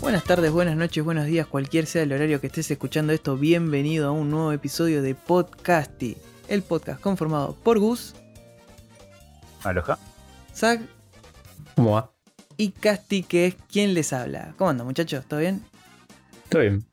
Buenas 0.00 0.24
tardes, 0.24 0.50
buenas 0.50 0.76
noches, 0.76 1.04
buenos 1.04 1.26
días, 1.26 1.46
cualquier 1.46 1.86
sea 1.86 2.02
el 2.02 2.12
horario 2.12 2.40
que 2.40 2.48
estés 2.48 2.68
escuchando 2.72 3.12
esto, 3.12 3.36
bienvenido 3.36 4.08
a 4.08 4.10
un 4.10 4.30
nuevo 4.30 4.50
episodio 4.50 5.00
de 5.00 5.14
Podcasty, 5.14 6.16
el 6.48 6.62
podcast 6.62 7.00
conformado 7.00 7.54
por 7.54 7.78
Gus, 7.78 8.16
Aloha. 9.62 9.96
Zach 10.52 10.80
¿Cómo 11.76 11.92
va? 11.92 12.10
y 12.56 12.70
Casti, 12.70 13.22
que 13.22 13.46
es 13.46 13.54
quien 13.70 13.94
les 13.94 14.12
habla. 14.12 14.54
¿Cómo 14.58 14.70
andan 14.70 14.86
muchachos? 14.88 15.24
¿Todo 15.26 15.38
bien? 15.38 15.64
Todo 16.48 16.62
bien. 16.62 16.84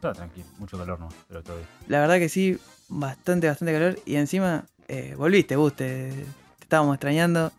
Todo 0.00 0.14
tranquilo, 0.14 0.46
mucho 0.58 0.78
calor 0.78 0.98
no, 0.98 1.10
pero 1.28 1.42
todo 1.42 1.56
bien. 1.56 1.68
La 1.86 2.00
verdad 2.00 2.16
que 2.18 2.30
sí, 2.30 2.58
bastante, 2.88 3.46
bastante 3.46 3.74
calor 3.74 3.98
y 4.06 4.16
encima 4.16 4.64
eh, 4.88 5.14
volviste, 5.18 5.56
Gus, 5.56 5.74
te, 5.76 6.12
te 6.12 6.24
estábamos 6.62 6.94
extrañando. 6.94 7.52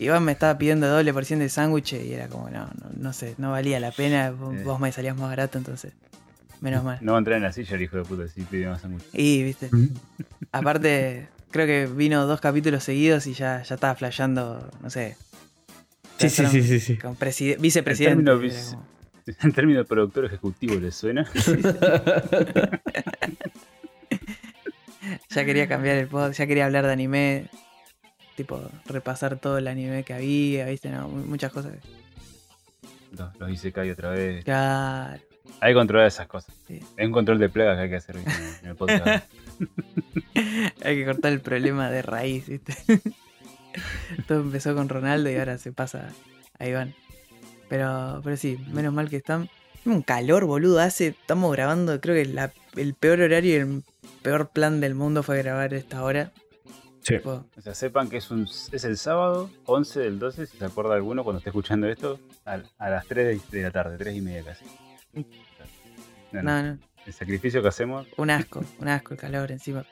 Iván 0.00 0.24
me 0.24 0.32
estaba 0.32 0.56
pidiendo 0.58 0.88
doble 0.88 1.12
porción 1.12 1.38
de 1.40 1.48
sándwich 1.50 1.92
y 1.92 2.12
era 2.14 2.26
como, 2.28 2.48
no, 2.50 2.64
no, 2.66 2.90
no 2.96 3.12
sé, 3.12 3.34
no 3.38 3.50
valía 3.52 3.78
la 3.80 3.92
pena, 3.92 4.30
vos, 4.30 4.56
Eh. 4.56 4.62
vos 4.64 4.80
me 4.80 4.90
salías 4.92 5.14
más 5.16 5.28
barato, 5.28 5.58
entonces, 5.58 5.92
menos 6.60 6.82
mal. 6.82 6.98
No 7.02 7.12
va 7.12 7.18
a 7.18 7.20
entrar 7.20 7.36
en 7.36 7.42
la 7.42 7.52
silla 7.52 7.76
el 7.76 7.82
hijo 7.82 7.98
de 7.98 8.04
puta 8.04 8.26
si 8.26 8.40
pide 8.42 8.66
más 8.66 8.80
sándwich. 8.80 9.04
Y, 9.12 9.42
viste, 9.42 9.68
aparte, 10.52 11.28
creo 11.50 11.66
que 11.66 11.86
vino 11.86 12.24
dos 12.26 12.40
capítulos 12.40 12.82
seguidos 12.82 13.26
y 13.26 13.34
ya, 13.34 13.62
ya 13.62 13.74
estaba 13.74 13.94
flasheando, 13.94 14.70
no 14.82 14.88
sé. 14.90 15.16
Sí, 16.18 16.30
sí, 16.30 16.46
sí, 16.46 16.62
sí, 16.62 16.80
sí. 16.80 16.96
Con 16.96 17.14
preside- 17.16 17.58
vicepresidente. 17.58 18.20
El 18.20 18.24
término 18.24 18.32
era 18.32 18.40
vice- 18.54 18.70
como- 18.76 18.88
En 19.42 19.52
términos 19.52 19.84
de 19.84 19.88
productor 19.88 20.24
ejecutivo, 20.24 20.76
¿le 20.76 20.90
suena? 20.92 21.26
ya 25.30 25.44
quería 25.44 25.68
cambiar 25.68 25.96
el 25.96 26.06
pod, 26.08 26.32
ya 26.32 26.46
quería 26.46 26.66
hablar 26.66 26.86
de 26.86 26.92
anime. 26.92 27.46
Tipo, 28.36 28.62
repasar 28.86 29.36
todo 29.38 29.58
el 29.58 29.68
anime 29.68 30.02
que 30.04 30.14
había, 30.14 30.66
viste, 30.66 30.88
no, 30.90 31.08
mu- 31.08 31.26
muchas 31.26 31.52
cosas. 31.52 31.74
Los, 33.16 33.36
los 33.38 33.50
hice 33.50 33.72
caer 33.72 33.92
otra 33.92 34.10
vez. 34.10 34.44
Claro. 34.44 35.20
Hay 35.60 35.72
que 35.72 35.74
controlar 35.74 36.06
esas 36.06 36.26
cosas. 36.26 36.54
Sí. 36.66 36.80
Es 36.96 37.06
un 37.06 37.12
control 37.12 37.38
de 37.38 37.48
plagas 37.48 37.76
que 37.76 37.82
hay 37.82 37.90
que 37.90 37.96
hacer 37.96 38.16
en 38.16 38.24
en 38.62 38.68
el 38.70 38.76
podcast. 38.76 39.24
Hay 40.84 40.96
que 40.96 41.04
cortar 41.04 41.32
el 41.32 41.40
problema 41.40 41.90
de 41.90 42.02
raíz, 42.02 42.46
viste. 42.48 42.74
todo 44.26 44.40
empezó 44.40 44.74
con 44.74 44.88
Ronaldo 44.88 45.30
y 45.30 45.36
ahora 45.36 45.58
se 45.58 45.72
pasa 45.72 46.08
a 46.58 46.66
Iván. 46.66 46.94
Pero, 47.68 48.20
pero 48.24 48.36
sí, 48.36 48.58
menos 48.72 48.92
mal 48.94 49.10
que 49.10 49.16
están. 49.16 49.48
Un 49.84 50.02
calor, 50.02 50.44
boludo. 50.46 50.80
Hace. 50.80 51.08
Estamos 51.08 51.52
grabando. 51.52 52.00
Creo 52.00 52.14
que 52.14 52.24
la- 52.26 52.52
el 52.76 52.94
peor 52.94 53.20
horario 53.20 53.52
y 53.52 53.56
el 53.60 53.82
peor 54.22 54.48
plan 54.50 54.80
del 54.80 54.94
mundo 54.94 55.22
fue 55.22 55.38
grabar 55.42 55.74
esta 55.74 56.02
hora. 56.02 56.32
Sí. 57.02 57.16
O 57.24 57.44
sea, 57.62 57.74
sepan 57.74 58.08
que 58.10 58.18
es, 58.18 58.30
un, 58.30 58.42
es 58.72 58.84
el 58.84 58.96
sábado 58.98 59.50
11 59.66 60.00
del 60.00 60.18
12, 60.18 60.46
si 60.46 60.58
se 60.58 60.64
acuerda 60.64 60.94
alguno 60.94 61.24
cuando 61.24 61.38
esté 61.38 61.50
escuchando 61.50 61.88
esto, 61.88 62.20
a, 62.44 62.58
las 62.90 63.06
3 63.06 63.40
de, 63.50 63.56
de 63.58 63.62
la 63.64 63.70
tarde, 63.70 63.96
3 63.98 64.16
y 64.16 64.20
media 64.20 64.44
casi. 64.44 64.64
No, 66.32 66.42
no. 66.42 66.62
no. 66.62 66.78
El 67.06 67.12
sacrificio 67.14 67.62
que 67.62 67.68
hacemos, 67.68 68.06
Un 68.18 68.30
asco, 68.30 68.62
un 68.78 68.88
asco 68.88 69.14
el 69.14 69.20
calor 69.20 69.50
encima. 69.50 69.84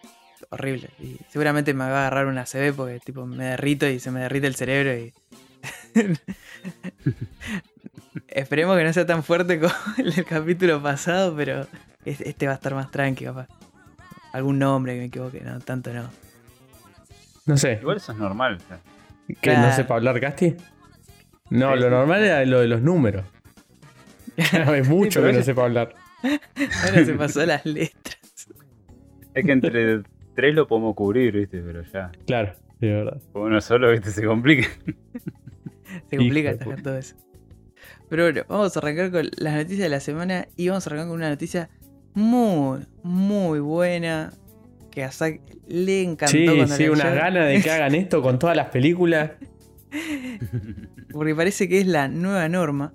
Horrible. 0.50 0.90
Y 1.00 1.16
seguramente 1.30 1.72
me 1.74 1.84
va 1.84 2.04
a 2.04 2.06
agarrar 2.06 2.26
una 2.26 2.44
CB 2.44 2.74
porque 2.76 3.00
tipo 3.00 3.26
me 3.26 3.44
derrito 3.44 3.88
y 3.88 3.98
se 3.98 4.10
me 4.10 4.20
derrite 4.20 4.46
el 4.46 4.54
cerebro 4.54 4.94
y. 4.96 5.12
Esperemos 8.28 8.76
que 8.76 8.84
no 8.84 8.92
sea 8.92 9.06
tan 9.06 9.24
fuerte 9.24 9.58
como 9.58 9.72
el 9.98 10.24
capítulo 10.24 10.82
pasado, 10.82 11.34
pero 11.36 11.66
es- 12.04 12.20
este 12.20 12.46
va 12.46 12.52
a 12.52 12.56
estar 12.56 12.74
más 12.74 12.90
tranqui, 12.90 13.24
capaz. 13.24 13.48
Algún 14.32 14.58
nombre 14.58 14.92
que 14.94 14.98
me 15.00 15.06
equivoque, 15.06 15.40
no, 15.40 15.58
tanto 15.60 15.92
no. 15.92 16.08
No 17.48 17.56
sé. 17.56 17.78
igual 17.80 17.96
eso 17.96 18.12
es 18.12 18.18
normal. 18.18 18.56
o 18.56 18.68
sea, 18.68 18.78
¿Que 19.40 19.56
no 19.56 19.72
sepa 19.72 19.96
hablar 19.96 20.20
Casti? 20.20 20.54
No, 21.50 21.74
Sí. 21.74 21.80
lo 21.80 21.90
normal 21.90 22.22
era 22.22 22.44
lo 22.44 22.60
de 22.60 22.68
los 22.68 22.80
números. 22.82 23.24
es 24.36 24.88
mucho 24.88 25.22
que 25.22 25.32
no 25.32 25.42
sepa 25.42 25.64
hablar. 25.64 25.94
Ahora 26.22 27.04
se 27.04 27.14
pasó 27.14 27.44
las 27.44 27.64
letras. 27.66 28.18
Es 29.34 29.44
que 29.44 29.52
entre 29.52 30.02
tres 30.34 30.54
lo 30.54 30.66
podemos 30.68 30.94
cubrir, 30.94 31.32
¿viste? 31.34 31.60
Pero 31.60 31.82
ya, 31.92 32.10
Claro, 32.26 32.54
de 32.80 32.88
verdad. 32.92 33.20
con 33.32 33.42
uno 33.42 33.60
solo, 33.60 33.90
¿viste? 33.90 34.10
Se 34.10 34.24
complica. 34.24 34.68
Se 36.10 36.16
complica 36.16 36.52
puta. 36.52 36.82
todo 36.82 36.98
eso. 36.98 37.16
Pero 38.08 38.24
bueno, 38.24 38.42
vamos 38.48 38.76
a 38.76 38.80
arrancar 38.80 39.10
con 39.10 39.28
las 39.38 39.54
noticias 39.54 39.80
de 39.80 39.88
la 39.88 40.00
semana 40.00 40.48
y 40.56 40.68
vamos 40.68 40.86
a 40.86 40.90
arrancar 40.90 41.08
con 41.08 41.16
una 41.16 41.28
noticia 41.30 41.68
muy, 42.14 42.86
muy 43.02 43.60
buena 43.60 44.32
que 44.90 45.04
a 45.04 45.12
Zack 45.12 45.40
le 45.66 46.02
encantó 46.02 46.32
Sí, 46.32 46.46
sí, 46.46 46.82
leyó, 46.82 46.94
ganas 46.94 47.46
de 47.46 47.60
que 47.62 47.70
hagan 47.70 47.94
esto 47.94 48.22
con 48.22 48.38
todas 48.38 48.56
las 48.56 48.68
películas. 48.68 49.32
porque 51.12 51.34
parece 51.34 51.68
que 51.68 51.80
es 51.80 51.86
la 51.86 52.08
nueva 52.08 52.48
norma. 52.48 52.92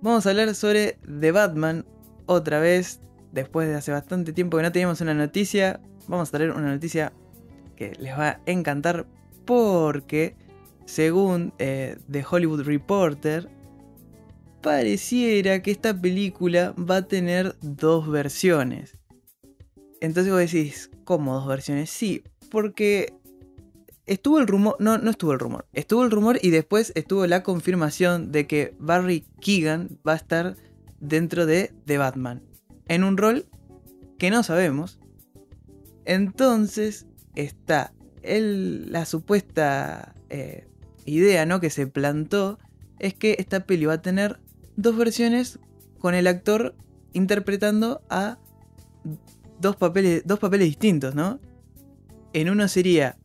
Vamos 0.00 0.26
a 0.26 0.30
hablar 0.30 0.54
sobre 0.54 0.98
The 1.20 1.32
Batman 1.32 1.84
otra 2.26 2.60
vez, 2.60 3.00
después 3.32 3.68
de 3.68 3.74
hace 3.74 3.92
bastante 3.92 4.32
tiempo 4.32 4.56
que 4.56 4.62
no 4.62 4.72
teníamos 4.72 5.00
una 5.00 5.14
noticia. 5.14 5.80
Vamos 6.08 6.28
a 6.28 6.32
traer 6.32 6.50
una 6.52 6.72
noticia 6.72 7.12
que 7.76 7.92
les 7.98 8.16
va 8.16 8.28
a 8.28 8.40
encantar 8.46 9.06
porque, 9.44 10.36
según 10.84 11.52
eh, 11.58 11.98
The 12.10 12.24
Hollywood 12.28 12.62
Reporter, 12.62 13.48
pareciera 14.62 15.62
que 15.62 15.70
esta 15.70 15.98
película 15.98 16.74
va 16.78 16.96
a 16.96 17.02
tener 17.06 17.56
dos 17.60 18.08
versiones. 18.10 18.98
Entonces 20.00 20.32
vos 20.32 20.40
decís, 20.40 20.90
¿cómo 21.06 21.34
dos 21.36 21.46
versiones? 21.46 21.88
Sí, 21.88 22.22
porque 22.50 23.14
estuvo 24.04 24.38
el 24.38 24.46
rumor, 24.46 24.76
no, 24.78 24.98
no 24.98 25.10
estuvo 25.10 25.32
el 25.32 25.38
rumor, 25.38 25.66
estuvo 25.72 26.04
el 26.04 26.10
rumor 26.10 26.38
y 26.42 26.50
después 26.50 26.92
estuvo 26.94 27.26
la 27.26 27.42
confirmación 27.42 28.30
de 28.30 28.46
que 28.46 28.74
Barry 28.78 29.24
Keegan 29.40 29.98
va 30.06 30.12
a 30.12 30.16
estar 30.16 30.56
dentro 31.00 31.46
de 31.46 31.72
The 31.86 31.96
Batman, 31.96 32.42
en 32.88 33.04
un 33.04 33.16
rol 33.16 33.46
que 34.18 34.30
no 34.30 34.42
sabemos. 34.42 34.98
Entonces 36.04 37.06
está 37.34 37.92
el- 38.22 38.90
la 38.92 39.04
supuesta 39.06 40.14
eh, 40.28 40.66
idea 41.04 41.46
¿no? 41.46 41.60
que 41.60 41.70
se 41.70 41.86
plantó 41.86 42.58
es 42.98 43.14
que 43.14 43.36
esta 43.38 43.64
peli 43.66 43.86
va 43.86 43.94
a 43.94 44.02
tener 44.02 44.40
dos 44.76 44.96
versiones 44.96 45.58
con 45.98 46.14
el 46.14 46.26
actor 46.26 46.74
interpretando 47.12 48.02
a 48.08 48.38
dos 49.60 49.76
papeles, 49.76 50.22
dos 50.24 50.38
papeles 50.38 50.66
distintos, 50.68 51.14
¿no? 51.14 51.38
En 52.32 52.50
uno 52.50 52.68
sería 52.68 53.16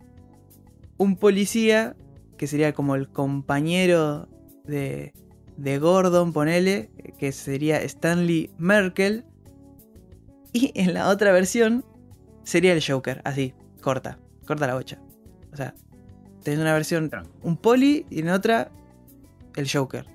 un 0.97 1.15
policía, 1.17 1.95
que 2.37 2.47
sería 2.47 2.73
como 2.73 2.95
el 2.95 3.09
compañero 3.09 4.27
de, 4.65 5.13
de 5.57 5.77
Gordon, 5.79 6.31
ponele, 6.33 6.89
que 7.17 7.31
sería 7.31 7.81
Stanley 7.81 8.49
Merkel. 8.57 9.25
Y 10.53 10.71
en 10.75 10.93
la 10.93 11.09
otra 11.09 11.31
versión 11.31 11.85
sería 12.43 12.73
el 12.73 12.83
Joker, 12.85 13.21
así, 13.25 13.53
corta, 13.81 14.17
corta 14.45 14.67
la 14.67 14.75
bocha. 14.75 14.99
O 15.53 15.55
sea, 15.55 15.73
tenés 16.43 16.59
una 16.59 16.73
versión, 16.73 17.09
un 17.41 17.57
poli, 17.57 18.05
y 18.09 18.19
en 18.19 18.29
otra, 18.29 18.71
el 19.55 19.69
Joker. 19.71 20.05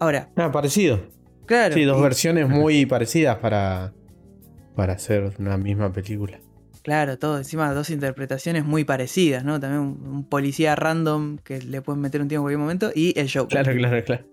Ahora, 0.00 0.28
Ah, 0.36 0.50
parecido. 0.50 1.00
claro. 1.46 1.74
Sí, 1.74 1.84
dos 1.84 1.98
y- 1.98 2.02
versiones 2.02 2.48
muy 2.48 2.86
parecidas 2.86 3.38
para, 3.38 3.92
para 4.74 4.94
hacer 4.94 5.32
una 5.38 5.56
misma 5.56 5.92
película. 5.92 6.40
Claro, 6.82 7.16
todo, 7.18 7.38
encima 7.38 7.72
dos 7.72 7.90
interpretaciones 7.90 8.64
muy 8.64 8.84
parecidas, 8.84 9.44
¿no? 9.44 9.60
También 9.60 9.80
un, 9.82 10.06
un 10.06 10.24
policía 10.24 10.74
random 10.74 11.38
que 11.38 11.60
le 11.62 11.80
pueden 11.80 12.00
meter 12.00 12.20
un 12.20 12.28
tiro 12.28 12.40
en 12.40 12.42
cualquier 12.42 12.58
momento 12.58 12.90
y 12.94 13.16
el 13.18 13.30
Joker. 13.32 13.62
Claro, 13.62 13.78
claro, 13.78 14.04
claro. 14.04 14.24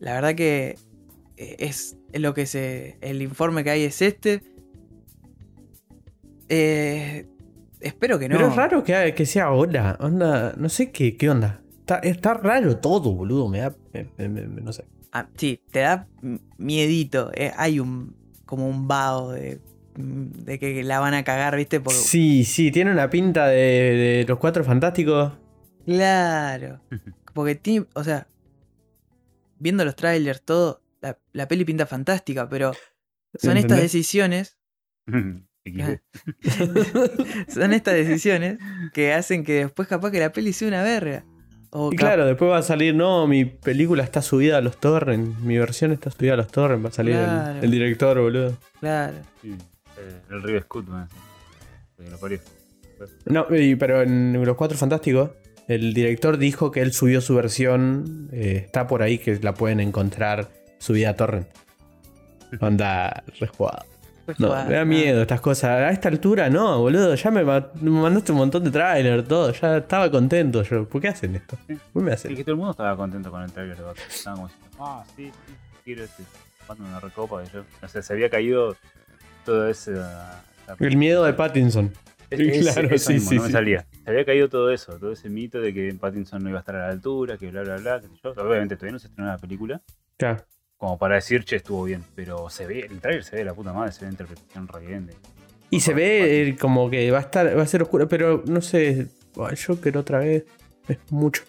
La 0.00 0.14
verdad 0.14 0.34
que 0.34 0.76
eh, 1.36 1.56
es 1.60 1.96
lo 2.12 2.34
que 2.34 2.46
se. 2.46 2.98
El 3.00 3.22
informe 3.22 3.62
que 3.62 3.70
hay 3.70 3.82
es 3.84 4.02
este. 4.02 4.42
Eh, 6.48 7.26
espero 7.80 8.18
que 8.18 8.28
no. 8.28 8.36
Pero 8.36 8.48
es 8.48 8.56
raro 8.56 8.82
que, 8.82 9.14
que 9.14 9.26
sea 9.26 9.44
ahora. 9.44 9.96
Onda, 10.00 10.54
no 10.56 10.68
sé 10.68 10.90
qué, 10.90 11.16
qué 11.16 11.30
onda. 11.30 11.62
Está, 11.80 11.98
está 11.98 12.34
raro 12.34 12.78
todo, 12.78 13.12
boludo. 13.14 13.48
Me 13.48 13.58
da. 13.60 13.74
me- 13.92 14.28
me- 14.28 14.46
me- 14.48 14.60
no 14.62 14.72
sé. 14.72 14.84
Ah, 15.12 15.28
sí, 15.36 15.60
te 15.70 15.80
da 15.80 16.08
miedito. 16.58 17.30
eh, 17.34 17.52
hay 17.56 17.80
un. 17.80 18.16
Como 18.50 18.68
un 18.68 18.88
vaho 18.88 19.30
de. 19.30 19.60
de 19.96 20.58
que 20.58 20.82
la 20.82 21.00
van 21.00 21.14
a 21.14 21.24
cagar, 21.24 21.56
¿viste? 21.56 21.80
Por, 21.80 21.94
Sí, 21.94 22.44
sí, 22.44 22.70
tiene 22.70 22.90
una 22.90 23.08
pinta 23.08 23.46
de, 23.46 23.56
de 23.56 24.24
los 24.28 24.38
cuatro 24.38 24.64
fantásticos. 24.64 25.32
Claro. 25.86 26.82
Porque 27.32 27.54
tiene. 27.54 27.86
O 27.94 28.04
sea. 28.04 28.26
Viendo 29.58 29.84
los 29.84 29.94
trailers, 29.96 30.42
todo. 30.42 30.82
La, 31.00 31.18
la 31.32 31.48
peli 31.48 31.64
pinta 31.64 31.86
fantástica, 31.86 32.48
pero. 32.48 32.72
Son 33.34 33.56
estas 33.56 33.80
decisiones. 33.80 34.58
Son 37.48 37.72
estas 37.72 37.94
decisiones 37.94 38.58
que 38.92 39.12
hacen 39.12 39.44
que 39.44 39.64
después 39.64 39.86
capaz 39.86 40.10
que 40.10 40.18
la 40.18 40.32
peli 40.32 40.52
sea 40.52 40.68
una 40.68 40.82
verga. 40.82 41.24
Y 41.92 41.96
claro, 41.96 42.26
después 42.26 42.50
va 42.50 42.58
a 42.58 42.62
salir, 42.62 42.94
no, 42.94 43.26
mi 43.28 43.44
película 43.44 44.02
está 44.02 44.22
subida 44.22 44.58
a 44.58 44.60
los 44.60 44.76
torrents, 44.78 45.38
mi 45.40 45.56
versión 45.56 45.92
está 45.92 46.10
subida 46.10 46.34
a 46.34 46.36
los 46.36 46.48
torrents, 46.48 46.84
va 46.84 46.88
a 46.88 46.92
salir 46.92 47.14
el- 47.14 47.24
Claro. 47.24 47.60
el, 47.62 47.70
director, 47.70 48.20
boludo. 48.20 48.56
Claro. 48.80 49.14
Sí, 49.40 49.54
eh, 49.98 50.20
el 50.30 50.42
River 50.42 50.66
parió. 52.20 52.38
No, 53.26 53.46
y- 53.56 53.76
pero 53.76 54.02
en 54.02 54.44
Los 54.44 54.56
Cuatro 54.56 54.76
Fantásticos, 54.76 55.30
El 55.68 55.94
director 55.94 56.36
dijo 56.36 56.72
que 56.72 56.80
él 56.82 56.92
subió 56.92 57.20
su 57.20 57.36
versión. 57.36 58.28
eh, 58.32 58.62
está 58.66 58.88
por 58.88 59.02
ahí 59.02 59.18
que 59.18 59.38
la 59.40 59.54
pueden 59.54 59.78
encontrar 59.78 60.48
subida 60.78 61.10
a 61.10 61.14
torrent. 61.14 61.46
Onda, 62.60 63.22
rejugado. 63.38 63.84
No, 64.38 64.64
me 64.66 64.74
da 64.74 64.84
miedo 64.84 65.22
estas 65.22 65.40
cosas. 65.40 65.70
A 65.70 65.90
esta 65.90 66.08
altura, 66.08 66.48
no, 66.50 66.78
boludo. 66.80 67.14
Ya 67.14 67.30
me, 67.30 67.42
ma- 67.44 67.68
me 67.80 67.90
mandaste 67.90 68.32
un 68.32 68.38
montón 68.38 68.64
de 68.64 68.70
trailer, 68.70 69.22
todo. 69.26 69.52
Ya 69.52 69.78
estaba 69.78 70.10
contento 70.10 70.62
yo. 70.62 70.88
¿Por 70.88 71.00
qué 71.00 71.08
hacen 71.08 71.34
esto? 71.36 71.56
¿Por 71.66 71.76
qué 71.76 72.06
me 72.06 72.12
hacen? 72.12 72.34
que 72.36 72.42
todo 72.44 72.52
el 72.52 72.56
mundo 72.58 72.70
estaba 72.72 72.96
contento 72.96 73.30
con 73.30 73.42
el 73.42 73.52
trailer 73.52 73.76
de 73.76 73.82
Batman. 73.82 74.06
Estaban 74.10 74.36
como 74.36 74.48
diciendo, 74.48 74.76
ah, 74.80 75.04
sí, 75.16 75.26
sí, 75.46 75.54
quiero 75.84 76.04
este. 76.04 76.22
Una 76.78 77.00
recopa. 77.00 77.42
Y 77.42 77.46
yo, 77.52 77.64
o 77.82 77.88
sea, 77.88 78.00
se 78.00 78.12
había 78.12 78.30
caído 78.30 78.76
todo 79.44 79.68
ese. 79.68 79.92
esa- 79.94 80.44
El 80.78 80.96
miedo 80.96 81.24
de 81.24 81.32
Pattinson. 81.32 81.92
ese- 82.30 82.60
Claro, 82.60 82.96
sí, 82.96 83.14
mismo, 83.14 83.30
sí, 83.30 83.36
no 83.36 83.42
me 83.42 83.46
sí. 83.48 83.52
salía. 83.52 83.86
Se 84.04 84.10
había 84.10 84.24
caído 84.24 84.48
todo 84.48 84.70
eso, 84.70 84.92
todo 85.00 85.10
ese 85.12 85.28
mito 85.28 85.60
de 85.60 85.74
que 85.74 85.92
Pattinson 86.00 86.42
no 86.44 86.48
iba 86.48 86.58
a 86.58 86.60
estar 86.60 86.76
a 86.76 86.86
la 86.86 86.88
altura, 86.90 87.36
que 87.36 87.50
bla, 87.50 87.62
bla, 87.62 87.76
bla. 87.78 88.00
yo. 88.22 88.30
Obviamente 88.30 88.76
todavía 88.76 88.92
no 88.92 88.98
se 89.00 89.08
estrenó 89.08 89.30
la 89.30 89.38
película. 89.38 89.80
Claro. 90.16 90.44
Como 90.80 90.96
para 90.98 91.16
decir, 91.16 91.44
che, 91.44 91.56
estuvo 91.56 91.84
bien. 91.84 92.02
Pero 92.14 92.48
se 92.48 92.66
ve, 92.66 92.80
el 92.90 93.00
trailer 93.00 93.22
se 93.22 93.32
ve 93.32 93.38
de 93.40 93.44
la 93.44 93.54
puta 93.54 93.72
madre, 93.74 93.92
se 93.92 94.00
ve 94.00 94.06
la 94.06 94.12
interpretación 94.12 94.66
re 94.66 94.86
bien. 94.86 95.06
de- 95.06 95.14
Y 95.68 95.80
se 95.80 95.92
ve 95.92 96.48
eh, 96.48 96.56
como 96.58 96.88
que 96.88 97.10
va 97.10 97.18
a 97.18 97.20
estar, 97.20 97.56
va 97.56 97.62
a 97.62 97.66
ser 97.66 97.82
oscuro, 97.82 98.08
pero 98.08 98.42
no 98.46 98.62
sé, 98.62 98.88
el 99.50 99.64
Joker 99.64 99.98
otra 99.98 100.20
vez 100.20 100.44
es 100.88 100.96
mucho. 101.10 101.42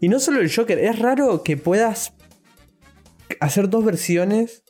Y 0.00 0.08
no 0.08 0.18
solo 0.18 0.40
el 0.40 0.50
Joker, 0.52 0.78
es 0.78 0.98
raro 0.98 1.42
que 1.44 1.58
puedas 1.58 2.14
hacer 3.38 3.68
dos 3.68 3.84
versiones 3.84 4.64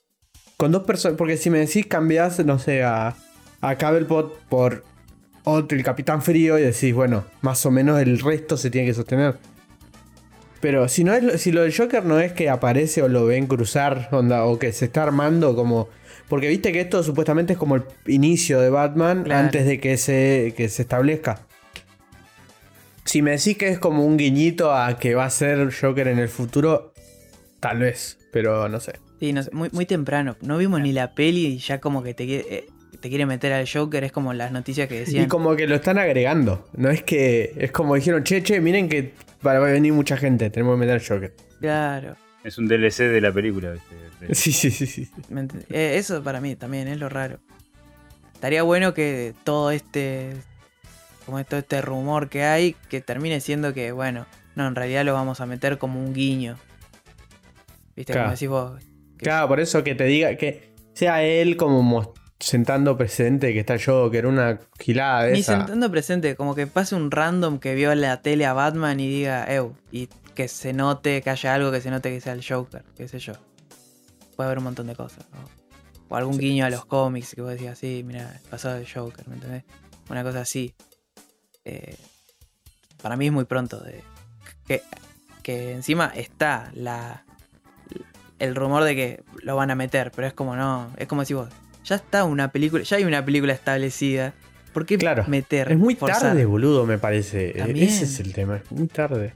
con 0.57 0.73
dos 0.73 0.83
personas, 0.83 1.17
porque 1.17 1.37
si 1.37 1.49
me 1.49 1.59
decís 1.61 1.87
cambiás, 1.87 2.45
no 2.45 2.59
sé, 2.59 2.83
a, 2.83 3.15
a 3.61 3.77
Cablepot 3.77 4.37
por 4.49 4.85
otro, 5.45 5.79
el 5.79 5.85
Capitán 5.85 6.21
Frío 6.21 6.59
y 6.59 6.63
decís, 6.63 6.93
bueno, 6.93 7.25
más 7.43 7.65
o 7.65 7.71
menos 7.71 8.01
el 8.01 8.19
resto 8.19 8.57
se 8.57 8.71
tiene 8.71 8.89
que 8.89 8.95
sostener. 8.95 9.37
Pero 10.61 10.89
si 10.89 11.05
no 11.05 11.15
es 11.15 11.23
lo- 11.23 11.39
si 11.39 11.53
lo 11.53 11.63
del 11.63 11.75
Joker 11.75 12.05
no 12.05 12.21
es 12.21 12.33
que 12.33 12.51
aparece 12.51 13.03
o 13.03 13.09
lo 13.09 13.25
ven 13.27 13.47
cruzar, 13.47 14.09
onda, 14.13 14.45
o 14.45 14.59
que 14.59 14.73
se 14.73 14.85
está 14.87 15.03
armando 15.05 15.55
como. 15.57 15.89
Porque 16.29 16.49
viste 16.49 16.71
que 16.73 16.81
esto 16.81 17.03
supuestamente 17.03 17.55
es 17.55 17.59
como 17.59 17.77
el 17.77 17.83
inicio 18.07 18.61
de 18.61 18.71
Batman 18.71 19.25
Claro. 19.25 19.47
antes 19.47 19.67
de 19.67 19.81
que 19.81 19.97
se, 19.97 20.55
que 20.57 20.69
se 20.69 20.83
establezca. 20.83 21.41
Si 23.05 23.23
me 23.23 23.33
decís 23.33 23.57
que 23.57 23.69
es 23.69 23.79
como 23.79 24.05
un 24.05 24.17
guiñito 24.17 24.73
a 24.73 24.99
que 24.99 25.15
va 25.15 25.25
a 25.25 25.31
ser 25.31 25.73
Joker 25.75 26.07
en 26.09 26.19
el 26.19 26.29
futuro, 26.29 26.93
tal 27.59 27.79
vez, 27.81 28.19
pero 28.33 28.69
no 28.69 28.79
sé. 28.79 28.93
Sí, 29.19 29.33
no 29.33 29.43
sé, 29.43 29.51
muy, 29.53 29.69
muy 29.73 29.87
temprano. 29.87 30.37
No 30.43 30.59
vimos 30.59 30.81
ni 30.81 30.93
la 30.93 31.15
peli 31.15 31.47
y 31.47 31.59
ya 31.59 31.81
como 31.81 32.03
que 32.03 32.15
te 32.15 32.27
quiere, 32.27 32.47
eh, 32.55 32.67
te 33.01 33.09
quiere 33.09 33.27
meter 33.27 33.53
al 33.53 33.69
Joker. 33.69 34.05
Es 34.05 34.13
como 34.13 34.33
las 34.33 34.53
noticias 34.53 34.89
que 34.89 35.01
decían. 35.01 35.25
Y 35.25 35.29
como 35.29 35.57
que 35.57 35.67
lo 35.67 35.75
están 35.75 35.99
agregando. 35.99 36.69
No 36.77 36.91
es 36.91 37.03
que. 37.03 37.53
Es 37.59 37.73
como 37.73 37.95
dijeron, 37.97 38.23
che, 38.23 38.43
che, 38.43 38.61
miren 38.61 38.89
que 38.89 39.13
va 39.47 39.53
a 39.57 39.59
venir 39.59 39.93
mucha 39.93 40.17
gente, 40.17 40.51
tenemos 40.51 40.75
que 40.77 40.81
meter 40.81 40.95
al 41.01 41.07
Joker. 41.07 41.35
Claro. 41.61 42.17
Es 42.45 42.57
un 42.59 42.69
DLC 42.69 43.05
de 43.09 43.21
la 43.21 43.33
película, 43.33 43.75
Sí, 44.33 44.53
sí, 44.53 44.71
sí, 44.71 44.87
sí. 44.87 45.11
¿me 45.29 45.43
ent- 45.43 45.65
eh, 45.71 45.97
eso 45.97 46.23
para 46.23 46.41
mí 46.41 46.57
también 46.57 46.89
es 46.89 46.99
lo 46.99 47.09
raro. 47.09 47.39
Estaría 48.35 48.63
bueno 48.63 48.95
que 48.95 49.35
todo 49.45 49.71
este. 49.71 50.33
Como 51.27 51.45
todo 51.45 51.61
este 51.61 51.81
rumor 51.83 52.29
que 52.29 52.45
hay, 52.45 52.75
que 52.89 53.01
termine 53.01 53.41
siendo 53.41 53.73
que, 53.75 53.93
bueno, 53.93 54.27
no, 54.57 54.67
en 54.67 54.75
realidad 54.75 55.05
lo 55.05 55.13
vamos 55.13 55.41
a 55.41 55.47
meter 55.47 55.79
como 55.79 56.01
un 56.03 56.13
guiño. 56.15 56.57
¿Viste? 57.97 58.13
Claro. 58.13 58.27
Como 58.29 58.33
decís 58.35 58.49
vos. 58.49 58.81
que- 59.19 59.25
Claro, 59.25 59.49
por 59.49 59.61
eso 59.61 59.85
que 59.85 59.95
te 59.95 60.05
diga 60.05 60.35
que 60.37 60.71
sea 60.95 61.23
él 61.23 61.57
como 61.57 61.83
sentando 62.41 62.97
presente 62.97 63.53
que 63.53 63.61
está 63.61 63.75
el 63.75 63.85
Joker, 63.85 64.27
una 64.27 64.59
gilada 64.79 65.25
de 65.25 65.33
Ni 65.33 65.41
esa. 65.41 65.59
sentando 65.59 65.91
presente, 65.91 66.35
como 66.35 66.55
que 66.55 66.67
pase 66.67 66.95
un 66.95 67.11
random 67.11 67.59
que 67.59 67.75
vio 67.75 67.95
la 67.95 68.23
tele 68.23 68.47
a 68.47 68.53
Batman 68.53 68.99
y 68.99 69.09
diga, 69.09 69.47
ew, 69.55 69.75
y 69.93 70.09
que 70.35 70.49
se 70.49 70.73
note, 70.73 71.23
que 71.23 71.31
haya 71.31 71.55
algo 71.55 71.71
que 71.71 71.81
se 71.81 71.91
note 71.91 72.11
que 72.11 72.21
sea 72.21 72.33
el 72.33 72.45
Joker, 72.45 72.83
qué 72.97 73.07
sé 73.07 73.19
yo. 73.19 73.35
Puede 74.37 74.47
haber 74.49 74.59
un 74.59 74.65
montón 74.65 74.87
de 74.87 74.97
cosas. 74.97 75.27
O, 76.09 76.15
o 76.15 76.17
algún 76.17 76.39
guiño 76.39 76.65
a 76.65 76.71
los 76.71 76.87
cómics 76.87 77.35
que 77.35 77.43
vos 77.43 77.51
decías, 77.51 77.79
sí, 77.79 78.03
mira, 78.05 78.33
el 78.43 78.49
pasado 78.49 78.77
del 78.77 78.91
Joker, 78.91 79.29
¿me 79.29 79.35
entendés? 79.35 79.65
Una 80.09 80.25
cosa 80.25 80.41
así. 80.41 80.75
Eh, 81.65 81.95
para 83.03 83.17
mí 83.17 83.27
es 83.27 83.33
muy 83.33 83.45
pronto. 83.45 83.79
De, 83.81 84.03
que, 84.67 84.83
que 85.43 85.73
encima 85.73 86.11
está 86.15 86.71
la 86.75 87.25
el 88.39 88.55
rumor 88.55 88.83
de 88.85 88.97
que 88.97 89.23
lo 89.43 89.55
van 89.55 89.71
a 89.71 89.75
meter, 89.75 90.11
pero 90.11 90.27
es 90.27 90.33
como 90.33 90.57
no, 90.57 90.91
es 90.97 91.07
como 91.07 91.25
si 91.25 91.35
vos, 91.35 91.51
ya 91.85 91.97
está 91.97 92.25
una 92.25 92.51
película, 92.53 92.83
ya 92.83 92.97
hay 92.97 93.05
una 93.05 93.25
película 93.25 93.53
establecida. 93.53 94.35
¿Por 94.73 94.87
qué 94.87 94.99
Claro, 94.99 95.25
meter? 95.27 95.73
Es 95.73 95.79
muy 95.79 95.97
forzar? 95.97 96.21
tarde, 96.23 96.45
boludo, 96.45 96.87
me 96.87 96.99
parece. 96.99 97.51
E- 97.51 97.55
También. 97.55 97.89
Ese 97.89 98.05
es 98.05 98.21
el 98.21 98.33
tema, 98.33 98.57
es 98.59 98.71
muy 98.71 98.87
tarde. 98.87 99.35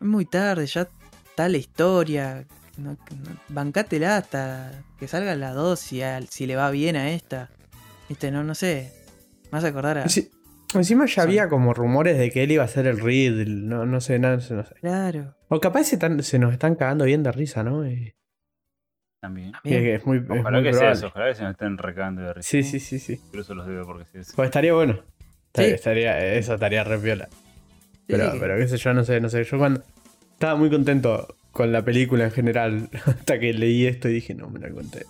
Es 0.00 0.06
muy 0.06 0.24
tarde, 0.26 0.66
ya 0.66 0.88
está 1.28 1.48
la 1.48 1.56
historia. 1.56 2.44
No, 2.78 2.92
no- 2.92 2.98
bancátela 3.48 4.16
hasta 4.16 4.72
que 4.98 5.06
salga 5.06 5.34
la 5.36 5.52
2 5.52 5.78
si, 5.78 6.00
si 6.30 6.46
le 6.46 6.56
va 6.56 6.70
bien 6.70 6.96
a 6.96 7.10
esta. 7.12 7.50
Viste, 8.08 8.30
no, 8.32 8.42
no 8.42 8.54
sé. 8.54 8.92
A 9.52 9.58
acordar 9.58 9.98
a. 9.98 10.08
Sí, 10.08 10.30
Encima 10.74 11.04
ya 11.04 11.22
había 11.22 11.48
como 11.50 11.74
rumores 11.74 12.16
de 12.18 12.30
que 12.30 12.42
él 12.44 12.50
iba 12.52 12.64
a 12.64 12.68
ser 12.68 12.86
el 12.86 12.98
Riddle, 12.98 13.44
no, 13.44 13.84
no 13.84 14.00
sé, 14.00 14.18
nada, 14.18 14.36
no 14.36 14.40
sé. 14.40 14.74
Claro. 14.80 15.36
O 15.48 15.60
capaz 15.60 15.84
se, 15.84 15.98
tan- 15.98 16.22
se 16.22 16.38
nos 16.38 16.50
están 16.54 16.76
cagando 16.76 17.04
bien 17.04 17.22
de 17.22 17.30
risa, 17.30 17.62
¿no? 17.62 17.86
Y- 17.86 18.14
También. 19.22 19.52
que- 19.62 19.94
es 19.94 20.04
muy, 20.04 20.18
es 20.18 20.24
Ojalá 20.28 20.50
muy 20.58 20.62
que 20.64 20.72
sea 20.72 20.78
probable. 20.80 20.98
eso, 20.98 21.06
ojalá 21.06 21.28
que 21.28 21.34
se 21.36 21.42
nos 21.44 21.50
estén 21.52 21.78
recagando 21.78 22.22
de 22.22 22.32
risa. 22.34 22.48
Sí, 22.50 22.62
sí, 22.64 22.80
sí, 22.80 22.98
sí. 22.98 23.20
Incluso 23.26 23.54
los 23.54 23.68
dedos 23.68 23.86
porque 23.86 24.04
sí 24.04 24.18
es. 24.18 24.32
Pues 24.34 24.46
estaría 24.46 24.74
bueno. 24.74 24.98
Estaría, 25.46 25.68
Sí. 25.68 25.74
estaría- 25.76 26.34
eso 26.34 26.54
estaría 26.54 26.82
re 26.82 26.98
piola. 26.98 27.28
Sí, 27.30 27.38
Pero, 28.08 28.32
sí, 28.32 28.38
pero 28.40 28.56
qué 28.56 28.66
sé 28.66 28.76
yo, 28.78 28.92
no 28.94 29.04
sé, 29.04 29.20
no 29.20 29.28
sé. 29.28 29.44
Yo 29.44 29.58
cuando 29.58 29.80
estaba 30.32 30.56
muy 30.56 30.68
contento 30.70 31.36
con 31.52 31.70
la 31.70 31.82
película 31.84 32.24
en 32.24 32.32
general, 32.32 32.88
hasta 33.06 33.38
que 33.38 33.52
leí 33.52 33.86
esto 33.86 34.08
y 34.08 34.14
dije, 34.14 34.34
no 34.34 34.50
me 34.50 34.58
la 34.58 34.70
conté. 34.70 35.06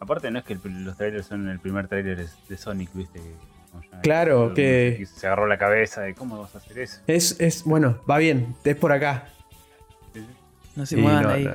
Aparte, 0.00 0.28
no 0.32 0.40
es 0.40 0.44
que 0.44 0.54
el- 0.54 0.84
los 0.84 0.96
trailers 0.96 1.26
son 1.26 1.48
el 1.48 1.60
primer 1.60 1.86
trailer 1.86 2.18
es 2.18 2.36
de 2.48 2.56
Sonic, 2.56 2.90
¿viste? 2.94 3.20
Claro, 4.02 4.54
que- 4.54 5.06
Se 5.14 5.28
agarró 5.28 5.46
la 5.46 5.56
cabeza 5.58 6.00
de 6.02 6.14
cómo 6.14 6.40
vas 6.40 6.52
a 6.56 6.58
hacer 6.58 6.78
eso. 6.80 7.00
Es, 7.06 7.40
es, 7.40 7.62
bueno, 7.62 8.00
va 8.10 8.18
bien, 8.18 8.56
es 8.64 8.74
por 8.74 8.90
acá. 8.90 9.28
No 10.74 10.84
se 10.84 10.96
muevan 10.96 11.22
no, 11.22 11.28
ahí. 11.30 11.44
no, 11.44 11.52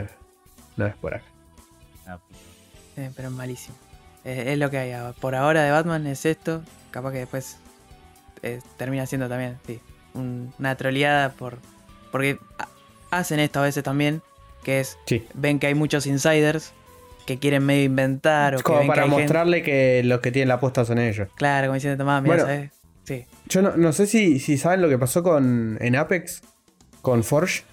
no 0.78 0.86
es 0.88 0.96
por 0.96 1.16
acá. 1.16 1.26
Ah. 3.00 3.06
Eh, 3.06 3.12
pero 3.16 3.28
es 3.30 3.34
malísimo. 3.34 3.76
Es, 4.24 4.48
es 4.48 4.58
lo 4.58 4.70
que 4.70 4.78
hay. 4.78 4.94
Por 5.20 5.36
ahora 5.36 5.64
de 5.64 5.72
Batman 5.72 6.06
es 6.08 6.26
esto. 6.26 6.62
Capaz 6.92 7.12
que 7.12 7.20
después 7.20 7.58
eh, 8.44 8.60
termina 8.78 9.06
siendo 9.06 9.28
también, 9.30 9.58
sí, 9.68 9.80
un- 10.14 10.54
una 10.60 10.76
troleada 10.76 11.32
por. 11.32 11.60
Porque 12.12 12.40
ha- 12.58 12.68
hacen 13.18 13.40
esto 13.40 13.60
a 13.60 13.64
veces 13.64 13.84
también. 13.84 14.22
Que 14.64 14.82
es. 14.82 14.98
Sí. 15.06 15.26
Ven 15.36 15.60
que 15.60 15.68
hay 15.68 15.76
muchos 15.76 16.06
insiders 16.06 16.74
que 17.26 17.38
quieren 17.40 17.66
medio 17.66 17.84
inventar. 17.86 18.56
O 18.56 18.58
que 18.58 18.64
como 18.64 18.82
que 18.82 18.88
para 18.88 19.04
gente- 19.04 19.18
mostrarle 19.18 19.62
que 19.64 20.02
los 20.04 20.20
que 20.20 20.32
tienen 20.32 20.50
la 20.50 20.56
aposta 20.56 20.84
son 20.84 20.98
ellos. 21.00 21.30
Claro, 21.36 21.68
como 21.68 21.76
diciendo, 21.76 21.98
tomá, 22.04 22.20
mira, 22.22 22.36
Bueno. 22.36 22.44
¿sabes? 22.48 22.72
Sí. 23.06 23.26
Yo 23.48 23.62
no, 23.62 23.76
no 23.78 23.94
sé 23.94 24.06
si, 24.08 24.40
si 24.40 24.58
saben 24.58 24.82
lo 24.82 24.90
que 24.90 24.98
pasó 24.98 25.24
con 25.24 25.78
en 25.82 25.96
Apex, 25.96 26.42
con 27.02 27.24
Forge. 27.24 27.64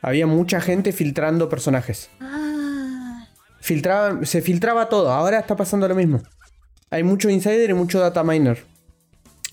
Había 0.00 0.26
mucha 0.26 0.60
gente 0.60 0.92
filtrando 0.92 1.48
personajes. 1.48 2.10
Se 3.62 4.42
filtraba 4.42 4.88
todo, 4.88 5.10
ahora 5.10 5.38
está 5.38 5.56
pasando 5.56 5.88
lo 5.88 5.94
mismo. 5.94 6.20
Hay 6.90 7.02
mucho 7.04 7.30
insider 7.30 7.70
y 7.70 7.74
mucho 7.74 8.00
data 8.00 8.22
miner. 8.22 8.64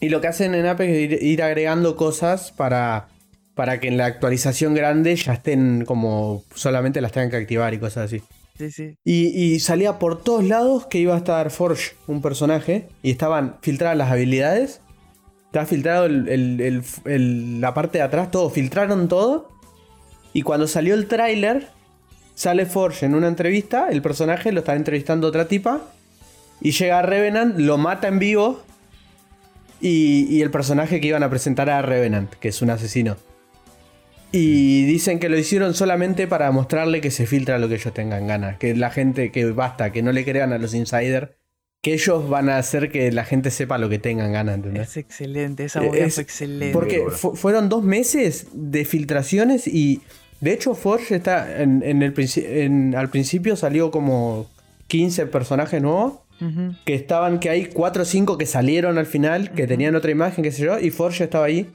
Y 0.02 0.10
lo 0.10 0.20
que 0.22 0.28
hacen 0.28 0.56
en 0.56 0.66
Apex 0.66 0.92
es 0.92 0.98
ir, 1.00 1.24
ir 1.24 1.44
agregando 1.44 1.96
cosas 1.96 2.52
para, 2.52 3.08
para 3.54 3.80
que 3.80 3.88
en 3.88 3.98
la 3.98 4.06
actualización 4.06 4.74
grande 4.74 5.16
ya 5.16 5.34
estén 5.34 5.86
como 5.86 6.44
solamente 6.56 7.02
las 7.02 7.12
tengan 7.12 7.30
que 7.30 7.38
activar 7.38 7.74
y 7.74 7.80
cosas 7.80 8.06
así. 8.06 8.22
Sí, 8.58 8.72
sí. 8.72 8.98
Y, 9.06 9.28
y 9.28 9.60
salía 9.60 10.00
por 10.00 10.22
todos 10.22 10.44
lados 10.44 10.86
que 10.88 10.98
iba 11.00 11.14
a 11.16 11.18
estar 11.18 11.50
Forge, 11.50 11.92
un 12.08 12.22
personaje, 12.22 12.90
y 13.04 13.12
estaban 13.12 13.56
filtradas 13.62 13.98
las 13.98 14.12
habilidades. 14.12 14.82
Estaba 15.46 15.66
filtrado 15.66 16.06
el- 16.08 16.28
el- 17.06 17.62
la 17.62 17.74
parte 17.74 18.00
de 18.00 18.04
atrás, 18.04 18.32
todo, 18.32 18.50
filtraron 18.50 19.08
todo. 19.08 19.50
Y 20.34 20.42
cuando 20.44 20.68
salió 20.68 20.94
el 20.94 21.08
tráiler, 21.08 21.70
sale 22.40 22.66
Forge 22.66 23.06
en 23.06 23.16
una 23.16 23.28
entrevista, 23.28 23.90
el 23.92 24.02
personaje 24.02 24.54
lo 24.54 24.60
está 24.62 24.74
entrevistando 24.76 25.28
otra 25.28 25.50
tipa, 25.50 25.82
y 26.62 26.72
llega 26.72 27.02
Revenant, 27.02 27.58
lo 27.58 27.78
mata 27.78 28.08
en 28.08 28.18
vivo, 28.18 28.62
y, 29.82 30.26
y 30.30 30.42
el 30.42 30.50
personaje 30.50 31.02
que 31.02 31.08
iban 31.08 31.22
a 31.24 31.30
presentar 31.30 31.70
a 31.70 31.82
Revenant, 31.82 32.34
que 32.36 32.48
es 32.48 32.62
un 32.62 32.70
asesino. 32.70 33.18
Y 34.32 34.86
dicen 34.86 35.20
que 35.20 35.28
lo 35.28 35.38
hicieron 35.38 35.74
solamente 35.74 36.28
para 36.28 36.50
mostrarle 36.52 37.02
que 37.02 37.12
se 37.12 37.26
filtra 37.26 37.58
lo 37.60 37.68
que 37.68 37.76
ellos 37.76 37.94
tengan 37.94 38.26
ganas. 38.28 38.58
Que 38.58 38.74
la 38.76 38.90
gente, 38.92 39.32
que 39.32 39.46
basta, 39.52 39.92
que 39.92 40.02
no 40.04 40.12
le 40.14 40.24
crean 40.24 40.54
a 40.54 40.60
los 40.60 40.74
insiders. 40.74 41.30
Que 41.82 41.94
ellos 41.94 42.30
van 42.30 42.48
a 42.50 42.58
hacer 42.58 42.92
que 42.92 43.12
la 43.12 43.24
gente 43.26 43.52
sepa 43.52 43.78
lo 43.78 43.90
que 43.90 44.00
tengan 44.00 44.32
ganas, 44.34 44.56
¿entendés? 44.56 44.90
Es 44.90 44.98
excelente. 44.98 45.66
Esa 45.66 45.84
Eh, 45.84 45.90
es- 46.06 46.14
fue 46.16 46.24
excelente. 46.24 46.74
Porque 46.74 47.06
fu- 47.10 47.36
fueron 47.36 47.70
dos 47.70 47.84
meses 47.84 48.48
de 48.54 48.86
filtraciones 48.86 49.66
y 49.66 50.02
de 50.42 50.54
hecho 50.54 50.74
Forge 50.76 51.16
está 51.16 51.62
en, 51.62 51.84
en 51.84 52.02
el 52.02 52.14
en- 52.38 52.96
al 52.96 53.10
principio 53.10 53.56
salió 53.56 53.92
como 53.92 54.48
15 54.88 55.26
personajes 55.28 55.82
nuevos 55.82 56.20
que 56.86 56.96
estaban 56.96 57.40
que 57.40 57.50
hay 57.50 57.66
4 57.66 58.04
o 58.04 58.06
5 58.06 58.38
que 58.38 58.46
salieron 58.46 58.98
al 58.98 59.06
final 59.06 59.52
que 59.52 59.68
tenían 59.68 59.96
otra 59.96 60.12
imagen 60.12 60.44
qué 60.44 60.52
sé 60.54 60.64
yo 60.64 60.80
y 60.80 60.90
Forge 60.90 61.26
estaba 61.26 61.46
ahí 61.46 61.68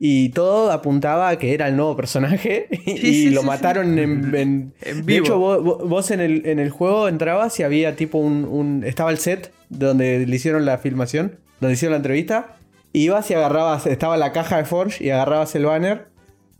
Y 0.00 0.30
todo 0.30 0.72
apuntaba 0.72 1.28
a 1.28 1.38
que 1.38 1.52
era 1.54 1.68
el 1.68 1.76
nuevo 1.76 1.94
personaje 1.94 2.66
y 2.86 2.96
sí, 2.96 3.30
lo 3.30 3.42
sí, 3.42 3.46
mataron 3.46 3.98
en, 3.98 4.34
en- 4.34 4.72
En 4.82 4.96
De 4.96 5.02
vivo. 5.02 5.24
hecho, 5.26 5.38
vos, 5.38 6.10
en, 6.10 6.20
el, 6.20 6.46
en 6.46 6.58
el 6.58 6.70
juego 6.70 7.08
entrabas 7.08 7.60
y 7.60 7.62
había 7.62 7.94
tipo 7.94 8.18
un, 8.18 8.44
un- 8.44 8.84
Estaba 8.84 9.10
el 9.10 9.18
set 9.18 9.52
donde 9.68 10.26
le 10.26 10.34
hicieron 10.36 10.64
la 10.64 10.78
filmación, 10.78 11.36
donde 11.60 11.74
hicieron 11.74 11.92
la 11.92 11.98
entrevista. 11.98 12.56
Ibas 12.92 13.30
y 13.30 13.34
agarrabas. 13.34 13.86
Estaba 13.86 14.16
la 14.16 14.32
caja 14.32 14.56
de 14.58 14.64
Forge 14.64 15.04
y 15.04 15.10
agarrabas 15.10 15.54
el 15.54 15.64
banner. 15.66 16.06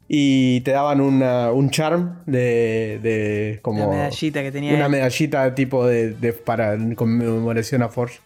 Y 0.06 0.60
te 0.60 0.72
daban 0.72 1.00
una- 1.00 1.50
un 1.50 1.70
charm 1.70 2.18
de. 2.26 3.00
de 3.02 3.58
como. 3.62 3.80
la 3.80 3.96
medallita 3.96 4.42
que 4.42 4.52
tenía. 4.52 4.74
Una 4.74 4.84
él. 4.86 4.90
medallita 4.90 5.54
tipo 5.54 5.86
de, 5.86 6.10
de- 6.12 6.32
para 6.34 6.76
conmemoración 6.94 7.82
a 7.82 7.88
Forge. 7.88 8.18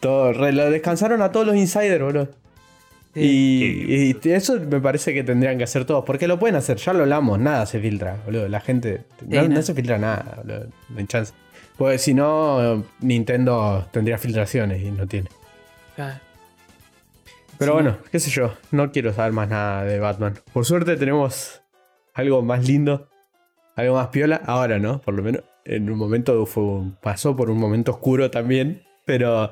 Todo, 0.00 0.32
re- 0.32 0.52
lo 0.52 0.70
descansaron 0.70 1.22
a 1.22 1.30
todos 1.30 1.46
los 1.46 1.56
insiders. 1.56 2.28
Sí. 3.14 3.20
Y, 4.22 4.28
y 4.28 4.32
eso 4.32 4.58
me 4.60 4.80
parece 4.80 5.14
que 5.14 5.24
tendrían 5.24 5.56
que 5.58 5.64
hacer 5.64 5.84
todos. 5.84 6.04
Porque 6.04 6.28
lo 6.28 6.38
pueden 6.38 6.56
hacer, 6.56 6.76
ya 6.76 6.92
lo 6.92 7.00
hablamos, 7.02 7.38
nada 7.38 7.64
se 7.66 7.80
filtra, 7.80 8.16
boludo. 8.24 8.48
La 8.48 8.60
gente. 8.60 9.02
no, 9.26 9.42
no. 9.42 9.48
no 9.48 9.62
se 9.62 9.74
filtra 9.74 9.98
nada, 9.98 10.34
boludo. 10.42 10.66
No 10.90 10.98
hay 10.98 11.06
chance. 11.06 11.32
Pues 11.76 12.02
si 12.02 12.12
no, 12.12 12.84
Nintendo 13.00 13.86
tendría 13.92 14.18
filtraciones 14.18 14.82
y 14.82 14.90
no 14.90 15.06
tiene. 15.06 15.28
Claro. 15.94 16.18
Pero 17.58 17.72
Sí. 17.72 17.74
bueno, 17.82 17.98
qué 18.12 18.20
sé 18.20 18.30
yo. 18.30 18.52
No 18.70 18.92
quiero 18.92 19.12
saber 19.12 19.32
más 19.32 19.48
nada 19.48 19.84
de 19.84 19.98
Batman. 19.98 20.34
Por 20.52 20.64
suerte 20.64 20.96
tenemos 20.96 21.60
algo 22.14 22.42
más 22.42 22.66
lindo. 22.66 23.08
Algo 23.76 23.94
más 23.96 24.08
piola. 24.08 24.40
Ahora, 24.46 24.78
¿no? 24.78 25.00
Por 25.00 25.14
lo 25.14 25.22
menos. 25.22 25.42
En 25.64 25.90
un 25.90 25.98
momento 25.98 26.46
fue 26.46 26.62
pasó 27.02 27.36
por 27.36 27.50
un 27.50 27.58
momento 27.58 27.92
oscuro 27.92 28.30
también. 28.30 28.82
Pero. 29.04 29.50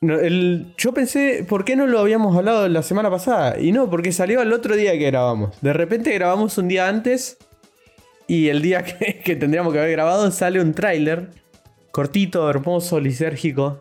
no, 0.00 0.18
el- 0.18 0.74
yo 0.76 0.92
pensé, 0.92 1.44
¿por 1.48 1.64
qué 1.64 1.76
no 1.76 1.86
lo 1.86 2.00
habíamos 2.00 2.36
hablado 2.36 2.68
la 2.68 2.82
semana 2.82 3.10
pasada? 3.10 3.58
Y 3.60 3.70
no, 3.72 3.88
porque 3.88 4.10
salió 4.12 4.42
el 4.42 4.52
otro 4.52 4.74
día 4.76 4.92
que 4.98 5.06
grabamos. 5.10 5.60
De 5.60 5.72
repente 5.72 6.12
grabamos 6.12 6.58
un 6.58 6.68
día 6.68 6.88
antes. 6.88 7.38
Y 8.26 8.48
el 8.48 8.62
día 8.62 8.82
que, 8.84 9.20
que 9.24 9.36
tendríamos 9.36 9.72
que 9.72 9.78
haber 9.78 9.92
grabado 9.92 10.30
sale 10.30 10.60
un 10.60 10.72
tráiler. 10.74 11.30
Cortito, 11.92 12.48
hermoso, 12.50 12.98
lisérgico. 13.00 13.80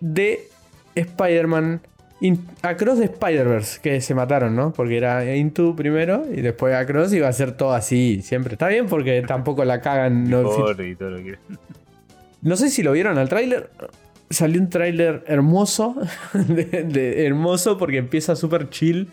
De 0.00 0.48
Spider-Man 0.94 1.80
In- 2.22 2.44
Across 2.62 2.98
the 2.98 3.04
Spider-Verse, 3.06 3.80
que 3.80 4.00
se 4.02 4.14
mataron, 4.14 4.54
¿no? 4.54 4.72
Porque 4.74 4.98
era 4.98 5.34
Into 5.34 5.74
primero 5.74 6.26
y 6.30 6.42
después 6.42 6.74
Across 6.74 7.14
iba 7.14 7.28
a 7.28 7.32
ser 7.32 7.52
todo 7.52 7.72
así 7.72 8.20
siempre. 8.22 8.54
Está 8.54 8.68
bien 8.68 8.86
porque 8.86 9.22
tampoco 9.22 9.64
la 9.64 9.80
cagan. 9.80 10.28
No, 10.28 10.42
y 10.42 10.94
todo 10.96 11.10
lo 11.10 11.16
que. 11.24 11.38
no 12.42 12.56
sé 12.56 12.68
si 12.68 12.82
lo 12.82 12.92
vieron 12.92 13.16
al 13.16 13.28
tráiler. 13.30 13.70
Salió 14.28 14.60
un 14.60 14.68
tráiler 14.68 15.24
hermoso. 15.26 15.96
de- 16.34 16.84
de- 16.84 17.26
hermoso 17.26 17.78
porque 17.78 17.96
empieza 17.96 18.36
súper 18.36 18.68
chill. 18.68 19.08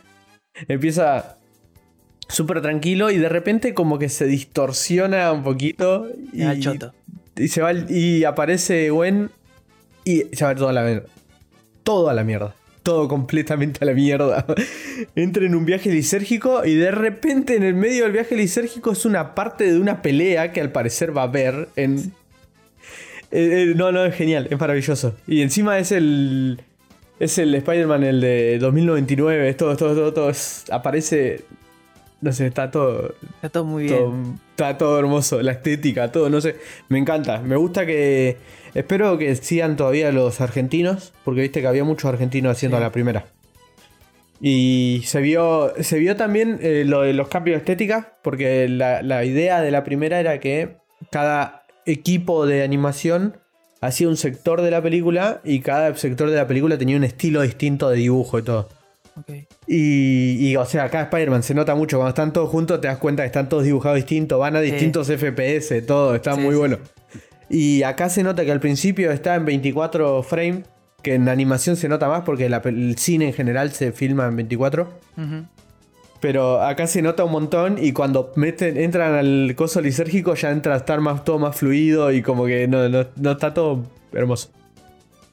Empieza 0.68 1.38
súper 2.28 2.62
tranquilo 2.62 3.10
y 3.10 3.18
de 3.18 3.30
repente 3.30 3.74
como 3.74 4.00
que 4.00 4.10
se 4.10 4.26
distorsiona 4.26 5.32
un 5.32 5.44
poquito. 5.44 6.08
Y, 6.34 6.44
Ah, 6.44 6.56
choto. 6.60 6.94
y 7.38 7.48
se 7.48 7.62
va 7.62 7.72
y 7.72 8.26
aparece 8.26 8.90
Gwen 8.90 9.30
y 10.04 10.24
se 10.34 10.44
va 10.44 10.54
toda 10.56 10.74
la 10.74 10.84
mierda. 10.84 11.08
Todo 11.88 12.10
a 12.10 12.14
la 12.14 12.24
mierda. 12.26 12.54
Todo 12.84 13.08
completamente 13.08 13.80
a 13.82 13.86
la 13.86 13.94
mierda. 13.94 14.46
Entra 15.16 15.46
en 15.46 15.56
un 15.56 15.66
viaje 15.66 15.90
lisérgico 15.90 16.66
y 16.66 16.76
de 16.76 16.92
repente 16.92 17.56
en 17.56 17.64
el 17.64 17.74
medio 17.76 18.04
del 18.04 18.12
viaje 18.12 18.36
lisérgico 18.36 18.92
es 18.92 19.06
una 19.06 19.34
parte 19.36 19.72
de 19.72 19.80
una 19.80 20.02
pelea 20.02 20.52
que 20.52 20.60
al 20.62 20.72
parecer 20.72 21.16
va 21.16 21.22
a 21.22 21.26
haber 21.26 21.70
en... 21.78 22.12
Eh, 23.32 23.72
eh, 23.72 23.74
no, 23.76 23.92
no, 23.92 24.06
es 24.06 24.16
genial, 24.16 24.48
es 24.52 24.60
maravilloso. 24.60 25.16
Y 25.28 25.42
encima 25.42 25.80
es 25.80 25.92
el... 25.92 26.62
Es 27.20 27.38
el 27.40 27.56
Spider-Man, 27.56 28.04
el 28.04 28.22
de 28.22 28.60
2099, 28.60 29.50
es 29.50 29.58
todo, 29.58 29.76
todo, 29.76 29.96
todo, 29.96 30.14
todo. 30.14 30.30
es- 30.30 30.66
aparece... 30.72 31.42
No 32.20 32.32
sé, 32.34 32.48
está 32.48 32.70
todo, 32.72 33.14
Está 33.36 33.50
todo 33.50 33.66
muy 33.66 33.84
bien. 33.84 33.96
todo- 33.98 34.14
está 34.52 34.78
todo 34.78 35.00
hermoso, 35.00 35.42
la 35.42 35.52
estética, 35.52 36.12
todo, 36.12 36.30
no 36.32 36.42
sé. 36.42 36.56
Me 36.90 36.98
encanta. 36.98 37.40
Me 37.42 37.56
gusta 37.56 37.86
que. 37.86 38.38
Espero 38.74 39.18
que 39.18 39.36
sigan 39.36 39.76
todavía 39.76 40.12
los 40.12 40.42
argentinos, 40.42 41.14
porque 41.24 41.42
viste 41.42 41.62
que 41.62 41.68
había 41.68 41.84
muchos 41.84 42.06
argentinos 42.06 42.52
haciendo 42.54 42.78
Sí. 42.78 42.84
la 42.84 42.92
primera. 42.92 43.26
Y 44.40 45.02
se 45.06 45.20
vio, 45.22 45.74
se 45.82 45.98
vio 45.98 46.16
también 46.16 46.60
eh, 46.62 46.84
lo 46.86 47.02
de 47.02 47.14
los 47.14 47.28
cambios 47.28 47.56
de 47.56 47.60
estética, 47.60 48.18
porque 48.22 48.68
la, 48.70 49.02
la 49.02 49.26
idea 49.26 49.62
de 49.62 49.72
la 49.72 49.84
primera 49.84 50.20
era 50.20 50.40
que 50.40 50.78
cada 51.12 51.64
equipo 51.88 52.46
de 52.46 52.62
animación 52.64 53.38
hacía 53.82 54.08
un 54.08 54.18
sector 54.18 54.62
de 54.62 54.70
la 54.72 54.82
película 54.82 55.42
y 55.44 55.62
cada 55.62 55.96
sector 55.96 56.30
de 56.30 56.36
la 56.36 56.46
película 56.48 56.78
tenía 56.78 56.98
un 56.98 57.04
estilo 57.04 57.42
distinto 57.42 57.90
de 57.90 57.98
dibujo 57.98 58.38
y 58.38 58.44
todo. 58.44 58.70
Ok. 59.20 59.32
Y, 59.66 60.50
y, 60.52 60.56
o 60.56 60.66
sea, 60.66 60.84
acá 60.84 61.02
Spider-Man 61.04 61.42
se 61.42 61.56
nota 61.56 61.74
mucho. 61.74 61.98
Cuando 61.98 62.10
están 62.10 62.32
todos 62.32 62.50
juntos, 62.50 62.80
te 62.80 62.88
das 62.88 62.98
cuenta 63.00 63.24
que 63.24 63.28
están 63.28 63.50
todos 63.50 63.64
dibujados 63.64 63.96
distintos, 63.96 64.38
van 64.40 64.56
a 64.56 64.62
Sí. 64.62 64.70
distintos 64.70 65.10
FPS, 65.10 65.82
todo, 65.82 66.14
está 66.14 66.36
Sí, 66.36 66.42
muy 66.42 66.52
sí. 66.52 66.58
bueno. 66.60 66.78
Y 67.50 67.84
acá 67.84 68.10
se 68.10 68.24
nota 68.24 68.44
que 68.46 68.52
al 68.52 68.60
principio 68.60 69.12
está 69.12 69.36
en 69.36 69.46
24 69.46 70.22
frames, 70.24 70.66
que 71.02 71.14
en 71.16 71.30
animación 71.30 71.76
se 71.78 71.88
nota 71.88 72.10
más 72.10 72.24
porque 72.24 72.50
la 72.50 72.58
el 72.66 72.98
cine 72.98 73.28
en 73.28 73.34
general 73.34 73.72
se 73.72 73.92
filma 73.92 74.26
en 74.28 74.36
24. 74.36 74.84
Ujú. 75.18 75.46
Pero 76.20 76.62
acá 76.64 76.88
se 76.88 77.02
nota 77.04 77.24
un 77.24 77.32
montón 77.32 77.78
y 77.80 77.94
cuando 77.94 78.32
meten, 78.36 78.76
entran 78.78 79.14
al 79.14 79.54
coso 79.56 79.80
lisérgico 79.82 80.34
ya 80.34 80.50
entra 80.50 80.74
a 80.74 80.78
estar 80.78 81.00
más, 81.00 81.24
todo 81.24 81.38
más 81.38 81.56
fluido 81.56 82.12
y 82.12 82.22
como 82.24 82.46
que 82.48 82.68
no, 82.68 82.90
no, 82.90 83.06
no 83.16 83.32
está 83.32 83.54
todo 83.54 83.84
hermoso. 84.12 84.50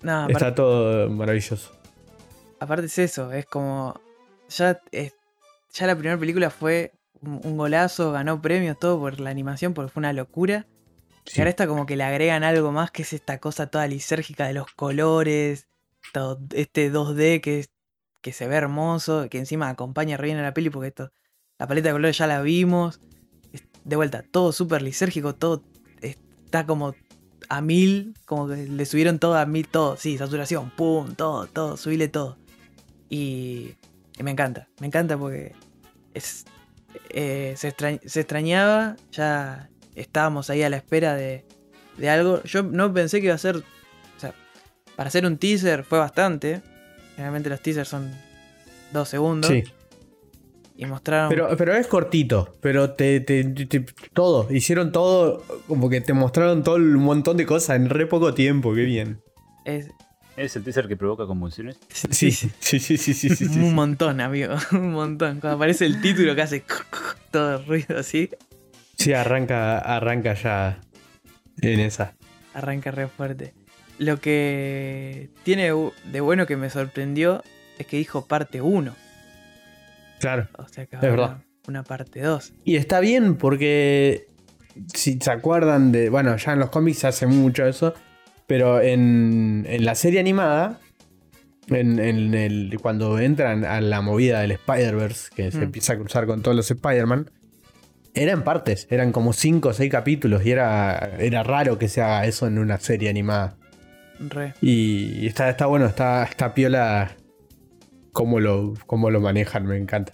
No, 0.03 0.29
Está 0.29 0.55
todo 0.55 1.09
maravilloso. 1.09 1.73
aparte 2.61 2.87
es 2.87 2.99
eso, 2.99 3.33
es 3.33 3.47
como. 3.47 3.99
Ya, 4.51 4.79
es- 4.93 5.15
ya 5.73 5.87
la 5.87 5.97
primera 5.97 6.19
película 6.19 6.51
fue 6.51 6.93
un, 7.23 7.41
un 7.43 7.57
golazo, 7.57 8.13
ganó 8.13 8.41
premios, 8.43 8.79
todo 8.79 8.99
por 9.01 9.19
la 9.19 9.31
animación, 9.31 9.73
porque 9.73 9.91
fue 9.91 10.03
una 10.03 10.13
locura. 10.13 10.67
Y 11.33 11.41
ahora 11.41 11.51
está 11.51 11.67
como 11.67 11.87
que 11.87 11.97
le 11.97 12.05
agregan 12.05 12.45
algo 12.45 12.71
más, 12.73 12.91
que 12.91 13.03
es 13.03 13.13
esta 13.13 13.39
cosa 13.39 13.69
toda 13.69 13.87
lisérgica 13.87 14.47
de 14.47 14.55
los 14.55 14.71
colores, 14.75 15.69
todo 16.13 16.39
este 16.55 16.91
2D 16.91 17.41
que, 17.41 17.61
es- 17.61 17.71
que 18.21 18.33
se 18.33 18.47
ve 18.49 18.57
hermoso, 18.57 19.29
que 19.31 19.39
encima 19.39 19.69
acompaña 19.69 20.17
re 20.17 20.27
bien 20.27 20.39
a 20.39 20.43
la 20.43 20.55
peli, 20.55 20.71
porque 20.71 20.89
esto, 20.89 21.13
la 21.59 21.67
paleta 21.67 21.89
de 21.89 21.95
colores 21.95 22.19
ya 22.19 22.27
la 22.27 22.43
vimos. 22.43 23.01
De 23.85 23.97
vuelta, 23.97 24.23
todo 24.23 24.53
súper 24.53 24.83
lisérgico, 24.83 25.35
todo 25.35 25.63
está 26.01 26.67
como 26.67 26.95
a 27.51 27.61
mil, 27.61 28.15
como 28.25 28.49
que 28.49 28.57
le 28.57 28.87
subieron 28.87 29.19
todo 29.19 29.37
a 29.37 29.45
mil, 29.45 29.69
todo, 29.69 29.97
sí, 29.97 30.17
saturación, 30.17 30.71
pum, 30.71 31.15
todo, 31.15 31.47
todo, 31.47 31.77
subile 31.77 32.09
todo. 32.09 32.39
Y, 33.11 33.75
y 34.19 34.23
me 34.23 34.31
encanta, 34.31 34.69
me 34.81 34.87
encanta 34.87 35.19
porque 35.19 35.55
es, 36.15 36.47
eh, 37.11 37.55
se 37.57 37.69
extrañaba, 38.21 38.97
ya 39.13 39.69
estábamos 39.95 40.51
ahí 40.51 40.63
a 40.63 40.71
la 40.71 40.77
espera 40.77 41.15
de, 41.15 41.45
de 41.97 42.11
algo. 42.11 42.43
Yo 42.45 42.63
no 42.63 42.93
pensé 42.93 43.21
que 43.21 43.27
iba 43.27 43.35
a 43.35 43.39
ser, 43.39 43.57
o 43.57 43.63
sea, 44.21 44.35
para 44.97 45.09
hacer 45.09 45.25
un 45.27 45.39
teaser 45.39 45.85
fue 45.85 45.99
bastante. 45.99 46.61
Generalmente 47.17 47.49
los 47.49 47.61
teasers 47.61 47.89
son 47.89 48.11
dos 48.93 49.09
segundos. 49.09 49.51
Sí. 49.51 49.63
Y 50.77 50.87
mostraron... 50.87 51.29
Pero, 51.29 51.57
pero 51.57 51.75
es 51.77 51.87
cortito, 51.87 52.57
pero 52.61 52.91
te, 52.91 53.21
te- 53.21 53.45
te- 53.45 53.87
todo, 54.13 54.49
hicieron 54.53 54.91
todo, 54.91 55.45
como 55.69 55.89
que 55.89 56.01
te 56.01 56.13
mostraron 56.13 56.65
todo 56.65 56.75
un 56.77 56.95
montón 56.97 57.37
de 57.37 57.47
cosas 57.47 57.77
en 57.77 57.89
re 57.89 58.07
poco 58.07 58.35
tiempo, 58.35 58.75
qué 58.75 58.83
bien. 58.83 59.21
es- 59.65 59.89
¿Es 60.37 60.57
el 60.57 60.65
teaser 60.65 60.89
que 60.89 60.97
provoca 60.97 61.27
convulsiones? 61.27 61.79
Sí, 61.93 62.33
sí, 62.33 62.51
sí, 62.59 62.81
sí, 62.81 62.97
sí, 62.99 63.15
sí, 63.15 63.29
sí, 63.31 63.47
sí. 63.47 63.47
un 63.61 63.73
montón, 63.73 64.21
amigo, 64.21 64.55
un 64.73 64.91
montón. 64.91 65.39
Cuando 65.39 65.55
aparece 65.59 65.87
el 65.87 66.01
título 66.01 66.35
que 66.35 66.43
hace 66.43 66.65
todo 67.31 67.59
el 67.59 67.67
ruido 67.67 67.97
así, 67.97 68.29
Sí, 69.05 69.13
arranca, 69.13 69.79
arranca 69.79 70.35
ya 70.35 70.81
en 71.61 71.81
esa. 71.81 72.15
arranca 72.55 72.91
re 72.91 73.07
fuerte. 73.09 73.55
Lo 73.99 74.19
que 74.21 75.31
tiene 75.45 75.71
de 76.11 76.21
bueno 76.21 76.47
que 76.47 76.57
me 76.57 76.69
sorprendió 76.71 77.43
es 77.79 77.87
que 77.87 77.97
dijo 77.97 78.27
parte 78.27 78.61
1. 78.61 78.95
Claro. 80.21 80.49
O 80.59 80.67
sea 80.69 80.87
que 80.87 80.97
Es 80.97 81.03
verdad. 81.03 81.39
una 81.69 81.83
parte 81.83 82.21
2. 82.21 82.53
Y 82.65 82.77
está 82.77 83.01
bien 83.01 83.37
porque 83.37 84.27
si 84.95 85.19
se 85.21 85.31
acuerdan 85.31 85.93
de, 85.93 86.09
bueno, 86.11 86.37
ya 86.37 86.53
en 86.53 86.59
los 86.61 86.71
cómics 86.71 86.99
se 87.01 87.07
hace 87.09 87.27
mucho 87.27 87.67
eso, 87.67 87.95
pero 88.47 88.81
en, 88.81 89.65
en 89.69 89.85
la 89.85 89.95
serie 89.95 90.19
animada, 90.21 90.81
en, 91.69 91.99
en 91.99 92.35
el, 92.35 92.77
cuando 92.83 93.19
entran 93.19 93.65
a 93.65 93.81
la 93.81 94.01
movida 94.01 94.41
del 94.41 94.53
Spider-Verse, 94.53 95.31
que 95.35 95.51
se 95.51 95.59
Mm. 95.59 95.63
empieza 95.63 95.93
a 95.93 95.97
cruzar 95.97 96.27
con 96.27 96.43
todos 96.43 96.57
los 96.57 96.71
Spider-Man, 96.71 97.31
eran 98.15 98.45
partes, 98.45 98.87
eran 98.91 99.13
como 99.13 99.33
5 99.33 99.69
o 99.69 99.73
6 99.73 99.91
capítulos 99.91 100.45
y 100.47 100.53
era, 100.53 101.17
era 101.19 101.43
raro 101.43 101.79
que 101.79 101.89
se 101.89 102.01
haga 102.01 102.27
eso 102.27 102.47
en 102.47 102.59
una 102.59 102.79
serie 102.79 103.11
animada. 103.11 103.57
Re. 104.19 104.55
Y 104.61 105.27
está, 105.27 105.51
está 105.51 105.67
bueno, 105.67 105.87
está, 105.87 106.23
está 106.25 106.55
piola 106.55 107.17
cómo 108.13 108.41
lo, 108.41 108.75
cómo 108.87 109.11
lo 109.11 109.21
manejan, 109.21 109.67
me 109.67 109.77
encanta. 109.77 110.13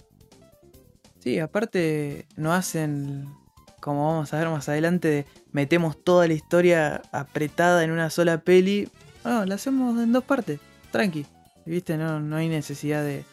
Sí, 1.19 1.37
aparte 1.39 2.25
no 2.35 2.51
hacen, 2.51 3.29
como 3.79 4.07
vamos 4.07 4.33
a 4.33 4.39
ver 4.39 4.49
más 4.49 4.67
adelante, 4.67 5.07
de 5.07 5.25
metemos 5.51 6.03
toda 6.03 6.27
la 6.27 6.33
historia 6.33 7.03
apretada 7.11 7.83
en 7.83 7.91
una 7.91 8.09
sola 8.09 8.39
peli. 8.39 8.89
No, 9.23 9.45
la 9.45 9.55
hacemos 9.55 10.01
en 10.01 10.11
dos 10.11 10.23
partes, 10.23 10.59
tranqui. 10.91 11.27
¿Viste? 11.63 11.95
No, 11.95 12.19
no 12.19 12.37
hay 12.37 12.49
necesidad 12.49 13.03
de, 13.03 13.23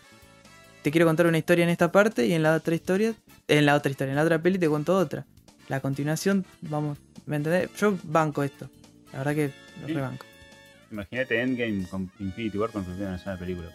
te 0.83 0.91
quiero 0.91 1.07
contar 1.07 1.27
una 1.27 1.39
historia 1.39 1.65
en 1.65 1.71
esta 1.71 1.91
parte 1.91 2.27
y 2.27 2.35
en 2.35 2.43
la 2.43 2.55
otra 2.55 2.75
historia, 2.75 3.15
en 3.49 3.67
la 3.67 3.75
otra 3.75 3.90
historia, 3.90 4.12
en 4.12 4.17
la 4.17 4.23
otra 4.25 4.40
peli 4.40 4.59
te 4.59 4.69
cuento 4.69 4.97
otra. 4.97 5.26
La 5.69 5.81
continuación, 5.81 6.45
vamos, 6.62 6.99
¿me 7.26 7.37
entendés? 7.37 7.71
Yo 7.78 7.99
banco 8.05 8.43
esto. 8.43 8.71
La 9.12 9.19
verdad 9.19 9.35
que 9.35 9.50
lo 9.81 9.87
Sí. 9.87 9.95
rebanco. 9.95 10.25
Imagínate 10.90 11.40
Endgame 11.43 11.87
con 11.88 12.11
Infinity 12.19 12.57
War 12.59 12.71
construyendo 12.71 13.09
una 13.09 13.19
sola 13.19 13.38
película. 13.38 13.69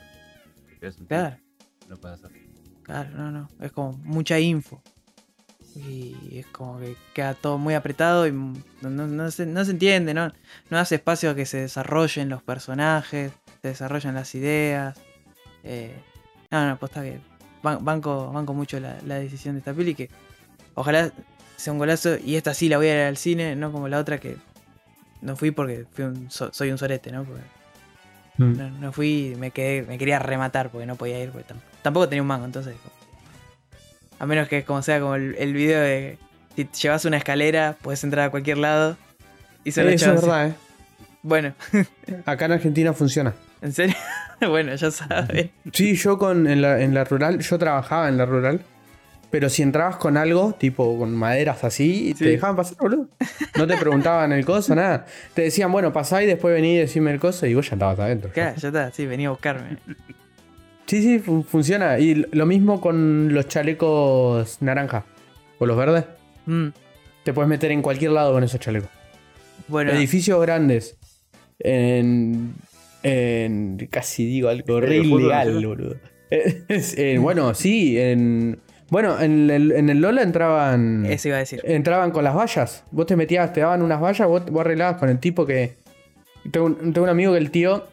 Claro, 1.08 1.38
Lo 1.88 1.98
puedes 1.98 2.24
hacer. 2.24 2.32
claro, 2.84 3.10
no, 3.12 3.32
no. 3.32 3.50
Es 3.62 3.72
como 3.72 3.94
mucha 4.04 4.40
info. 4.40 4.82
Y 5.76 6.38
es 6.38 6.46
como 6.48 6.80
que 6.80 6.96
queda 7.14 7.34
todo 7.34 7.58
muy 7.58 7.74
apretado 7.74 8.28
y 8.28 8.32
no, 8.32 8.54
no- 8.90 9.08
no 9.08 9.32
se, 9.32 9.46
no 9.46 9.64
se 9.66 9.72
entiende, 9.72 10.14
¿no? 10.14 10.32
No 10.70 10.78
hace 10.78 10.96
espacio 10.96 11.32
a 11.32 11.36
que 11.36 11.46
se 11.48 11.58
desarrollen 11.62 12.30
los 12.30 12.44
personajes, 12.44 13.32
se 13.62 13.68
desarrollen 13.70 14.14
las 14.14 14.36
ideas. 14.36 15.00
Eh, 15.64 15.96
no, 16.52 16.68
no, 16.68 16.78
posta 16.78 17.02
que 17.02 17.20
ban- 17.33 17.33
banco, 17.64 18.32
banco 18.32 18.54
mucho 18.54 18.80
la, 18.80 18.98
la 19.06 19.16
decisión 19.16 19.56
de 19.56 19.60
esta 19.60 19.74
peli 19.74 19.96
que 19.96 20.10
ojalá 20.76 21.12
sea 21.56 21.74
un 21.74 21.80
golazo 21.80 22.18
y 22.24 22.36
esta 22.36 22.54
sí 22.54 22.70
la 22.70 22.78
voy 22.78 22.88
a 22.88 22.94
ir 22.96 23.08
al 23.08 23.18
cine, 23.18 23.56
no 23.56 23.72
como 23.72 23.88
la 23.88 23.98
otra 24.00 24.20
que 24.20 24.38
no 25.22 25.36
fui 25.36 25.52
porque 25.52 25.86
fui 25.92 26.04
un 26.06 26.30
so- 26.30 26.52
soy 26.54 26.72
un 26.72 26.78
sorete, 26.78 27.12
¿no? 27.12 27.24
Porque 27.24 27.42
Mm. 28.38 28.58
no, 28.58 28.70
no 28.72 28.92
fui 28.92 29.36
me 29.38 29.52
quedé, 29.52 29.84
me 29.84 29.98
quería 30.00 30.18
rematar 30.20 30.70
porque 30.72 30.88
no 30.88 30.96
podía 30.96 31.24
ir, 31.24 31.30
porque 31.30 31.54
tam- 31.54 31.60
tampoco 31.84 32.10
tenía 32.10 32.22
un 32.24 32.28
mango, 32.28 32.46
entonces. 32.46 32.76
A 34.20 34.26
menos 34.26 34.48
que 34.48 34.64
como 34.64 34.82
sea 34.82 35.00
como 35.00 35.16
el, 35.16 35.36
el 35.38 35.54
video 35.54 35.80
de 35.82 36.18
si 36.56 36.68
llevas 36.82 37.06
una 37.06 37.18
escalera, 37.18 37.78
puedes 37.82 38.04
entrar 38.04 38.28
a 38.28 38.32
cualquier 38.32 38.58
lado. 38.58 38.98
Y 39.64 39.72
se 39.72 39.84
lo 39.84 39.90
Eso 39.90 40.14
es 40.14 40.22
verdad, 40.22 40.48
¿eh? 40.50 40.54
Bueno, 41.22 41.54
Acá 42.26 42.46
en 42.46 42.54
Argentina 42.54 42.92
funciona. 42.94 43.34
¿En 43.64 43.74
serio? 43.74 43.96
bueno, 44.48 44.76
ya 44.76 44.92
sabes. 44.92 45.50
Sí, 45.72 45.96
yo 45.96 46.18
con, 46.18 46.46
en, 46.48 46.62
la, 46.62 46.82
en 46.82 46.94
la 46.94 47.04
rural, 47.06 47.40
yo 47.40 47.58
trabajaba 47.58 48.08
en 48.10 48.18
la 48.18 48.26
rural, 48.26 48.62
pero 49.32 49.50
si 49.50 49.64
entrabas 49.64 49.96
con 49.96 50.16
algo, 50.18 50.54
tipo 50.54 50.98
con 51.00 51.16
maderas 51.16 51.64
así, 51.64 52.10
Sí. 52.16 52.24
te 52.26 52.30
dejaban 52.32 52.56
pasar, 52.56 52.78
boludo. 52.80 53.08
No 53.58 53.66
te 53.66 53.76
preguntaban 53.78 54.32
el 54.32 54.46
coso, 54.46 54.76
nada. 54.76 55.06
Te 55.34 55.42
decían, 55.44 55.72
bueno, 55.72 55.92
pasá 55.92 56.22
y 56.22 56.28
después 56.28 56.54
vení 56.54 56.74
y 56.76 56.78
decime 56.78 57.12
el 57.12 57.20
coso 57.20 57.46
y 57.48 57.56
vos 57.56 57.68
ya 57.70 57.76
estabas 57.76 57.98
adentro. 58.00 58.30
Claro, 58.32 58.56
ya 58.58 58.68
está, 58.68 58.92
sí, 58.92 59.06
venía 59.08 59.30
a 59.30 59.32
buscarme. 59.32 59.78
Sí, 60.86 61.02
sí, 61.02 61.20
fu- 61.20 61.44
funciona. 61.44 61.98
Y 61.98 62.26
lo 62.32 62.46
mismo 62.46 62.80
con 62.82 63.34
los 63.34 63.48
chalecos 63.48 64.58
naranja 64.62 65.06
o 65.58 65.66
los 65.66 65.78
verdes. 65.78 66.06
Mm, 66.46 66.68
Te 67.24 67.34
puedes 67.34 67.48
meter 67.50 67.72
en 67.72 67.82
cualquier 67.82 68.12
lado 68.12 68.34
con 68.34 68.44
esos 68.44 68.60
chalecos. 68.60 68.90
bueno, 69.68 69.92
Edificios 69.94 70.40
grandes. 70.42 70.98
En, 71.60 72.54
en. 73.04 73.88
Casi 73.92 74.26
digo 74.26 74.50
algo 74.50 74.80
re 74.82 75.02
boludo. 75.02 75.96
En- 76.30 77.22
bueno, 77.22 77.54
sí, 77.54 78.00
en. 78.00 78.60
Bueno, 78.90 79.20
en 79.20 79.50
el, 79.50 79.72
en 79.72 79.90
el 79.90 80.02
Lola 80.02 80.22
entraban. 80.24 81.06
eso 81.06 81.28
iba 81.28 81.38
a 81.38 81.40
decir. 81.42 81.62
Entraban 81.64 82.12
con 82.12 82.24
las 82.24 82.36
vallas. 82.36 82.84
Vos 82.92 83.06
te 83.06 83.16
metías, 83.16 83.54
te 83.54 83.62
daban 83.62 83.82
unas 83.82 84.00
vallas, 84.02 84.28
vos, 84.28 84.44
vos 84.50 84.62
arreglabas 84.62 84.98
con 84.98 85.10
el 85.10 85.20
tipo 85.20 85.46
que. 85.46 85.76
Tengo 86.52 86.66
un, 86.68 86.76
tengo 86.94 87.04
un 87.04 87.10
amigo 87.10 87.34
que 87.34 87.38
el 87.40 87.52
tío 87.52 87.88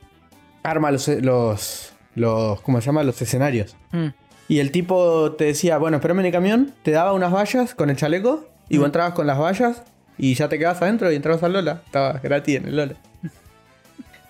arma 0.62 0.90
los. 0.90 1.06
los, 1.08 1.92
los 2.14 2.60
¿Cómo 2.62 2.80
se 2.80 2.86
llama? 2.86 3.02
Los 3.02 3.20
escenarios. 3.22 3.76
Mm, 3.92 4.08
Y 4.48 4.58
el 4.60 4.70
tipo 4.72 5.32
te 5.32 5.44
decía, 5.44 5.78
bueno, 5.78 5.98
espérame 5.98 6.20
en 6.20 6.26
el 6.26 6.32
camión, 6.32 6.72
te 6.82 6.90
daba 6.90 7.12
unas 7.12 7.32
vallas 7.32 7.74
con 7.74 7.88
el 7.90 7.96
chaleco, 7.96 8.48
y 8.68 8.76
vos 8.78 8.84
Mm. 8.84 8.86
entrabas 8.86 9.12
con 9.14 9.26
las 9.26 9.38
vallas 9.38 9.82
y 10.18 10.34
ya 10.34 10.48
te 10.48 10.58
quedabas 10.58 10.80
adentro 10.82 11.10
y 11.12 11.16
entrabas 11.16 11.42
al 11.42 11.52
Lola. 11.52 11.82
Estaba 11.86 12.14
gratis 12.23 12.56
en 12.56 12.66
el 12.68 12.76
Lola. 12.76 12.94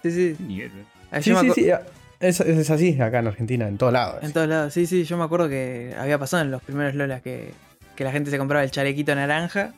Sí, 0.02 0.10
sí. 0.36 0.60
Eso. 0.62 0.74
Ah, 1.10 1.20
Sí, 1.22 1.34
sí, 1.40 1.50
sí. 1.54 1.70
Es, 2.20 2.38
es 2.40 2.70
así 2.70 3.00
acá 3.00 3.20
en 3.20 3.26
Argentina, 3.28 3.66
en 3.66 3.78
todos 3.78 3.92
lados. 3.92 4.22
En 4.22 4.32
todos 4.32 4.46
lados, 4.48 4.74
sí, 4.74 4.86
sí, 4.86 5.04
yo 5.04 5.16
me 5.16 5.24
acuerdo 5.24 5.48
que 5.48 5.94
había 5.98 6.18
pasado 6.18 6.42
en 6.42 6.50
los 6.50 6.62
primeros 6.62 6.94
Lolas 6.94 7.22
que, 7.22 7.52
que 7.96 8.04
la 8.04 8.12
gente 8.12 8.30
se 8.30 8.36
compraba 8.38 8.62
el 8.62 8.70
chalequito 8.70 9.14
naranja 9.14 9.72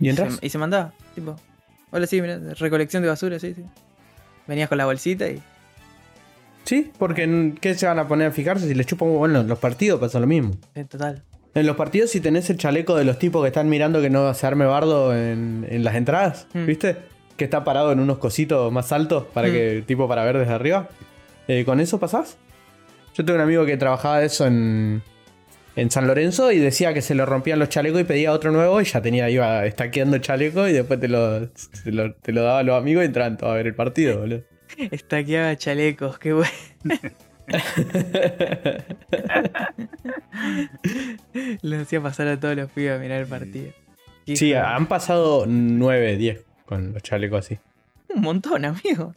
¿Y 0.00 0.08
entras? 0.08 0.38
y 0.42 0.48
se 0.50 0.58
mandaba. 0.58 0.92
Tipo, 1.14 1.36
hola, 1.92 2.06
sí, 2.08 2.20
mira, 2.20 2.38
recolección 2.58 3.02
de 3.02 3.08
basura, 3.08 3.38
sí, 3.38 3.54
sí. 3.54 3.64
Venías 4.48 4.68
con 4.68 4.78
la 4.78 4.86
bolsita 4.86 5.28
y. 5.28 5.40
Sí, 6.64 6.90
porque 6.98 7.22
en- 7.22 7.56
¿qué 7.60 7.74
se 7.74 7.86
van 7.86 7.98
a 7.98 8.08
poner 8.08 8.28
a 8.28 8.30
fijarse 8.32 8.66
si 8.66 8.74
les 8.74 8.90
un 8.92 8.98
huevo? 9.00 9.18
Bueno, 9.18 9.40
en 9.40 9.48
los 9.48 9.58
partidos 9.58 10.00
pasa 10.00 10.18
lo 10.20 10.26
mismo. 10.26 10.52
En 10.74 10.86
total. 10.88 11.22
En 11.54 11.66
los 11.66 11.76
partidos, 11.76 12.10
si 12.10 12.20
tenés 12.20 12.48
el 12.50 12.58
chaleco 12.58 12.96
de 12.96 13.04
los 13.04 13.18
tipos 13.18 13.42
que 13.42 13.48
están 13.48 13.68
mirando 13.68 14.00
que 14.00 14.10
no 14.10 14.32
se 14.34 14.46
arme 14.46 14.66
bardo 14.66 15.16
en, 15.16 15.66
en 15.68 15.84
las 15.84 15.94
entradas, 15.94 16.46
Mm. 16.54 16.66
¿viste? 16.66 16.96
Que 17.40 17.44
está 17.44 17.64
parado 17.64 17.90
en 17.90 18.00
unos 18.00 18.18
cositos 18.18 18.70
más 18.70 18.92
altos 18.92 19.24
para 19.32 19.48
Mm. 19.48 19.52
que, 19.52 19.82
tipo, 19.86 20.06
para 20.06 20.22
ver 20.26 20.36
desde 20.36 20.52
arriba. 20.52 20.90
Eh, 21.48 21.64
¿Con 21.64 21.80
eso 21.80 21.98
pasás? 21.98 22.36
Yo 23.14 23.24
tengo 23.24 23.38
un 23.38 23.42
amigo 23.42 23.64
que 23.64 23.78
trabajaba 23.78 24.22
eso 24.22 24.46
en, 24.46 25.00
en 25.74 25.90
San 25.90 26.06
Lorenzo 26.06 26.52
y 26.52 26.58
decía 26.58 26.92
que 26.92 27.00
se 27.00 27.14
le 27.14 27.24
rompían 27.24 27.58
los 27.58 27.70
chalecos 27.70 27.98
y 27.98 28.04
pedía 28.04 28.32
otro 28.32 28.52
nuevo 28.52 28.78
y 28.82 28.84
ya 28.84 29.00
tenía, 29.00 29.30
iba 29.30 29.64
estaqueando 29.64 30.16
el 30.16 30.22
chaleco 30.22 30.68
y 30.68 30.74
después 30.74 31.00
te 31.00 31.08
lo, 31.08 31.48
te 31.48 31.92
lo, 31.92 32.12
te 32.12 32.32
lo 32.32 32.42
daba 32.42 32.58
a 32.58 32.62
los 32.62 32.76
amigos 32.78 33.04
y 33.04 33.06
entraban 33.06 33.38
todos 33.38 33.54
a 33.54 33.56
ver 33.56 33.68
el 33.68 33.74
partido, 33.74 34.18
boludo. 34.18 34.42
Estaqueaba 34.90 35.56
chalecos, 35.56 36.18
qué 36.18 36.34
bueno. 36.34 36.50
Le 41.62 41.76
hacía 41.78 42.02
pasar 42.02 42.28
a 42.28 42.38
todos 42.38 42.54
los 42.54 42.70
pibes 42.70 42.92
a 42.92 42.98
mirar 42.98 43.22
el 43.22 43.26
partido. 43.26 43.72
Sí, 44.26 44.52
han 44.52 44.86
pasado 44.88 45.46
9, 45.48 46.18
10 46.18 46.44
con 46.70 46.94
los 46.94 47.02
chalecos 47.02 47.44
así. 47.44 47.58
Un 48.14 48.22
montón, 48.22 48.64
amigo. 48.64 49.14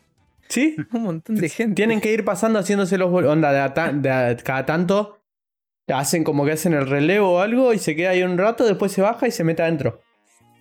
¿Sí? 0.50 0.76
Un 0.92 1.04
montón 1.04 1.36
de 1.38 1.48
gente. 1.48 1.76
Tienen 1.76 2.02
que 2.02 2.12
ir 2.12 2.26
pasando 2.26 2.60
haciéndose 2.60 2.98
los 2.98 3.10
bol- 3.10 3.26
onda 3.28 3.54
de, 3.54 3.60
a 3.62 3.74
ta- 3.74 3.94
de 3.94 4.10
a- 4.12 4.36
cada 4.38 4.66
tanto 4.66 5.20
hacen 5.88 6.24
como 6.24 6.44
que 6.46 6.52
hacen 6.52 6.74
el 6.74 6.88
relevo 6.88 7.34
o 7.36 7.40
algo 7.40 7.74
y 7.74 7.80
se 7.80 7.96
queda 7.96 8.10
ahí 8.12 8.24
un 8.24 8.38
rato, 8.38 8.66
después 8.66 8.92
se 8.92 9.02
baja 9.02 9.28
y 9.28 9.32
se 9.32 9.44
mete 9.44 9.62
adentro. 9.64 10.02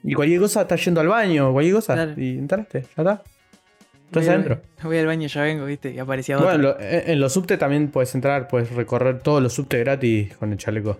Y 0.04 0.14
cualquier 0.14 0.40
cosa 0.40 0.62
está 0.62 0.76
yendo 0.76 1.00
al 1.00 1.08
baño, 1.08 1.52
cualquier 1.52 1.74
cosa. 1.74 1.94
Claro. 1.94 2.14
Y 2.16 2.38
entraste, 2.38 2.82
ya 2.82 2.86
está. 2.88 3.02
Voy 3.14 4.22
Estás 4.22 4.28
al- 4.28 4.34
adentro. 4.34 4.60
Voy 4.82 4.98
al 4.98 5.06
baño, 5.06 5.26
ya 5.28 5.42
vengo, 5.42 5.64
viste, 5.64 5.90
y 5.92 5.98
aparecía 5.98 6.36
otro. 6.36 6.48
Bueno, 6.48 6.70
en, 6.70 6.74
lo- 6.74 6.80
en- 6.80 7.10
en 7.10 7.20
los 7.20 7.32
subtes 7.32 7.58
también 7.58 7.88
puedes 7.88 8.14
entrar, 8.14 8.46
puedes 8.48 8.70
recorrer 8.70 9.20
todos 9.20 9.42
los 9.42 9.52
subtes 9.52 9.80
gratis 9.80 10.36
con 10.36 10.52
el 10.52 10.58
chaleco. 10.58 10.98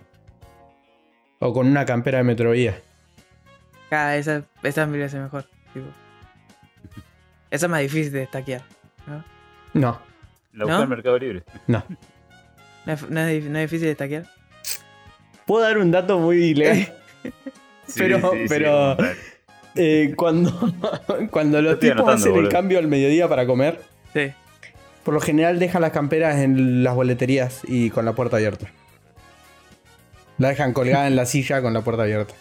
O 1.39 1.51
con 1.53 1.67
una 1.67 1.85
campera 1.85 2.19
de 2.19 2.23
Metrovía. 2.23 2.79
Ah, 3.91 4.15
esa, 4.15 4.43
esa 4.63 4.85
me 4.87 4.97
parece 4.97 5.19
mejor. 5.19 5.45
Tipo. 5.73 5.87
Esa 7.51 7.65
es 7.65 7.69
más 7.69 7.81
difícil 7.81 8.11
de 8.13 8.23
estaquear. 8.23 8.61
¿no? 9.05 9.23
No, 9.73 10.01
La 10.53 10.65
¿No? 10.65 10.65
busqué 10.67 10.83
en 10.83 10.89
Mercado 10.89 11.19
Libre. 11.19 11.43
no. 11.67 11.83
¿No 12.85 12.93
es, 12.93 13.09
no 13.09 13.19
es 13.21 13.43
dif- 13.43 13.49
no 13.49 13.59
es 13.59 13.63
difícil 13.71 13.85
de 13.85 13.91
estaquear? 13.91 14.25
Puedo 15.45 15.63
dar 15.63 15.77
un 15.77 15.91
dato 15.91 16.19
muy 16.19 16.37
ilegal. 16.43 16.93
Sí, 17.85 17.99
Pero- 17.99 18.31
sí, 18.31 18.45
pero-. 18.47 18.95
Eh, 19.75 20.13
cuando, 20.15 20.51
cuando 21.31 21.61
los 21.61 21.79
tipos 21.79 21.97
anotando, 21.97 22.13
hacen 22.29 22.35
el 22.37 22.47
cambio 22.49 22.79
al 22.79 22.87
mediodía 22.87 23.27
para 23.27 23.45
comer, 23.45 23.81
Sí. 24.13 24.31
por 25.03 25.13
lo 25.13 25.19
general 25.19 25.59
dejan 25.59 25.81
las 25.81 25.91
camperas 25.91 26.37
en 26.37 26.83
las 26.83 26.95
boleterías 26.95 27.61
y 27.67 27.89
con 27.89 28.05
la 28.05 28.13
puerta 28.13 28.37
abierta. 28.37 28.67
La 30.37 30.47
dejan 30.49 30.71
colgada 30.73 31.07
en 31.07 31.15
la 31.17 31.25
silla 31.25 31.61
con 31.61 31.73
la 31.73 31.81
puerta 31.81 32.03
abierta. 32.03 32.33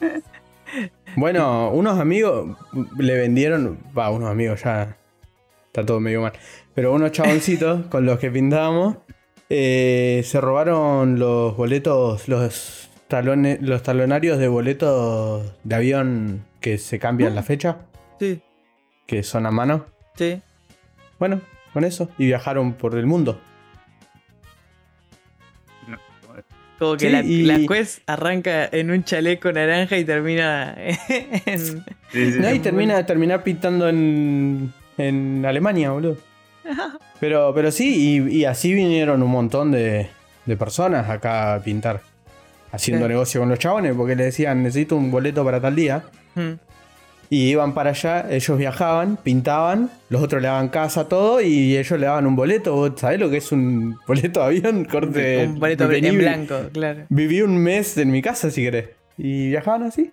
Bueno, 1.20 1.70
unos 1.72 2.00
amigos 2.00 2.56
le 2.96 3.14
vendieron, 3.14 3.78
va, 3.96 4.08
unos 4.08 4.30
amigos 4.30 4.62
ya 4.64 4.96
está 5.66 5.84
todo 5.84 6.00
medio 6.00 6.22
mal, 6.22 6.32
pero 6.74 6.94
unos 6.94 7.12
chaboncitos 7.12 7.84
con 7.90 8.06
los 8.06 8.18
que 8.18 8.30
pintábamos 8.30 8.96
eh, 9.50 10.22
se 10.24 10.40
robaron 10.40 11.18
los 11.18 11.54
boletos, 11.58 12.26
los 12.26 12.88
talones, 13.06 13.60
los 13.60 13.82
talonarios 13.82 14.38
de 14.38 14.48
boletos 14.48 15.52
de 15.62 15.74
avión 15.74 16.46
que 16.58 16.78
se 16.78 16.98
cambian 16.98 17.34
la 17.34 17.42
fecha, 17.42 17.76
Sí, 18.18 18.40
que 19.06 19.22
son 19.22 19.44
a 19.44 19.50
mano. 19.50 19.84
sí. 20.14 20.40
Bueno, 21.18 21.42
con 21.74 21.84
eso. 21.84 22.08
Y 22.16 22.24
viajaron 22.24 22.72
por 22.72 22.94
el 22.96 23.04
mundo. 23.04 23.38
Como 26.80 26.96
que 26.96 27.06
Sí, 27.06 27.12
la, 27.12 27.22
y- 27.22 27.42
la 27.42 27.58
quest 27.72 28.00
arranca 28.06 28.64
en 28.72 28.90
un 28.90 29.04
chaleco 29.04 29.52
naranja 29.52 29.96
y 29.98 30.04
termina 30.04 30.74
en. 31.46 31.58
sí, 31.58 31.82
sí, 32.10 32.34
No, 32.40 32.52
y 32.52 32.58
termina, 32.58 33.06
termina 33.06 33.44
pintando 33.44 33.88
en, 33.88 34.72
en 34.98 35.44
Alemania, 35.46 35.90
boludo. 35.92 36.16
Pero, 37.20 37.52
pero 37.54 37.70
sí, 37.70 38.22
y, 38.28 38.36
y 38.38 38.44
así 38.46 38.72
vinieron 38.72 39.22
un 39.22 39.30
montón 39.30 39.70
de, 39.72 40.08
de 40.46 40.56
personas 40.56 41.08
acá 41.10 41.54
a 41.54 41.60
pintar. 41.62 42.00
Haciendo 42.72 43.04
Sí. 43.06 43.08
negocio 43.10 43.40
con 43.40 43.48
los 43.50 43.58
chabones, 43.58 43.94
porque 43.96 44.14
le 44.16 44.24
decían, 44.24 44.62
necesito 44.62 44.96
un 44.96 45.10
boleto 45.10 45.44
para 45.44 45.60
tal 45.60 45.74
día. 45.76 46.04
Hmm. 46.34 46.52
Y 47.32 47.50
iban 47.50 47.74
para 47.74 47.90
allá, 47.90 48.26
ellos 48.28 48.58
viajaban, 48.58 49.16
pintaban, 49.16 49.88
los 50.08 50.20
otros 50.20 50.42
le 50.42 50.48
daban 50.48 50.68
casa, 50.68 51.08
todo, 51.08 51.40
y 51.40 51.76
ellos 51.76 51.98
le 52.00 52.06
daban 52.06 52.26
un 52.26 52.34
boleto. 52.34 52.74
¿Vos 52.74 52.92
sabés 52.96 53.20
lo 53.20 53.30
que 53.30 53.36
es 53.36 53.52
un 53.52 53.96
boleto 54.08 54.40
de 54.40 54.46
avión? 54.46 54.84
Corte. 54.84 55.46
un 55.46 55.60
boleto 55.60 55.86
vení, 55.86 56.08
en 56.08 56.18
blanco, 56.18 56.56
claro. 56.72 57.06
Viví 57.08 57.40
un 57.42 57.56
mes 57.56 57.96
en 57.98 58.10
mi 58.10 58.20
casa, 58.20 58.50
si 58.50 58.62
querés. 58.64 58.88
Y 59.16 59.48
viajaban 59.50 59.84
así. 59.84 60.12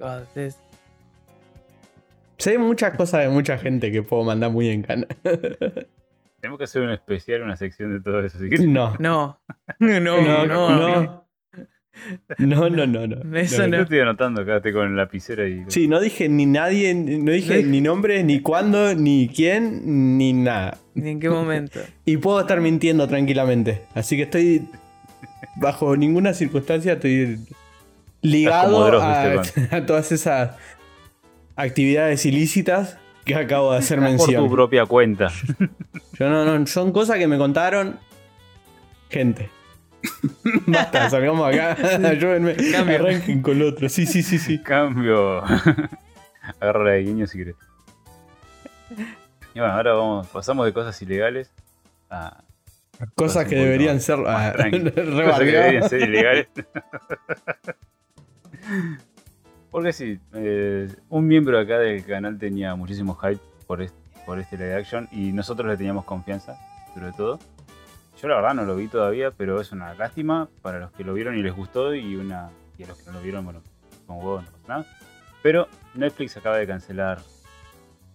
Oh, 0.00 0.18
es- 0.34 0.58
Sé 2.36 2.58
muchas 2.58 2.96
cosas 2.96 3.22
de 3.22 3.28
mucha 3.28 3.56
gente 3.56 3.90
que 3.92 4.02
puedo 4.02 4.24
mandar 4.24 4.50
muy 4.50 4.68
en 4.68 4.82
cana. 4.82 5.06
Tenemos 6.40 6.58
que 6.58 6.64
hacer 6.64 6.82
un 6.82 6.90
especial, 6.90 7.42
una 7.42 7.56
sección 7.56 7.94
de 7.94 8.00
todo 8.02 8.20
eso. 8.24 8.36
si 8.38 8.50
querés. 8.50 8.66
No. 8.66 8.96
No. 8.98 9.40
No, 9.78 10.00
no, 10.00 10.46
no. 10.46 10.46
no. 11.00 11.26
No, 12.38 12.68
no, 12.70 12.86
no, 12.86 13.06
no. 13.06 13.36
Eso 13.38 13.62
Yo 13.62 13.68
no. 13.68 13.80
estoy 13.82 14.00
anotando 14.00 14.42
acá, 14.42 14.56
estoy 14.56 14.72
con 14.72 14.88
el 14.88 14.96
lapicera 14.96 15.46
y. 15.46 15.64
Sí, 15.68 15.88
no 15.88 16.00
dije 16.00 16.28
ni 16.28 16.46
nadie, 16.46 16.94
no 16.94 17.30
dije 17.32 17.62
ni 17.62 17.80
nombre, 17.80 18.22
ni 18.24 18.40
cuándo, 18.40 18.94
ni 18.94 19.28
quién, 19.28 20.16
ni 20.18 20.32
nada. 20.32 20.78
¿Ni 20.94 21.10
en 21.10 21.20
qué 21.20 21.28
momento? 21.30 21.80
Y 22.04 22.16
puedo 22.16 22.40
estar 22.40 22.60
mintiendo 22.60 23.06
tranquilamente. 23.08 23.82
Así 23.94 24.16
que 24.16 24.22
estoy. 24.22 24.68
Bajo 25.56 25.96
ninguna 25.96 26.32
circunstancia 26.32 26.94
estoy 26.94 27.38
ligado 28.22 28.86
Dross, 28.86 29.02
a, 29.02 29.28
¿viste, 29.28 29.68
a 29.76 29.84
todas 29.84 30.10
esas 30.10 30.56
actividades 31.56 32.24
ilícitas 32.24 32.96
que 33.24 33.34
acabo 33.34 33.72
de 33.72 33.78
hacer 33.78 33.98
Por 33.98 34.06
tu 34.06 34.12
mención. 34.12 34.50
propia 34.50 34.86
cuenta. 34.86 35.30
Yo 36.18 36.28
no, 36.30 36.44
no, 36.44 36.66
son 36.66 36.90
cosas 36.92 37.18
que 37.18 37.28
me 37.28 37.36
contaron 37.38 37.98
gente. 39.10 39.50
Basta, 40.66 41.10
salgamos 41.10 41.52
acá. 41.52 41.76
Ayúdenme. 42.08 42.56
Cambio. 42.72 42.96
Arranquen 42.96 43.42
con 43.42 43.62
otro. 43.62 43.88
Sí, 43.88 44.06
sí, 44.06 44.22
sí, 44.22 44.38
sí. 44.38 44.62
Cambio. 44.62 45.42
Agarra 46.60 46.84
la 46.84 46.90
de 46.92 47.02
guiño 47.02 47.26
si 47.26 47.38
querés. 47.38 47.56
Y 49.54 49.58
bueno, 49.58 49.74
ahora 49.74 49.92
vamos, 49.94 50.26
pasamos 50.28 50.66
de 50.66 50.72
cosas 50.72 51.00
ilegales 51.02 51.50
a 52.10 52.42
Cosas 53.14 53.46
que 53.46 53.56
deberían 53.56 54.00
ser 54.00 54.18
ah, 54.26 54.52
cosas 54.54 55.38
que 55.40 55.46
deberían 55.46 55.88
ser 55.88 56.02
ilegales. 56.02 56.48
Porque 59.70 59.92
sí, 59.92 60.20
eh, 60.34 60.88
un 61.08 61.26
miembro 61.26 61.58
acá 61.58 61.78
del 61.78 62.04
canal 62.04 62.38
tenía 62.38 62.74
muchísimo 62.76 63.16
hype 63.16 63.40
por 63.66 63.82
este, 63.82 63.98
por 64.24 64.38
este 64.38 64.56
live 64.56 64.76
action 64.76 65.08
y 65.10 65.32
nosotros 65.32 65.68
le 65.68 65.76
teníamos 65.76 66.04
confianza, 66.04 66.56
sobre 66.94 67.12
todo. 67.12 67.38
Yo 68.22 68.28
la 68.28 68.36
verdad 68.36 68.54
no 68.54 68.64
lo 68.64 68.76
vi 68.76 68.86
todavía, 68.86 69.32
pero 69.32 69.60
es 69.60 69.72
una 69.72 69.94
lástima 69.94 70.48
para 70.62 70.78
los 70.78 70.92
que 70.92 71.02
lo 71.02 71.12
vieron 71.12 71.36
y 71.36 71.42
les 71.42 71.54
gustó 71.54 71.92
y 71.92 72.14
una 72.14 72.50
y 72.78 72.84
a 72.84 72.86
los 72.86 72.96
que 72.98 73.06
no 73.06 73.12
lo 73.14 73.20
vieron, 73.20 73.44
bueno, 73.44 73.62
con 74.06 74.18
huevos 74.18 74.44
no 74.44 74.50
pasa 74.52 74.68
nada. 74.68 74.86
Pero 75.42 75.66
Netflix 75.94 76.36
acaba 76.36 76.56
de 76.58 76.66
cancelar 76.68 77.20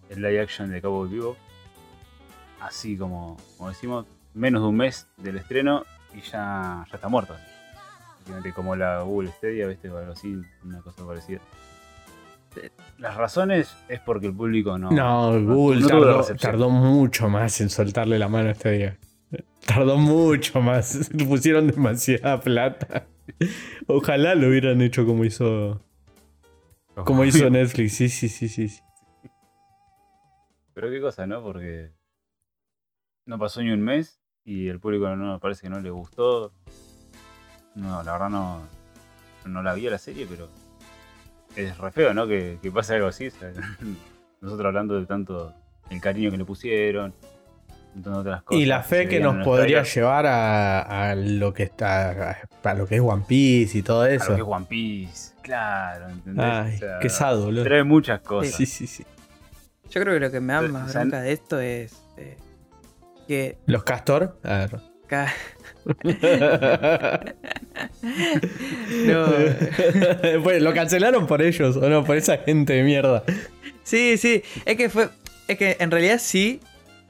el 0.08 0.22
live 0.22 0.40
action 0.40 0.70
de 0.70 0.80
Cowboy 0.80 1.10
Vivo. 1.10 1.36
Así 2.58 2.96
como, 2.96 3.36
como 3.58 3.68
decimos, 3.68 4.06
menos 4.32 4.62
de 4.62 4.68
un 4.68 4.76
mes 4.76 5.06
del 5.18 5.36
estreno 5.36 5.84
y 6.14 6.22
ya, 6.22 6.86
ya 6.88 6.94
está 6.94 7.08
muerto. 7.08 7.36
Como 8.54 8.76
la 8.76 9.00
Google 9.02 9.30
Stadia, 9.32 9.66
¿viste? 9.66 9.90
O 9.90 9.98
algo 9.98 10.12
así, 10.12 10.40
una 10.64 10.80
cosa 10.80 11.06
parecida. 11.06 11.40
Eh, 12.56 12.70
Las 12.98 13.16
razones 13.16 13.76
es 13.88 14.00
porque 14.00 14.26
el 14.26 14.34
público 14.34 14.78
no. 14.78 14.90
No, 14.90 15.32
Google 15.42 15.80
no 15.80 15.88
tardó, 15.88 16.24
tardó 16.36 16.70
mucho 16.70 17.28
más 17.28 17.60
en 17.60 17.68
soltarle 17.70 18.18
la 18.18 18.28
mano 18.28 18.48
a 18.48 18.52
este 18.52 18.70
día. 18.70 18.96
Tardó 19.66 19.96
mucho 19.98 20.60
más. 20.60 21.10
Le 21.14 21.24
pusieron 21.24 21.66
demasiada 21.66 22.40
plata. 22.40 23.06
Ojalá 23.86 24.34
lo 24.34 24.48
hubieran 24.48 24.80
hecho 24.80 25.04
como 25.04 25.24
hizo, 25.24 25.82
como 27.04 27.24
hizo 27.24 27.48
Netflix. 27.50 27.94
Sí, 27.94 28.08
sí, 28.08 28.28
sí, 28.28 28.48
sí. 28.48 28.68
sí. 28.68 28.82
Pero 30.74 30.90
qué 30.90 31.00
cosa, 31.00 31.26
¿no? 31.26 31.42
Porque 31.42 31.90
no 33.26 33.38
pasó 33.38 33.62
ni 33.62 33.70
un 33.70 33.82
mes 33.82 34.20
y 34.44 34.68
el 34.68 34.80
público 34.80 35.14
no 35.14 35.38
parece 35.40 35.62
que 35.62 35.70
no 35.70 35.80
le 35.80 35.90
gustó. 35.90 36.52
No, 37.74 38.02
la 38.02 38.12
verdad 38.12 38.30
no, 38.30 38.62
no 39.44 39.62
la 39.62 39.74
vi 39.74 39.86
a 39.86 39.90
la 39.90 39.98
serie, 39.98 40.26
pero 40.28 40.48
es 41.54 41.76
re 41.76 41.90
feo, 41.92 42.14
¿no? 42.14 42.26
Que, 42.26 42.58
que 42.62 42.70
pase 42.70 42.94
algo 42.94 43.08
así. 43.08 43.26
o 43.26 43.30
sea, 43.30 43.52
nosotros 44.40 44.66
hablando 44.66 44.98
de 44.98 45.06
tanto 45.06 45.52
el 45.90 46.00
cariño 46.00 46.30
que 46.30 46.38
le 46.38 46.44
pusieron, 46.44 47.12
otras 48.06 48.42
cosas. 48.42 48.60
Y 48.62 48.66
la 48.66 48.82
fe 48.82 49.08
que 49.08 49.20
nos 49.20 49.44
podría 49.44 49.66
trailers, 49.82 49.94
llevar 49.94 50.26
a, 50.26 51.10
a 51.10 51.14
lo 51.14 51.52
que 51.54 51.62
está. 51.64 52.36
a 52.62 52.74
lo 52.74 52.86
que 52.86 52.96
es 52.96 53.00
One 53.00 53.24
Piece 53.26 53.78
y 53.78 53.82
todo 53.82 54.02
a 54.02 54.08
lo 54.08 54.12
eso. 54.14 54.34
que 54.34 54.40
es 54.42 54.46
One 54.46 54.66
Piece, 54.68 55.34
claro, 55.42 56.08
¿entendés? 56.08 56.44
Ay, 56.46 56.74
O 56.74 56.78
sea, 56.78 56.98
qué 57.00 57.08
sad, 57.08 57.38
boludo. 57.38 57.64
Trae 57.64 57.82
muchas 57.84 58.20
cosas. 58.20 58.54
Sí, 58.54 58.66
sí, 58.66 58.86
sí. 58.86 59.04
Yo 59.90 60.00
creo 60.02 60.14
que 60.14 60.20
lo 60.20 60.30
que 60.30 60.40
me 60.40 60.52
da 60.52 60.60
Pero, 60.60 60.72
más 60.72 60.88
o 60.90 60.92
sea, 60.92 61.00
bronca 61.00 61.20
de 61.22 61.32
esto 61.32 61.60
es 61.60 61.96
eh, 62.18 62.36
que 63.26 63.56
Los 63.66 63.84
Castor. 63.84 64.38
A 64.44 64.58
ver. 64.58 64.76
ca- 65.06 65.32
No. 69.06 69.26
pues 70.42 70.62
lo 70.62 70.74
cancelaron 70.74 71.26
por 71.26 71.42
ellos, 71.42 71.76
o 71.76 71.88
no, 71.88 72.04
por 72.04 72.16
esa 72.16 72.38
gente 72.38 72.74
de 72.74 72.82
mierda. 72.82 73.22
Sí, 73.82 74.16
sí, 74.18 74.42
es 74.64 74.76
que 74.76 74.88
fue. 74.90 75.08
Es 75.46 75.56
que 75.56 75.76
en 75.80 75.90
realidad 75.90 76.18
sí. 76.20 76.60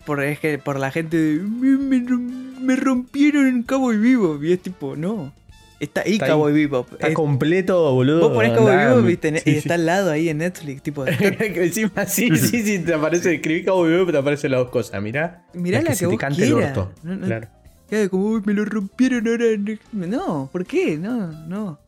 Por, 0.08 0.22
es 0.24 0.38
que 0.40 0.56
por 0.58 0.80
la 0.80 0.90
gente 0.90 1.16
de. 1.18 1.40
Me, 1.42 1.76
me 1.76 1.96
rom- 2.08 2.58
me 2.60 2.76
rompieron 2.76 3.62
Cabo 3.62 3.92
y 3.92 3.98
Vivo. 3.98 4.42
Y 4.42 4.52
es 4.54 4.60
tipo, 4.62 4.96
no. 4.96 5.32
Está 5.80 6.00
ahí 6.00 6.14
Está 6.14 6.24
ahí. 6.24 6.30
Cabo 6.30 6.48
y 6.48 6.54
Vivo. 6.54 6.86
Está 6.90 7.12
completo, 7.12 7.92
boludo. 7.92 8.20
Vos 8.20 8.32
ponés 8.32 8.52
Cabo 8.56 9.00
y 9.00 9.02
¿viste? 9.02 9.38
sí, 9.38 9.50
y 9.50 9.52
sí. 9.52 9.58
está 9.58 9.74
al 9.74 9.84
lado 9.84 10.10
ahí 10.10 10.30
en 10.30 10.38
Netflix. 10.38 10.82
Tipo, 10.82 11.04
Que 11.18 11.26
Encima, 11.66 12.06
sí, 12.06 12.34
sí, 12.38 12.62
sí, 12.62 12.78
te 12.78 12.94
aparece, 12.94 13.34
escribí 13.34 13.64
Cabo 13.64 13.84
Vivo, 13.84 13.98
pero 14.06 14.12
te 14.12 14.18
aparecen 14.18 14.50
las 14.52 14.60
dos 14.60 14.70
cosas. 14.70 15.02
Mirá. 15.02 15.44
mirá 15.52 15.82
la 15.82 15.90
que, 15.90 15.96
se 15.96 16.06
te 16.06 16.06
vos 16.06 16.16
cante 16.18 16.42
el 16.44 16.54
orto. 16.54 16.90
No, 17.02 17.14
no, 17.16 17.26
Claro. 17.26 17.48
Claro, 17.90 18.10
como, 18.10 18.24
"Uy, 18.30 18.42
me 18.46 18.54
lo 18.54 18.64
rompieron 18.64 19.28
ahora. 19.28 19.44
No, 19.92 20.48
¿por 20.50 20.64
qué? 20.64 20.96
No, 20.96 21.30
no. 21.46 21.78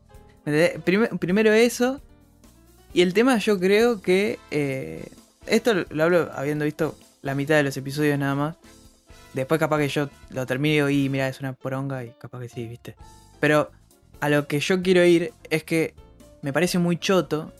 Primero 1.18 1.52
eso. 1.52 2.00
Y 2.92 3.02
el 3.02 3.14
tema 3.14 3.38
yo 3.38 3.59
creo 3.59 4.00
que... 4.02 4.38
eh, 4.50 5.04
esto 5.46 5.72
lo 5.90 6.04
hablo 6.04 6.30
habiendo 6.35 6.64
visto 6.66 6.96
la 7.22 7.35
mitad 7.35 7.56
de 7.56 7.62
los 7.62 7.76
episodios 7.76 8.18
nada 8.18 8.35
más. 8.35 8.56
Después 9.35 9.59
capaz 9.61 9.78
que 9.78 9.88
yo 9.88 10.09
lo 10.30 10.46
termino 10.46 10.90
y 10.90 11.09
mira, 11.09 11.28
es 11.28 11.40
una 11.40 11.52
poronga 11.52 12.04
y 12.04 12.11
capaz 12.18 12.40
que 12.40 12.48
sí, 12.48 12.66
viste. 12.66 12.96
Pero 13.38 13.70
a 14.20 14.28
lo 14.28 14.46
que 14.46 14.61
yo 14.61 14.83
quiero 14.83 15.04
ir 15.04 15.33
es 15.50 15.64
que 15.64 15.94
me 16.42 16.52
parece 16.52 16.78
muy 16.78 16.96
choto 16.98 17.52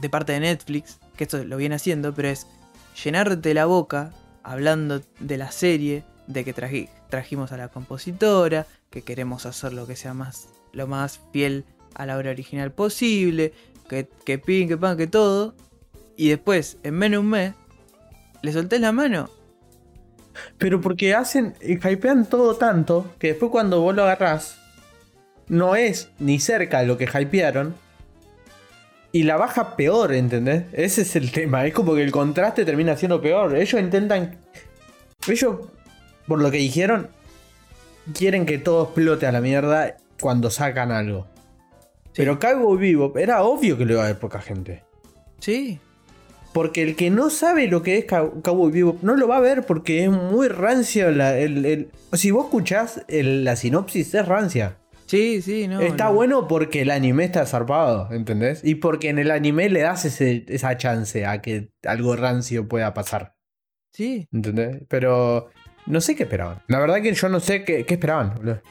de 0.00 0.10
parte 0.10 0.32
de 0.32 0.40
Netflix, 0.40 0.98
que 1.16 1.24
esto 1.24 1.42
lo 1.44 1.56
viene 1.56 1.76
haciendo, 1.76 2.12
pero 2.12 2.28
es 2.28 2.46
llenarte 3.02 3.54
la 3.54 3.66
boca 3.66 4.12
hablando 4.42 5.00
de 5.20 5.38
la 5.38 5.50
serie, 5.50 6.04
de 6.26 6.44
que 6.44 6.54
traji- 6.54 6.88
trajimos 7.08 7.52
a 7.52 7.56
la 7.56 7.68
compositora, 7.68 8.66
que 8.90 9.02
queremos 9.02 9.46
hacer 9.46 9.72
lo 9.72 9.86
que 9.86 9.96
sea 9.96 10.14
más, 10.14 10.48
lo 10.72 10.86
más 10.86 11.20
fiel 11.32 11.64
a 11.94 12.06
la 12.06 12.16
obra 12.18 12.30
original 12.30 12.72
posible, 12.72 13.52
que, 13.88 14.08
que 14.24 14.38
pin, 14.38 14.68
que 14.68 14.76
pan, 14.76 14.96
que 14.96 15.06
todo. 15.06 15.54
Y 16.16 16.28
después, 16.28 16.78
en 16.82 16.94
menos 16.94 17.18
de 17.18 17.18
un 17.18 17.30
mes, 17.30 17.54
le 18.44 18.52
solté 18.52 18.78
la 18.78 18.92
mano. 18.92 19.30
Pero 20.58 20.80
porque 20.80 21.14
hacen, 21.14 21.54
eh, 21.60 21.78
hypean 21.82 22.26
todo 22.26 22.56
tanto 22.56 23.14
que 23.18 23.28
después 23.28 23.50
cuando 23.50 23.80
vos 23.80 23.94
lo 23.94 24.02
agarrás, 24.02 24.58
no 25.48 25.76
es 25.76 26.10
ni 26.18 26.38
cerca 26.38 26.80
de 26.80 26.86
lo 26.86 26.98
que 26.98 27.06
hypearon. 27.06 27.74
Y 29.12 29.22
la 29.22 29.36
baja 29.36 29.76
peor, 29.76 30.12
¿entendés? 30.12 30.64
Ese 30.72 31.02
es 31.02 31.16
el 31.16 31.30
tema. 31.32 31.64
Es 31.66 31.72
como 31.72 31.94
que 31.94 32.02
el 32.02 32.12
contraste 32.12 32.64
termina 32.64 32.96
siendo 32.96 33.22
peor. 33.22 33.56
Ellos 33.56 33.80
intentan. 33.80 34.36
Ellos, 35.26 35.56
por 36.26 36.42
lo 36.42 36.50
que 36.50 36.58
dijeron, 36.58 37.08
quieren 38.12 38.44
que 38.44 38.58
todo 38.58 38.84
explote 38.84 39.26
a 39.26 39.32
la 39.32 39.40
mierda 39.40 39.96
cuando 40.20 40.50
sacan 40.50 40.92
algo. 40.92 41.26
Pero 42.14 42.38
Cowboy 42.38 42.76
Vivo, 42.78 43.16
era 43.16 43.42
obvio 43.42 43.78
que 43.78 43.86
lo 43.86 43.94
iba 43.94 44.04
a 44.04 44.08
ver 44.08 44.18
poca 44.18 44.40
gente. 44.40 44.84
Sí, 45.38 45.80
Porque 46.54 46.82
el 46.82 46.94
que 46.96 47.10
no 47.10 47.28
sabe 47.28 47.66
lo 47.68 47.82
que 47.82 47.98
es 47.98 48.06
Cow- 48.06 48.40
Cowboy 48.40 48.70
Bebop 48.72 49.02
no 49.02 49.16
lo 49.16 49.28
va 49.28 49.36
a 49.36 49.40
ver 49.40 49.66
porque 49.66 50.04
es 50.04 50.10
muy 50.10 50.48
rancio. 50.48 51.10
La, 51.10 51.36
el, 51.36 51.66
el- 51.66 51.88
si 52.12 52.30
vos 52.30 52.46
escuchás 52.46 53.02
el- 53.08 53.44
la 53.44 53.56
sinopsis, 53.56 54.14
es 54.14 54.26
rancia. 54.26 54.78
sí, 55.06 55.42
sí, 55.42 55.66
no. 55.68 55.80
está 55.80 56.04
no. 56.06 56.14
bueno 56.14 56.46
porque 56.48 56.80
el 56.82 56.90
anime 56.92 57.24
está 57.24 57.44
zarpado, 57.44 58.08
¿entendés? 58.12 58.60
Y 58.64 58.76
porque 58.76 59.08
en 59.10 59.18
el 59.18 59.30
anime 59.32 59.68
le 59.68 59.80
das 59.80 60.04
ese- 60.06 60.44
esa 60.48 60.76
chance 60.78 61.26
a 61.26 61.42
que 61.42 61.70
algo 61.84 62.14
rancio 62.16 62.68
pueda 62.68 62.94
pasar, 62.94 63.34
Sí, 63.92 64.26
¿entendés? 64.32 64.82
Pero 64.88 65.50
no 65.86 66.00
sé 66.00 66.14
qué 66.16 66.22
esperaban. 66.22 66.62
La 66.68 66.78
verdad 66.78 67.02
que 67.02 67.12
yo 67.14 67.28
no 67.28 67.40
sé 67.40 67.64
qué, 67.64 67.84
qué 67.84 67.94
esperaban. 67.94 68.34
boludo. 68.36 68.62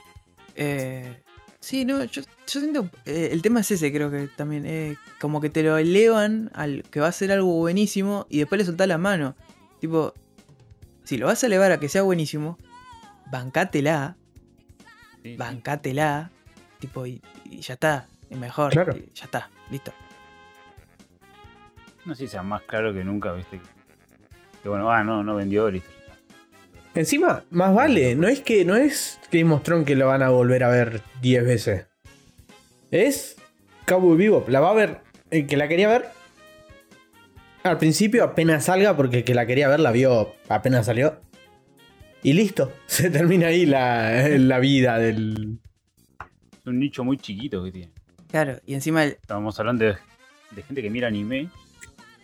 Eh, 0.55 1.21
sí, 1.59 1.83
no, 1.85 2.03
yo, 2.05 2.21
yo 2.47 2.59
siento. 2.59 2.89
eh, 3.05 3.29
el 3.31 3.41
tema 3.41 3.61
es 3.61 3.71
ese, 3.71 3.91
creo 3.93 4.11
que 4.11 4.27
también. 4.35 4.65
eh, 4.65 4.97
como 5.19 5.41
que 5.41 5.49
te 5.49 5.63
lo 5.63 5.77
elevan 5.77 6.51
al 6.53 6.83
que 6.91 6.99
va 6.99 7.07
a 7.07 7.11
ser 7.11 7.31
algo 7.31 7.53
buenísimo 7.57 8.25
y 8.29 8.39
después 8.39 8.59
le 8.59 8.65
soltás 8.65 8.87
la 8.87 8.97
mano. 8.97 9.35
Tipo, 9.79 10.13
si 11.03 11.17
lo 11.17 11.27
vas 11.27 11.43
a 11.43 11.47
elevar 11.47 11.71
a 11.71 11.79
que 11.79 11.89
sea 11.89 12.01
buenísimo, 12.03 12.57
bancátela, 13.31 14.15
Sí, 15.23 15.37
bancátela. 15.37 16.31
Tipo, 16.79 17.05
y, 17.05 17.21
y 17.45 17.59
ya 17.61 17.75
está, 17.75 18.07
es 18.29 18.37
mejor. 18.37 18.71
Claro. 18.73 18.95
y 18.97 19.09
ya 19.13 19.25
está, 19.25 19.49
listo. 19.71 19.93
No 22.05 22.13
sé 22.15 22.23
si 22.23 22.27
sea 22.27 22.43
más 22.43 22.61
claro 22.63 22.93
que 22.93 23.03
nunca, 23.03 23.31
viste. 23.31 23.61
Que 24.61 24.67
bueno, 24.69 24.91
ah, 24.91 25.03
no, 25.03 25.23
no 25.23 25.35
vendió, 25.35 25.69
listo. 25.71 25.89
Encima, 26.95 27.43
más 27.49 27.73
vale, 27.73 28.15
no 28.15 28.27
es 28.27 28.41
que 28.41 28.65
no 28.65 28.75
es 28.75 29.19
Game 29.31 29.51
of 29.53 29.63
Thrones 29.63 29.85
que 29.87 29.95
lo 29.95 30.07
van 30.07 30.21
a 30.21 30.29
volver 30.29 30.63
a 30.63 30.69
ver 30.69 31.01
10 31.21 31.43
veces. 31.45 31.87
Es 32.93 33.37
Cowboy 33.87 34.15
Vivo. 34.15 34.45
La 34.47 34.59
va 34.59 34.69
a 34.69 34.73
ver 34.73 34.99
el 35.31 35.47
que 35.47 35.57
la 35.57 35.67
quería 35.67 35.87
ver. 35.87 36.05
Al 37.63 37.79
principio 37.79 38.23
apenas 38.23 38.65
salga, 38.65 38.95
porque 38.95 39.17
el 39.19 39.23
que 39.23 39.33
la 39.33 39.47
quería 39.47 39.67
ver 39.67 39.79
la 39.79 39.91
vio 39.91 40.35
apenas 40.47 40.85
salió. 40.85 41.19
Y 42.21 42.33
listo. 42.33 42.71
Se 42.85 43.09
termina 43.09 43.47
ahí 43.47 43.65
la, 43.65 44.27
la 44.29 44.59
vida 44.59 44.99
del. 44.99 45.57
Es 46.59 46.67
un 46.67 46.77
nicho 46.79 47.03
muy 47.03 47.17
chiquito 47.17 47.63
que 47.63 47.71
tiene. 47.71 47.91
Claro, 48.29 48.57
y 48.65 48.75
encima 48.75 49.03
el- 49.03 49.13
Estábamos 49.13 49.59
hablando 49.59 49.85
de, 49.85 49.95
de 50.51 50.61
gente 50.61 50.83
que 50.83 50.91
mira 50.91 51.07
anime 51.07 51.49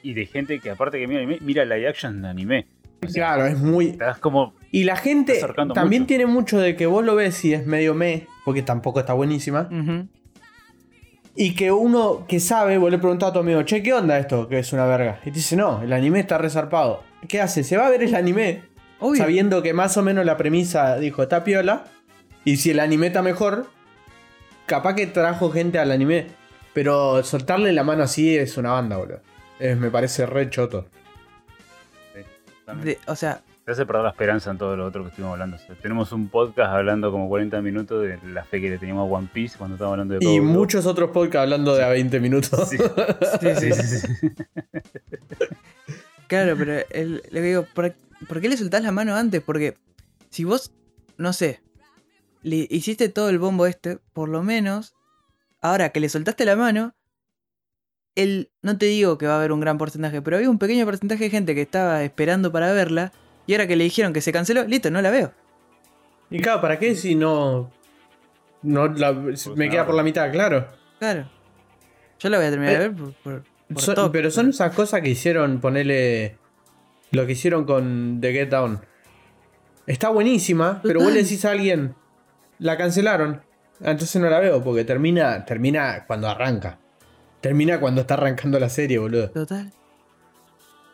y 0.03 0.13
de 0.13 0.27
gente 0.27 0.59
que 0.59 0.69
aparte 0.69 0.99
que 0.99 1.07
mira 1.07 1.21
anime, 1.21 1.39
mira 1.41 1.65
live 1.65 1.87
action 1.87 2.21
de 2.21 2.27
anime. 2.29 2.67
Claro, 3.13 3.45
es 3.47 3.57
muy. 3.57 3.87
Estás 3.87 4.19
como... 4.19 4.53
Y 4.71 4.83
la 4.83 4.97
gente 4.97 5.39
también 5.73 6.03
mucho. 6.03 6.07
tiene 6.07 6.25
mucho 6.27 6.59
de 6.59 6.75
que 6.75 6.85
vos 6.85 7.03
lo 7.03 7.15
ves 7.15 7.43
y 7.45 7.53
es 7.53 7.65
medio 7.65 7.95
me, 7.95 8.27
porque 8.45 8.61
tampoco 8.61 8.99
está 8.99 9.13
buenísima. 9.13 9.67
Y 11.41 11.55
que 11.55 11.71
uno 11.71 12.25
que 12.27 12.41
sabe, 12.41 12.77
vos 12.77 12.91
le 12.91 12.97
preguntás 12.97 13.29
a 13.29 13.33
tu 13.33 13.39
amigo, 13.39 13.63
che, 13.63 13.81
¿qué 13.81 13.93
onda 13.93 14.17
esto? 14.19 14.49
Que 14.49 14.59
es 14.59 14.73
una 14.73 14.85
verga. 14.85 15.19
Y 15.21 15.31
te 15.31 15.37
dice, 15.37 15.55
no, 15.55 15.81
el 15.81 15.93
anime 15.93 16.19
está 16.19 16.37
resarpado. 16.37 17.01
¿Qué 17.29 17.39
hace? 17.39 17.63
Se 17.63 17.77
va 17.77 17.87
a 17.87 17.89
ver 17.89 18.03
el 18.03 18.13
anime 18.13 18.63
Obvio. 18.99 19.21
sabiendo 19.23 19.63
que 19.63 19.71
más 19.73 19.95
o 19.95 20.01
menos 20.01 20.25
la 20.25 20.35
premisa 20.35 20.97
dijo, 20.97 21.23
está 21.23 21.45
piola. 21.45 21.85
Y 22.43 22.57
si 22.57 22.71
el 22.71 22.79
anime 22.81 23.07
está 23.07 23.21
mejor, 23.21 23.67
capaz 24.65 24.95
que 24.95 25.07
trajo 25.07 25.49
gente 25.49 25.79
al 25.79 25.91
anime. 25.93 26.27
Pero 26.73 27.23
soltarle 27.23 27.71
la 27.71 27.85
mano 27.85 28.03
así 28.03 28.35
es 28.37 28.57
una 28.57 28.71
banda, 28.73 28.97
boludo. 28.97 29.21
Es- 29.59 29.77
me 29.77 29.89
parece 29.89 30.25
re 30.25 30.49
choto. 30.49 30.87
sí. 32.13 32.21
De- 32.83 32.99
o 33.07 33.15
sea, 33.15 33.41
hace 33.71 33.85
perder 33.85 34.03
la 34.03 34.09
esperanza 34.09 34.51
en 34.51 34.57
todo 34.57 34.75
lo 34.75 34.85
otro 34.85 35.03
que 35.03 35.09
estuvimos 35.09 35.33
hablando. 35.33 35.57
O 35.57 35.59
sea, 35.59 35.75
tenemos 35.75 36.11
un 36.11 36.29
podcast 36.29 36.71
hablando 36.73 37.11
como 37.11 37.27
40 37.29 37.61
minutos 37.61 38.01
de 38.03 38.19
la 38.31 38.43
fe 38.43 38.59
que 38.61 38.69
le 38.69 38.77
teníamos 38.77 39.09
a 39.09 39.13
One 39.15 39.29
Piece 39.31 39.57
cuando 39.57 39.75
estábamos 39.75 39.93
hablando 39.95 40.13
de 40.15 40.19
Y 40.21 40.25
Cowboy 40.25 40.39
Bebop. 40.39 40.55
muchos 40.57 40.85
otros 40.85 41.11
podcasts 41.11 41.43
hablando 41.43 41.75
de 41.75 41.83
a 41.83 41.89
20 41.89 42.19
minutos. 42.19 42.69
Sí, 42.69 42.77
sí, 43.39 43.71
sí, 43.73 43.99
sí. 43.99 44.07
Claro, 46.27 46.55
pero 46.57 46.73
el, 46.91 47.15
lo 47.15 47.21
que 47.31 47.41
digo, 47.41 47.65
¿por, 47.73 47.95
por 48.27 48.39
qué 48.41 48.49
le 48.49 48.57
soltás 48.57 48.83
la 48.83 48.91
mano 48.91 49.15
antes? 49.15 49.41
Porque 49.41 49.75
si 50.29 50.43
vos, 50.43 50.71
no 51.17 51.33
sé, 51.33 51.61
le 52.43 52.67
hiciste 52.69 53.09
todo 53.09 53.29
el 53.29 53.39
bombo 53.39 53.65
este, 53.65 53.97
por 54.13 54.29
lo 54.29 54.43
menos, 54.43 54.93
ahora 55.61 55.89
que 55.89 55.99
le 55.99 56.09
soltaste 56.09 56.45
la 56.45 56.55
mano, 56.55 56.93
él, 58.15 58.51
no 58.61 58.77
te 58.77 58.85
digo 58.85 59.17
que 59.17 59.25
va 59.27 59.33
a 59.33 59.37
haber 59.37 59.51
un 59.51 59.59
gran 59.59 59.77
porcentaje, 59.77 60.21
pero 60.21 60.37
había 60.37 60.49
un 60.49 60.59
pequeño 60.59 60.85
porcentaje 60.85 61.25
de 61.25 61.29
gente 61.29 61.55
que 61.55 61.61
estaba 61.61 62.03
esperando 62.03 62.51
para 62.51 62.73
verla, 62.73 63.11
y 63.49 63.53
ahora 63.55 63.65
que 63.65 63.75
le 63.75 63.83
dijeron 63.83 64.13
que 64.13 64.21
se 64.21 64.31
canceló, 64.31 64.63
listo, 64.65 64.91
no 64.91 65.01
la 65.01 65.09
veo. 65.09 65.33
Y 66.29 66.39
claro, 66.39 66.61
¿para 66.61 66.77
qué 66.77 66.93
si 66.95 67.15
no. 67.15 67.71
no 68.61 68.87
la- 68.89 69.11
me 69.13 69.69
queda 69.71 69.87
por 69.87 69.95
la 69.95 70.03
mitad, 70.03 70.31
claro. 70.31 70.67
Claro. 70.99 71.27
Yo 72.19 72.29
la 72.29 72.37
voy 72.37 72.45
a 72.45 72.49
terminar 72.51 72.73
de 72.73 72.79
ver 72.89 72.93
por, 72.95 73.13
por, 73.13 73.43
por 73.73 73.81
Son- 73.81 73.95
toque. 73.95 74.09
pero 74.11 74.29
son 74.29 74.49
esas 74.49 74.75
cosas 74.75 75.01
que 75.01 75.09
hicieron, 75.09 75.59
ponerle. 75.59 76.37
Lo 77.09 77.25
que 77.25 77.31
hicieron 77.31 77.65
con 77.65 78.19
The 78.21 78.31
Get 78.33 78.49
Down. 78.49 78.81
Está 79.87 80.09
buenísima, 80.09 80.79
pero 80.83 80.99
vos 80.99 81.11
le 81.11 81.23
decís 81.23 81.43
a 81.45 81.49
alguien. 81.51 81.95
La 82.59 82.77
cancelaron. 82.77 83.41
Entonces 83.81 84.21
no 84.21 84.29
la 84.29 84.39
veo, 84.39 84.63
porque 84.63 84.83
termina, 84.85 85.43
termina 85.45 86.05
cuando 86.05 86.27
arranca. 86.29 86.77
Termina 87.41 87.79
cuando 87.79 88.01
está 88.01 88.13
arrancando 88.13 88.59
la 88.59 88.69
serie, 88.69 88.99
boludo. 88.99 89.31
Total. 89.31 89.71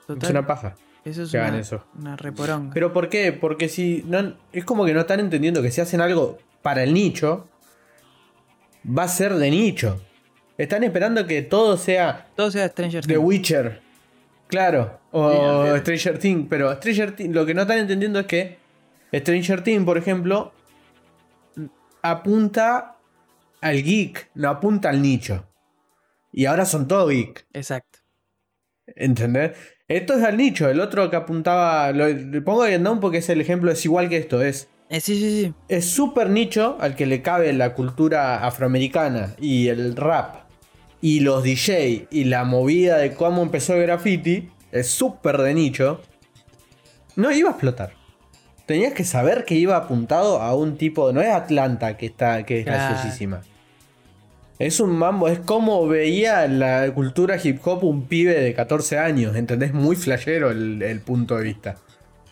Total. 0.08 0.24
Es 0.24 0.30
una 0.30 0.48
paja. 0.48 0.76
Eso 1.06 1.24
es 1.24 1.32
que 1.32 1.38
hagan 1.38 1.54
una, 1.54 1.62
eso. 1.62 1.86
una 1.98 2.16
reporonga. 2.18 2.74
Pero 2.74 2.92
¿por 2.92 3.10
qué? 3.10 3.32
Porque 3.32 3.70
si. 3.70 4.04
No, 4.08 4.36
es 4.52 4.66
como 4.66 4.86
que 4.86 4.94
no 4.94 5.02
están 5.02 5.20
entendiendo 5.20 5.62
que 5.62 5.72
si 5.72 5.80
hacen 5.80 6.02
algo 6.02 6.40
para 6.64 6.84
el 6.84 6.94
nicho, 6.94 7.48
va 8.86 9.04
a 9.04 9.08
ser 9.08 9.36
de 9.36 9.52
nicho. 9.52 10.02
Están 10.58 10.84
esperando 10.84 11.28
que 11.28 11.42
todo 11.42 11.78
sea 11.78 12.28
Todo 12.36 12.50
sea 12.50 12.68
Stranger 12.70 13.06
The 13.06 13.14
Things. 13.14 13.26
Witcher. 13.26 13.82
Claro. 14.48 15.00
O. 15.12 15.78
Stranger 15.78 16.18
Things. 16.18 16.48
Pero 16.50 16.74
Stranger 16.76 17.16
Things, 17.16 17.36
lo 17.36 17.46
que 17.46 17.54
no 17.54 17.62
están 17.62 17.78
entendiendo 17.78 18.20
es 18.20 18.26
que 18.26 18.58
Stranger 19.14 19.64
Things, 19.64 19.86
por 19.86 19.98
ejemplo, 19.98 20.54
apunta 22.02 22.98
al 23.62 23.84
geek, 23.84 24.32
no 24.36 24.50
apunta 24.50 24.90
al 24.90 25.02
nicho. 25.02 25.46
Y 26.32 26.46
ahora 26.46 26.66
son 26.66 26.88
todos 26.88 27.12
geek. 27.12 27.46
Exacto. 27.54 27.95
¿Entendés? 28.88 29.52
Esto 29.88 30.14
es 30.14 30.24
al 30.24 30.38
nicho. 30.38 30.70
El 30.70 30.80
otro 30.80 31.10
que 31.10 31.16
apuntaba. 31.16 31.92
Lo, 31.92 32.08
le 32.08 32.42
pongo 32.42 32.64
a 32.64 32.78
Down 32.78 33.00
porque 33.00 33.20
es 33.20 33.30
el 33.30 33.42
ejemplo, 33.42 33.72
es 33.72 33.84
igual 33.86 34.10
que 34.10 34.18
esto. 34.18 34.42
Es 34.42 34.68
Eh, 34.90 35.00
sí, 35.00 35.16
sí, 35.20 35.44
sí. 35.44 35.54
es 35.68 35.86
súper 35.86 36.30
nicho 36.30 36.78
al 36.80 36.96
que 36.96 37.06
le 37.06 37.22
cabe 37.22 37.52
la 37.54 37.74
cultura 37.74 38.46
afroamericana 38.46 39.36
y 39.40 39.68
el 39.68 39.96
rap 39.96 40.46
y 41.02 41.22
los 41.22 41.44
DJ 41.44 42.08
y 42.12 42.26
la 42.26 42.44
movida 42.44 42.98
de 42.98 43.14
cómo 43.14 43.42
empezó 43.42 43.74
el 43.76 43.84
graffiti. 43.84 44.50
Es 44.72 44.88
súper 44.88 45.38
de 45.38 45.54
nicho. 45.54 46.02
No 47.16 47.32
iba 47.32 47.50
a 47.50 47.52
explotar. 47.54 47.94
Tenías 48.66 48.94
que 48.94 49.04
saber 49.04 49.46
que 49.46 49.56
iba 49.56 49.78
apuntado 49.78 50.42
a 50.42 50.56
un 50.56 50.78
tipo. 50.78 51.14
No 51.14 51.22
es 51.22 51.30
Atlanta 51.30 51.98
que 51.98 52.08
está 52.08 52.44
que 52.44 52.60
es 52.60 52.66
graciosísima. 52.66 53.42
Es 54.58 54.80
un 54.80 54.92
mambo, 54.98 55.28
es 55.28 55.40
como 55.40 55.86
veía 55.88 56.48
la 56.48 56.90
cultura 56.94 57.38
hip 57.44 57.60
hop 57.68 57.84
un 57.84 58.04
pibe 58.08 58.34
de 58.40 58.54
14 58.54 58.98
años, 58.98 59.36
¿entendés? 59.36 59.74
Muy 59.74 59.96
flashero 59.98 60.50
el, 60.52 60.82
el 60.82 61.02
punto 61.02 61.36
de 61.36 61.44
vista. 61.44 61.76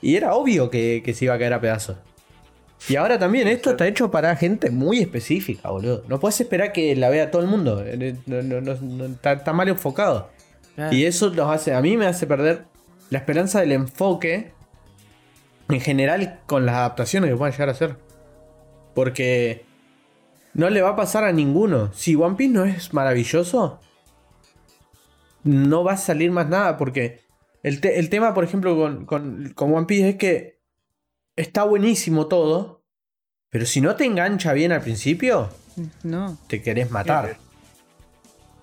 Y 0.01 0.15
era 0.15 0.33
obvio 0.33 0.69
que, 0.69 1.01
que 1.03 1.13
se 1.13 1.25
iba 1.25 1.33
a 1.33 1.37
caer 1.39 1.53
a 1.53 1.59
pedazos. 1.61 1.97
Y 2.89 2.95
ahora 2.97 3.17
también, 3.19 3.47
esto 3.47 3.71
está 3.71 3.87
hecho 3.87 4.09
para 4.11 4.35
gente 4.35 4.69
muy 4.69 4.99
específica, 4.99 5.69
boludo. 5.69 6.03
No 6.07 6.19
puedes 6.19 6.39
esperar 6.41 6.71
que 6.73 6.95
la 6.95 7.09
vea 7.09 7.31
todo 7.31 7.41
el 7.41 7.47
mundo. 7.47 7.81
Eh, 7.85 8.15
no- 8.25 8.41
no- 8.41 8.61
no- 8.61 8.75
no- 8.81 9.05
está, 9.05 9.33
está 9.33 9.53
mal 9.53 9.67
enfocado. 9.69 10.29
Claro. 10.75 10.93
Y 10.95 11.05
eso 11.05 11.29
nos 11.29 11.49
hace, 11.53 11.73
a 11.73 11.81
mí 11.81 11.95
me 11.97 12.05
hace 12.07 12.25
perder 12.27 12.63
la 13.09 13.19
esperanza 13.19 13.59
del 13.61 13.71
enfoque 13.73 14.51
en 15.69 15.79
general 15.81 16.39
con 16.45 16.65
las 16.65 16.75
adaptaciones 16.75 17.29
que 17.29 17.35
puedan 17.37 17.51
llegar 17.53 17.69
a 17.69 17.73
hacer. 17.73 17.95
Porque 18.93 19.65
no 20.53 20.69
le 20.69 20.81
va 20.81 20.89
a 20.89 20.95
pasar 20.95 21.23
a 21.23 21.31
ninguno. 21.31 21.91
Si 21.93 22.15
One 22.15 22.35
Piece 22.35 22.53
no 22.53 22.65
es 22.65 22.93
maravilloso, 22.93 23.79
no 25.43 25.83
va 25.83 25.93
a 25.93 25.97
salir 25.97 26.31
más 26.31 26.47
nada. 26.49 26.77
Porque 26.77 27.21
el, 27.63 27.81
te- 27.81 27.99
el 27.99 28.09
tema, 28.09 28.33
por 28.33 28.43
ejemplo, 28.43 28.75
con, 28.75 29.05
con- 29.05 29.51
con 29.55 29.73
One 29.73 29.85
Piece 29.85 30.09
es 30.09 30.15
que 30.15 30.61
está 31.35 31.63
buenísimo 31.63 32.27
todo. 32.27 32.83
Pero 33.49 33.65
si 33.65 33.81
no 33.81 33.95
te 33.95 34.05
engancha 34.05 34.53
bien 34.53 34.71
al 34.71 34.81
principio, 34.81 35.49
No. 36.03 36.37
te 36.47 36.61
querés 36.63 36.89
matar. 36.89 37.37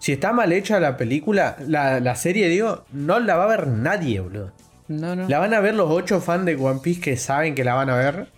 Si 0.00 0.12
está 0.12 0.32
mal 0.32 0.52
hecha 0.52 0.80
la 0.80 0.96
película, 0.96 1.56
la, 1.60 2.00
la 2.00 2.16
serie, 2.16 2.48
digo, 2.48 2.84
no 2.90 3.20
la 3.20 3.36
va 3.36 3.44
a 3.44 3.48
ver 3.48 3.66
nadie, 3.68 4.18
boludo. 4.20 4.52
No, 4.88 5.14
no. 5.14 5.28
La 5.28 5.38
van 5.38 5.54
a 5.54 5.60
ver 5.60 5.74
los 5.74 5.88
ocho 5.90 6.20
fans 6.20 6.44
de 6.46 6.56
One 6.56 6.80
Piece 6.82 7.00
que 7.00 7.16
saben 7.16 7.54
que 7.54 7.62
la 7.62 7.74
van 7.74 7.90
a 7.90 7.96
ver 7.96 8.32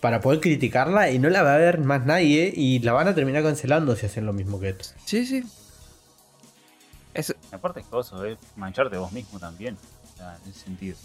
para 0.00 0.20
poder 0.20 0.40
criticarla 0.40 1.10
y 1.10 1.18
no 1.18 1.28
la 1.28 1.42
va 1.42 1.54
a 1.54 1.58
ver 1.58 1.78
más 1.78 2.06
nadie 2.06 2.52
y 2.54 2.78
la 2.80 2.92
van 2.92 3.08
a 3.08 3.14
terminar 3.14 3.42
cancelando 3.42 3.94
si 3.96 4.06
hacen 4.06 4.24
lo 4.26 4.32
mismo 4.32 4.58
que 4.60 4.70
esto. 4.70 4.86
Sí, 5.04 5.26
sí. 5.26 5.44
Eso, 7.12 7.34
Aparte 7.52 7.80
es 7.80 7.86
cosa, 7.86 8.26
es 8.28 8.38
mancharte 8.56 8.96
vos 8.96 9.12
mismo 9.12 9.38
también. 9.38 9.76
O 10.14 10.16
sea, 10.16 10.36
en 10.44 10.50
ese 10.50 10.60
sentido. 10.60 10.96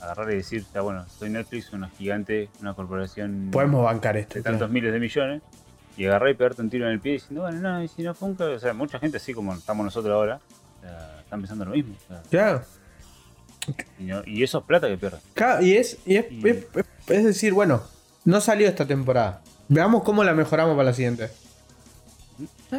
Agarrar 0.00 0.30
y 0.32 0.36
decir, 0.36 0.60
está 0.60 0.82
bueno, 0.82 1.04
soy 1.18 1.30
Netflix, 1.30 1.72
una 1.72 1.88
gigante, 1.90 2.48
una 2.60 2.74
corporación 2.74 3.48
Podemos 3.50 3.82
bancar 3.84 4.16
esto. 4.16 4.34
de 4.34 4.42
tantos 4.42 4.58
claro. 4.60 4.72
miles 4.72 4.92
de 4.92 5.00
millones. 5.00 5.42
Y 5.96 6.04
agarrar 6.04 6.28
y 6.30 6.34
pegarte 6.34 6.60
un 6.62 6.68
tiro 6.70 6.86
en 6.86 6.92
el 6.92 7.00
pie 7.00 7.12
diciendo, 7.12 7.40
bueno, 7.42 7.58
no, 7.60 7.82
y 7.82 7.88
si 7.88 8.02
no 8.02 8.14
funca, 8.14 8.44
o 8.44 8.58
sea, 8.58 8.74
mucha 8.74 8.98
gente 8.98 9.16
así 9.16 9.32
como 9.32 9.54
estamos 9.54 9.82
nosotros 9.84 10.12
ahora, 10.14 10.40
o 10.78 10.80
sea, 10.82 11.20
están 11.20 11.40
pensando 11.40 11.64
lo 11.64 11.70
mismo. 11.72 11.94
o 12.04 12.08
sea, 12.08 12.22
Claro. 12.30 12.62
y, 13.98 14.04
no- 14.04 14.22
y 14.26 14.42
eso 14.42 14.58
es 14.58 14.64
plata 14.64 14.88
que 14.88 14.98
pierden. 14.98 15.20
Claro, 15.32 15.62
y 15.64 15.74
es, 15.76 15.96
y 16.04 16.16
es, 16.16 16.26
Y- 16.30 16.48
es- 16.48 16.66
es- 16.74 16.86
es 17.08 17.24
decir, 17.24 17.54
bueno, 17.54 17.82
no 18.26 18.40
salió 18.42 18.68
esta 18.68 18.86
temporada. 18.86 19.40
Veamos 19.68 20.02
cómo 20.02 20.22
la 20.22 20.34
mejoramos 20.34 20.76
para 20.76 20.90
la 20.90 20.92
siguiente. 20.92 21.30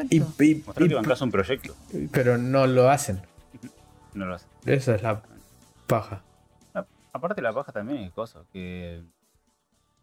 Y, 0.09 0.17
y- 0.19 0.23
y- 0.43 0.61
que 0.87 0.93
bancás 0.93 1.21
un 1.21 1.31
proyecto, 1.31 1.75
pero 2.11 2.37
no 2.37 2.67
lo 2.67 2.89
hacen. 2.91 3.19
no 4.13 4.25
lo 4.27 4.35
hacen. 4.35 4.47
Esa 4.65 4.93
es 4.95 5.01
la 5.01 5.21
paja. 5.87 6.21
A- 6.75 6.85
Aparte 7.13 7.41
la 7.41 7.51
paja 7.53 7.71
también 7.71 8.03
es 8.03 8.11
cosa, 8.11 8.43
que, 8.53 9.01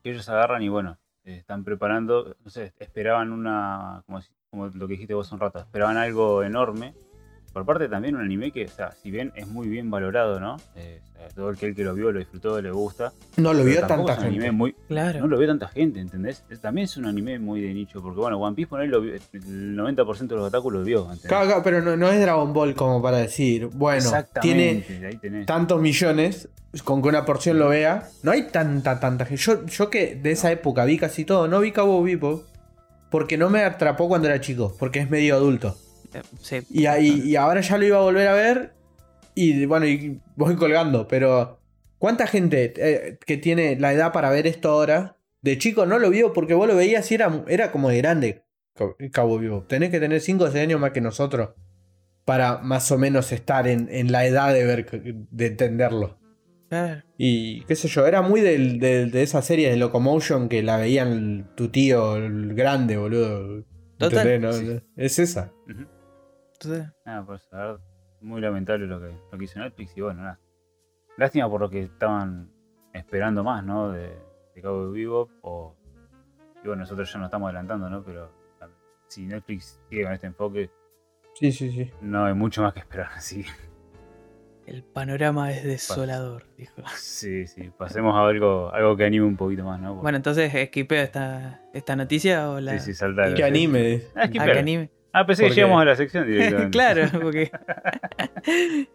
que 0.02 0.10
ellos 0.10 0.28
agarran 0.28 0.62
y 0.62 0.68
bueno, 0.68 0.98
están 1.22 1.62
preparando, 1.62 2.36
no 2.44 2.50
sé, 2.50 2.72
esperaban 2.80 3.30
una, 3.32 4.02
como, 4.06 4.20
si- 4.20 4.32
como 4.50 4.66
lo 4.66 4.86
que 4.88 4.94
dijiste 4.94 5.14
vos 5.14 5.30
un 5.30 5.38
rato, 5.40 5.60
esperaban 5.60 5.96
algo 5.96 6.42
enorme. 6.42 6.94
Por 7.54 7.64
parte 7.64 7.88
también 7.88 8.14
un 8.16 8.20
anime 8.20 8.50
que, 8.50 8.64
o 8.66 8.68
sea, 8.68 8.92
si 9.00 9.10
bien 9.10 9.32
es 9.36 9.46
muy 9.46 9.68
bien 9.68 9.90
valorado, 9.90 10.38
¿no? 10.40 10.56
Eh, 10.76 11.00
o 11.14 11.18
sea, 11.18 11.28
todo 11.28 11.48
aquel 11.50 11.74
que 11.74 11.84
lo 11.84 11.94
vio, 11.94 12.12
lo 12.12 12.18
disfrutó, 12.18 12.60
le 12.60 12.70
gusta. 12.70 13.12
No 13.38 13.54
lo 13.54 13.64
vio 13.64 13.80
tanta 13.86 14.12
es 14.14 14.18
un 14.18 14.24
anime 14.24 14.42
gente. 14.46 14.50
muy, 14.50 14.74
Claro. 14.88 15.20
no 15.20 15.26
lo 15.28 15.38
ve 15.38 15.46
tanta 15.46 15.68
gente, 15.68 16.00
¿entendés? 16.00 16.42
Es- 16.50 16.60
También 16.60 16.84
es 16.86 16.96
un 16.98 17.06
anime 17.06 17.38
muy 17.38 17.60
de 17.62 17.72
nicho, 17.72 18.02
porque 18.02 18.20
bueno, 18.20 18.38
One 18.38 18.54
Piece 18.56 18.68
poner 18.68 18.88
vio- 18.90 19.14
el 19.14 19.76
90% 19.76 20.34
de 20.34 20.40
los 20.40 20.48
otaku 20.48 20.70
lo 20.70 20.82
vio. 20.82 21.06
Claro, 21.26 21.46
claro, 21.46 21.62
pero 21.62 21.80
no, 21.80 21.96
no 21.96 22.10
es 22.10 22.20
Dragon 22.20 22.52
Ball 22.52 22.74
como 22.74 23.00
para 23.00 23.18
decir, 23.18 23.66
bueno, 23.72 24.02
tiene 24.42 24.84
tantos 25.46 25.80
millones, 25.80 26.48
con 26.82 27.00
que 27.02 27.08
una 27.08 27.24
porción 27.24 27.58
lo 27.60 27.68
vea. 27.68 28.08
No 28.24 28.32
hay 28.32 28.48
tanta, 28.48 28.98
tanta 28.98 29.26
gente. 29.26 29.40
Yo, 29.40 29.64
yo 29.66 29.90
que 29.90 30.16
de 30.16 30.32
esa 30.32 30.50
época 30.50 30.84
vi 30.84 30.98
casi 30.98 31.24
todo, 31.24 31.46
no 31.46 31.60
vi 31.60 31.70
Cabo 31.70 32.02
Vivo, 32.02 32.42
porque 33.10 33.38
no 33.38 33.48
me 33.48 33.62
atrapó 33.62 34.08
cuando 34.08 34.26
era 34.26 34.40
chico, 34.40 34.74
porque 34.76 34.98
es 34.98 35.08
medio 35.08 35.36
adulto. 35.36 35.76
Eh, 36.14 36.22
sí. 36.40 36.60
Y, 36.70 36.86
ahí- 36.86 37.22
y 37.24 37.36
ahora 37.36 37.60
ya 37.60 37.76
lo 37.78 37.84
iba 37.84 37.98
a 37.98 38.02
volver 38.02 38.28
a 38.28 38.32
ver, 38.34 38.72
y 39.34 39.66
bueno, 39.66 39.86
y 39.86 40.20
voy 40.36 40.56
colgando, 40.56 41.06
pero 41.08 41.60
¿Cuánta 41.98 42.26
gente 42.26 42.74
eh, 42.76 43.18
que 43.24 43.38
tiene 43.38 43.78
la 43.80 43.92
edad 43.94 44.12
para 44.12 44.28
ver 44.28 44.46
esto 44.46 44.68
ahora, 44.70 45.16
de 45.40 45.56
chico 45.56 45.86
no 45.86 45.98
lo 45.98 46.10
vio 46.10 46.34
porque 46.34 46.52
vos 46.52 46.68
lo 46.68 46.76
veías 46.76 47.10
y 47.10 47.14
era, 47.14 47.44
era 47.48 47.72
como 47.72 47.88
de 47.88 47.96
grande 47.98 48.42
Cabo- 49.10 49.38
Vivo? 49.38 49.64
Tenés 49.66 49.88
que 49.90 50.00
tener 50.00 50.20
5 50.20 50.44
o 50.44 50.50
6 50.50 50.62
años 50.64 50.78
más 50.80 50.90
que 50.90 51.00
nosotros 51.00 51.50
para 52.26 52.58
más 52.58 52.90
o 52.92 52.98
menos 52.98 53.32
estar 53.32 53.66
en, 53.68 53.88
en 53.90 54.12
la 54.12 54.26
edad 54.26 54.52
de 54.52 54.64
ver, 54.66 55.26
de 55.30 55.46
entenderlo. 55.46 56.18
Claro. 56.68 57.02
Y 57.16 57.62
qué 57.64 57.74
sé 57.74 57.88
yo, 57.88 58.06
era 58.06 58.20
muy 58.20 58.42
del- 58.42 58.80
del- 58.80 59.10
de 59.10 59.22
esa 59.22 59.40
serie 59.40 59.70
de 59.70 59.76
Locomotion 59.78 60.50
que 60.50 60.62
la 60.62 60.76
veían 60.76 61.52
tu 61.54 61.68
tío 61.68 62.16
el 62.16 62.52
grande, 62.54 62.98
boludo. 62.98 63.64
Total. 63.96 64.26
¿Entendés, 64.28 64.40
no? 64.66 64.74
Sí. 64.80 64.82
Es 64.96 65.18
esa. 65.18 65.52
Entonces, 66.64 66.94
Nada, 67.04 67.24
pues 67.26 67.46
la 67.50 67.58
verdad, 67.58 67.80
muy 68.20 68.40
lamentable 68.40 68.86
lo 68.86 69.00
que, 69.00 69.14
lo 69.30 69.38
que 69.38 69.44
hizo 69.44 69.58
Netflix 69.58 69.96
y 69.96 70.00
bueno, 70.00 70.22
nada. 70.22 70.40
Lástima 71.16 71.48
por 71.48 71.60
lo 71.60 71.70
que 71.70 71.82
estaban 71.82 72.50
esperando 72.92 73.44
más, 73.44 73.64
¿no? 73.64 73.90
De, 73.92 74.16
de 74.54 74.62
Cabo 74.62 74.90
Vivo 74.90 75.28
o... 75.42 75.76
Y 76.62 76.66
bueno, 76.66 76.80
nosotros 76.80 77.12
ya 77.12 77.18
nos 77.18 77.26
estamos 77.26 77.46
adelantando, 77.48 77.88
¿no? 77.90 78.02
Pero 78.02 78.30
si 79.08 79.26
Netflix 79.26 79.80
sigue 79.90 80.04
con 80.04 80.12
este 80.12 80.26
enfoque, 80.26 80.70
Sí, 81.34 81.52
sí, 81.52 81.70
sí. 81.70 81.90
no 82.00 82.24
hay 82.24 82.34
mucho 82.34 82.62
más 82.62 82.72
que 82.72 82.80
esperar, 82.80 83.08
así. 83.14 83.44
el 84.66 84.82
panorama 84.82 85.52
es 85.52 85.62
desolador, 85.62 86.46
dijo. 86.56 86.82
Sí, 86.96 87.46
sí, 87.46 87.70
pasemos 87.76 88.14
a 88.14 88.26
algo, 88.26 88.72
algo 88.72 88.96
que 88.96 89.04
anime 89.04 89.26
un 89.26 89.36
poquito 89.36 89.62
más, 89.64 89.78
¿no? 89.80 89.88
Porque- 89.90 90.02
Bueno, 90.02 90.16
entonces, 90.16 90.52
¿esquipeo 90.54 91.02
esta, 91.02 91.60
esta 91.74 91.94
noticia 91.96 92.48
o 92.50 92.60
la 92.60 92.78
sí, 92.78 92.86
sí, 92.86 92.94
salta. 92.94 93.34
¿Qué 93.34 93.44
anime? 93.44 94.02
Ah, 94.14 94.28
que 94.28 94.40
ah, 94.40 94.44
que 94.46 94.58
anime? 94.58 94.90
Ah, 95.16 95.24
pensé 95.24 95.42
que 95.44 95.48
Porque- 95.48 95.60
llegamos 95.60 95.80
a 95.80 95.84
la 95.84 95.96
sección 95.96 96.26
directamente. 96.26 96.70
claro, 96.76 97.08
porque 97.22 97.50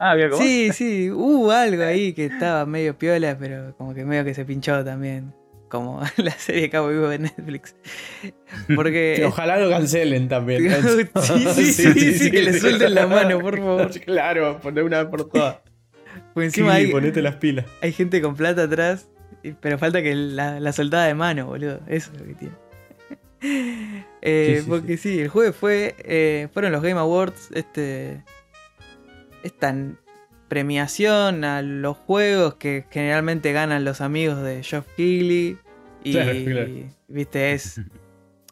Ah, 0.00 0.12
había 0.12 0.28
como. 0.30 0.40
sí, 0.42 0.70
sí, 0.72 1.10
hubo 1.10 1.50
algo 1.50 1.82
ahí 1.82 2.12
que 2.12 2.26
estaba 2.26 2.64
medio 2.66 2.96
piola, 2.96 3.36
pero 3.38 3.74
como 3.76 3.94
que 3.94 4.04
medio 4.04 4.24
que 4.24 4.34
se 4.34 4.44
pinchó 4.44 4.84
también. 4.84 5.34
Como 5.68 6.00
la 6.16 6.30
serie 6.30 6.70
Cabo 6.70 6.88
Vivo 6.88 7.08
de 7.08 7.18
Netflix. 7.18 7.74
Porque. 8.76 9.14
Que 9.16 9.24
ojalá 9.24 9.58
lo 9.58 9.68
cancelen 9.68 10.28
también. 10.28 10.70
sí, 11.54 11.72
sí, 11.72 11.92
sí, 11.92 12.12
sí, 12.18 12.30
que 12.30 12.42
le 12.42 12.58
suelten 12.58 12.94
la 12.94 13.06
mano, 13.06 13.40
por 13.40 13.58
favor. 13.58 13.90
Claro, 14.00 14.60
poné 14.60 14.82
una 14.82 14.98
vez 15.02 15.10
por 15.10 15.28
todas. 15.28 15.56
Porque 16.32 16.46
encima 16.46 16.72
Sí, 16.76 16.84
hay, 16.84 16.90
ponete 16.92 17.20
las 17.20 17.34
pilas. 17.36 17.66
hay 17.82 17.92
gente 17.92 18.22
con 18.22 18.34
plata 18.36 18.62
atrás, 18.62 19.08
pero 19.60 19.78
falta 19.78 20.00
que 20.02 20.14
la, 20.14 20.60
la 20.60 20.72
soltada 20.72 21.06
de 21.06 21.14
mano, 21.14 21.46
boludo. 21.46 21.80
Eso 21.88 22.12
es 22.14 22.20
lo 22.20 22.26
que 22.26 22.34
tiene. 22.34 22.54
Eh, 24.20 24.56
Sí, 24.56 24.62
sí, 24.64 24.68
porque 24.68 24.96
sí. 24.96 25.20
el 25.20 25.28
jueves 25.28 25.54
fue. 25.54 25.94
eh, 26.00 26.48
fueron 26.52 26.72
los 26.72 26.82
Game 26.82 26.98
Awards. 26.98 27.50
Este. 27.54 28.24
Esta 29.42 29.74
premiación 30.48 31.44
a 31.44 31.62
los 31.62 31.96
juegos 31.96 32.54
que 32.54 32.84
generalmente 32.90 33.52
ganan 33.52 33.84
los 33.84 34.00
amigos 34.00 34.42
de 34.42 34.62
Geoff 34.62 34.86
Keighley. 34.96 35.58
Y. 36.04 36.12
Claro, 36.12 36.32
claro. 36.44 36.70
Viste, 37.08 37.52
es. 37.52 37.80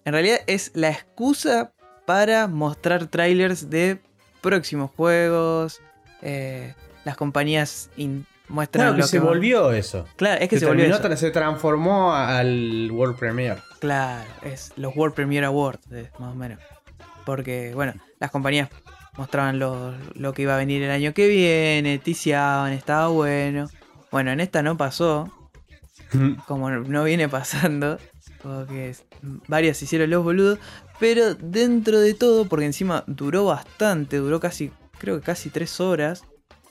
En 0.05 0.13
realidad 0.13 0.39
es 0.47 0.71
la 0.75 0.91
excusa 0.91 1.73
para 2.07 2.47
mostrar 2.47 3.09
trailers 3.09 3.69
de 3.71 3.99
próximos 4.41 4.93
juegos. 4.97 5.81
eh, 6.23 6.75
las 7.05 7.17
compañías 7.17 7.91
in- 7.97 8.25
muestran 8.49 8.87
Claro 8.89 8.97
que 8.97 9.09
se 9.09 9.19
volvió 9.19 9.73
eso. 9.73 10.07
Claro, 10.17 10.41
es 10.41 10.49
que 10.49 10.57
se, 10.57 10.61
se, 10.61 10.67
volvió 10.67 10.85
eso. 10.85 11.17
se 11.17 11.31
transformó 11.31 12.15
al 12.15 12.91
World 12.93 13.17
Premiere. 13.17 13.61
Claro, 13.81 14.29
es 14.43 14.73
los 14.77 14.95
World 14.97 15.15
Premiere 15.15 15.47
Awards, 15.47 15.87
más 16.19 16.33
o 16.33 16.35
menos. 16.35 16.59
Porque, 17.25 17.73
bueno, 17.75 17.95
las 18.21 18.31
compañías 18.31 18.71
mostraban 19.17 19.59
lo, 19.59 19.95
lo 20.15 20.33
que 20.33 20.43
iba 20.43 20.55
a 20.55 20.59
venir 20.59 20.83
el 20.83 20.91
año 20.91 21.15
que 21.15 21.29
viene, 21.29 21.99
ticiaban, 21.99 22.73
estaba 22.73 23.09
bueno. 23.09 23.69
Bueno, 24.11 24.31
en 24.31 24.41
esta 24.41 24.63
no 24.63 24.77
pasó, 24.77 25.31
como 26.47 26.71
no 26.71 27.05
viene 27.05 27.29
pasando, 27.29 27.99
porque 28.43 28.95
se 28.95 29.85
hicieron 29.85 30.11
los 30.11 30.23
boludos, 30.23 30.59
pero 30.99 31.35
dentro 31.35 32.01
de 32.01 32.15
todo, 32.15 32.47
porque 32.47 32.67
encima 32.67 33.05
duró 33.07 33.47
bastante, 33.47 34.19
duró 34.19 34.41
casi, 34.41 34.71
creo 34.99 35.19
que 35.19 35.25
casi 35.25 35.51
tres 35.51 35.81
horas, 35.81 36.25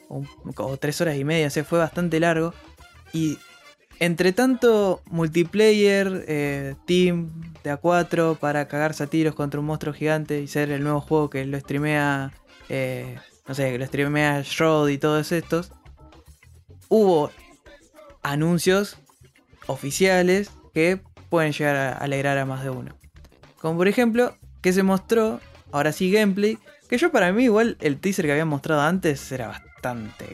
o, 0.09 0.77
tres 0.77 1.01
horas 1.01 1.17
y 1.17 1.23
media, 1.23 1.47
o 1.47 1.49
sea, 1.49 1.63
fue 1.63 1.79
bastante 1.79 2.19
largo. 2.19 2.53
Y 3.13 3.37
entre 3.99 4.33
tanto 4.33 5.01
multiplayer, 5.05 6.25
eh, 6.27 6.75
team 6.85 7.29
de 7.63 7.73
A4 7.73 8.37
para 8.37 8.67
cagarse 8.67 9.03
a 9.03 9.07
tiros 9.07 9.35
contra 9.35 9.59
un 9.59 9.65
monstruo 9.65 9.93
gigante 9.93 10.41
y 10.41 10.47
ser 10.47 10.71
el 10.71 10.83
nuevo 10.83 11.01
juego 11.01 11.29
que 11.29 11.45
lo 11.45 11.59
streamea, 11.59 12.33
eh, 12.69 13.17
no 13.47 13.55
sé, 13.55 13.71
que 13.71 13.77
lo 13.77 13.85
streamea 13.85 14.41
Shroud 14.43 14.89
y 14.89 14.97
todos 14.97 15.31
estos, 15.31 15.71
hubo 16.89 17.31
anuncios 18.21 18.97
oficiales 19.67 20.51
que 20.73 20.99
pueden 21.29 21.53
llegar 21.53 21.75
a 21.75 21.91
alegrar 21.93 22.37
a 22.37 22.45
más 22.45 22.63
de 22.63 22.69
uno. 22.69 22.95
Como 23.61 23.77
por 23.77 23.87
ejemplo, 23.87 24.35
que 24.61 24.73
se 24.73 24.83
mostró, 24.83 25.39
ahora 25.71 25.91
sí 25.91 26.11
gameplay, 26.11 26.57
que 26.89 26.97
yo 26.97 27.11
para 27.11 27.31
mí 27.31 27.45
igual 27.45 27.77
el 27.79 27.97
teaser 27.97 28.25
que 28.25 28.31
habían 28.31 28.47
mostrado 28.47 28.81
antes 28.81 29.31
era 29.31 29.47
bastante 29.47 29.64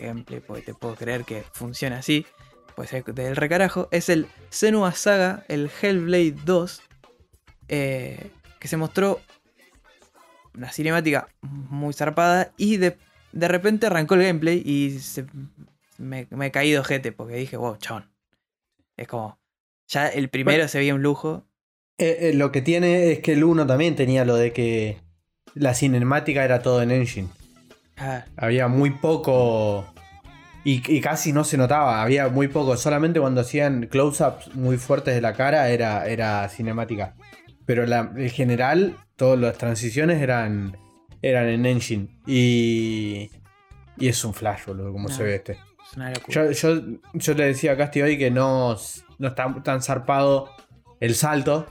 gameplay, 0.01 0.39
porque 0.39 0.61
te 0.61 0.73
puedo 0.73 0.95
creer 0.95 1.23
que 1.23 1.43
funciona 1.53 1.99
así, 1.99 2.25
pues 2.75 2.93
es 2.93 3.03
del 3.05 3.35
recarajo, 3.35 3.87
es 3.91 4.09
el 4.09 4.27
Senua 4.49 4.93
Saga, 4.93 5.45
el 5.47 5.69
Hellblade 5.81 6.35
2, 6.45 6.81
eh, 7.67 8.31
que 8.59 8.67
se 8.67 8.77
mostró 8.77 9.19
una 10.55 10.71
cinemática 10.71 11.27
muy 11.41 11.93
zarpada 11.93 12.51
y 12.57 12.77
de, 12.77 12.97
de 13.31 13.47
repente 13.47 13.87
arrancó 13.87 14.15
el 14.15 14.23
gameplay 14.23 14.61
y 14.65 14.99
se, 14.99 15.25
me, 15.97 16.27
me 16.29 16.51
caí 16.51 16.71
de 16.71 16.79
ojete 16.79 17.11
porque 17.11 17.35
dije, 17.35 17.57
wow, 17.57 17.77
chon. 17.77 18.09
Es 18.97 19.07
como, 19.07 19.39
ya 19.87 20.07
el 20.07 20.29
primero 20.29 20.57
Bueno. 20.57 20.67
se 20.67 20.77
veía 20.77 20.95
un 20.95 21.01
lujo. 21.01 21.45
Eh, 21.97 22.17
eh, 22.29 22.33
lo 22.33 22.51
que 22.51 22.61
tiene 22.61 23.11
es 23.11 23.19
que 23.19 23.33
el 23.33 23.43
1 23.43 23.67
también 23.67 23.95
tenía 23.95 24.25
lo 24.25 24.35
de 24.35 24.53
que 24.53 24.97
la 25.53 25.73
cinemática 25.73 26.43
era 26.43 26.61
todo 26.61 26.81
en 26.81 26.91
Engine. 26.91 27.29
Ah, 28.01 28.25
Había 28.37 28.67
muy 28.67 28.89
poco. 28.91 29.85
Y, 30.63 30.81
y 30.95 31.01
casi 31.01 31.33
no 31.33 31.43
se 31.43 31.57
notaba, 31.57 32.01
había 32.01 32.29
muy 32.29 32.47
poco. 32.47 32.77
Solamente 32.77 33.19
cuando 33.19 33.41
hacían 33.41 33.87
close-ups 33.87 34.53
muy 34.55 34.77
fuertes 34.77 35.15
de 35.15 35.21
la 35.21 35.33
cara 35.33 35.69
era, 35.69 36.07
era 36.07 36.47
cinemática. 36.49 37.15
Pero 37.65 37.85
la, 37.85 38.11
en 38.15 38.29
general, 38.29 38.97
todas 39.15 39.39
las 39.39 39.57
transiciones 39.57 40.21
eran, 40.21 40.77
eran 41.21 41.47
en 41.47 41.65
Engine. 41.65 42.07
Y. 42.27 43.29
Y 43.97 44.07
es 44.07 44.23
un 44.25 44.33
flash, 44.33 44.65
boludo, 44.65 44.91
como 44.91 45.09
No. 45.09 45.13
se 45.15 45.23
ve 45.23 45.35
este. 45.35 45.51
es 45.53 45.95
una 45.97 46.09
locura. 46.11 46.51
Yo, 46.51 46.51
yo, 46.51 46.81
yo 47.13 47.33
le 47.35 47.45
decía 47.45 47.73
a 47.73 47.77
Casti 47.77 48.01
hoy 48.01 48.17
que 48.17 48.31
no, 48.31 48.75
no 49.19 49.27
está 49.27 49.53
tan 49.63 49.81
zarpado 49.81 50.49
el 50.99 51.13
salto. 51.15 51.67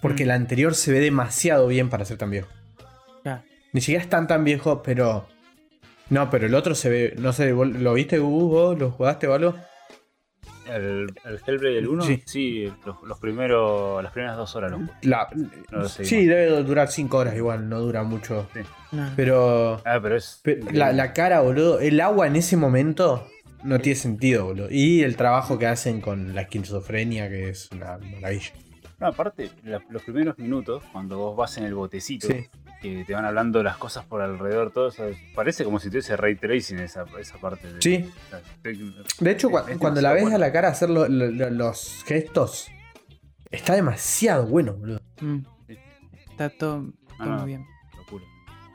Porque 0.00 0.22
Mm. 0.24 0.26
el 0.26 0.30
anterior 0.30 0.74
se 0.76 0.92
ve 0.92 1.00
demasiado 1.00 1.66
bien 1.66 1.88
para 1.90 2.04
ser 2.04 2.18
tan 2.18 2.30
viejo. 2.30 2.48
Ni 3.72 3.80
siquiera 3.82 4.02
es 4.02 4.08
tan 4.08 4.26
tan 4.28 4.44
viejo, 4.44 4.82
pero. 4.82 5.28
No, 6.10 6.30
pero 6.30 6.46
el 6.46 6.54
otro 6.54 6.74
se 6.74 6.88
ve. 6.88 7.14
No 7.18 7.32
sé, 7.32 7.52
¿vos 7.52 7.68
¿lo 7.68 7.94
viste, 7.94 8.18
Hugo? 8.20 8.48
¿Vos? 8.48 8.78
¿Lo 8.78 8.90
jugaste 8.90 9.26
o 9.28 9.34
algo? 9.34 9.54
¿El, 10.66 11.06
el 11.24 11.40
Hellblade 11.46 11.78
el 11.78 11.88
1? 11.88 12.02
Sí. 12.04 12.22
Sí, 12.26 12.72
los, 12.84 13.02
los 13.02 13.18
primeros, 13.18 14.02
las 14.02 14.12
primeras 14.12 14.36
dos 14.36 14.54
horas 14.54 14.70
lo. 14.70 14.80
La- 15.02 15.28
No 15.70 15.78
lo 15.78 15.88
sé, 15.88 16.04
sí, 16.04 16.26
debe 16.26 16.62
durar 16.62 16.88
5 16.88 17.16
horas 17.16 17.34
igual, 17.36 17.68
no 17.68 17.80
dura 17.80 18.02
mucho. 18.02 18.46
No. 18.92 19.10
Pero. 19.16 19.80
Ah, 19.86 19.98
pero 20.02 20.16
es. 20.16 20.42
La, 20.72 20.92
la 20.92 21.12
cara, 21.14 21.40
boludo. 21.40 21.80
El 21.80 22.00
agua 22.00 22.26
en 22.26 22.36
ese 22.36 22.56
momento 22.58 23.26
no 23.64 23.78
tiene 23.80 23.96
sentido, 23.96 24.44
boludo. 24.46 24.68
Y 24.70 25.02
el 25.02 25.16
trabajo 25.16 25.58
que 25.58 25.66
hacen 25.66 26.00
con 26.02 26.34
la 26.34 26.42
esquizofrenia, 26.42 27.28
que 27.30 27.48
es 27.48 27.70
una 27.72 27.98
maravilla. 27.98 28.52
No, 29.00 29.06
aparte, 29.06 29.50
la- 29.64 29.80
los 29.88 30.02
primeros 30.02 30.36
minutos, 30.38 30.82
cuando 30.92 31.16
vos 31.18 31.36
vas 31.36 31.56
en 31.56 31.64
el 31.64 31.74
botecito, 31.74 32.26
Sí. 32.26 32.46
Que 32.80 33.04
te 33.04 33.12
van 33.14 33.24
hablando 33.24 33.62
las 33.62 33.76
cosas 33.76 34.04
por 34.04 34.20
alrededor, 34.22 34.70
todo 34.72 34.88
eso, 34.88 35.04
parece 35.34 35.64
como 35.64 35.78
si 35.80 35.88
tuviese 35.88 36.16
ray 36.16 36.36
tracing 36.36 36.78
esa, 36.78 37.04
esa 37.20 37.38
parte. 37.38 37.72
De, 37.72 37.82
Sí. 37.82 38.10
De 39.20 39.30
hecho, 39.30 39.50
cuando 39.50 40.00
la 40.00 40.12
ves 40.12 40.32
a 40.32 40.38
la 40.38 40.52
cara 40.52 40.68
hacer 40.68 40.90
lo- 40.90 41.08
lo- 41.08 41.30
lo- 41.30 41.50
los 41.50 42.04
gestos, 42.06 42.68
está 43.50 43.74
demasiado 43.74 44.46
bueno, 44.46 44.74
boludo. 44.74 45.00
Mm. 45.20 45.38
Está 46.30 46.50
todo, 46.50 46.92
Ah, 47.18 47.26
no, 47.26 47.36
muy 47.38 47.46
bien. 47.46 47.66
locura. 47.96 48.24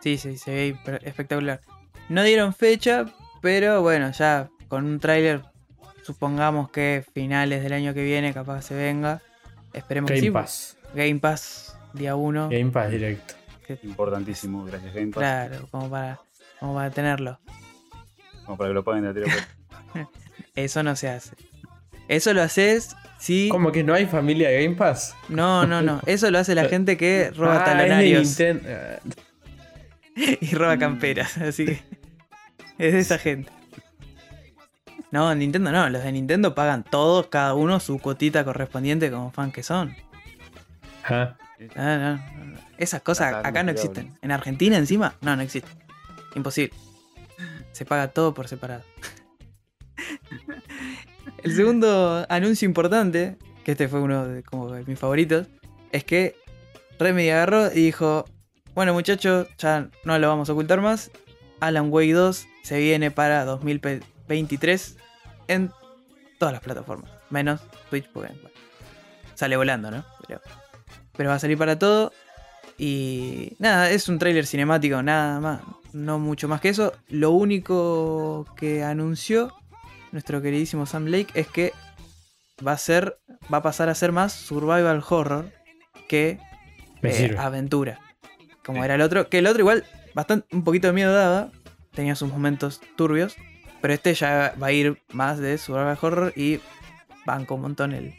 Sí, 0.02 0.18
sí, 0.18 0.38
se 0.38 0.52
ve 0.52 0.78
espectacular. 1.04 1.62
No 2.10 2.24
dieron 2.24 2.54
fecha, 2.54 3.06
pero 3.42 3.82
bueno, 3.82 4.12
ya 4.12 4.50
con 4.68 4.86
un 4.86 5.00
tráiler, 5.00 5.44
supongamos 6.04 6.70
que 6.72 7.06
finales 7.14 7.64
del 7.64 7.72
año 7.74 7.94
que 7.94 8.04
viene, 8.04 8.34
capaz 8.34 8.64
se 8.64 8.76
venga. 8.76 9.22
Esperemos 9.72 10.10
que 10.12 10.16
Game 10.18 10.28
sí. 10.28 10.32
Pass. 10.32 10.78
Game 10.94 11.20
Pass, 11.20 11.78
día 11.94 12.16
1. 12.16 12.50
Game 12.50 12.72
Pass 12.72 12.92
directo. 12.92 13.36
Importantísimo, 13.84 14.66
gracias 14.66 14.94
Game 14.94 15.08
Pass. 15.12 15.20
Claro, 15.20 15.68
como 15.72 15.90
para, 15.90 16.20
como 16.60 16.76
para 16.76 16.90
tenerlo. 16.92 17.40
Como 18.46 18.58
para 18.58 18.70
que 18.70 18.74
lo 18.74 18.84
paguen 18.84 19.04
de 19.06 19.14
tiro 19.14 19.28
por- 19.94 20.08
Eso 20.56 20.84
no 20.84 20.96
se 20.96 21.10
hace. 21.10 21.36
Eso 22.08 22.34
lo 22.34 22.42
haces 22.42 22.96
si. 23.18 23.50
¿Cómo 23.50 23.72
que 23.72 23.84
no 23.84 23.94
hay 23.94 24.06
familia 24.06 24.50
de 24.50 24.64
Game 24.64 24.76
Pass? 24.76 25.16
No, 25.30 25.66
no, 25.66 25.82
no. 25.82 26.02
Eso 26.06 26.30
lo 26.32 26.40
hace 26.40 26.54
la 26.56 26.66
gente 26.70 26.98
que 26.98 27.32
roba 27.32 27.62
Ah, 27.62 27.66
talonarios 27.66 28.38
ah, 28.40 29.00
y 30.42 30.54
roba 30.56 30.78
camperas. 30.78 31.38
Así 31.38 31.66
que. 31.66 31.82
Es 32.78 32.94
de 32.94 33.00
esa 33.00 33.18
gente. 33.18 33.50
No, 35.12 35.34
Nintendo 35.36 35.72
no, 35.72 35.90
los 35.90 36.04
de 36.04 36.12
Nintendo 36.12 36.56
pagan 36.56 36.84
todos, 36.84 37.28
cada 37.28 37.54
uno 37.54 37.80
su 37.80 38.00
cuotita 38.00 38.44
correspondiente 38.44 39.12
como 39.12 39.32
fan 39.32 39.52
que 39.52 39.62
son. 39.64 39.96
Ajá. 41.04 41.38
No, 41.76 41.98
no, 41.98 42.18
no. 42.18 42.58
Esas 42.78 43.02
cosas 43.02 43.46
Acá 43.46 43.64
no 43.64 43.72
existen. 43.72 44.18
En 44.22 44.32
Argentina 44.32 44.78
encima, 44.78 45.16
no, 45.22 45.36
no 45.36 45.42
existe. 45.42 45.70
Imposible. 46.36 46.76
Se 47.72 47.86
paga 47.86 48.10
todo 48.10 48.34
por 48.34 48.48
separado. 48.48 48.84
El 51.44 51.56
segundo 51.56 52.26
anuncio 52.30 52.66
importante, 52.66 53.38
que 53.64 53.72
este 53.72 53.88
fue 53.88 54.00
uno 54.00 54.26
de, 54.28 54.44
como 54.44 54.72
de 54.72 54.84
mis 54.86 54.98
favoritos, 54.98 55.48
es 55.92 56.04
que 56.04 56.36
Remedy 57.00 57.30
agarró 57.30 57.72
y 57.72 57.82
dijo, 57.82 58.26
bueno 58.74 58.94
muchachos, 58.94 59.48
ya 59.58 59.90
no 60.04 60.18
lo 60.20 60.28
vamos 60.28 60.50
a 60.50 60.54
ocultar 60.54 60.82
más. 60.82 61.12
Alan 61.60 61.92
Wake 61.92 62.14
2 62.14 62.48
se 62.64 62.80
viene 62.80 63.12
para 63.12 63.46
2023 63.46 64.98
en 65.48 65.72
todas 66.40 66.54
las 66.54 66.62
plataformas, 66.62 67.12
menos 67.30 67.62
Twitch, 67.90 68.10
porque 68.12 68.34
bueno, 68.34 68.50
sale 69.34 69.58
volando, 69.58 69.92
¿no? 69.92 70.06
Pero, 70.28 70.42
pero 71.16 71.30
va 71.30 71.36
a 71.36 71.40
salir 71.40 71.58
para 71.58 71.78
todo. 71.80 72.12
Y 72.78 73.54
nada, 73.60 73.90
es 73.92 74.10
un 74.10 74.20
tráiler 74.20 74.46
cinemático, 74.48 75.02
nada 75.04 75.40
más, 75.40 75.62
no 75.94 76.20
mucho 76.20 76.48
más 76.48 76.60
que 76.62 76.70
eso. 76.70 76.94
Lo 77.10 77.32
único 77.32 78.46
que 78.56 78.84
anunció 78.84 79.54
nuestro 80.12 80.42
queridísimo 80.42 80.86
Sam 80.86 81.06
Lake 81.06 81.28
es 81.34 81.48
que 81.48 81.72
va 82.66 82.74
a 82.74 82.78
ser, 82.78 83.18
va 83.52 83.58
a 83.58 83.64
pasar 83.64 83.90
a 83.90 83.96
ser 83.96 84.12
más 84.12 84.32
survival 84.34 85.04
horror 85.08 85.52
que 86.08 86.40
Me 87.02 87.10
eh, 87.12 87.36
aventura. 87.38 88.00
Como 88.66 88.80
Sí. 88.80 88.86
era 88.86 88.96
el 88.96 89.02
otro, 89.02 89.30
que 89.30 89.40
el 89.40 89.48
otro 89.48 89.60
igual 89.60 89.84
bastante 90.14 90.48
un 90.56 90.64
poquito 90.64 90.88
de 90.88 90.94
miedo 90.94 91.14
daba, 91.14 91.52
tenía 91.94 92.16
sus 92.16 92.30
momentos 92.32 92.80
turbios, 92.96 93.36
pero 93.82 93.94
este 93.94 94.14
ya 94.14 94.56
va 94.62 94.68
a 94.68 94.72
ir 94.72 95.02
más 95.12 95.38
de 95.40 95.58
survival 95.58 95.98
horror 96.02 96.34
y 96.36 96.60
banco 97.26 97.56
un 97.56 97.62
montón 97.62 97.92
el, 97.94 98.14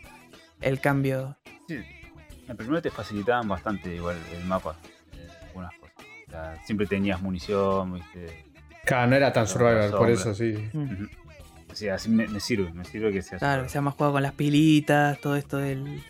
el 0.60 0.80
cambio. 0.80 1.36
Sí. 1.66 1.78
En 2.48 2.56
primero 2.56 2.80
te 2.82 2.90
facilitaban 2.90 3.48
bastante 3.48 3.94
igual 3.94 4.16
el 4.32 4.44
mapa. 4.44 4.76
eh, 5.12 5.28
algunas 5.46 5.72
cosas. 5.74 5.94
O 6.26 6.30
sea, 6.30 6.56
siempre 6.64 6.86
tenías 6.86 7.20
munición, 7.22 7.94
viste. 7.94 8.44
Claro, 8.84 9.08
no 9.10 9.16
era 9.16 9.32
tan 9.32 9.46
survival, 9.46 9.90
por 9.92 10.10
eso 10.10 10.34
sí. 10.34 10.68
Mm. 10.72 10.82
Ujú. 10.92 11.08
O 11.70 11.74
sea, 11.74 11.94
así 11.94 12.08
me, 12.08 12.26
me 12.28 12.38
sirve, 12.40 12.72
me 12.72 12.84
sirve 12.84 13.12
que 13.12 13.22
sea 13.22 13.38
Claro, 13.38 13.64
que 13.64 13.68
sea 13.68 13.80
más 13.80 13.94
jugado 13.94 14.12
con 14.12 14.22
las 14.22 14.32
pilitas, 14.32 15.18
todo 15.20 15.34
esto 15.36 15.56
del, 15.56 16.02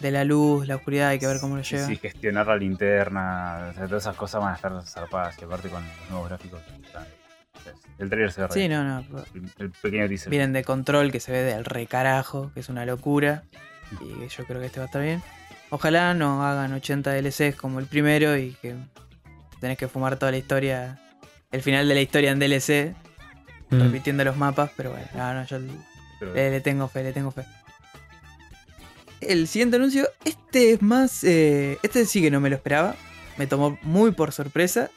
de 0.00 0.10
la 0.12 0.24
luz, 0.24 0.66
la 0.68 0.76
oscuridad, 0.76 1.08
hay 1.08 1.18
que 1.18 1.26
ver 1.26 1.40
cómo 1.40 1.56
lo 1.56 1.62
lleva. 1.62 1.86
Sí, 1.86 1.96
gestionar 1.96 2.46
la 2.46 2.56
linterna, 2.56 3.68
o 3.70 3.74
sea, 3.74 3.86
todas 3.86 4.02
esas 4.04 4.14
cosas 4.16 4.40
van 4.42 4.52
a 4.52 4.56
estar 4.56 4.80
zarpadas 4.86 5.36
y 5.40 5.44
aparte 5.44 5.68
con 5.70 5.82
los 5.84 6.10
nuevos 6.10 6.28
gráficos. 6.28 6.60
están- 6.84 7.06
el 7.98 8.08
trailer 8.08 8.32
se 8.32 8.42
ve 8.42 8.48
Sí, 8.50 8.68
no, 8.68 8.82
no. 8.84 8.98
El, 9.34 9.50
el 9.58 9.70
pequeño 9.70 10.08
teaser. 10.08 10.30
Vienen 10.30 10.52
de 10.52 10.64
control 10.64 11.12
que 11.12 11.20
se 11.20 11.30
ve 11.32 11.42
del 11.42 11.64
recarajo, 11.64 12.50
que 12.52 12.60
es 12.60 12.68
una 12.68 12.84
locura. 12.84 13.44
Y 14.00 14.20
que 14.20 14.28
yo 14.28 14.44
creo 14.46 14.58
que 14.60 14.66
este 14.66 14.80
va 14.80 14.84
a 14.84 14.86
estar 14.86 15.02
bien. 15.02 15.22
Ojalá 15.74 16.12
no 16.12 16.44
hagan 16.46 16.72
80 16.74 17.12
DLCs 17.14 17.56
como 17.56 17.78
el 17.78 17.86
primero 17.86 18.36
y 18.36 18.52
que 18.60 18.74
tenés 19.58 19.78
que 19.78 19.88
fumar 19.88 20.18
toda 20.18 20.30
la 20.30 20.36
historia, 20.36 21.00
el 21.50 21.62
final 21.62 21.88
de 21.88 21.94
la 21.94 22.00
historia 22.02 22.30
en 22.30 22.38
DLC, 22.38 22.94
Mm. 23.70 23.80
repitiendo 23.80 24.22
los 24.22 24.36
mapas, 24.36 24.70
pero 24.76 24.90
bueno, 24.90 25.06
no, 25.14 25.32
no, 25.32 25.46
yo 25.46 25.58
Pero- 26.20 26.34
le, 26.34 26.50
le 26.50 26.60
tengo 26.60 26.88
fe, 26.88 27.02
le 27.04 27.12
tengo 27.14 27.30
fe. 27.30 27.44
El 29.22 29.48
siguiente 29.48 29.76
anuncio, 29.76 30.06
este 30.26 30.72
es 30.72 30.82
más, 30.82 31.24
eh, 31.24 31.78
este 31.82 32.04
sí 32.04 32.20
que 32.20 32.30
no 32.30 32.38
me 32.38 32.50
lo 32.50 32.56
esperaba, 32.56 32.94
me 33.38 33.46
tomó 33.46 33.78
muy 33.80 34.10
por 34.10 34.32
sorpresa, 34.32 34.90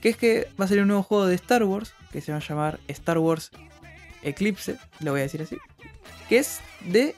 que 0.00 0.08
es 0.10 0.16
que 0.16 0.48
va 0.58 0.64
a 0.64 0.68
salir 0.68 0.80
un 0.82 0.88
nuevo 0.88 1.02
juego 1.02 1.26
de 1.26 1.34
Star 1.34 1.62
Wars, 1.64 1.92
que 2.10 2.22
se 2.22 2.32
va 2.32 2.38
a 2.38 2.40
llamar 2.40 2.80
Star 2.88 3.18
Wars 3.18 3.50
Eclipse, 4.22 4.78
lo 5.00 5.10
voy 5.10 5.20
a 5.20 5.24
decir 5.24 5.42
así, 5.42 5.58
que 6.30 6.38
es 6.38 6.60
de 6.80 7.14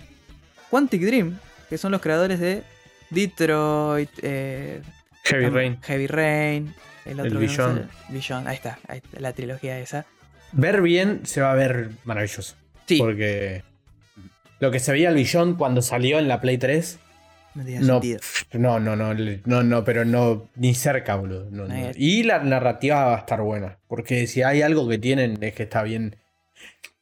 Quantic 0.69 1.03
Dream, 1.03 1.39
que 1.73 1.79
son 1.79 1.91
los 1.91 2.03
creadores 2.03 2.39
de 2.39 2.65
Detroit, 3.09 4.11
eh, 4.21 4.83
Heavy 5.25 5.49
Rain. 5.49 5.79
Heavy 5.81 6.07
Rain, 6.07 6.75
el 7.07 7.19
otro 7.19 7.33
no 7.33 7.41
me 7.41 7.47
Beyond. 7.47 7.79
sale, 7.79 7.89
Beyond, 8.11 8.47
ahí 8.49 8.57
está, 8.57 8.79
ahí 8.89 8.99
está, 8.99 9.21
la 9.21 9.33
trilogía 9.33 9.79
esa. 9.79 10.05
Ver 10.53 10.83
bien 10.83 11.21
se 11.25 11.41
va 11.41 11.51
a 11.53 11.55
ver 11.55 11.93
maravilloso. 12.05 12.57
Sí, 12.87 12.99
Porque 12.99 13.63
lo 14.61 14.71
que 14.71 14.81
se 14.81 14.93
veía 14.93 15.09
el 15.09 15.15
Billón 15.15 15.55
cuando 15.55 15.81
salió 15.81 16.19
en 16.19 16.29
la 16.29 16.43
Play 16.43 16.59
3. 16.59 16.99
no 17.55 17.65
tiene 17.65 17.81
No, 17.87 17.95
sentido. 17.95 18.21
no, 18.53 18.79
no, 18.79 18.95
no, 18.95 19.15
no, 19.15 19.63
no, 19.63 19.83
pero 19.85 20.05
no, 20.05 20.51
ni 20.57 20.75
cerca, 20.75 21.15
boludo. 21.15 21.49
no. 21.51 21.65
Y 21.97 22.23
la 22.25 22.41
narrativa 22.41 23.03
va 23.07 23.15
a 23.17 23.19
estar 23.21 23.41
buena. 23.41 23.79
Porque 23.89 24.27
si 24.27 24.43
hay 24.43 24.61
algo 24.61 24.87
que 24.91 24.99
tienen 24.99 25.43
es 25.43 25.55
que 25.55 25.63
está 25.63 25.83
bien. 25.83 26.17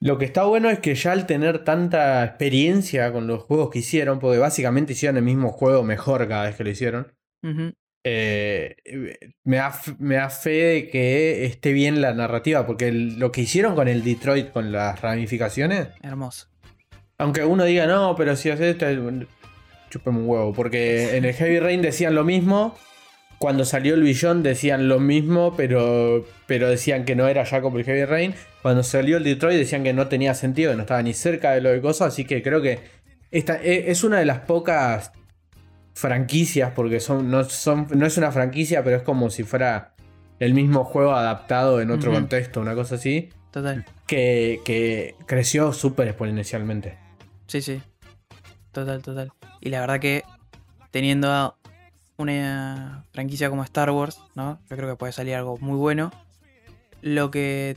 Lo 0.01 0.17
que 0.17 0.25
está 0.25 0.45
bueno 0.45 0.71
es 0.71 0.79
que 0.79 0.95
ya 0.95 1.13
al 1.13 1.27
tener 1.27 1.63
tanta 1.65 2.25
experiencia 2.25 3.13
con 3.13 3.27
los 3.27 3.43
juegos 3.43 3.71
que 3.71 3.81
hicieron, 3.81 4.19
porque 4.19 4.39
básicamente 4.39 4.95
hicieron 4.95 5.19
el 5.19 5.25
mismo 5.25 5.51
juego 5.53 5.83
mejor 5.83 6.27
cada 6.27 6.45
vez 6.47 6.57
que 6.57 6.65
lo 6.65 6.71
hicieron, 6.71 7.13
eh, 8.05 8.77
me, 9.45 9.57
da, 9.59 9.79
me 9.99 10.15
da 10.15 10.31
fe 10.31 10.51
de 10.51 10.89
que 10.89 11.45
esté 11.45 11.73
bien 11.73 12.01
la 12.01 12.15
narrativa, 12.15 12.67
porque 12.67 12.89
el- 12.89 13.19
lo 13.19 13.31
que 13.31 13.43
hicieron 13.43 13.75
con 13.75 13.89
el 13.89 14.03
Detroit, 14.03 14.53
con 14.53 14.73
las 14.73 15.01
ramificaciones, 15.03 15.89
Hermoso. 16.03 16.49
aunque 17.19 17.45
uno 17.45 17.65
diga, 17.65 17.87
no, 17.87 18.15
pero 18.17 18.37
si 18.37 18.49
haces 18.49 18.77
esto, 18.77 18.87
chúpeme 19.91 20.19
un 20.19 20.27
huevo. 20.29 20.55
Porque 20.55 21.17
en 21.17 21.27
el 21.27 21.35
Heavy 21.35 21.59
Rain 21.61 21.83
decían 21.83 22.15
lo 22.15 22.25
mismo. 22.25 22.75
Cuando 23.41 23.65
salió 23.65 23.95
el 23.95 24.03
Billón 24.03 24.43
decían 24.43 24.87
lo 24.87 25.01
mismo, 25.01 25.55
pero, 25.57 26.27
pero 26.47 26.69
decían 26.69 27.07
que 27.07 27.17
no 27.17 27.27
era 27.27 27.43
ya 27.45 27.63
como 27.63 27.79
el 27.79 27.85
Heavy 27.87 28.05
Rain. 28.05 28.35
Cuando 28.61 28.83
salió 28.83 29.17
el 29.17 29.25
Detroit 29.25 29.57
decían 29.57 29.83
que 29.83 29.95
no 29.95 30.09
tenía 30.09 30.35
sentido, 30.35 30.73
que 30.73 30.77
no 30.77 30.83
estaba 30.83 31.03
ni 31.03 31.15
cerca 31.15 31.53
de 31.53 31.63
lo 31.63 31.71
de 31.71 31.81
cosas. 31.81 32.09
Así 32.09 32.27
que 32.27 32.43
creo 32.43 32.61
que 32.61 32.81
esta 33.31 33.57
e- 33.57 33.91
es 33.91 34.05
una 34.05 34.19
de 34.19 34.27
las 34.27 34.41
pocas 34.41 35.13
franquicias, 35.95 36.73
porque 36.77 37.01
son, 37.01 37.31
no, 37.31 37.43
son, 37.45 37.87
no 37.95 38.05
es 38.05 38.19
una 38.19 38.31
franquicia, 38.31 38.85
pero 38.85 38.99
es 38.99 39.03
como 39.03 39.31
si 39.31 39.43
fuera 39.43 39.95
el 40.39 40.53
mismo 40.53 40.85
juego 40.85 41.13
adaptado 41.13 41.81
en 41.81 41.91
otro 41.91 42.13
contexto, 42.13 42.61
una 42.61 42.75
cosa 42.75 42.97
así, 42.97 43.31
Total. 43.53 43.87
que, 44.07 44.61
que 44.67 45.15
creció 45.27 45.73
súper 45.73 46.09
exponencialmente. 46.09 46.99
Sí, 47.47 47.63
sí. 47.63 47.81
Total, 48.73 49.01
total. 49.03 49.33
Y 49.63 49.71
la 49.71 49.81
verdad 49.81 49.99
que 49.99 50.25
teniendo 50.91 51.57
una 52.21 53.05
franquicia 53.13 53.51
como 53.51 53.63
Star 53.65 53.91
Wars, 53.91 54.21
¿no? 54.35 54.59
Yo 54.69 54.77
creo 54.77 54.89
que 54.89 54.97
puede 54.97 55.13
salir 55.13 55.35
algo 55.35 55.59
muy 55.59 55.77
bueno. 55.77 56.13
Lo 57.03 57.31
que 57.31 57.77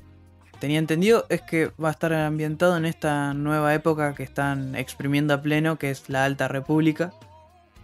tenía 0.60 0.80
entendido 0.80 1.26
es 1.30 1.42
que 1.42 1.72
va 1.82 1.90
a 1.90 1.92
estar 1.92 2.14
ambientado 2.14 2.78
en 2.78 2.86
esta 2.86 3.34
nueva 3.34 3.74
época 3.74 4.16
que 4.16 4.24
están 4.24 4.76
exprimiendo 4.76 5.34
a 5.34 5.42
pleno, 5.42 5.78
que 5.78 5.90
es 5.90 6.10
la 6.10 6.26
Alta 6.26 6.48
República, 6.48 7.14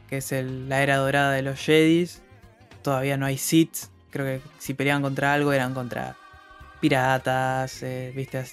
que 0.08 0.18
es 0.18 0.32
la 0.32 0.82
era 0.82 0.98
dorada 0.98 1.32
de 1.32 1.42
los 1.42 1.60
Jedis. 1.60 2.22
Todavía 2.82 3.18
no 3.18 3.26
hay 3.26 3.38
Sith. 3.38 3.88
Creo 4.12 4.26
que 4.26 4.42
si 4.58 4.74
peleaban 4.74 5.02
contra 5.02 5.34
algo 5.34 5.54
eran 5.54 5.74
contra 5.74 6.16
piratas, 6.80 7.84
eh, 7.84 8.12
viste, 8.16 8.44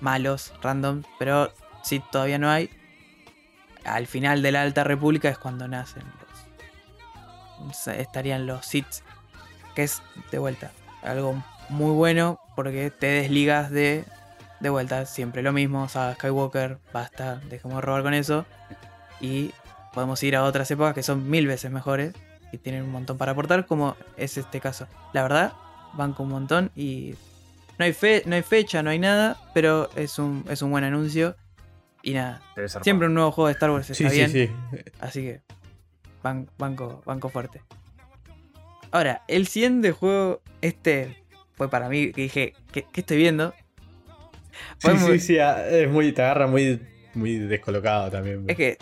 malos, 0.00 0.52
random, 0.62 1.02
pero 1.18 1.52
Sith 1.82 2.04
todavía 2.10 2.38
no 2.38 2.50
hay. 2.50 2.70
Al 3.84 4.06
final 4.06 4.42
de 4.42 4.52
la 4.52 4.62
Alta 4.62 4.84
República 4.84 5.28
es 5.28 5.38
cuando 5.38 5.68
nacen 5.68 6.04
Estarían 7.86 8.46
los 8.46 8.64
Sith. 8.66 8.86
Que 9.74 9.84
es 9.84 10.02
de 10.30 10.38
vuelta. 10.38 10.70
Algo 11.02 11.42
muy 11.68 11.92
bueno 11.92 12.38
porque 12.56 12.90
te 12.90 13.06
desligas 13.06 13.70
de. 13.70 14.04
De 14.60 14.70
vuelta, 14.70 15.04
siempre 15.04 15.42
lo 15.42 15.52
mismo. 15.52 15.88
Saga 15.88 16.14
Skywalker, 16.14 16.78
basta, 16.92 17.36
dejemos 17.50 17.76
de 17.76 17.80
robar 17.82 18.02
con 18.02 18.14
eso. 18.14 18.46
Y 19.20 19.52
podemos 19.92 20.22
ir 20.22 20.36
a 20.36 20.44
otras 20.44 20.70
épocas 20.70 20.94
que 20.94 21.02
son 21.02 21.28
mil 21.28 21.46
veces 21.46 21.70
mejores. 21.70 22.14
Y 22.52 22.58
tienen 22.58 22.84
un 22.84 22.90
montón 22.92 23.18
para 23.18 23.32
aportar, 23.32 23.66
como 23.66 23.96
es 24.16 24.36
este 24.38 24.60
caso. 24.60 24.86
La 25.12 25.22
verdad, 25.22 25.52
banco 25.94 26.22
un 26.22 26.30
montón 26.30 26.70
y. 26.74 27.14
No 27.76 27.84
hay, 27.84 27.92
fe, 27.92 28.22
no 28.26 28.36
hay 28.36 28.42
fecha, 28.42 28.84
no 28.84 28.90
hay 28.90 29.00
nada, 29.00 29.36
pero 29.52 29.90
es 29.96 30.20
un, 30.20 30.44
es 30.48 30.62
un 30.62 30.70
buen 30.70 30.84
anuncio. 30.84 31.34
Y 32.02 32.14
nada, 32.14 32.40
Siempre 32.82 33.08
un 33.08 33.14
nuevo 33.14 33.32
juego 33.32 33.48
de 33.48 33.54
Star 33.54 33.70
Wars 33.70 33.90
está 33.90 34.08
Sí, 34.08 34.10
sí, 34.10 34.16
bien. 34.16 34.30
sí. 34.30 34.50
Así 35.00 35.22
que 35.22 35.40
ban- 36.24 36.48
banco, 36.58 37.02
banco 37.06 37.28
fuerte. 37.28 37.60
Ahora, 38.90 39.22
el 39.28 39.46
siguiente 39.46 39.92
juego, 39.92 40.40
este 40.60 41.16
fue 41.52 41.68
para 41.68 41.88
mí 41.88 42.10
que 42.12 42.22
dije, 42.22 42.54
¿qué, 42.72 42.84
qué 42.92 43.00
estoy 43.02 43.18
viendo? 43.18 43.54
Sí, 44.78 44.90
sí, 44.98 45.18
sí, 45.18 45.38
ah, 45.38 45.66
es 45.68 45.88
muy, 45.90 46.12
te 46.12 46.22
agarra 46.22 46.46
muy, 46.46 46.80
muy 47.14 47.38
descolocado 47.38 48.10
también. 48.10 48.44
Es 48.48 48.56
que 48.56 48.78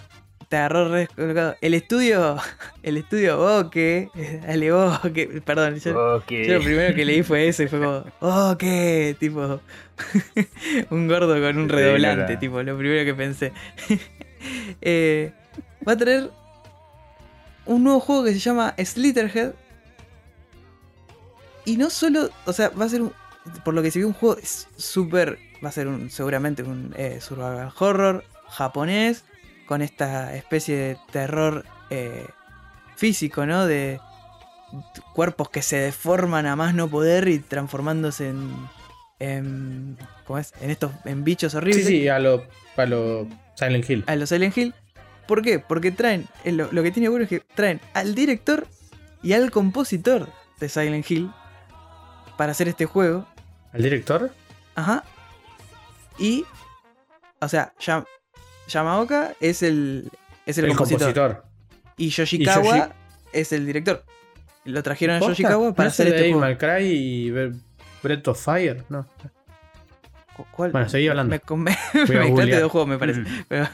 te 0.48 0.56
agarró 0.58 0.88
re 0.90 1.00
descolocado. 1.00 1.56
El 1.62 1.72
estudio, 1.74 2.36
el 2.82 2.98
estudio 2.98 3.38
Boque, 3.38 4.10
dale 4.46 4.70
Boque, 4.70 5.40
perdón, 5.44 5.76
yo, 5.80 6.16
Ok. 6.16 6.30
yo 6.30 6.54
lo 6.58 6.62
primero 6.62 6.94
que 6.94 7.04
leí 7.06 7.22
fue 7.22 7.48
eso 7.48 7.62
y 7.62 7.68
fue 7.68 7.78
como, 7.80 8.04
Boque, 8.20 9.16
tipo, 9.18 9.60
un 10.90 11.08
gordo 11.08 11.40
con 11.40 11.56
un 11.58 11.68
redoblante, 11.70 12.36
tipo, 12.36 12.62
lo 12.62 12.76
primero 12.76 13.04
que 13.04 13.14
pensé. 13.14 13.52
Eh, 14.80 15.30
va 15.86 15.92
a 15.92 15.96
traer 15.96 16.28
un 17.66 17.84
nuevo 17.84 18.00
juego 18.00 18.24
que 18.24 18.32
se 18.32 18.38
llama 18.40 18.74
Slitterhead. 18.78 19.52
Y 21.64 21.76
no 21.76 21.90
solo, 21.90 22.30
o 22.46 22.52
sea, 22.52 22.70
va 22.70 22.86
a 22.86 22.88
ser, 22.88 23.02
un- 23.02 23.12
por 23.64 23.74
lo 23.74 23.82
que 23.82 23.90
se 23.90 23.98
vio, 24.00 24.08
un 24.08 24.14
juego 24.14 24.36
súper 24.76 25.38
va 25.64 25.68
a 25.68 25.72
ser 25.72 25.86
un, 25.86 26.10
seguramente 26.10 26.62
un 26.64 26.92
eh, 26.96 27.20
survival 27.20 27.72
horror 27.78 28.24
japonés 28.48 29.24
con 29.66 29.80
esta 29.80 30.34
especie 30.34 30.76
de 30.76 30.98
terror 31.12 31.64
eh, 31.90 32.26
físico, 32.96 33.46
¿no? 33.46 33.64
De 33.66 34.00
cuerpos 35.14 35.50
que 35.50 35.62
se 35.62 35.76
deforman 35.76 36.46
a 36.46 36.56
más 36.56 36.74
no 36.74 36.88
poder 36.88 37.28
y 37.28 37.38
transformándose 37.38 38.30
en, 38.30 38.50
en 39.20 39.98
¿cómo 40.26 40.38
es? 40.40 40.52
En 40.60 40.70
estos 40.70 40.90
en 41.04 41.22
bichos 41.22 41.52
Sí, 41.52 41.58
horribles. 41.58 41.86
sí, 41.86 42.08
a 42.08 42.18
lo, 42.18 42.44
a 42.76 42.86
lo 42.86 43.28
Silent 43.54 43.88
Hill. 43.88 44.04
A 44.08 44.16
los 44.16 44.30
Silent 44.30 44.56
Hill. 44.56 44.74
¿Por 45.26 45.42
qué? 45.42 45.58
Porque 45.58 45.90
traen 45.92 46.26
eh, 46.44 46.52
lo, 46.52 46.70
lo 46.72 46.82
que 46.82 46.90
tiene 46.90 47.08
bueno 47.08 47.24
es 47.24 47.28
que 47.28 47.40
traen 47.54 47.80
al 47.94 48.14
director 48.14 48.66
y 49.22 49.32
al 49.34 49.50
compositor 49.50 50.28
de 50.58 50.68
Silent 50.68 51.08
Hill 51.10 51.30
para 52.36 52.52
hacer 52.52 52.68
este 52.68 52.86
juego. 52.86 53.26
¿Al 53.72 53.82
director? 53.82 54.30
Ajá. 54.74 55.04
Y 56.18 56.44
o 57.40 57.48
sea, 57.48 57.72
Yam- 57.80 58.06
Yamaoka 58.68 59.34
es 59.40 59.62
el 59.62 60.10
es 60.46 60.58
el, 60.58 60.66
El 60.66 60.70
compositor. 60.76 61.14
compositor. 61.14 61.44
Y 61.96 62.08
Yoshikawa 62.10 62.62
Y 62.76 62.80
Yoshi- 62.80 62.92
es 63.32 63.52
el 63.52 63.66
director. 63.66 64.04
Lo 64.64 64.82
trajeron 64.82 65.16
a. 65.16 65.20
Yoshikawa 65.20 65.72
para 65.74 65.86
¿No 65.86 65.88
es 65.88 65.94
hacer 65.94 66.08
este 66.08 66.20
Devil 66.22 66.34
juego. 66.36 66.58
Cry 66.58 66.84
y 66.86 67.30
Bre- 67.30 67.60
Breath 68.02 68.28
of 68.28 68.44
Fire? 68.44 68.84
No. 68.88 69.06
Bueno, 70.72 70.88
seguí 70.88 71.08
hablando. 71.08 71.30
Me, 71.56 71.70
me 72.08 72.28
googlear. 72.30 72.60
dos 72.62 72.72
juegos, 72.72 72.88
me 72.88 72.98
parece. 72.98 73.22
Pero, 73.48 73.68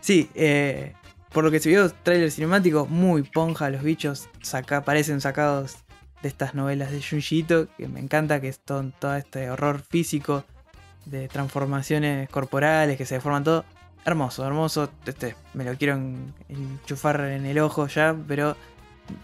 sí, 0.00 0.30
eh, 0.34 0.92
por 1.32 1.44
lo 1.44 1.50
que 1.50 1.60
se 1.60 1.68
vio, 1.68 1.90
trailer 1.90 2.30
cinemático, 2.30 2.86
muy 2.86 3.22
ponja. 3.22 3.70
Los 3.70 3.82
bichos 3.82 4.28
saca, 4.42 4.82
parecen 4.84 5.20
sacados 5.20 5.76
de 6.22 6.28
estas 6.28 6.54
novelas 6.54 6.90
de 6.92 7.02
Junji 7.02 7.40
Ito, 7.40 7.68
que 7.76 7.88
me 7.88 8.00
encanta, 8.00 8.40
que 8.40 8.48
es 8.48 8.58
todo, 8.60 8.84
todo 8.98 9.14
este 9.16 9.50
horror 9.50 9.80
físico 9.82 10.44
de 11.06 11.28
transformaciones 11.28 12.28
corporales, 12.30 12.96
que 12.96 13.04
se 13.06 13.16
deforman 13.16 13.44
todo. 13.44 13.64
Hermoso, 14.06 14.46
hermoso. 14.46 14.90
Este, 15.06 15.34
me 15.54 15.64
lo 15.64 15.74
quiero 15.76 15.94
en- 15.94 16.32
enchufar 16.48 17.20
en 17.22 17.46
el 17.46 17.58
ojo 17.58 17.86
ya, 17.88 18.14
pero 18.28 18.56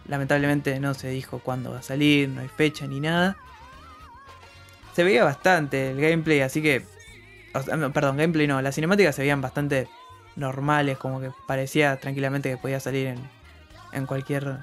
lamentablemente 0.08 0.78
no 0.80 0.94
se 0.94 1.08
dijo 1.08 1.38
cuándo 1.38 1.70
va 1.72 1.78
a 1.78 1.82
salir, 1.82 2.28
no 2.28 2.40
hay 2.40 2.48
fecha 2.48 2.86
ni 2.86 3.00
nada. 3.00 3.36
Se 5.00 5.04
veía 5.04 5.24
bastante 5.24 5.92
el 5.92 6.00
gameplay, 6.00 6.40
así 6.42 6.60
que 6.60 6.82
o 7.54 7.62
sea, 7.62 7.74
no, 7.76 7.90
perdón, 7.90 8.18
gameplay 8.18 8.46
no, 8.46 8.60
las 8.60 8.74
cinemáticas 8.74 9.14
se 9.16 9.22
veían 9.22 9.40
bastante 9.40 9.88
normales, 10.36 10.98
como 10.98 11.20
que 11.20 11.30
parecía 11.48 11.96
tranquilamente 11.96 12.50
que 12.50 12.56
podía 12.58 12.78
salir 12.80 13.06
en, 13.08 13.18
en 13.92 14.04
cualquier 14.06 14.58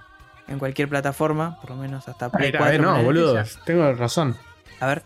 en 0.48 0.60
cualquier 0.60 0.88
plataforma, 0.88 1.60
por 1.60 1.72
lo 1.72 1.76
menos 1.78 2.08
hasta 2.08 2.30
Play 2.30 2.52
Ahí, 2.52 2.58
4. 2.58 2.74
ahí, 2.74 2.80
no, 2.80 3.04
boludo. 3.04 3.44
Tengo 3.66 3.92
razón. 3.94 4.38
A 4.80 4.86
ver, 4.88 5.02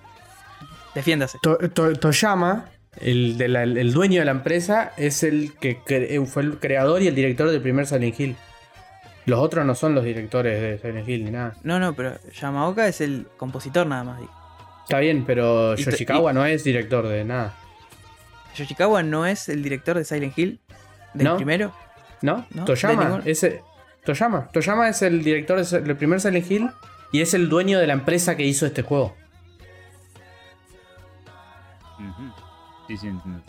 defiéndase. 0.94 1.40
To- 1.42 1.58
To- 1.74 1.94
Toyama, 1.94 2.66
el, 2.98 3.38
de 3.38 3.48
la- 3.48 3.64
el 3.64 3.94
dueño 3.94 4.20
de 4.20 4.26
la 4.26 4.32
empresa, 4.32 4.92
es 4.98 5.24
el 5.24 5.54
que 5.60 5.80
cre- 5.80 6.26
fue 6.28 6.44
el 6.44 6.60
creador 6.60 7.02
y 7.02 7.08
el 7.08 7.16
director 7.16 7.50
del 7.50 7.62
primer 7.62 7.88
Silent 7.88 8.20
Hill. 8.20 8.36
Los 9.26 9.40
otros 9.40 9.66
no 9.66 9.76
son 9.76 9.96
los 9.96 10.04
directores 10.04 10.62
de 10.62 10.78
Silent 10.78 11.08
Hill 11.08 11.24
ni 11.26 11.32
nada. 11.32 11.54
No, 11.64 11.80
no, 11.80 11.94
pero 11.94 12.16
Yamaoka 12.40 12.88
es 12.88 13.02
el 13.02 13.28
compositor 13.38 13.88
nada 13.88 14.04
más. 14.04 14.20
digo. 14.20 14.41
Está 14.84 15.00
bien, 15.00 15.24
pero 15.26 15.74
Y 15.76 15.84
Yoshikawa 15.84 16.34
no 16.34 16.46
es 16.46 16.64
director 16.64 17.08
de 17.08 17.24
nada. 17.24 17.54
Yoshikawa 18.56 19.04
no 19.04 19.26
es 19.26 19.48
el 19.50 19.64
director 19.64 19.98
de 19.98 20.04
Silent 20.04 20.38
Hill, 20.38 20.60
del 21.14 21.26
No. 21.28 21.36
primero. 21.38 21.74
¿No? 22.22 22.46
Toyama. 22.66 23.04
ningún- 23.06 23.22
Ese, 23.26 23.62
Toyama. 24.06 24.50
Toyama 24.52 24.90
es 24.90 25.02
el 25.02 25.24
director 25.24 25.64
de- 25.66 25.82
del 25.82 25.96
primer 25.96 26.20
Silent 26.22 26.50
Hill 26.52 26.70
y 27.12 27.22
es 27.22 27.34
el 27.34 27.50
dueño 27.50 27.80
de 27.80 27.88
la 27.88 27.94
empresa 27.94 28.36
que 28.36 28.44
hizo 28.46 28.66
este 28.66 28.82
juego. 28.84 29.16
Ujú. 32.00 32.32
Sí, 32.88 32.98
sí, 32.98 33.08
entiendo. 33.08 33.42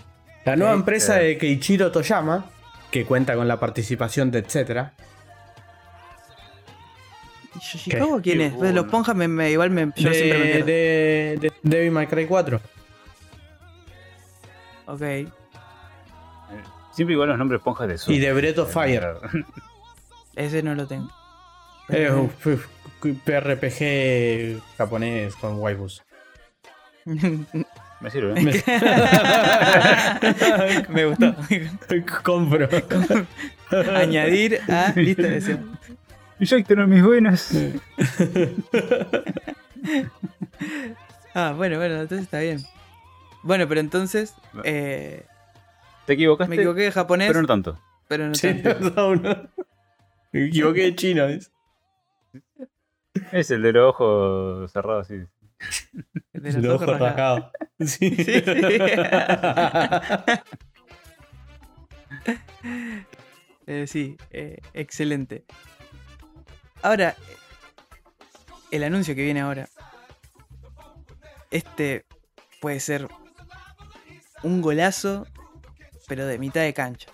La 0.44 0.56
nueva 0.56 0.74
empresa 0.74 1.14
de 1.16 1.38
Keiichiro 1.38 1.90
Toyama, 1.92 2.46
que 2.90 3.04
cuenta 3.04 3.34
con 3.34 3.48
la 3.48 3.58
participación 3.60 4.30
de 4.30 4.40
etcétera. 4.40 4.94
¿Y 7.54 7.58
Yoshikawa 7.60 8.20
quién 8.22 8.40
es? 8.40 8.52
Pues 8.54 8.72
Los 8.72 8.82
bueno. 8.84 8.90
ponjas 8.90 9.14
me, 9.16 9.28
me- 9.28 9.50
igual 9.50 9.70
me, 9.70 9.92
yo 9.96 10.08
de, 10.10 10.14
siempre 10.14 10.38
me 10.38 10.44
pierdo. 10.46 10.66
de, 10.66 11.38
de 11.40 11.52
Devil 11.62 11.90
May 11.90 12.06
Cry 12.06 12.26
4. 12.26 12.60
Ok. 14.86 15.02
Siempre 16.92 17.14
igual 17.14 17.28
los 17.30 17.38
nombres 17.38 17.60
ponjas 17.62 17.88
de 17.88 18.12
Y 18.14 18.18
de 18.18 18.32
Breath 18.32 18.58
of 18.58 18.72
Fire. 18.72 19.14
Ese 20.36 20.62
no 20.62 20.74
lo 20.74 20.86
tengo. 20.86 21.10
Es 21.88 22.10
un 22.10 22.30
PRPG 23.24 24.60
japonés 24.78 25.34
con 25.36 25.58
waifus. 25.58 26.02
Me 27.04 28.10
sirve. 28.10 28.34
¿eh? 28.40 28.62
me 30.88 31.04
gustó. 31.06 31.34
Compro. 32.22 32.68
Añadir 33.94 34.60
a 34.70 34.92
lista 34.96 35.22
de 35.22 35.30
deseos. 35.30 35.60
Yo 36.42 36.64
tener 36.64 36.86
mis 36.86 37.02
buenas. 37.04 37.50
Ah, 41.34 41.54
bueno, 41.56 41.78
bueno, 41.78 41.94
entonces 41.94 42.24
está 42.26 42.40
bien. 42.40 42.60
Bueno, 43.42 43.66
pero 43.66 43.80
entonces 43.80 44.34
eh, 44.64 45.24
Te 46.06 46.12
equivocaste. 46.12 46.50
me 46.50 46.56
equivoqué 46.56 46.82
de 46.82 46.92
japonés, 46.92 47.28
Pero 47.28 47.40
no 47.40 47.48
tanto. 47.48 47.80
pero 48.06 48.28
no 48.28 48.34
Sí, 48.34 48.54
tanto. 48.62 49.48
Me 50.30 50.46
equivoqué 50.48 50.82
de 50.82 50.94
chino. 50.94 51.26
¿ves? 51.26 51.50
Es 53.32 53.50
el 53.50 53.62
de 53.62 53.72
los 53.72 53.88
ojos 53.94 54.70
cerrados, 54.72 55.06
sí. 55.08 55.22
De 56.34 56.52
Los 56.60 56.82
ojos 56.82 56.98
rasgados. 56.98 57.46
Sí. 57.80 58.10
Sí, 58.14 58.24
sí. 58.24 58.42
Eh, 63.66 63.86
sí, 63.86 64.16
eh, 64.32 64.58
excelente. 64.74 65.44
Ahora, 66.82 67.16
el 68.72 68.82
anuncio 68.82 69.14
que 69.14 69.22
viene 69.22 69.40
ahora. 69.40 69.68
Este 71.52 72.04
puede 72.60 72.80
ser 72.80 73.06
un 74.42 74.62
golazo, 74.62 75.26
pero 76.08 76.26
de 76.26 76.38
mitad 76.38 76.62
de 76.62 76.74
cancha. 76.74 77.08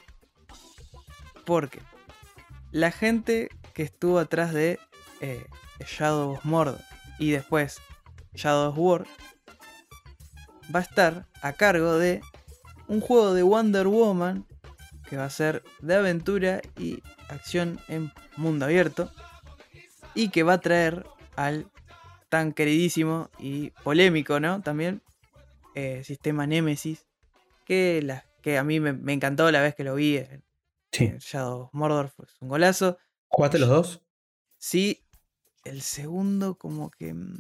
Porque 1.44 1.80
la 2.70 2.90
gente 2.92 3.50
que 3.74 3.82
estuvo 3.82 4.18
atrás 4.18 4.54
de 4.54 4.78
eh, 5.20 5.46
Shadow 5.80 6.32
of 6.32 6.44
Mordor 6.44 6.80
y 7.18 7.32
después 7.32 7.78
Shadow 8.34 8.70
of 8.70 8.78
War 8.78 9.06
va 10.74 10.80
a 10.80 10.82
estar 10.82 11.26
a 11.42 11.52
cargo 11.52 11.98
de 11.98 12.22
un 12.86 13.00
juego 13.00 13.34
de 13.34 13.42
Wonder 13.42 13.86
Woman 13.86 14.46
que 15.10 15.16
va 15.16 15.24
a 15.24 15.30
ser 15.30 15.64
de 15.80 15.94
aventura 15.96 16.60
y 16.78 17.02
acción 17.28 17.80
en 17.88 18.12
mundo 18.36 18.66
abierto 18.66 19.10
y 20.18 20.30
que 20.30 20.42
va 20.42 20.54
a 20.54 20.60
traer 20.60 21.06
al 21.36 21.70
tan 22.28 22.52
queridísimo 22.52 23.30
y 23.38 23.70
polémico, 23.84 24.40
¿no? 24.40 24.60
También 24.62 25.00
eh, 25.74 26.02
sistema 26.04 26.46
Nemesis 26.46 27.06
que, 27.64 28.00
la, 28.02 28.24
que 28.42 28.58
a 28.58 28.64
mí 28.64 28.80
me, 28.80 28.92
me 28.92 29.12
encantó 29.12 29.50
la 29.50 29.60
vez 29.62 29.74
que 29.74 29.84
lo 29.84 29.94
vi 29.94 30.16
en, 30.18 30.42
Sí. 30.90 31.04
en 31.04 31.18
Shadow 31.18 31.62
of 31.64 31.70
Mordor, 31.74 32.08
fue 32.08 32.24
un 32.40 32.48
golazo. 32.48 32.98
¿Jugaste 33.28 33.58
los 33.58 33.68
dos? 33.68 34.02
Sí, 34.56 35.04
el 35.64 35.82
segundo 35.82 36.56
como 36.56 36.90
que... 36.90 37.12
mm, 37.14 37.36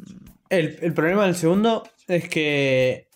El, 0.50 0.78
el 0.82 0.92
problema 0.94 1.24
del 1.24 1.34
segundo 1.34 1.82
es 2.06 2.28
que 2.28 3.08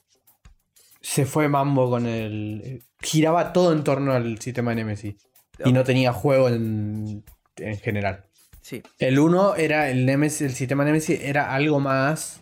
se 1.00 1.26
fue 1.26 1.48
mambo 1.48 1.90
con 1.90 2.06
el. 2.06 2.82
Giraba 3.00 3.52
todo 3.52 3.72
en 3.72 3.84
torno 3.84 4.12
al 4.12 4.38
sistema 4.40 4.74
Nemesis. 4.74 5.16
Y 5.64 5.72
no 5.72 5.84
tenía 5.84 6.12
juego 6.12 6.48
en, 6.48 7.24
en 7.56 7.78
general. 7.78 8.24
Sí, 8.62 8.82
El 8.98 9.18
1 9.18 9.56
era 9.56 9.90
el 9.90 10.06
Nemesis, 10.06 10.40
el 10.42 10.54
sistema 10.54 10.84
Nemesis 10.84 11.20
era 11.20 11.52
algo 11.54 11.80
más 11.80 12.40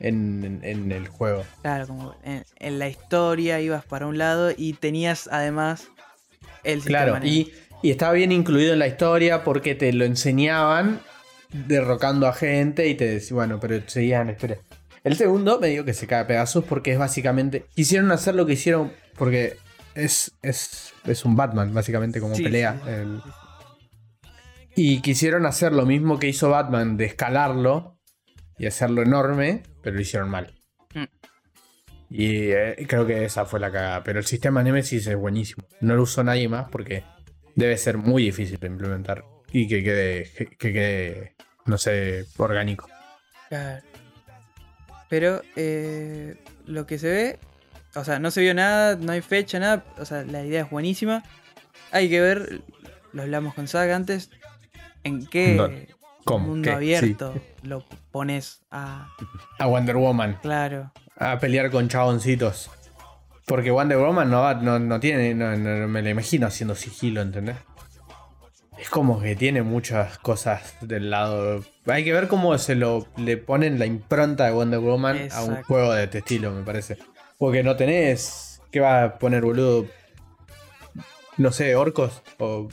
en, 0.00 0.44
en- 0.44 0.64
en 0.64 0.92
el 0.92 1.08
juego. 1.08 1.44
Claro, 1.62 1.86
como 1.86 2.14
en, 2.24 2.44
en 2.58 2.78
la 2.78 2.88
historia 2.88 3.60
ibas 3.60 3.84
para 3.84 4.06
un 4.06 4.18
lado 4.18 4.52
y 4.56 4.74
tenías 4.74 5.28
además 5.32 5.88
el 6.62 6.80
sistema 6.82 7.04
Claro, 7.04 7.14
Nemesis. 7.20 7.48
y, 7.82 7.88
y 7.88 7.90
estaba 7.90 8.12
bien 8.12 8.32
incluido 8.32 8.72
en 8.74 8.78
la 8.80 8.86
historia 8.86 9.42
porque 9.44 9.74
te 9.74 9.92
lo 9.92 10.04
enseñaban 10.04 11.00
derrocando 11.52 12.26
a 12.26 12.32
gente 12.32 12.88
y 12.88 12.94
te 12.94 13.06
decían, 13.06 13.36
bueno, 13.36 13.60
pero 13.60 13.80
seguían 13.86 14.30
historia. 14.30 14.58
El 15.04 15.16
segundo 15.16 15.58
me 15.58 15.68
digo 15.68 15.84
que 15.84 15.94
se 15.94 16.06
cae 16.06 16.20
a 16.20 16.26
pedazos 16.26 16.64
porque 16.64 16.92
es 16.92 16.98
básicamente. 16.98 17.64
Quisieron 17.74 18.12
hacer 18.12 18.34
lo 18.34 18.46
que 18.46 18.52
hicieron 18.52 18.92
porque 19.18 19.56
es, 19.94 20.32
es, 20.42 20.92
es 21.04 21.24
un 21.24 21.34
Batman, 21.34 21.74
básicamente, 21.74 22.20
como 22.20 22.34
Sí, 22.36 22.42
pelea. 22.44 22.80
sí, 22.84 22.90
el- 22.90 23.20
sí. 23.24 23.30
Y 24.74 25.00
quisieron 25.00 25.46
hacer 25.46 25.72
lo 25.72 25.84
mismo 25.86 26.18
que 26.18 26.28
hizo 26.28 26.50
Batman, 26.50 26.96
de 26.96 27.04
escalarlo 27.04 27.98
y 28.58 28.66
hacerlo 28.66 29.02
enorme, 29.02 29.62
pero 29.82 29.96
lo 29.96 30.02
hicieron 30.02 30.30
mal. 30.30 30.54
Mm. 30.94 31.04
Y 32.10 32.50
eh, 32.52 32.86
creo 32.88 33.06
que 33.06 33.24
esa 33.24 33.44
fue 33.44 33.60
la 33.60 33.70
cagada. 33.70 34.02
Pero 34.02 34.18
el 34.18 34.26
sistema 34.26 34.62
Nemesis 34.62 35.06
es 35.06 35.16
buenísimo. 35.16 35.66
No 35.80 35.94
lo 35.94 36.02
usó 36.02 36.24
nadie 36.24 36.48
más 36.48 36.68
porque 36.70 37.04
debe 37.54 37.76
ser 37.76 37.98
muy 37.98 38.24
difícil 38.24 38.58
de 38.58 38.66
implementar 38.66 39.24
y 39.52 39.68
que 39.68 39.84
quede, 39.84 40.30
que, 40.32 40.46
que 40.46 40.72
quede 40.72 41.36
no 41.64 41.78
sé, 41.78 42.26
orgánico. 42.38 42.88
Claro. 43.48 43.82
Pero 45.08 45.42
eh, 45.56 46.36
lo 46.66 46.86
que 46.86 46.98
se 46.98 47.10
ve 47.10 47.38
O 47.94 48.04
sea, 48.04 48.18
no 48.18 48.30
se 48.30 48.40
vio 48.40 48.54
nada, 48.54 48.96
no 48.96 49.12
hay 49.12 49.20
fecha, 49.20 49.58
nada. 49.58 49.84
O 49.98 50.04
sea, 50.04 50.24
la 50.24 50.44
idea 50.44 50.62
es 50.62 50.70
buenísima. 50.70 51.22
Hay 51.90 52.08
que 52.08 52.20
ver, 52.20 52.62
lo 53.12 53.22
hablamos 53.22 53.54
con 53.54 53.68
Zack 53.68 53.90
antes, 53.90 54.30
en 55.04 55.26
qué 55.26 55.54
No, 55.54 55.68
¿Cómo? 56.24 56.46
mundo 56.48 56.70
¿Qué? 56.70 56.74
abierto 56.76 57.34
lo 57.62 57.84
pones 58.10 58.62
a. 58.70 59.08
A 59.58 59.66
Wonder 59.66 59.96
Woman. 59.96 60.38
Claro. 60.42 60.92
A 61.16 61.38
pelear 61.38 61.70
con 61.70 61.88
chaboncitos. 61.88 62.70
Porque 63.46 63.70
Wonder 63.70 63.98
Woman 63.98 64.30
no, 64.30 64.40
va- 64.40 64.54
no, 64.54 64.78
no 64.78 65.00
tiene. 65.00 65.34
No, 65.34 65.56
no- 65.56 65.88
me 65.88 66.00
la 66.02 66.10
imagino 66.10 66.46
haciendo 66.46 66.74
sigilo, 66.74 67.20
¿entendés? 67.20 67.56
Es 68.78 68.88
como 68.88 69.20
que 69.20 69.36
tiene 69.36 69.62
muchas 69.62 70.18
cosas 70.18 70.74
del 70.80 71.10
lado. 71.10 71.62
Hay 71.86 72.04
que 72.04 72.12
ver 72.12 72.26
cómo 72.28 72.56
se 72.58 72.74
lo 72.74 73.06
le 73.16 73.36
ponen 73.36 73.78
la 73.78 73.86
impronta 73.86 74.46
de 74.46 74.52
Wonder 74.52 74.80
Woman 74.80 75.28
a 75.32 75.42
un 75.42 75.62
juego 75.64 75.92
de 75.92 76.04
este 76.04 76.18
estilo, 76.18 76.50
me 76.52 76.62
parece. 76.62 76.98
Porque 77.38 77.62
no 77.62 77.76
tenés. 77.76 78.60
¿Qué 78.70 78.80
va 78.80 79.04
a 79.04 79.18
poner, 79.18 79.42
boludo? 79.42 79.86
No 81.36 81.50
sé, 81.52 81.74
orcos. 81.76 82.22
O. 82.38 82.68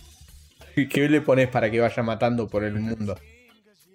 ¿Qué 0.90 1.10
le 1.10 1.22
pones 1.22 1.48
para 1.48 1.70
que 1.70 1.80
vaya 1.80 2.04
matando 2.04 2.48
por 2.48 2.64
el 2.64 2.80
mundo? 2.80 3.16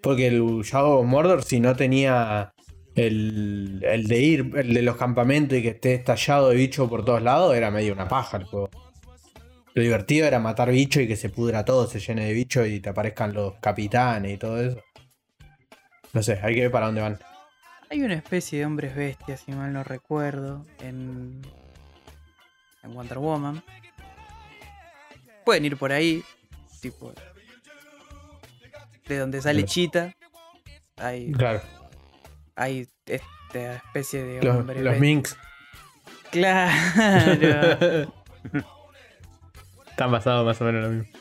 Porque 0.02 0.26
el 0.26 0.62
Shadow 0.62 1.02
Mordor, 1.04 1.42
si 1.42 1.60
no 1.60 1.74
tenía 1.74 2.52
el, 2.94 3.82
el 3.82 4.06
de 4.06 4.18
ir, 4.20 4.50
el 4.56 4.74
de 4.74 4.82
los 4.82 4.96
campamentos 4.96 5.58
y 5.58 5.62
que 5.62 5.68
esté 5.68 5.94
estallado 5.94 6.50
de 6.50 6.56
bicho 6.56 6.88
por 6.88 7.04
todos 7.04 7.22
lados, 7.22 7.56
era 7.56 7.70
medio 7.70 7.92
una 7.92 8.08
paja 8.08 8.36
el 8.36 8.44
juego. 8.44 8.70
Lo 9.74 9.82
divertido 9.82 10.26
era 10.26 10.38
matar 10.38 10.70
bicho 10.70 11.00
y 11.00 11.08
que 11.08 11.16
se 11.16 11.30
pudra 11.30 11.64
todo, 11.64 11.88
se 11.88 11.98
llene 11.98 12.26
de 12.26 12.32
bicho 12.32 12.64
y 12.64 12.80
te 12.80 12.90
aparezcan 12.90 13.34
los 13.34 13.54
capitanes 13.60 14.34
y 14.34 14.36
todo 14.36 14.62
eso. 14.62 14.80
No 16.12 16.22
sé, 16.22 16.38
hay 16.40 16.54
que 16.54 16.60
ver 16.60 16.70
para 16.70 16.86
dónde 16.86 17.00
van. 17.00 17.18
Hay 17.90 18.00
una 18.02 18.14
especie 18.14 18.60
de 18.60 18.66
hombres 18.66 18.94
bestias, 18.94 19.40
si 19.40 19.52
mal 19.52 19.72
no 19.72 19.82
recuerdo, 19.82 20.64
en, 20.80 21.42
en 22.84 22.94
Wonder 22.94 23.18
Woman. 23.18 23.64
Pueden 25.44 25.64
ir 25.64 25.76
por 25.76 25.90
ahí, 25.90 26.22
tipo 26.90 27.12
de 29.06 29.18
donde 29.18 29.40
sale. 29.42 29.64
Chita. 29.64 30.14
Hay, 30.96 31.32
Claro, 31.32 31.60
hay 32.56 32.88
esta 33.06 33.74
especie 33.76 34.22
de 34.22 34.42
los, 34.42 34.56
hombres 34.56 34.82
los 34.82 34.98
minks. 34.98 35.36
Claro, 36.30 36.72
Están 39.90 40.10
basados 40.10 40.44
más 40.44 40.60
o 40.60 40.64
menos 40.64 40.84
en 40.84 40.90
lo 40.90 40.96
mismo. 41.04 41.18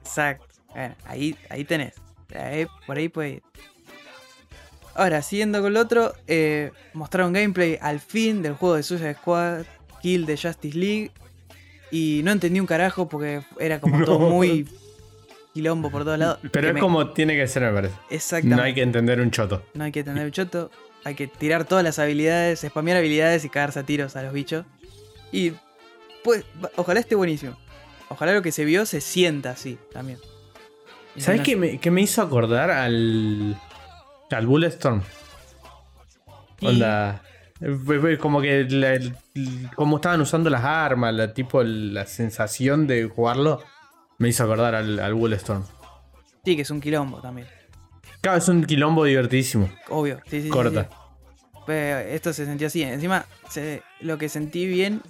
exacto. 0.00 0.46
Bueno, 0.74 0.94
ahí, 1.06 1.36
ahí 1.50 1.64
tenés. 1.64 1.94
Ahí- 2.34 2.66
por 2.86 2.96
ahí 2.96 3.08
puede 3.08 3.28
ir. 3.30 3.42
Ahora, 4.94 5.22
siguiendo 5.22 5.60
con 5.62 5.72
lo 5.74 5.80
otro, 5.80 6.12
eh, 6.26 6.70
mostraron 6.92 7.32
gameplay 7.32 7.78
al 7.80 8.00
fin 8.00 8.42
del 8.42 8.54
juego 8.54 8.74
de 8.76 8.82
Suicide 8.82 9.14
Squad, 9.14 9.64
Kill 10.02 10.26
de 10.26 10.36
Justice 10.36 10.76
League. 10.76 11.10
Y 11.90 12.20
no 12.24 12.32
entendí 12.32 12.60
un 12.60 12.66
carajo 12.66 13.08
porque 13.08 13.42
era 13.58 13.80
como 13.80 14.04
todo 14.04 14.18
muy 14.18 14.66
quilombo 15.54 15.90
por 15.90 16.04
todos 16.04 16.18
lados. 16.18 16.38
Pero 16.52 16.68
es 16.68 16.74
me- 16.74 16.80
como 16.80 17.10
tiene 17.12 17.34
que 17.36 17.46
ser, 17.48 17.62
me 17.62 17.72
parece. 17.72 17.94
Exactamente. 18.10 18.56
No 18.56 18.62
hay 18.62 18.74
que 18.74 18.82
entender 18.82 19.20
un 19.20 19.30
choto. 19.30 19.62
No 19.74 19.84
hay 19.84 19.92
que 19.92 20.04
tener 20.04 20.24
el 20.26 20.32
choto. 20.32 20.70
Hay 21.04 21.14
que 21.14 21.26
tirar 21.26 21.64
todas 21.64 21.82
las 21.84 21.98
habilidades, 21.98 22.60
spamear 22.60 22.98
habilidades 22.98 23.44
y 23.44 23.48
cagarse 23.48 23.78
a 23.80 23.82
tiros 23.84 24.16
a 24.16 24.22
los 24.22 24.32
bichos. 24.32 24.66
Y 25.32 25.52
pues, 26.24 26.44
ojalá 26.76 27.00
esté 27.00 27.14
buenísimo. 27.14 27.56
Ojalá 28.10 28.32
lo 28.32 28.42
que 28.42 28.52
se 28.52 28.64
vio 28.64 28.84
se 28.86 29.00
sienta 29.00 29.50
así 29.50 29.78
también. 29.92 30.18
Y 31.14 31.20
¿Sabes 31.20 31.40
no 31.40 31.44
qué 31.44 31.56
me, 31.56 31.78
qué 31.80 31.90
me 31.90 32.02
hizo 32.02 32.20
acordar 32.22 32.70
al. 32.70 33.58
al 34.30 34.46
Bulletstorm? 34.46 35.02
Onda. 36.62 37.22
Como 38.20 38.40
que 38.40 38.64
la- 38.70 39.00
como 39.74 39.96
estaban 39.96 40.20
usando 40.20 40.48
las 40.50 40.64
armas, 40.64 41.12
la, 41.14 41.34
tipo 41.34 41.62
la 41.62 42.06
sensación 42.06 42.86
de 42.86 43.04
jugarlo, 43.04 43.62
me 44.18 44.28
hizo 44.28 44.44
acordar 44.44 44.74
al, 44.74 44.98
al 45.00 45.14
Bulletstorm. 45.14 45.64
Sí, 46.44 46.54
que 46.56 46.62
es 46.62 46.70
un 46.70 46.80
quilombo 46.80 47.20
también. 47.20 47.48
Claro, 48.20 48.38
es 48.38 48.48
un 48.48 48.64
quilombo 48.64 49.04
divertidísimo. 49.04 49.68
Obvio. 49.88 50.18
Sí, 50.24 50.38
sí, 50.38 50.42
sí, 50.42 50.48
Corta. 50.50 50.84
sí. 50.84 50.96
Pero 51.66 51.98
esto 51.98 52.32
se 52.32 52.46
sintió 52.46 52.68
así. 52.68 52.82
Encima, 52.82 53.26
se- 53.50 53.82
lo 54.00 54.16
que 54.18 54.28
sentí 54.28 54.66
bien 54.66 55.02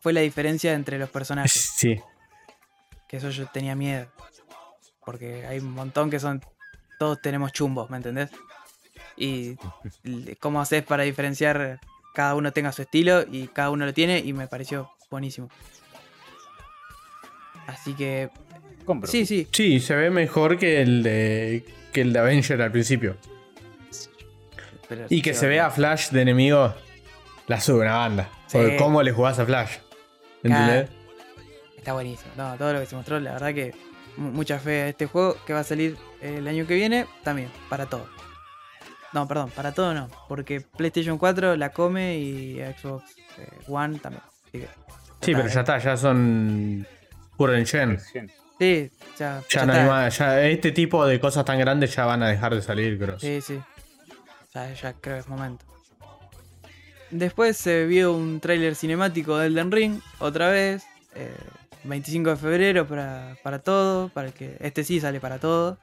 fue 0.00 0.12
la 0.12 0.20
diferencia 0.20 0.72
entre 0.72 0.98
los 0.98 1.10
personajes. 1.10 1.52
Sí. 1.52 2.00
Que 3.08 3.18
eso 3.18 3.30
yo 3.30 3.46
tenía 3.46 3.74
miedo. 3.74 4.06
Porque 5.04 5.46
hay 5.46 5.58
un 5.58 5.72
montón 5.72 6.10
que 6.10 6.18
son. 6.20 6.40
Todos 6.98 7.20
tenemos 7.20 7.52
chumbos, 7.52 7.90
¿me 7.90 7.96
entendés? 7.96 8.30
Y 9.16 9.56
cómo 10.40 10.60
haces 10.60 10.82
para 10.82 11.02
diferenciar. 11.04 11.80
Cada 12.14 12.34
uno 12.34 12.52
tenga 12.52 12.72
su 12.72 12.82
estilo 12.82 13.24
y 13.30 13.46
cada 13.48 13.70
uno 13.70 13.86
lo 13.86 13.94
tiene 13.94 14.18
y 14.18 14.32
me 14.34 14.46
pareció 14.46 14.90
buenísimo. 15.10 15.48
Así 17.66 17.94
que. 17.94 18.30
Compro. 18.84 19.10
Sí, 19.10 19.24
sí. 19.26 19.46
Sí, 19.52 19.80
se 19.80 19.94
ve 19.94 20.10
mejor 20.10 20.58
que 20.58 20.82
el 20.82 21.02
de. 21.02 21.64
que 21.92 22.00
el 22.02 22.12
de 22.12 22.18
Avenger 22.18 22.60
al 22.62 22.72
principio. 22.72 23.16
pero- 24.88 25.06
Y 25.08 25.22
que 25.22 25.32
se 25.34 25.46
vea 25.46 25.66
a 25.66 25.70
Flash 25.70 26.10
de 26.10 26.20
enemigo, 26.22 26.74
la 27.46 27.60
sube 27.60 27.80
una 27.82 27.96
banda. 27.96 28.28
Sí. 28.46 28.58
Porque 28.58 28.76
¿Cómo 28.76 29.02
le 29.02 29.12
jugás 29.12 29.38
a 29.38 29.46
Flash? 29.46 29.76
¿Entendés? 30.42 30.90
Está 31.78 31.92
buenísimo. 31.94 32.30
No, 32.36 32.56
todo 32.58 32.72
lo 32.74 32.80
que 32.80 32.86
se 32.86 32.96
mostró, 32.96 33.18
la 33.20 33.32
verdad 33.32 33.54
que 33.54 33.74
mu- 34.16 34.30
mucha 34.32 34.58
fe 34.58 34.82
a 34.82 34.88
este 34.88 35.06
juego 35.06 35.36
que 35.46 35.52
va 35.54 35.60
a 35.60 35.64
salir 35.64 35.96
el 36.20 36.46
año 36.46 36.66
que 36.66 36.74
viene, 36.74 37.06
también, 37.24 37.50
para 37.70 37.86
todo. 37.86 38.06
No, 39.12 39.28
perdón, 39.28 39.50
para 39.50 39.72
todo 39.72 39.92
no, 39.92 40.08
porque 40.28 40.60
PlayStation 40.60 41.18
4 41.18 41.56
la 41.56 41.70
come 41.70 42.16
y 42.18 42.58
Xbox 42.78 43.04
eh, 43.38 43.46
One 43.68 43.98
también. 43.98 44.22
Así 44.48 44.58
que, 44.60 44.68
Sí, 45.20 45.34
pero 45.34 45.48
ya 45.48 45.60
está, 45.60 45.78
ya 45.78 45.96
son 45.96 46.86
puro 47.36 47.54
en 47.54 47.66
gen. 47.66 48.00
Sí, 48.58 48.90
ya, 49.18 49.40
Ya 49.40 49.44
ya 49.50 49.66
no 49.66 49.72
hay 49.72 49.78
está. 49.80 49.90
más, 49.92 50.18
ya 50.18 50.42
este 50.42 50.72
tipo 50.72 51.04
de 51.06 51.20
cosas 51.20 51.44
tan 51.44 51.58
grandes 51.58 51.94
ya 51.94 52.06
van 52.06 52.22
a 52.22 52.28
dejar 52.28 52.54
de 52.54 52.62
salir, 52.62 52.98
creo. 52.98 53.18
Sí, 53.20 53.40
sí. 53.40 53.60
Ya, 54.54 54.72
ya 54.72 54.92
creo 54.94 55.16
que 55.16 55.20
es 55.20 55.28
momento. 55.28 55.64
Después 57.10 57.56
se 57.56 57.84
vio 57.86 58.12
un 58.14 58.40
tráiler 58.40 58.74
cinemático 58.74 59.36
de 59.36 59.46
Elden 59.48 59.70
Ring, 59.70 60.00
otra 60.18 60.48
vez. 60.48 60.84
eh, 61.14 61.34
25 61.84 62.30
de 62.30 62.36
febrero 62.36 62.86
para, 62.86 63.36
para 63.42 63.58
todo. 63.58 64.08
Para 64.08 64.28
el 64.28 64.32
que. 64.32 64.56
Este 64.60 64.84
sí 64.84 65.00
sale 65.00 65.20
para 65.20 65.38
todo. 65.38 65.78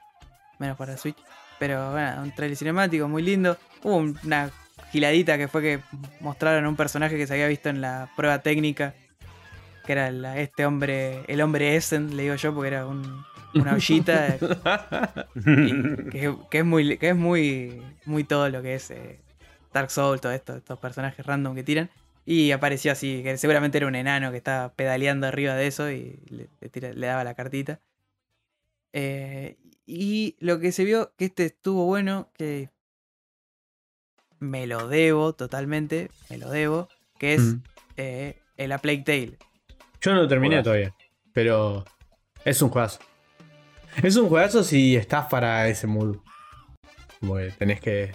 Menos 0.57 0.77
para 0.77 0.97
Switch. 0.97 1.17
Pero 1.59 1.91
bueno, 1.91 2.21
un 2.23 2.31
tráiler 2.33 2.57
cinemático 2.57 3.07
muy 3.07 3.21
lindo. 3.21 3.57
Hubo 3.83 3.97
un- 3.97 4.17
una 4.23 4.49
giladita 4.91 5.37
que 5.37 5.47
fue 5.47 5.61
que 5.61 5.79
mostraron 6.21 6.65
un 6.65 6.75
personaje 6.75 7.17
que 7.17 7.27
se 7.27 7.33
había 7.33 7.47
visto 7.47 7.69
en 7.69 7.81
la 7.81 8.09
prueba 8.15 8.39
técnica. 8.39 8.93
Que 9.85 9.91
era 9.93 10.11
la- 10.11 10.37
este 10.39 10.65
hombre, 10.65 11.23
el 11.27 11.41
hombre 11.41 11.75
Essen, 11.75 12.15
le 12.15 12.23
digo 12.23 12.35
yo, 12.35 12.53
porque 12.53 12.67
era 12.69 12.85
un- 12.87 13.23
una 13.55 13.73
ollita. 13.73 14.37
Y 15.35 16.09
que, 16.11 16.35
que 16.49 16.57
es 16.59 16.65
muy 16.65 16.97
que 16.97 17.09
es 17.09 17.15
muy 17.15 17.81
muy 18.05 18.23
todo 18.23 18.49
lo 18.49 18.61
que 18.61 18.75
es 18.75 18.91
eh, 18.91 19.19
Dark 19.73 19.89
Souls 19.91 20.21
todo 20.21 20.31
esto 20.31 20.55
estos 20.57 20.77
personajes 20.79 21.25
random 21.25 21.55
que 21.55 21.63
tiran 21.63 21.89
y 22.25 22.51
apareció 22.51 22.91
así 22.91 23.21
que 23.23 23.37
seguramente 23.37 23.77
era 23.79 23.87
un 23.87 23.95
enano 23.95 24.31
que 24.31 24.37
estaba 24.37 24.69
pedaleando 24.73 25.25
arriba 25.27 25.55
de 25.55 25.67
eso 25.67 25.89
y 25.91 26.19
le, 26.29 26.47
le 26.61 26.69
tira- 26.69 26.93
le 26.93 27.07
daba 27.07 27.23
la 27.23 27.33
cartita 27.33 27.79
Eh, 28.93 29.57
y 29.91 30.35
lo 30.39 30.59
que 30.59 30.71
se 30.71 30.83
vio 30.83 31.11
que 31.17 31.25
este 31.25 31.45
estuvo 31.45 31.85
bueno 31.85 32.29
que 32.37 32.69
me 34.39 34.67
lo 34.67 34.87
debo 34.87 35.33
totalmente 35.33 36.09
me 36.29 36.37
lo 36.37 36.49
debo 36.49 36.87
que 37.17 37.33
es 37.33 37.41
Mm. 37.41 37.63
eh, 37.97 38.39
el 38.57 38.71
A 38.71 38.77
Plague 38.77 39.03
Tale 39.03 39.37
Yo 40.01 40.13
no 40.13 40.21
lo 40.21 40.27
terminé 40.27 40.61
todavía, 40.63 40.93
pero 41.33 41.83
es 42.45 42.61
un 42.61 42.69
juegazo. 42.69 42.99
Es 44.01 44.15
un 44.15 44.29
juegazo 44.29 44.63
si 44.63 44.95
estás 44.95 45.25
para 45.25 45.67
ese 45.67 45.87
mood. 45.87 46.17
Como 47.19 47.35
que 47.35 47.51
tenés 47.57 47.81
que 47.81 48.11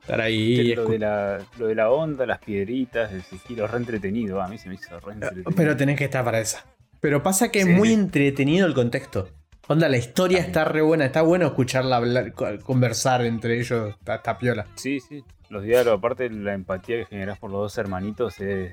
estar 0.00 0.20
ahí 0.20 0.60
y 0.60 0.74
lo, 0.74 0.86
de 0.86 0.98
la, 0.98 1.38
lo 1.58 1.66
de 1.68 1.74
la 1.76 1.90
onda, 1.90 2.26
las 2.26 2.38
piedritas, 2.40 3.12
el 3.12 3.22
sigilo, 3.22 3.68
re 3.68 3.78
entretenido. 3.78 4.42
A 4.42 4.48
mí 4.48 4.58
se 4.58 4.68
me 4.68 4.74
hizo 4.74 4.98
re 4.98 5.12
entretenido. 5.12 5.52
Pero 5.54 5.76
tenés 5.76 5.96
que 5.96 6.04
estar 6.06 6.24
para 6.24 6.40
esa. 6.40 6.64
Pero 7.00 7.22
pasa 7.22 7.52
que 7.52 7.60
es 7.60 7.68
muy 7.68 7.92
entretenido 7.92 8.66
el 8.66 8.74
contexto. 8.74 9.28
Onda, 9.72 9.88
la 9.88 9.96
historia 9.96 10.38
También. 10.38 10.50
está 10.50 10.64
re 10.64 10.82
buena. 10.82 11.04
Está 11.06 11.22
bueno 11.22 11.46
escucharla 11.46 11.96
hablar, 11.96 12.32
co- 12.32 12.58
conversar 12.64 13.24
entre 13.24 13.58
ellos. 13.60 13.94
Está, 13.98 14.16
está 14.16 14.38
piola. 14.38 14.66
Sí, 14.76 15.00
sí. 15.00 15.24
Los 15.50 15.62
diálogos, 15.64 15.98
aparte 15.98 16.30
la 16.30 16.54
empatía 16.54 16.96
que 16.98 17.06
generás 17.06 17.38
por 17.38 17.50
los 17.50 17.60
dos 17.60 17.78
hermanitos 17.78 18.40
es, 18.40 18.72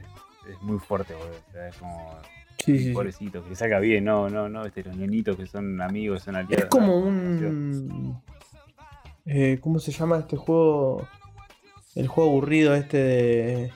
es 0.50 0.62
muy 0.62 0.80
fuerte, 0.80 1.14
boludo. 1.14 1.36
O 1.48 1.52
sea, 1.52 1.68
es 1.70 1.76
como. 1.78 2.18
Sí, 2.58 2.92
pobrecito, 2.92 3.44
que 3.48 3.56
salga 3.56 3.80
bien, 3.80 4.04
no, 4.04 4.30
no, 4.30 4.50
no, 4.50 4.66
este, 4.66 4.84
los 4.84 4.96
nenitos 4.98 5.38
que 5.38 5.46
son 5.46 5.82
amigos, 5.82 6.24
son 6.24 6.36
aliados. 6.36 6.64
Es 6.66 6.70
como 6.70 6.98
un. 6.98 8.22
eh, 9.26 9.58
¿Cómo 9.62 9.80
se 9.80 9.92
llama 9.94 10.20
este 10.20 10.36
juego? 10.36 11.08
El 11.96 12.08
juego 12.08 12.30
aburrido 12.32 12.76
este 12.76 12.98
de. 12.98 13.72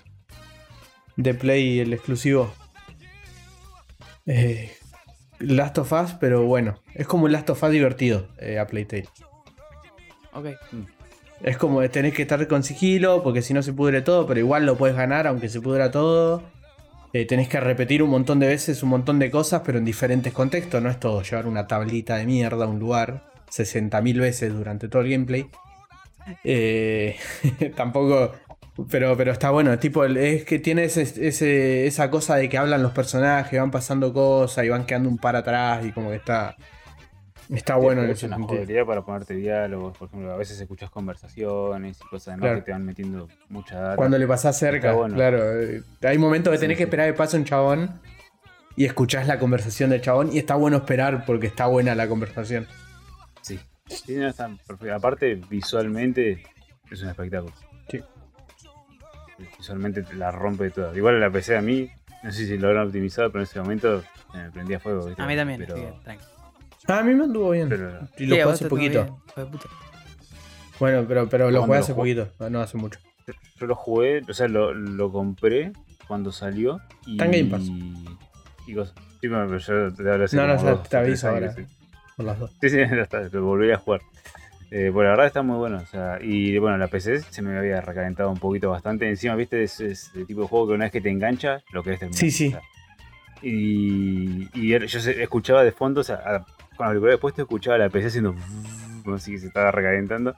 De 1.15 1.33
Play, 1.33 1.79
el 1.79 1.93
exclusivo. 1.93 2.51
Eh, 4.25 4.71
Last 5.39 5.77
of 5.77 5.91
Us, 5.91 6.13
pero 6.19 6.43
bueno. 6.43 6.75
Es 6.93 7.07
como 7.07 7.25
un 7.25 7.31
Last 7.31 7.49
of 7.49 7.61
Us 7.61 7.71
divertido 7.71 8.27
eh, 8.39 8.59
a 8.59 8.67
Playtale. 8.67 9.07
ok 10.33 10.47
Es 11.41 11.57
como 11.57 11.87
tenés 11.89 12.13
que 12.13 12.23
estar 12.23 12.47
con 12.47 12.63
sigilo, 12.63 13.23
porque 13.23 13.41
si 13.41 13.53
no 13.53 13.61
se 13.61 13.73
pudre 13.73 14.01
todo, 14.01 14.25
pero 14.25 14.39
igual 14.39 14.65
lo 14.65 14.77
puedes 14.77 14.95
ganar 14.95 15.27
aunque 15.27 15.49
se 15.49 15.61
pudra 15.61 15.91
todo. 15.91 16.43
Eh, 17.13 17.25
tenés 17.25 17.47
que 17.47 17.59
repetir 17.59 18.01
un 18.01 18.09
montón 18.09 18.39
de 18.39 18.47
veces 18.47 18.81
un 18.81 18.89
montón 18.89 19.19
de 19.19 19.29
cosas, 19.29 19.61
pero 19.63 19.77
en 19.77 19.85
diferentes 19.85 20.33
contextos. 20.33 20.81
No 20.81 20.89
es 20.89 20.99
todo 20.99 21.21
llevar 21.21 21.45
una 21.45 21.67
tablita 21.67 22.15
de 22.17 22.25
mierda 22.25 22.65
a 22.65 22.67
un 22.67 22.79
lugar 22.79 23.31
60.000 23.51 24.19
veces 24.19 24.53
durante 24.53 24.87
todo 24.87 25.03
el 25.03 25.11
gameplay. 25.11 25.45
Eh, 26.43 27.17
tampoco. 27.75 28.33
Pero, 28.89 29.15
pero 29.15 29.31
está 29.31 29.51
bueno, 29.51 29.77
tipo, 29.77 30.03
es 30.03 30.45
que 30.45 30.57
tiene 30.57 30.85
ese, 30.85 31.03
ese- 31.03 31.85
esa 31.85 32.09
cosa 32.09 32.37
de 32.37 32.49
que 32.49 32.57
hablan 32.57 32.81
los 32.81 32.91
personajes, 32.91 33.59
van 33.59 33.69
pasando 33.69 34.11
cosas 34.13 34.65
y 34.65 34.69
van 34.69 34.85
quedando 34.85 35.09
un 35.09 35.17
par 35.19 35.35
atrás 35.35 35.85
y 35.85 35.91
como 35.91 36.09
que 36.09 36.15
está. 36.15 36.55
Está 37.49 37.75
bueno 37.75 38.01
en 38.03 38.09
es 38.09 38.23
una 38.23 38.37
sentido. 38.37 38.47
jugabilidad 38.47 38.85
para 38.85 39.01
ponerte 39.03 39.35
diálogos, 39.35 39.95
por 39.97 40.07
ejemplo, 40.07 40.31
a 40.33 40.37
veces 40.37 40.59
escuchas 40.59 40.89
conversaciones 40.89 41.99
y 42.01 42.07
cosas 42.07 42.35
demás 42.35 42.39
Claro. 42.41 42.55
que 42.55 42.61
te 42.63 42.71
van 42.71 42.85
metiendo 42.85 43.27
mucha 43.49 43.79
data. 43.79 43.95
Cuando 43.97 44.17
le 44.17 44.25
pasás 44.25 44.57
cerca, 44.57 44.93
bueno. 44.93 45.13
claro. 45.13 45.61
eh, 45.61 45.83
Hay 46.03 46.17
momentos 46.17 46.49
que 46.51 46.57
Sí, 46.57 46.61
tenés 46.61 46.77
que 46.77 46.83
esperar 46.85 47.07
que 47.11 47.13
pase 47.17 47.35
un 47.37 47.43
chabón 47.43 47.99
y 48.77 48.85
escuchás 48.85 49.27
la 49.27 49.37
conversación 49.39 49.89
del 49.91 50.01
chabón 50.01 50.31
y 50.33 50.39
está 50.39 50.55
bueno 50.55 50.77
esperar 50.77 51.25
porque 51.25 51.45
está 51.45 51.67
buena 51.67 51.93
la 51.95 52.07
conversación. 52.07 52.65
Sí. 53.41 53.59
Sí, 53.87 54.15
no. 54.15 54.31
Aparte, 54.95 55.35
visualmente 55.49 56.41
es 56.89 57.01
un 57.03 57.09
espectáculo. 57.09 57.53
Sí. 57.89 57.99
Visualmente 59.57 60.03
la 60.15 60.31
rompe 60.31 60.69
toda. 60.69 60.95
Igual 60.95 61.19
la 61.19 61.29
PC 61.29 61.57
a 61.57 61.61
mí, 61.61 61.89
no 62.23 62.31
sé 62.31 62.45
si 62.47 62.57
lo 62.57 62.67
habrán 62.69 62.87
optimizado, 62.87 63.31
pero 63.31 63.41
en 63.41 63.47
ese 63.49 63.59
momento 63.61 64.03
me 64.33 64.49
prendía 64.51 64.79
fuego. 64.79 65.05
¿viste? 65.07 65.21
A 65.21 65.25
mí 65.27 65.35
también, 65.35 65.59
Pero, 65.65 65.75
así. 66.05 66.17
Ah, 66.87 66.99
a 66.99 67.03
mí 67.03 67.13
me 67.13 67.23
anduvo 67.23 67.51
bien. 67.51 67.69
pero 67.69 67.89
y 68.17 68.25
lo 68.25 68.35
Sí, 68.35 68.41
jugué 68.41 68.53
hace 68.53 68.65
poquito. 68.67 69.19
Bueno, 70.79 71.05
pero, 71.07 71.29
pero 71.29 71.49
lo 71.51 71.59
¿Cuándo 71.59 71.65
jugué 71.67 71.77
lo 71.77 71.83
hace 71.83 71.93
poquito, 71.93 72.49
no, 72.49 72.61
hace 72.61 72.77
mucho. 72.77 72.99
yo 73.59 73.67
lo 73.67 73.75
jugué, 73.75 74.21
o 74.27 74.33
sea, 74.33 74.47
lo, 74.47 74.73
lo 74.73 75.11
compré 75.11 75.71
cuando 76.07 76.31
salió. 76.31 76.79
Y, 77.05 77.13
Está 77.13 77.25
en 77.25 77.31
Game 77.31 77.45
Pass. 77.45 77.63
Y 78.67 78.73
cosas. 78.75 78.95
Sí, 79.21 79.27
bueno, 79.29 79.45
pero 79.47 79.59
yo 79.59 79.93
te 79.93 80.09
hablo 80.11 80.25
hace 80.25 80.35
No, 80.35 80.47
no, 80.47 80.55
ya 80.57 80.71
dos, 80.71 80.89
te 80.89 80.97
aviso 80.97 81.29
ahora. 81.29 81.53
sí. 81.53 81.61
Por 82.17 82.25
las 82.25 82.39
dos. 82.39 82.51
Sí, 82.59 82.69
sí, 82.69 82.77
ya 82.77 83.01
está, 83.01 83.21
lo 83.21 83.45
volví 83.45 83.71
a 83.71 83.77
jugar. 83.77 84.01
Eh, 84.75 84.89
pues 84.91 85.03
la 85.03 85.11
verdad 85.11 85.27
está 85.27 85.43
muy 85.43 85.57
bueno. 85.57 85.77
O 85.77 85.85
sea, 85.85 86.17
y 86.19 86.57
bueno, 86.57 86.77
la 86.79 86.87
PC 86.87 87.19
se 87.21 87.41
me 87.43 87.55
había 87.55 87.79
recalentado 87.81 88.31
un 88.31 88.39
poquito 88.39 88.71
bastante. 88.71 89.07
Encima, 89.07 89.35
viste, 89.35 89.61
es, 89.61 89.79
es 89.81 90.09
el 90.15 90.25
tipo 90.25 90.41
de 90.41 90.47
juego 90.47 90.67
que 90.69 90.73
una 90.73 90.85
vez 90.85 90.91
que 90.91 91.01
te 91.01 91.09
engancha, 91.11 91.61
lo 91.71 91.83
querés 91.83 91.99
terminar. 91.99 92.19
Sí, 92.19 92.31
sí. 92.31 92.47
O 92.47 92.51
sea, 92.51 92.61
y, 93.43 94.49
y 94.53 94.73
era- 94.73 94.85
yo 94.85 94.99
escuchaba 94.99 95.63
de 95.63 95.71
fondo, 95.71 96.01
o 96.01 96.03
sea, 96.03 96.15
a- 96.15 96.45
con 96.75 96.85
el 96.87 96.93
auricular 96.93 97.19
puesto 97.19 97.43
escuchaba 97.43 97.77
la 97.77 97.89
PC 97.89 98.07
haciendo 98.07 98.33
como 99.03 99.19
si 99.19 99.37
se 99.37 99.47
estaba 99.47 99.69
recalentando. 99.69 100.35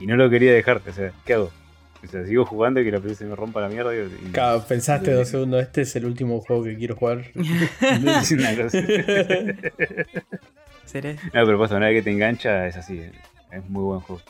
Y 0.00 0.06
no 0.06 0.16
lo 0.16 0.28
quería 0.28 0.52
dejar. 0.52 0.82
O 0.86 0.92
sea, 0.92 1.12
¿qué 1.24 1.34
hago? 1.34 1.50
O 2.04 2.06
sea, 2.06 2.24
sigo 2.26 2.44
jugando 2.44 2.80
y 2.80 2.84
que 2.84 2.92
la 2.92 3.00
PC 3.00 3.14
se 3.14 3.24
me 3.24 3.34
rompa 3.36 3.60
la 3.62 3.68
mierda. 3.70 3.94
Y, 3.96 4.00
y- 4.00 4.32
Claro, 4.32 4.62
pensaste 4.68 5.12
dos 5.12 5.28
segundos, 5.28 5.62
este 5.62 5.80
es 5.80 5.96
el 5.96 6.04
último 6.04 6.40
juego 6.40 6.62
que 6.64 6.76
quiero 6.76 6.94
jugar. 6.94 7.24
es 7.34 8.30
una 8.32 8.54
cosa. 8.54 8.78
¿Seré? 10.84 11.14
No, 11.34 11.44
pero 11.46 11.58
pasa, 11.58 11.76
una 11.76 11.86
vez 11.86 11.96
que 11.98 12.02
te 12.02 12.10
engancha 12.10 12.66
es 12.66 12.76
así. 12.76 13.00
Es 13.50 13.68
muy 13.68 13.82
buen 13.82 14.00
juego. 14.00 14.22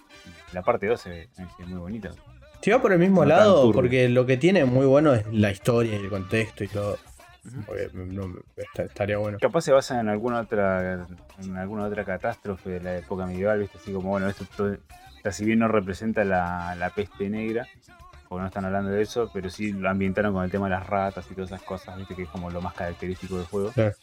La 0.52 0.62
parte 0.62 0.86
2 0.86 1.00
se 1.00 1.10
ve- 1.10 1.28
es 1.58 1.66
muy 1.66 1.78
bonita. 1.78 2.10
Si 2.60 2.70
va 2.70 2.80
por 2.82 2.92
el 2.92 2.98
mismo 2.98 3.22
No 3.22 3.28
lado, 3.28 3.72
porque 3.72 4.08
lo 4.08 4.26
que 4.26 4.36
tiene 4.36 4.64
muy 4.64 4.86
bueno 4.86 5.14
es 5.14 5.24
la 5.32 5.50
historia 5.50 5.92
y 5.96 6.04
el 6.04 6.08
contexto 6.08 6.64
y 6.64 6.68
todo. 6.68 6.98
Porque 7.66 7.88
no- 7.94 8.34
estaría 8.74 9.16
bueno. 9.18 9.38
Capaz 9.40 9.62
se 9.62 9.72
basa 9.72 10.00
en 10.00 10.08
alguna 10.08 10.40
otra 10.40 11.06
en 11.40 11.56
alguna 11.56 11.84
otra 11.84 12.04
catástrofe 12.04 12.70
de 12.70 12.80
la 12.80 12.96
época 12.98 13.26
medieval, 13.26 13.60
¿viste? 13.60 13.78
Así 13.78 13.92
como, 13.92 14.10
bueno, 14.10 14.28
esto 14.28 14.44
todo, 14.56 14.76
si 15.30 15.44
bien 15.44 15.60
no 15.60 15.68
representa 15.68 16.24
la, 16.24 16.74
la 16.74 16.90
peste 16.90 17.28
negra, 17.30 17.66
porque 18.28 18.40
no 18.42 18.48
están 18.48 18.64
hablando 18.64 18.90
de 18.90 19.02
eso, 19.02 19.30
pero 19.32 19.48
sí 19.50 19.72
lo 19.72 19.88
ambientaron 19.88 20.34
con 20.34 20.44
el 20.44 20.50
tema 20.50 20.66
de 20.66 20.70
las 20.74 20.86
ratas 20.86 21.26
y 21.30 21.34
todas 21.34 21.50
esas 21.52 21.62
cosas, 21.62 21.96
¿viste? 21.96 22.14
Que 22.16 22.22
es 22.22 22.28
como 22.28 22.50
lo 22.50 22.60
más 22.60 22.74
característico 22.74 23.36
del 23.38 23.46
juego. 23.46 23.70
Claro. 23.72 23.94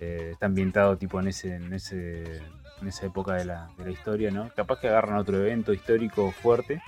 Eh, 0.00 0.30
está 0.32 0.46
ambientado 0.46 0.96
tipo 0.96 1.20
en 1.20 1.28
ese, 1.28 1.56
en 1.56 1.72
ese 1.74 2.40
en 2.80 2.88
esa 2.88 3.06
época 3.06 3.34
de 3.34 3.44
la, 3.44 3.70
de 3.76 3.84
la 3.84 3.90
historia, 3.90 4.30
¿no? 4.30 4.50
Capaz 4.54 4.80
que 4.80 4.88
agarran 4.88 5.16
otro 5.18 5.38
evento 5.38 5.72
histórico 5.72 6.30
fuerte 6.32 6.80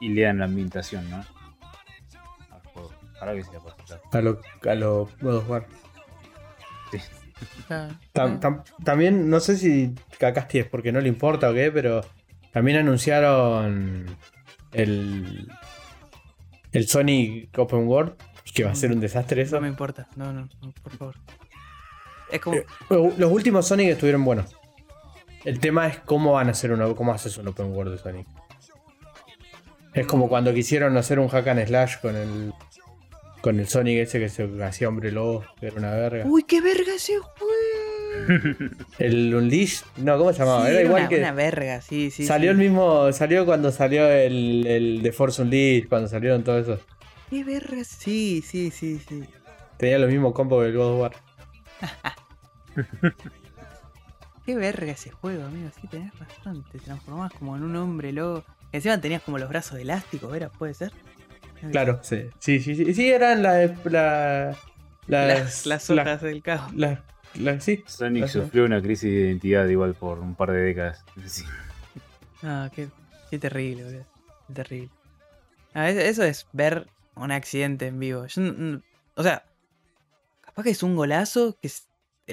y 0.00 0.08
le 0.10 0.22
dan 0.22 0.38
la 0.38 0.44
ambientación, 0.46 1.08
¿no? 1.10 1.16
Al 2.50 2.60
juego. 2.72 2.92
Ahora 3.20 3.34
que 3.34 3.42
sí 3.44 3.50
la 3.52 3.60
puedo 3.60 3.74
explicar. 3.76 4.00
A 4.12 4.20
lo, 4.20 4.40
a 4.70 4.74
lo 4.74 5.08
God 5.20 5.34
of 5.36 5.48
War. 5.50 5.66
Claro. 7.68 7.94
Tam- 8.14 8.40
tam- 8.40 8.62
también, 8.84 9.28
no 9.28 9.40
sé 9.40 9.56
si 9.56 9.94
Cacasti 10.18 10.58
es 10.60 10.66
porque 10.68 10.90
no 10.92 11.00
le 11.00 11.08
importa 11.08 11.50
o 11.50 11.54
qué, 11.54 11.70
pero 11.70 12.00
también 12.52 12.78
anunciaron 12.78 14.06
el, 14.72 15.48
el 16.72 16.88
Sonic 16.88 17.56
Open 17.58 17.86
World, 17.86 18.14
que 18.54 18.64
va 18.64 18.70
a 18.70 18.74
ser 18.74 18.90
un 18.92 19.00
desastre 19.00 19.42
eso. 19.42 19.56
No 19.56 19.62
me 19.62 19.68
importa. 19.68 20.08
No, 20.16 20.32
no, 20.32 20.48
no, 20.62 20.72
por 20.82 20.92
favor. 20.96 21.14
Es 22.30 22.40
como. 22.40 22.56
Eh, 22.56 22.64
Los 23.18 23.30
últimos 23.30 23.68
Sonic 23.68 23.88
estuvieron 23.90 24.24
buenos. 24.24 24.56
El 25.46 25.60
tema 25.60 25.86
es 25.86 25.98
cómo 25.98 26.32
van 26.32 26.48
a 26.48 26.50
hacer 26.50 26.72
uno, 26.72 26.96
cómo 26.96 27.12
haces 27.12 27.38
un 27.38 27.46
open 27.46 27.72
world 27.72 27.92
de 27.92 27.98
Sonic. 27.98 28.26
Es 29.94 30.04
como 30.04 30.28
cuando 30.28 30.52
quisieron 30.52 30.96
hacer 30.96 31.20
un 31.20 31.28
hack 31.28 31.46
and 31.46 31.64
slash 31.64 31.98
con 32.02 32.16
el 32.16 32.52
con 33.42 33.60
el 33.60 33.68
Sonic 33.68 33.98
ese 33.98 34.18
que 34.18 34.28
se 34.28 34.50
hacía 34.64 34.88
hombre 34.88 35.12
lobo, 35.12 35.44
que 35.60 35.68
era 35.68 35.76
una 35.76 35.92
verga. 35.92 36.24
Uy, 36.26 36.42
qué 36.42 36.60
verga 36.60 36.92
ese 36.94 37.12
juego. 37.38 38.74
El 38.98 39.32
Unleash, 39.32 39.82
no, 39.98 40.18
¿cómo 40.18 40.32
se 40.32 40.40
llamaba? 40.40 40.66
Sí, 40.66 40.72
era 40.72 40.82
igual 40.82 41.02
una, 41.02 41.08
que 41.08 41.18
una 41.20 41.32
verga, 41.32 41.80
sí, 41.80 42.10
sí. 42.10 42.26
salió 42.26 42.50
sí. 42.50 42.52
el 42.52 42.58
mismo, 42.58 43.12
salió 43.12 43.46
cuando 43.46 43.70
salió 43.70 44.04
el, 44.08 44.66
el 44.66 45.00
de 45.00 45.12
Force 45.12 45.40
Unleashed, 45.40 45.88
cuando 45.88 46.08
salieron 46.08 46.42
todos 46.42 46.62
esos. 46.62 46.80
Qué 47.30 47.44
verga, 47.44 47.84
sí, 47.84 48.42
sí, 48.44 48.72
sí, 48.72 48.98
sí. 48.98 49.22
Tenía 49.76 50.00
los 50.00 50.10
mismos 50.10 50.32
combos 50.32 50.64
que 50.64 50.70
el 50.70 50.76
God 50.76 50.92
of 50.92 51.00
War. 51.02 51.12
Qué 54.46 54.54
verga 54.56 54.92
ese 54.92 55.10
juego, 55.10 55.44
amigo. 55.44 55.68
Sí, 55.80 55.88
tenés 55.88 56.16
razón. 56.18 56.64
Te 56.70 56.78
transformabas 56.78 57.32
como 57.34 57.56
en 57.56 57.64
un 57.64 57.76
hombre 57.76 58.12
lobo. 58.12 58.44
Encima 58.72 59.00
tenías 59.00 59.22
como 59.22 59.38
los 59.38 59.48
brazos 59.48 59.78
elásticos, 59.78 60.34
¿era? 60.36 60.48
¿Puede 60.50 60.72
ser? 60.74 60.92
Claro, 61.72 61.98
sí. 62.02 62.28
Sí, 62.38 62.60
sí, 62.60 62.74
sí. 62.76 62.94
Sí, 62.94 63.08
eran 63.10 63.42
la, 63.42 63.66
la- 63.84 64.56
Las, 65.08 65.66
las, 65.66 65.66
las 65.66 65.90
la- 65.90 66.02
hojas 66.02 66.22
del 66.22 66.42
caos. 66.42 66.72
la- 66.74 67.02
la- 67.34 67.60
sí. 67.60 67.82
Sonic 67.86 68.28
sufrió 68.28 68.64
una 68.64 68.80
crisis 68.80 69.10
de 69.10 69.20
identidad 69.28 69.66
igual 69.68 69.94
por 69.94 70.20
un 70.20 70.34
par 70.34 70.52
de 70.52 70.60
décadas. 70.60 71.04
Sí. 71.26 71.44
Ah, 72.42 72.70
qué, 72.74 72.88
qué 73.30 73.38
terrible, 73.38 73.84
boludo. 73.84 74.04
Qué 74.48 74.54
terrible. 74.54 74.90
Ah, 75.74 75.88
es- 75.90 75.96
eso 75.96 76.22
es 76.22 76.46
ver 76.52 76.86
un 77.16 77.32
accidente 77.32 77.88
en 77.88 77.98
vivo. 77.98 78.26
Yo 78.26 78.42
o 79.16 79.22
sea, 79.22 79.44
capaz 80.42 80.62
que 80.62 80.70
es 80.70 80.82
un 80.84 80.94
golazo 80.94 81.56
que 81.60 81.70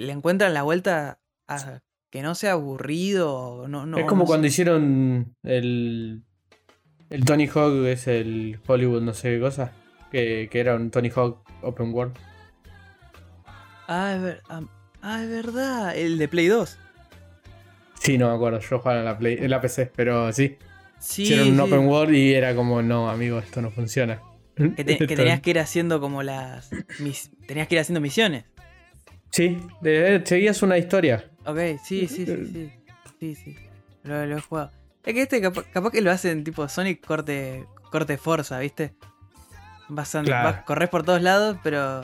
le 0.02 0.12
encuentran 0.12 0.54
la 0.54 0.62
vuelta 0.64 1.18
a 1.48 1.80
que 2.14 2.22
no 2.22 2.36
sea 2.36 2.52
aburrido. 2.52 3.68
No, 3.68 3.88
no, 3.88 3.98
es 3.98 4.06
como 4.06 4.22
no 4.22 4.28
cuando 4.28 4.44
sé. 4.44 4.50
hicieron 4.50 5.36
el. 5.42 6.22
El 7.10 7.26
Tony 7.26 7.48
Hawk, 7.48 7.86
es 7.88 8.06
el 8.08 8.60
Hollywood, 8.68 9.02
no 9.02 9.16
sé 9.16 9.32
qué 9.32 9.40
cosa. 9.40 9.72
Que, 10.12 10.48
que 10.52 10.60
era 10.60 10.76
un 10.76 10.92
Tony 10.92 11.10
Hawk 11.10 11.40
Open 11.64 11.92
World. 11.92 12.14
Ah, 13.88 14.14
es, 14.16 14.22
ver- 14.22 14.42
ah, 14.48 14.62
ah, 15.02 15.24
es 15.24 15.30
verdad. 15.30 15.98
El 15.98 16.20
de 16.20 16.28
Play 16.28 16.48
2. 16.48 16.78
Sí, 18.00 18.20
no 18.20 18.30
me 18.30 18.36
acuerdo. 18.36 18.60
Yo 18.60 18.78
jugaba 18.78 19.00
en 19.00 19.06
la, 19.06 19.18
Play, 19.18 19.38
en 19.40 19.50
la 19.50 19.60
PC, 19.60 19.92
pero 19.96 20.32
sí. 20.34 20.56
Sí. 21.00 21.24
hicieron 21.24 21.48
un 21.50 21.56
sí. 21.56 21.62
Open 21.62 21.88
World 21.88 22.14
y 22.16 22.34
era 22.36 22.54
como, 22.56 22.82
no, 22.84 23.10
amigo, 23.10 23.40
esto 23.40 23.60
no 23.62 23.72
funciona. 23.72 24.22
Que, 24.56 24.84
te- 24.84 25.00
que 25.00 25.08
tenías 25.16 25.42
que 25.42 25.50
ir 25.50 25.60
haciendo 25.60 26.00
como 26.00 26.22
las. 26.22 26.70
mis- 27.00 27.32
tenías 27.48 27.68
que 27.68 27.74
ir 27.76 27.82
haciendo 27.82 28.02
misiones. 28.02 28.46
Sí, 29.32 29.58
de- 29.82 30.22
seguías 30.26 30.62
una 30.62 30.78
historia. 30.78 31.32
Ok, 31.46 31.58
sí, 31.84 32.08
sí, 32.08 32.26
sí, 32.26 32.46
sí. 32.52 32.72
Sí, 33.20 33.36
sí. 33.36 33.56
Lo, 34.04 34.26
lo 34.26 34.38
he 34.38 34.42
jugado. 34.42 34.72
Es 35.06 35.14
que 35.14 35.22
este 35.24 35.42
capaz, 35.42 35.64
capaz 35.74 35.92
que 35.92 36.02
lo 36.02 36.12
hacen 36.12 36.44
tipo 36.44 36.68
Sonic 36.68 37.06
corte, 37.06 37.66
corte 37.92 38.18
Forza, 38.18 38.60
¿viste? 38.60 38.94
Vas, 39.90 40.14
and- 40.16 40.28
Claro. 40.28 40.50
vas- 40.52 40.64
corres 40.64 40.90
por 40.90 41.04
todos 41.04 41.22
lados, 41.22 41.58
pero. 41.64 42.04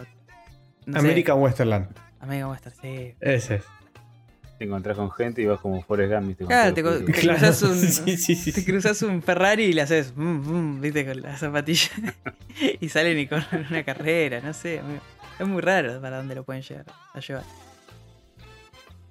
No 0.86 0.94
sé, 0.94 1.00
American 1.00 1.40
Westerland. 1.40 1.88
American 2.20 2.50
Western, 2.52 2.76
sí. 2.82 3.14
Ese 3.22 3.56
es. 3.56 3.64
Te 4.58 4.66
encontrás 4.66 4.98
con 4.98 5.10
gente 5.12 5.42
y 5.42 5.46
vas 5.46 5.62
como 5.62 5.82
Forrest 5.84 6.12
Gump, 6.14 6.28
¿viste? 6.28 6.44
Con 6.44 6.50
Claro, 6.50 6.74
te, 6.74 6.84
te 6.84 6.90
juguetes. 6.90 7.20
cruzas 7.26 7.62
un. 7.64 7.78
Sí, 7.78 8.18
sí, 8.18 8.36
sí. 8.36 8.52
Te 8.52 8.66
cruzas 8.66 9.02
un 9.04 9.22
Ferrari 9.22 9.64
y 9.66 9.74
le 9.74 9.82
haces. 9.84 10.14
mm, 10.16 10.22
mm, 10.22 10.82
¿Viste? 10.82 11.06
Con 11.06 11.22
la 11.22 11.38
zapatilla. 11.38 11.90
y 12.82 12.90
salen 12.90 13.18
y 13.18 13.28
corren 13.28 13.66
una 13.70 13.84
carrera, 13.86 14.42
no 14.42 14.52
sé, 14.54 14.80
amigo. 14.80 15.00
Es 15.40 15.48
muy 15.48 15.62
raro 15.62 16.02
para 16.02 16.18
dónde 16.18 16.36
lo 16.36 16.44
pueden 16.44 16.62
llegar 16.64 16.86
a 17.14 17.20
llevar. 17.22 17.44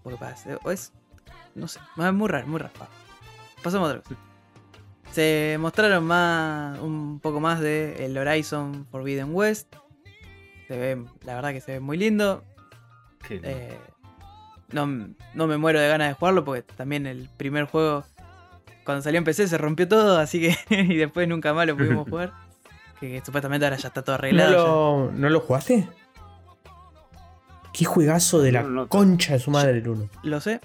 Porque 0.09 0.25
pasa. 0.25 0.59
O 0.65 0.71
es. 0.71 0.93
No 1.55 1.69
sé. 1.69 1.81
Es 1.97 2.13
muy 2.13 2.29
raro, 2.29 2.47
muy 2.47 2.59
raro. 2.61 2.73
Pasamos 3.63 3.89
a 3.89 3.93
otra 3.93 4.03
cosa. 4.03 4.21
Se 5.13 5.57
mostraron 5.61 6.05
más. 6.05 6.79
un 6.81 7.21
poco 7.21 7.41
más 7.41 7.61
de 7.61 8.05
el 8.07 8.17
Horizon 8.17 8.87
Forbidden 8.91 9.35
West. 9.35 9.75
Se 10.67 10.79
ve. 10.79 11.05
La 11.25 11.35
verdad 11.35 11.53
que 11.53 11.61
se 11.61 11.73
ve 11.73 11.81
muy 11.81 11.99
lindo. 11.99 12.43
Qué. 13.27 13.41
Eh, 13.43 13.79
no, 14.73 14.87
no 15.35 15.47
me 15.47 15.57
muero 15.59 15.81
de 15.81 15.89
ganas 15.89 16.09
de 16.09 16.15
jugarlo 16.15 16.45
porque 16.45 16.63
también 16.63 17.07
el 17.07 17.29
primer 17.37 17.65
juego 17.65 18.05
cuando 18.85 19.03
salió 19.03 19.19
en 19.19 19.25
PC 19.25 19.49
se 19.49 19.59
rompió 19.59 19.87
todo, 19.87 20.19
así 20.19 20.41
que. 20.41 20.57
y 20.75 20.97
después 20.97 21.29
nunca 21.29 21.53
más 21.53 21.67
lo 21.67 21.77
pudimos 21.77 22.09
jugar. 22.09 22.33
Que, 23.01 23.11
que 23.11 23.25
supuestamente 23.25 23.67
ahora 23.67 23.77
ya 23.77 23.89
está 23.89 24.03
todo 24.03 24.15
¿No 24.17 24.19
arreglado. 24.19 24.51
ya. 24.53 24.59
lo, 24.59 25.13
¿No 25.13 25.29
lo 25.29 25.41
jugaste? 25.41 25.87
Qué 27.79 27.85
juegazo 27.85 28.41
de 28.41 28.51
la 28.51 28.63
No, 28.63 28.71
no, 28.71 28.89
concha 28.89 29.35
de 29.35 29.39
su 29.39 29.53
madre 29.53 29.79
el 29.79 29.89
1. 29.89 30.09
Lo 30.25 30.41
sé. 30.41 30.61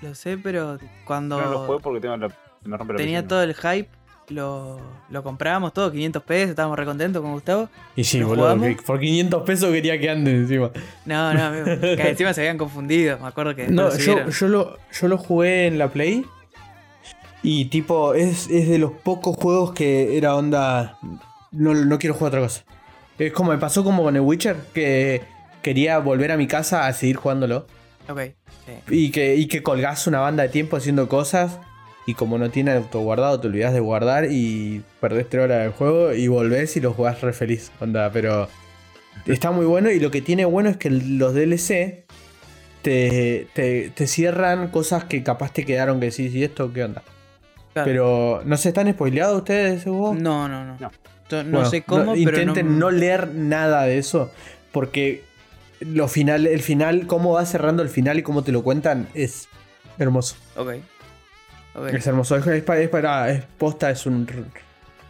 Lo 0.00 0.14
sé, 0.14 0.38
pero 0.38 0.78
cuando 1.04 1.40
No 1.40 1.50
lo 1.50 1.58
jugué 1.66 1.80
porque 1.80 2.00
tengo 2.00 2.16
la, 2.16 2.28
se 2.28 2.68
me 2.68 2.76
rompe 2.76 2.92
la 2.92 2.98
tenía 2.98 3.18
PC, 3.22 3.28
todo 3.28 3.42
el 3.42 3.54
hype, 3.54 3.88
lo, 4.28 4.78
lo 5.10 5.24
comprábamos 5.24 5.72
todo, 5.72 5.90
500 5.90 6.22
pesos, 6.22 6.50
estábamos 6.50 6.78
recontentos 6.78 7.20
con 7.20 7.32
Gustavo. 7.32 7.68
Y 7.96 8.04
sí, 8.04 8.20
¿Lo 8.20 8.28
boludo, 8.28 8.56
por 8.86 9.00
500 9.00 9.42
pesos 9.42 9.72
quería 9.72 9.98
que 9.98 10.08
ande 10.08 10.36
encima. 10.36 10.70
No, 11.04 11.34
no, 11.34 11.44
amigo, 11.46 11.64
que 11.80 11.94
encima 12.10 12.32
se 12.32 12.42
habían 12.42 12.58
confundido, 12.58 13.18
me 13.18 13.26
acuerdo 13.26 13.56
que 13.56 13.66
No, 13.66 13.88
lo 13.88 13.96
yo, 13.96 14.28
yo, 14.28 14.46
lo, 14.46 14.78
yo 14.92 15.08
lo 15.08 15.18
jugué 15.18 15.66
en 15.66 15.78
la 15.78 15.88
Play. 15.88 16.24
Y 17.42 17.64
tipo, 17.64 18.14
es, 18.14 18.48
es 18.50 18.68
de 18.68 18.78
los 18.78 18.92
pocos 18.92 19.36
juegos 19.36 19.72
que 19.72 20.16
era 20.16 20.36
onda. 20.36 20.96
No, 21.50 21.74
no 21.74 21.98
quiero 21.98 22.14
jugar 22.14 22.28
otra 22.28 22.40
cosa. 22.42 22.64
Es 23.18 23.32
como 23.32 23.50
me 23.50 23.58
pasó 23.58 23.82
como 23.82 24.04
con 24.04 24.14
el 24.14 24.22
Witcher, 24.22 24.56
que 24.72 25.34
quería 25.66 25.98
volver 25.98 26.30
a 26.30 26.36
mi 26.36 26.46
casa 26.46 26.86
a 26.86 26.92
seguir 26.92 27.16
jugándolo. 27.16 27.66
Ok, 28.08 28.20
sí. 28.66 28.72
Y 28.88 29.10
que, 29.10 29.34
y 29.34 29.48
que 29.48 29.64
colgás 29.64 30.06
una 30.06 30.20
banda 30.20 30.44
de 30.44 30.48
tiempo 30.48 30.76
haciendo 30.76 31.08
cosas. 31.08 31.58
Y 32.06 32.14
como 32.14 32.38
no 32.38 32.50
tiene 32.50 32.70
autoguardado, 32.70 33.40
te 33.40 33.48
olvidás 33.48 33.74
de 33.74 33.80
guardar 33.80 34.28
y 34.30 34.84
perdés 35.00 35.28
3 35.28 35.42
horas 35.42 35.62
del 35.64 35.72
juego 35.72 36.12
y 36.14 36.28
volvés 36.28 36.76
y 36.76 36.80
lo 36.80 36.92
jugás 36.92 37.20
re 37.20 37.32
feliz. 37.32 37.72
Onda, 37.80 38.12
pero 38.12 38.48
está 39.26 39.50
muy 39.50 39.66
bueno. 39.66 39.90
Y 39.90 39.98
lo 39.98 40.12
que 40.12 40.22
tiene 40.22 40.44
bueno 40.44 40.68
es 40.68 40.76
que 40.76 40.88
los 40.88 41.34
DLC 41.34 42.04
te, 42.82 43.48
te, 43.52 43.90
te 43.92 44.06
cierran 44.06 44.68
cosas 44.68 45.02
que 45.02 45.24
capaz 45.24 45.52
te 45.52 45.64
quedaron 45.64 45.98
que 45.98 46.12
sí, 46.12 46.30
¿y 46.32 46.44
esto 46.44 46.72
qué 46.72 46.84
onda? 46.84 47.02
Claro. 47.72 47.86
Pero 47.88 48.42
¿no 48.44 48.56
se 48.56 48.68
están 48.68 48.88
spoileados 48.92 49.38
ustedes 49.38 49.72
de 49.72 49.76
ese 49.78 49.90
juego? 49.90 50.14
No, 50.14 50.48
no, 50.48 50.64
no. 50.64 50.76
No. 50.78 50.90
No 51.28 51.42
Bueno, 51.42 51.64
sé 51.68 51.82
cómo, 51.82 52.14
pero 52.14 52.38
intenten 52.38 52.78
no, 52.78 52.86
no 52.86 52.90
leer 52.92 53.34
nada 53.34 53.82
de 53.82 53.98
eso. 53.98 54.30
Porque 54.70 55.25
lo 55.80 56.08
final, 56.08 56.46
el 56.46 56.60
final, 56.62 57.06
cómo 57.06 57.32
va 57.34 57.44
cerrando 57.46 57.82
el 57.82 57.88
final 57.88 58.18
y 58.18 58.22
cómo 58.22 58.42
te 58.42 58.52
lo 58.52 58.62
cuentan, 58.62 59.08
es 59.14 59.48
hermoso. 59.98 60.36
Ok. 60.56 60.74
Es 61.92 62.06
hermoso. 62.06 62.36
Es, 62.36 62.46
es 62.46 62.62
pa- 62.62 62.78
es 62.78 62.88
para. 62.88 63.30
Es 63.30 63.44
posta, 63.58 63.90
es 63.90 64.06
un. 64.06 64.26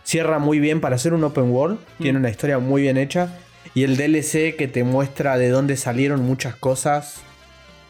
Cierra 0.02 0.38
muy 0.38 0.58
bien 0.58 0.80
para 0.80 0.96
hacer 0.96 1.14
un 1.14 1.22
open 1.24 1.50
world. 1.50 1.78
Tiene 1.98 2.18
Mm. 2.18 2.22
una 2.22 2.30
historia 2.30 2.58
muy 2.58 2.82
bien 2.82 2.96
hecha. 2.96 3.38
Y 3.74 3.84
el 3.84 3.96
DLC 3.96 4.56
que 4.56 4.68
te 4.68 4.82
muestra 4.84 5.36
de 5.38 5.48
dónde 5.50 5.76
salieron 5.76 6.22
muchas 6.22 6.56
cosas. 6.56 7.20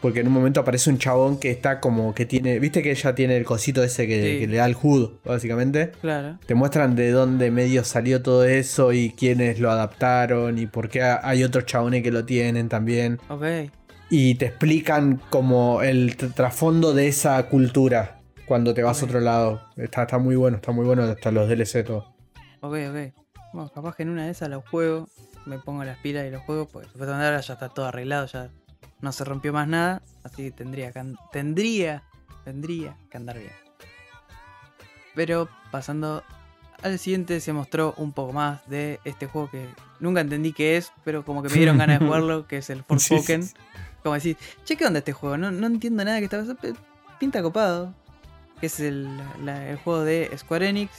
Porque 0.01 0.19
en 0.19 0.27
un 0.27 0.33
momento 0.33 0.59
aparece 0.59 0.89
un 0.91 0.99
chabón 0.99 1.39
que 1.39 1.49
está 1.49 1.79
como 1.79 2.13
que 2.13 2.25
tiene. 2.27 2.59
¿Viste 2.59 2.83
que 2.83 2.91
ella 2.91 3.15
tiene 3.15 3.35
el 3.35 3.45
cosito 3.45 3.83
ese 3.83 4.05
que, 4.07 4.33
Sí. 4.33 4.39
que 4.39 4.47
le 4.47 4.57
da 4.57 4.65
el 4.67 4.75
HUD, 4.79 5.09
básicamente? 5.25 5.91
Claro. 6.01 6.37
Te 6.45 6.53
muestran 6.53 6.95
de 6.95 7.09
dónde 7.11 7.49
medio 7.49 7.83
salió 7.83 8.21
todo 8.21 8.43
eso 8.45 8.93
y 8.93 9.09
quiénes 9.17 9.59
lo 9.59 9.71
adaptaron 9.71 10.59
y 10.59 10.67
por 10.67 10.89
qué 10.89 11.01
hay 11.01 11.43
otros 11.43 11.65
chabones 11.65 12.03
que 12.03 12.11
lo 12.11 12.25
tienen 12.25 12.69
también. 12.69 13.19
Ok. 13.29 13.43
Y 14.09 14.35
te 14.35 14.45
explican 14.45 15.19
como 15.31 15.81
el 15.81 16.15
tr- 16.15 16.33
trasfondo 16.33 16.93
de 16.93 17.07
esa 17.07 17.41
cultura 17.49 18.19
cuando 18.45 18.73
te 18.73 18.83
vas 18.83 19.01
a 19.01 19.05
otro 19.05 19.19
lado. 19.19 19.61
Está, 19.77 20.03
está 20.03 20.19
muy 20.19 20.35
bueno, 20.35 20.57
está 20.57 20.71
muy 20.71 20.85
bueno 20.85 21.03
hasta 21.03 21.31
los 21.31 21.49
DLC 21.49 21.83
todo. 21.83 22.13
Ok, 22.61 22.75
ok. 22.89 23.13
Bueno, 23.53 23.71
capaz 23.73 23.95
que 23.95 24.03
en 24.03 24.09
una 24.09 24.25
de 24.25 24.31
esas 24.31 24.49
los 24.49 24.63
juego, 24.69 25.09
me 25.47 25.57
pongo 25.57 25.83
las 25.83 25.97
pilas 25.97 26.25
y 26.27 26.29
los 26.29 26.43
juego, 26.43 26.67
porque 26.67 26.87
supuestamente 26.87 27.25
ahora 27.25 27.41
ya 27.41 27.53
está 27.55 27.69
todo 27.69 27.87
arreglado, 27.87 28.27
ya 28.27 28.49
no 29.01 29.11
se 29.11 29.23
rompió 29.23 29.53
más 29.53 29.67
nada, 29.67 30.01
así 30.23 30.43
que 30.43 30.51
tendría 30.51 30.91
que, 30.91 31.03
tendría, 31.31 32.03
tendría 32.43 32.97
que 33.09 33.17
andar 33.17 33.37
bien. 33.37 33.51
Pero 35.15 35.49
pasando 35.71 36.23
al 36.83 36.99
siguiente 36.99 37.39
se 37.41 37.53
mostró 37.53 37.93
un 37.97 38.11
poco 38.13 38.33
más 38.33 38.67
de 38.69 38.99
este 39.03 39.25
juego 39.25 39.49
que 39.49 39.67
nunca 39.99 40.21
entendí 40.21 40.53
qué 40.53 40.77
es, 40.77 40.91
pero 41.03 41.25
como 41.25 41.41
que 41.41 41.49
me 41.49 41.55
dieron 41.55 41.77
ganas 41.77 41.99
de 41.99 42.05
jugarlo, 42.07 42.47
que 42.47 42.57
es 42.57 42.69
el 42.69 42.83
Forspoken. 42.83 43.43
Sí, 43.43 43.49
sí, 43.49 43.55
Como 44.03 44.15
decir, 44.15 44.37
che, 44.63 44.75
¿qué 44.77 44.85
onda 44.85 44.99
este 44.99 45.13
juego? 45.13 45.37
No, 45.37 45.49
no 45.51 45.67
entiendo 45.67 46.03
nada 46.05 46.19
que 46.19 46.25
está 46.25 46.39
pasando, 46.39 46.61
pinta 47.19 47.41
copado. 47.41 47.93
Que 48.59 48.67
es 48.67 48.79
el, 48.79 49.07
la- 49.43 49.69
el 49.69 49.77
juego 49.77 50.03
de 50.03 50.31
Square 50.37 50.69
Enix, 50.69 50.91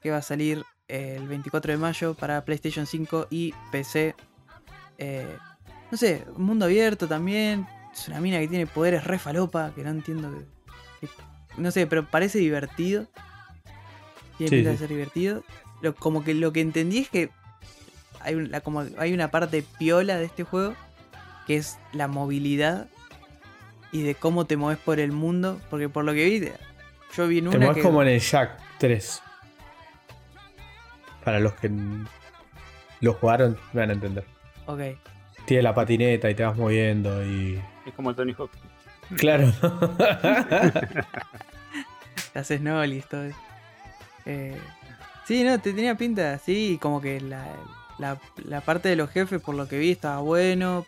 que 0.00 0.10
va 0.10 0.18
a 0.18 0.22
salir 0.22 0.62
el 0.88 1.26
24 1.28 1.72
de 1.72 1.78
mayo 1.78 2.14
para 2.14 2.44
PlayStation 2.44 2.86
5 2.86 3.26
y 3.30 3.54
PC. 3.72 4.14
Eh, 4.98 5.36
no 5.90 5.96
sé, 5.98 6.24
mundo 6.36 6.64
abierto 6.66 7.06
también. 7.08 7.66
Es 7.92 8.08
una 8.08 8.20
mina 8.20 8.38
que 8.40 8.48
tiene 8.48 8.66
poderes 8.66 9.04
re 9.04 9.18
falopa, 9.18 9.72
que 9.74 9.82
no 9.84 9.90
entiendo. 9.90 10.30
que- 11.00 11.06
que- 11.06 11.12
no 11.56 11.70
sé, 11.70 11.86
pero 11.86 12.04
parece 12.10 12.38
divertido. 12.38 13.06
Tiene 14.38 14.50
Sí, 14.50 14.56
pinta 14.56 14.70
sí. 14.70 14.72
de 14.72 14.78
ser 14.78 14.88
divertido. 14.88 15.44
Lo- 15.80 15.94
como 15.94 16.24
que 16.24 16.34
lo 16.34 16.52
que 16.52 16.60
entendí 16.60 16.98
es 16.98 17.08
que 17.10 17.30
hay, 18.20 18.34
un- 18.34 18.50
la- 18.50 18.60
como 18.60 18.84
hay 18.98 19.12
una 19.12 19.30
parte 19.30 19.62
piola 19.78 20.16
de 20.16 20.24
este 20.24 20.42
juego 20.44 20.74
que 21.46 21.56
es 21.56 21.78
la 21.92 22.08
movilidad 22.08 22.88
y 23.92 24.02
de 24.02 24.14
cómo 24.16 24.46
te 24.46 24.56
mueves 24.56 24.82
por 24.82 24.98
el 24.98 25.12
mundo. 25.12 25.60
Porque 25.70 25.88
por 25.88 26.04
lo 26.04 26.12
que 26.14 26.24
vi, 26.24 26.48
yo 27.16 27.28
vi 27.28 27.38
en 27.38 27.44
Te 27.44 27.48
una 27.50 27.66
mueves 27.66 27.76
que... 27.76 27.82
como 27.82 28.02
en 28.02 28.08
el 28.08 28.20
Jack 28.20 28.58
3. 28.78 29.22
Para 31.24 31.38
los 31.40 31.52
que 31.54 31.70
lo 33.00 33.12
jugaron, 33.14 33.56
me 33.72 33.80
van 33.82 33.90
a 33.90 33.92
entender. 33.94 34.24
Ok, 34.66 34.80
Tiene 35.46 35.62
la 35.62 35.74
patineta 35.74 36.30
y 36.30 36.34
te 36.34 36.42
vas 36.44 36.56
moviendo 36.56 37.24
y. 37.24 37.60
Es 37.86 37.92
como 37.94 38.10
el 38.10 38.16
Tony 38.16 38.32
Hawk. 38.36 38.50
Claro. 39.16 39.52
te 42.32 42.38
haces 42.38 42.60
nolis, 42.60 43.06
todo 43.06 43.24
eso. 43.24 43.38
Eh, 44.26 44.58
sí, 45.26 45.44
no, 45.44 45.60
te 45.60 45.72
tenía 45.72 45.94
pinta, 45.96 46.38
sí, 46.38 46.78
como 46.80 47.00
que 47.00 47.20
la, 47.20 47.46
la, 47.98 48.18
la 48.44 48.60
parte 48.62 48.88
de 48.88 48.96
los 48.96 49.10
jefes, 49.10 49.40
por 49.42 49.54
lo 49.54 49.68
que 49.68 49.78
vi, 49.78 49.90
estaba 49.90 50.20
bueno. 50.20 50.86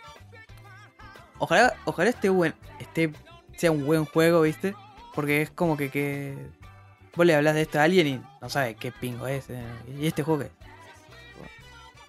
Ojalá, 1.38 1.74
ojalá 1.84 2.08
esté 2.10 2.30
buen, 2.30 2.54
esté, 2.80 3.12
sea 3.56 3.70
un 3.70 3.84
buen 3.84 4.06
juego, 4.06 4.40
¿viste? 4.40 4.74
Porque 5.14 5.42
es 5.42 5.50
como 5.50 5.76
que, 5.76 5.90
que 5.90 6.34
vos 7.14 7.26
le 7.26 7.34
hablas 7.34 7.54
de 7.54 7.62
esto 7.62 7.78
a 7.78 7.82
alguien 7.82 8.06
y 8.06 8.20
no 8.40 8.48
sabe 8.48 8.74
qué 8.74 8.90
pingo 8.90 9.26
es. 9.26 9.50
eh, 9.50 9.62
¿Y 10.00 10.06
este 10.06 10.22
juego 10.22 10.44
qué? 10.44 10.50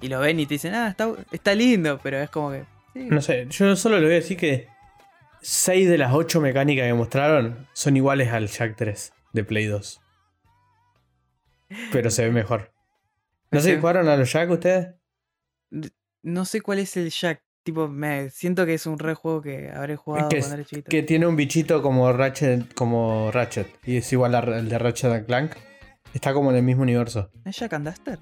Y 0.02 0.08
lo 0.10 0.20
ven 0.20 0.40
y 0.40 0.46
te 0.46 0.56
dicen, 0.56 0.74
ah, 0.76 0.90
está, 0.90 1.12
está 1.32 1.56
lindo, 1.56 2.00
pero 2.04 2.18
es 2.20 2.30
como 2.30 2.52
que... 2.52 2.64
sí, 2.94 3.08
No 3.10 3.22
sé, 3.22 3.48
yo 3.50 3.76
solo 3.76 3.98
le 3.98 4.06
voy 4.06 4.12
a 4.14 4.16
decir 4.20 4.38
que 4.38 4.68
6 5.42 5.90
de 5.90 5.98
las 5.98 6.14
8 6.14 6.40
mecánicas 6.42 6.86
que 6.86 6.94
mostraron 6.94 7.68
son 7.74 7.98
iguales 7.98 8.30
al 8.32 8.48
Jack 8.48 8.76
3 8.76 9.14
de 9.34 9.44
Play 9.44 9.66
2. 9.66 10.02
Pero 11.92 12.10
se 12.10 12.26
ve 12.26 12.32
mejor. 12.32 12.72
¿No 13.52 13.60
sé 13.60 13.70
Sí. 13.70 13.76
si 13.76 13.80
jugaron 13.82 14.08
a 14.08 14.16
los 14.18 14.32
Jack 14.32 14.50
ustedes? 14.52 14.90
No 16.24 16.46
sé 16.46 16.62
cuál 16.62 16.80
es 16.80 16.96
el 16.98 17.10
Jack. 17.10 17.42
Tipo, 17.64 17.90
me 17.90 18.30
siento 18.30 18.66
que 18.66 18.76
es 18.76 18.86
un 18.86 18.98
re 18.98 19.14
juego 19.14 19.42
que 19.42 19.70
habré 19.74 19.98
jugado 19.98 20.30
que, 20.30 20.40
cuando 20.40 20.56
era 20.56 20.64
chiquito. 20.66 20.90
que 20.90 21.04
tiene 21.04 21.28
un 21.28 21.36
bichito 21.36 21.82
como 21.82 22.12
Ratchet, 22.14 22.74
como 22.74 23.30
Ratchet. 23.32 23.68
Y 23.86 23.98
es 23.98 24.14
igual 24.14 24.36
al 24.36 24.70
de 24.70 24.78
Ratchet 24.80 25.12
and 25.12 25.26
Clank. 25.26 25.52
Está 26.14 26.34
como 26.34 26.50
en 26.52 26.58
el 26.58 26.64
mismo 26.64 26.84
universo. 26.84 27.30
¿Es 27.44 27.58
Jack 27.58 27.74
and 27.74 27.86
Daxter? 27.86 28.20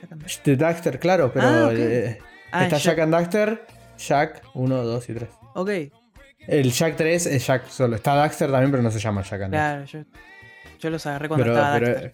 Jack 0.00 0.12
and 0.12 0.58
Daxter. 0.58 0.98
Claro, 0.98 1.32
pero 1.32 1.46
Ah, 1.46 1.66
ok. 1.66 1.72
eh, 1.76 2.18
Ah, 2.52 2.64
está 2.64 2.76
es 2.76 2.82
Jack 2.84 2.98
and 2.98 3.12
Daxter, 3.12 3.66
Jack 3.98 4.42
1, 4.54 4.82
2 4.84 5.08
y 5.10 5.14
3. 5.14 5.28
Ok, 5.54 5.70
El 6.46 6.72
Jack 6.72 6.96
3 6.96 7.26
es 7.26 7.46
Jack 7.46 7.68
solo. 7.68 7.96
Está 7.96 8.14
Daxter 8.14 8.50
también, 8.50 8.70
pero 8.70 8.82
no 8.82 8.90
se 8.90 8.98
llama 8.98 9.22
Jack 9.22 9.42
and 9.42 9.54
Daxter. 9.54 10.04
claro, 10.04 10.14
yo, 10.64 10.78
yo 10.80 10.90
los 10.90 11.06
agarré 11.06 11.28
cuando 11.28 11.44
Pero, 11.44 11.54
estaba 11.56 11.74
pero, 11.78 11.86
Daxter. 11.88 12.12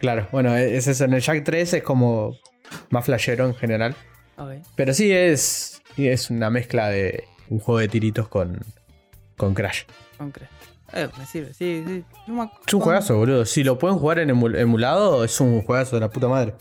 claro, 0.00 0.28
bueno, 0.32 0.56
es 0.56 0.86
eso. 0.86 1.04
En 1.04 1.12
el 1.12 1.20
Jack 1.20 1.44
3 1.44 1.74
es 1.74 1.82
como 1.82 2.36
más 2.90 3.04
flashero 3.04 3.46
en 3.46 3.54
general. 3.54 3.94
Ok. 4.38 4.52
Pero 4.74 4.94
sí 4.94 5.12
es, 5.12 5.82
es 5.96 6.30
una 6.30 6.50
mezcla 6.50 6.88
de 6.88 7.24
un 7.50 7.58
juego 7.60 7.78
de 7.80 7.88
tiritos 7.88 8.26
con, 8.28 8.58
con 9.36 9.54
Crash. 9.54 9.82
con 10.16 10.30
Crash. 10.32 10.48
Eh, 10.94 11.08
me 11.18 11.26
sirve, 11.26 11.52
sí, 11.54 11.84
sí. 11.86 12.04
No 12.28 12.34
me 12.34 12.42
ac- 12.42 12.52
Es 12.66 12.72
un 12.74 12.80
juegazo, 12.80 13.16
boludo. 13.18 13.44
Si 13.44 13.62
lo 13.64 13.78
pueden 13.78 13.98
jugar 13.98 14.20
en 14.20 14.30
emu- 14.30 14.56
emulado, 14.56 15.24
es 15.24 15.40
un 15.40 15.60
juegazo 15.62 15.96
de 15.96 16.00
la 16.00 16.08
puta 16.10 16.28
madre. 16.28 16.54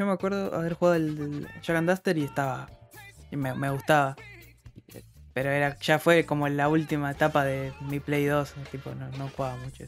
Yo 0.00 0.06
me 0.06 0.12
acuerdo 0.12 0.54
haber 0.54 0.72
jugado 0.72 0.96
el, 0.96 1.18
el 1.18 1.48
Jack 1.60 1.76
and 1.76 1.86
Daxter 1.86 2.16
y 2.16 2.24
estaba. 2.24 2.70
y 3.30 3.36
me, 3.36 3.52
me 3.54 3.68
gustaba. 3.68 4.16
Pero 5.34 5.50
era, 5.50 5.78
ya 5.78 5.98
fue 5.98 6.24
como 6.24 6.48
la 6.48 6.68
última 6.70 7.10
etapa 7.10 7.44
de 7.44 7.74
mi 7.82 8.00
Play 8.00 8.24
2. 8.24 8.54
Tipo, 8.72 8.94
no, 8.94 9.10
no 9.18 9.28
jugaba 9.28 9.56
mucho. 9.58 9.84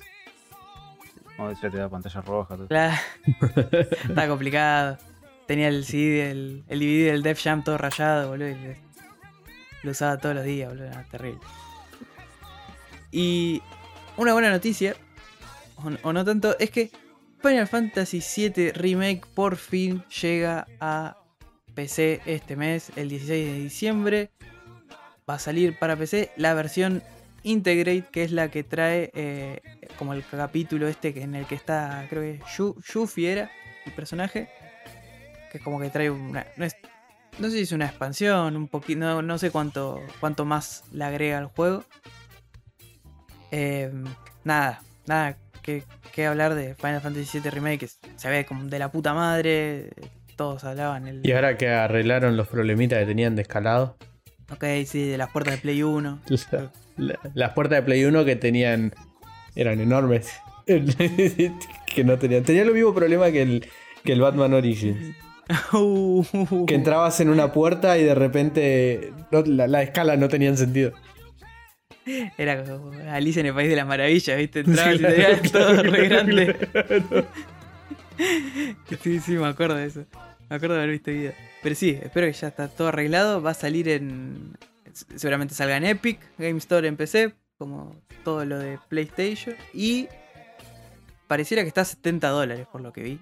Como 1.34 1.48
decía, 1.48 1.70
te 1.70 1.78
da 1.78 1.88
pantalla 1.88 2.20
roja. 2.20 2.56
todo. 2.58 2.68
Estaba 4.06 4.28
complicado. 4.28 4.98
Tenía 5.46 5.68
el 5.68 5.82
CD, 5.86 6.30
el, 6.30 6.64
el 6.68 6.78
DVD 6.80 7.10
del 7.12 7.22
Def 7.22 7.42
Jam 7.42 7.64
todo 7.64 7.78
rayado, 7.78 8.28
boludo. 8.28 8.48
y 8.50 8.54
le- 8.56 8.80
lo 9.82 9.92
usaba 9.92 10.18
todos 10.18 10.34
los 10.34 10.44
días, 10.44 10.68
boludo. 10.68 10.88
Era 10.88 11.04
terrible. 11.04 11.40
Y 13.10 13.62
una 14.18 14.34
buena 14.34 14.50
noticia, 14.50 14.94
o, 15.76 15.90
o 16.06 16.12
no 16.12 16.22
tanto, 16.22 16.54
es 16.58 16.70
que 16.70 16.90
Final 17.42 17.66
Fantasy 17.66 18.20
VII 18.20 18.72
Remake 18.72 19.22
por 19.34 19.56
fin 19.56 20.04
llega 20.22 20.66
a 20.80 21.16
PC 21.74 22.20
este 22.26 22.54
mes, 22.56 22.92
el 22.96 23.08
16 23.08 23.46
de 23.46 23.58
diciembre. 23.58 24.30
Va 25.28 25.34
a 25.34 25.38
salir 25.38 25.78
para 25.78 25.96
PC 25.96 26.30
la 26.36 26.54
versión 26.54 27.02
Integrate, 27.44 28.04
que 28.12 28.22
es 28.22 28.30
la 28.30 28.50
que 28.50 28.62
trae 28.62 29.10
eh, 29.14 29.60
como 29.98 30.12
el 30.14 30.24
capítulo 30.24 30.86
este 30.86 31.20
en 31.22 31.34
el 31.34 31.46
que 31.46 31.56
está, 31.56 32.06
creo 32.08 32.22
que 32.22 32.40
Yu- 32.56 32.76
Yuffie 32.84 33.32
era 33.32 33.50
el 33.84 33.92
personaje. 33.92 34.48
Que 35.50 35.58
es 35.58 35.64
como 35.64 35.80
que 35.80 35.90
trae 35.90 36.10
una. 36.10 36.46
No, 36.56 36.68
sé 37.48 37.56
si 37.56 37.60
es 37.62 37.72
una 37.72 37.86
expansión, 37.86 38.56
un 38.56 38.68
poquito. 38.68 39.00
No, 39.00 39.20
no 39.22 39.38
sé 39.38 39.50
cuánto, 39.50 40.00
cuánto 40.20 40.44
más 40.44 40.84
le 40.92 41.04
agrega 41.04 41.38
al 41.38 41.46
juego. 41.46 41.84
Eh, 43.50 43.90
nada, 44.44 44.80
nada 45.06 45.36
que, 45.62 45.84
que 46.12 46.26
hablar 46.26 46.54
de 46.54 46.74
Final 46.74 47.00
Fantasy 47.00 47.38
VII 47.40 47.50
Remake. 47.50 47.78
que 47.78 47.88
Se 48.16 48.28
ve 48.28 48.44
como 48.44 48.64
de 48.64 48.78
la 48.78 48.90
puta 48.90 49.14
madre. 49.14 49.90
Todos 50.36 50.64
hablaban 50.64 51.06
el. 51.08 51.20
Y 51.26 51.32
ahora 51.32 51.56
que 51.56 51.68
arreglaron 51.68 52.36
los 52.36 52.48
problemitas 52.48 52.98
que 52.98 53.06
tenían 53.06 53.36
de 53.36 53.42
escalado. 53.42 53.96
Ok, 54.50 54.64
sí, 54.86 55.06
de 55.08 55.16
las 55.18 55.30
puertas 55.30 55.54
de 55.54 55.60
Play 55.60 55.82
1. 55.82 56.20
la- 56.50 56.70
la- 56.96 57.18
las 57.34 57.52
puertas 57.52 57.78
de 57.78 57.82
Play 57.82 58.04
1 58.04 58.24
que 58.24 58.36
tenían. 58.36 58.92
eran 59.54 59.80
enormes. 59.80 60.30
que 60.66 62.04
no 62.04 62.18
tenían. 62.18 62.42
Tenían 62.44 62.68
el 62.68 62.74
mismo 62.74 62.94
problema 62.94 63.30
que 63.30 63.42
el, 63.42 63.66
que 64.04 64.12
el 64.12 64.20
Batman 64.20 64.54
Origins. 64.54 65.14
Que 66.66 66.74
entrabas 66.74 67.20
en 67.20 67.28
una 67.28 67.52
puerta 67.52 67.98
y 67.98 68.04
de 68.04 68.14
repente 68.14 69.12
no- 69.30 69.42
la, 69.42 69.66
la 69.68 69.82
escala 69.82 70.16
no 70.16 70.28
tenían 70.28 70.56
sentido. 70.56 70.92
Era 72.38 72.64
como 72.64 72.92
Alicia 73.10 73.40
en 73.40 73.46
el 73.46 73.54
País 73.54 73.68
de 73.70 73.76
las 73.76 73.86
Maravillas, 73.86 74.36
¿viste? 74.38 74.60
Entrabas 74.66 74.96
Sí, 74.96 75.02
y 75.02 75.06
tenías 75.06 75.40
claro, 75.50 75.66
todo 75.76 75.82
re 75.82 76.08
grande. 76.08 76.54
claro. 76.54 77.26
Sí, 79.02 79.20
sí, 79.20 79.32
me 79.32 79.46
acuerdo 79.46 79.74
de 79.76 79.86
eso. 79.86 80.04
Me 80.48 80.56
acuerdo 80.56 80.74
de 80.74 80.82
haber 80.82 80.92
visto 80.92 81.10
el 81.10 81.16
video. 81.18 81.32
Pero 81.62 81.74
sí, 81.74 81.98
espero 82.02 82.26
que 82.26 82.32
ya 82.32 82.48
está 82.48 82.68
todo 82.68 82.88
arreglado. 82.88 83.42
Va 83.42 83.50
a 83.52 83.54
salir 83.54 83.88
en. 83.88 84.56
Seguramente 85.16 85.54
salga 85.54 85.76
en 85.78 85.84
Epic, 85.86 86.18
Game 86.38 86.58
Store 86.58 86.86
en 86.86 86.96
PC, 86.96 87.32
como 87.56 87.96
todo 88.24 88.44
lo 88.44 88.58
de 88.58 88.78
PlayStation. 88.88 89.56
Y 89.72 90.08
pareciera 91.26 91.62
que 91.62 91.68
está 91.68 91.80
a 91.80 91.84
70 91.86 92.28
dólares 92.28 92.66
por 92.70 92.80
lo 92.82 92.92
que 92.92 93.02
vi. 93.02 93.20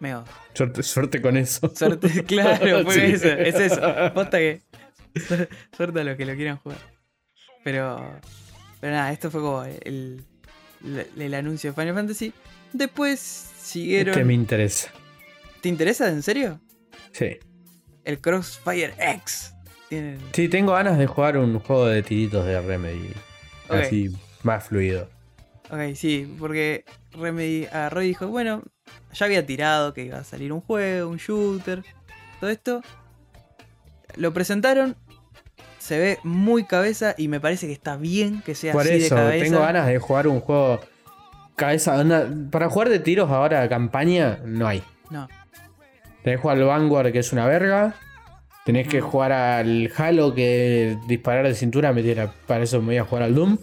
Meo. 0.00 0.24
Suerte, 0.52 0.82
suerte 0.82 1.22
con 1.22 1.36
eso. 1.36 1.72
Suerte, 1.74 2.24
claro, 2.24 2.82
fue 2.84 2.94
Sí. 2.94 3.00
eso, 3.14 3.28
es 3.28 3.54
eso. 3.54 3.80
Posta 4.12 4.38
que. 4.38 4.60
Suerte 5.74 6.00
a 6.00 6.04
los 6.04 6.16
que 6.16 6.26
lo 6.26 6.34
quieran 6.34 6.58
jugar. 6.58 6.78
Pero. 7.64 8.20
Pero 8.80 8.92
nada, 8.92 9.12
esto 9.12 9.30
fue 9.30 9.40
como 9.40 9.64
el, 9.64 10.24
el, 10.84 11.06
el 11.16 11.34
anuncio 11.34 11.70
de 11.70 11.80
Final 11.80 11.94
Fantasy. 11.94 12.32
Después 12.72 13.20
siguieron. 13.20 14.14
Que 14.14 14.24
me 14.24 14.34
interesa. 14.34 14.90
¿Te 15.60 15.68
interesa 15.68 16.08
en 16.08 16.22
serio? 16.22 16.60
Sí. 17.12 17.38
El 18.04 18.20
Crossfire 18.20 18.94
X. 18.98 19.54
Tienen. 19.88 20.18
Sí, 20.32 20.48
tengo 20.48 20.72
ganas 20.72 20.98
de 20.98 21.06
jugar 21.06 21.36
un 21.36 21.58
juego 21.60 21.86
de 21.86 22.02
tiritos 22.02 22.44
de 22.44 22.60
Remedy. 22.60 23.12
Ok. 23.68 23.74
Así, 23.74 24.10
más 24.42 24.64
fluido. 24.64 25.08
Ok, 25.70 25.94
sí, 25.94 26.34
porque 26.38 26.84
Remedy 27.12 27.66
agarró 27.66 28.02
y 28.02 28.08
dijo, 28.08 28.26
bueno, 28.26 28.62
ya 29.12 29.26
había 29.26 29.46
tirado 29.46 29.94
que 29.94 30.04
iba 30.04 30.18
a 30.18 30.24
salir 30.24 30.52
un 30.52 30.60
juego, 30.60 31.08
un 31.08 31.18
shooter, 31.18 31.84
todo 32.40 32.50
esto. 32.50 32.82
Lo 34.16 34.34
presentaron, 34.34 34.96
se 35.82 35.98
ve 35.98 36.18
muy 36.22 36.64
cabeza 36.64 37.14
y 37.18 37.26
me 37.28 37.40
parece 37.40 37.66
que 37.66 37.72
está 37.72 37.96
bien 37.96 38.40
que 38.42 38.54
sea 38.54 38.72
Por 38.72 38.82
así 38.82 38.94
eso, 38.94 39.16
de 39.16 39.20
cabeza. 39.22 39.44
tengo 39.44 39.60
ganas 39.60 39.86
de 39.88 39.98
jugar 39.98 40.28
un 40.28 40.40
juego 40.40 40.80
cabeza. 41.56 42.04
para 42.50 42.68
jugar 42.68 42.88
de 42.88 43.00
tiros 43.00 43.28
ahora, 43.30 43.68
campaña, 43.68 44.38
no 44.44 44.68
hay. 44.68 44.82
No, 45.10 45.28
Tenés 46.22 46.38
que 46.38 46.42
jugar 46.42 46.58
al 46.58 46.64
Vanguard, 46.64 47.10
que 47.12 47.18
es 47.18 47.32
una 47.32 47.46
verga. 47.46 47.94
Tenés 48.64 48.86
que 48.86 49.00
jugar 49.00 49.32
al 49.32 49.90
Halo, 49.96 50.34
que 50.34 50.96
disparar 51.08 51.46
de 51.48 51.54
cintura, 51.56 51.92
me 51.92 52.02
tira- 52.04 52.32
para 52.46 52.62
eso 52.62 52.78
me 52.80 52.86
voy 52.86 52.96
a 52.98 53.04
jugar 53.04 53.24
al 53.24 53.34
Doom. 53.34 53.58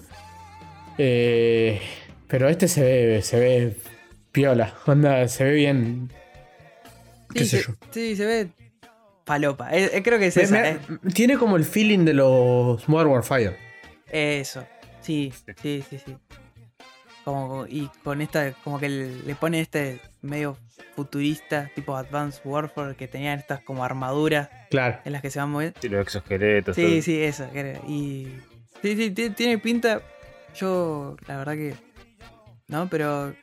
Eh, 0.98 1.80
pero 2.28 2.50
este 2.50 2.68
se 2.68 2.84
ve, 2.84 3.22
se 3.22 3.40
ve 3.40 3.78
piola, 4.34 4.74
onda, 4.86 5.26
se 5.30 5.46
ve 5.46 5.54
bien. 5.54 6.12
¿Qué 7.34 7.40
sí, 7.40 7.46
sé 7.46 7.58
se, 7.62 7.68
yo? 7.68 7.74
sí, 7.92 8.16
se 8.18 8.26
ve 8.26 8.50
palopa. 9.30 9.70
Eh, 9.72 9.92
eh, 9.94 10.02
creo 10.04 10.18
que 10.18 10.26
es 10.28 10.36
Me- 10.38 10.44
esa, 10.44 10.60
me- 10.60 10.70
eh. 10.72 10.80
Tiene 11.14 11.38
como 11.38 11.56
el 11.56 11.64
feeling 11.64 12.04
de 12.04 12.14
los 12.16 12.90
Modern 12.90 13.12
Warfare. 13.12 13.56
Eso. 14.12 14.66
Sí, 15.02 15.32
sí, 15.62 15.84
sí, 15.90 16.00
sí. 16.04 16.18
Como, 17.24 17.68
y 17.68 17.90
con 18.04 18.22
esta, 18.22 18.52
como 18.64 18.80
que 18.80 18.90
le 18.90 19.36
pone 19.36 19.60
este 19.62 20.00
medio 20.22 20.58
futurista, 20.96 21.70
tipo 21.76 21.96
Advanced 21.96 22.42
Warfare, 22.44 22.96
que 22.96 23.08
tenían 23.08 23.38
estas 23.40 23.62
como 23.62 23.84
armaduras 23.86 24.50
Claro. 24.72 25.00
en 25.06 25.12
las 25.14 25.22
que 25.22 25.30
se 25.30 25.40
van 25.40 25.52
moviendo. 25.52 25.80
Sí, 25.80 25.90
los 25.90 26.02
exoesqueletos. 26.02 26.76
Sí, 26.76 26.82
todo. 26.82 27.02
sí, 27.04 27.22
eso. 27.22 27.48
Y. 27.88 28.28
Sí, 28.82 28.96
sí, 28.96 29.12
ti- 29.12 29.30
tiene 29.30 29.58
pinta. 29.60 30.02
Yo, 30.56 31.16
la 31.28 31.38
verdad 31.38 31.54
que. 31.54 31.76
No, 32.68 32.90
pero. 32.90 33.34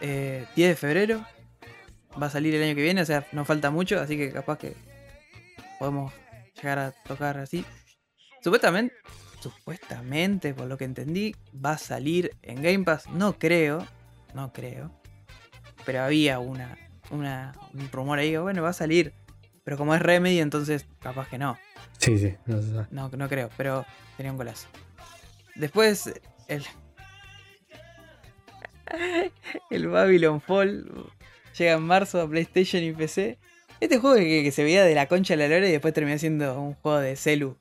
eh, 0.00 0.46
10 0.56 0.68
de 0.70 0.76
febrero. 0.76 1.24
Va 2.20 2.26
a 2.26 2.30
salir 2.30 2.54
el 2.54 2.62
año 2.62 2.74
que 2.74 2.82
viene, 2.82 3.02
o 3.02 3.06
sea, 3.06 3.26
no 3.32 3.44
falta 3.44 3.70
mucho, 3.70 4.00
así 4.00 4.16
que 4.16 4.32
capaz 4.32 4.58
que. 4.58 4.72
Podemos 5.80 6.12
llegar 6.56 6.78
a 6.78 6.92
tocar 6.92 7.38
así. 7.38 7.64
Supuestamente. 8.42 8.94
Supuestamente, 9.40 10.52
por 10.52 10.66
lo 10.66 10.76
que 10.76 10.84
entendí, 10.84 11.34
va 11.54 11.72
a 11.72 11.78
salir 11.78 12.36
en 12.42 12.62
Game 12.62 12.84
Pass. 12.84 13.08
No 13.08 13.38
creo. 13.38 13.86
No 14.34 14.52
creo. 14.52 14.92
Pero 15.86 16.02
había 16.02 16.38
una. 16.38 16.76
una 17.10 17.54
un 17.72 17.90
rumor 17.90 18.18
ahí. 18.18 18.36
Bueno, 18.36 18.62
va 18.62 18.68
a 18.68 18.74
salir. 18.74 19.14
Pero 19.64 19.78
como 19.78 19.94
es 19.94 20.02
Remedy, 20.02 20.40
entonces 20.40 20.86
capaz 21.00 21.30
que 21.30 21.38
no. 21.38 21.56
Sí, 21.96 22.18
sí. 22.18 22.34
no 22.44 22.60
sabe. 22.60 22.86
No, 22.90 23.08
no 23.08 23.28
creo, 23.30 23.48
pero 23.56 23.86
tenía 24.18 24.32
un 24.32 24.38
golazo. 24.38 24.68
Después, 25.54 26.12
el. 26.46 26.62
El 29.70 29.88
Babylon 29.88 30.42
Fall 30.42 31.10
llega 31.56 31.72
en 31.72 31.82
marzo 31.82 32.20
a 32.20 32.28
PlayStation 32.28 32.82
y 32.82 32.92
PC. 32.92 33.38
Este 33.80 33.98
juego 33.98 34.16
que, 34.16 34.42
que 34.42 34.50
se 34.52 34.62
veía 34.62 34.84
de 34.84 34.94
la 34.94 35.06
concha 35.08 35.34
de 35.36 35.48
la 35.48 35.54
lora 35.54 35.68
y 35.68 35.72
después 35.72 35.94
terminó 35.94 36.18
siendo 36.18 36.60
un 36.60 36.74
juego 36.74 36.98
de 37.00 37.16
celu. 37.16 37.56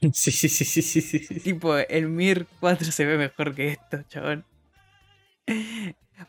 Sí, 0.12 0.30
sí, 0.30 0.48
sí, 0.48 0.64
sí, 0.64 0.82
sí, 0.82 1.00
sí, 1.00 1.18
sí. 1.20 1.40
Tipo, 1.40 1.76
el 1.76 2.08
Mir 2.08 2.46
4 2.60 2.92
se 2.92 3.04
ve 3.06 3.16
mejor 3.16 3.54
que 3.54 3.68
esto, 3.68 4.02
chabón. 4.08 4.44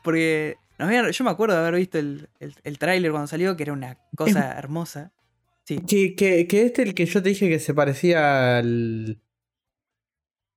Porque 0.04 0.56
nos 0.80 0.88
habían- 0.88 1.12
yo 1.12 1.24
me 1.24 1.32
acuerdo 1.32 1.56
de 1.56 1.62
haber 1.62 1.76
visto 1.76 2.00
el, 2.00 2.30
el, 2.40 2.56
el 2.64 2.78
tráiler 2.80 3.12
cuando 3.12 3.28
salió, 3.28 3.56
que 3.58 3.64
era 3.64 3.74
una 3.74 3.98
cosa 4.16 4.54
hermosa. 4.58 5.12
Sí, 5.66 5.80
Que, 5.86 6.16
que, 6.16 6.48
que 6.48 6.66
este 6.66 6.82
el 6.84 6.94
que 6.96 7.06
yo 7.06 7.22
te 7.22 7.30
dije 7.30 7.50
que 7.50 7.60
se 7.60 7.74
parecía 7.74 8.58
al. 8.58 9.20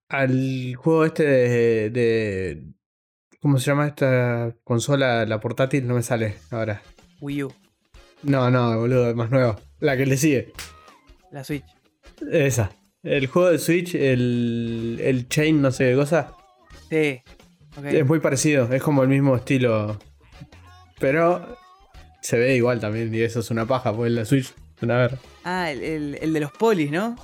al 0.08 0.74
juego 0.76 1.04
este 1.04 1.24
de. 1.24 1.90
de- 1.90 2.64
¿Cómo 3.40 3.58
se 3.58 3.66
llama 3.66 3.86
esta 3.88 4.54
consola? 4.64 5.24
La 5.26 5.40
portátil 5.40 5.86
no 5.86 5.94
me 5.94 6.02
sale 6.02 6.36
ahora. 6.50 6.82
Wii 7.20 7.42
U, 7.44 7.52
No, 8.22 8.50
no, 8.50 8.78
boludo, 8.78 9.14
más 9.14 9.30
nuevo. 9.30 9.56
La 9.80 9.96
que 9.96 10.06
le 10.06 10.16
sigue. 10.16 10.52
la 11.30 11.42
Switch. 11.44 11.64
Esa. 12.30 12.70
El 13.02 13.26
juego 13.28 13.48
de 13.50 13.58
Switch, 13.58 13.94
el, 13.94 14.98
el 15.02 15.28
Chain, 15.28 15.62
no 15.62 15.70
sé 15.70 15.90
qué 15.90 15.96
cosa. 15.96 16.34
Sí, 16.90 17.22
ok. 17.78 17.84
Es 17.86 18.06
muy 18.06 18.20
parecido, 18.20 18.70
es 18.72 18.82
como 18.82 19.02
el 19.02 19.08
mismo 19.08 19.36
estilo. 19.36 19.98
Pero 20.98 21.56
se 22.20 22.38
ve 22.38 22.56
igual 22.56 22.78
también, 22.80 23.14
y 23.14 23.20
eso 23.20 23.40
es 23.40 23.50
una 23.50 23.64
paja, 23.66 23.92
porque 23.94 24.10
la 24.10 24.24
Switch 24.26 24.52
es 24.76 24.82
una 24.82 24.98
verga. 24.98 25.18
Ah, 25.44 25.70
el, 25.70 25.82
el- 25.82 26.18
el 26.20 26.32
de 26.34 26.40
los 26.40 26.52
polis, 26.52 26.90
¿no? 26.90 27.16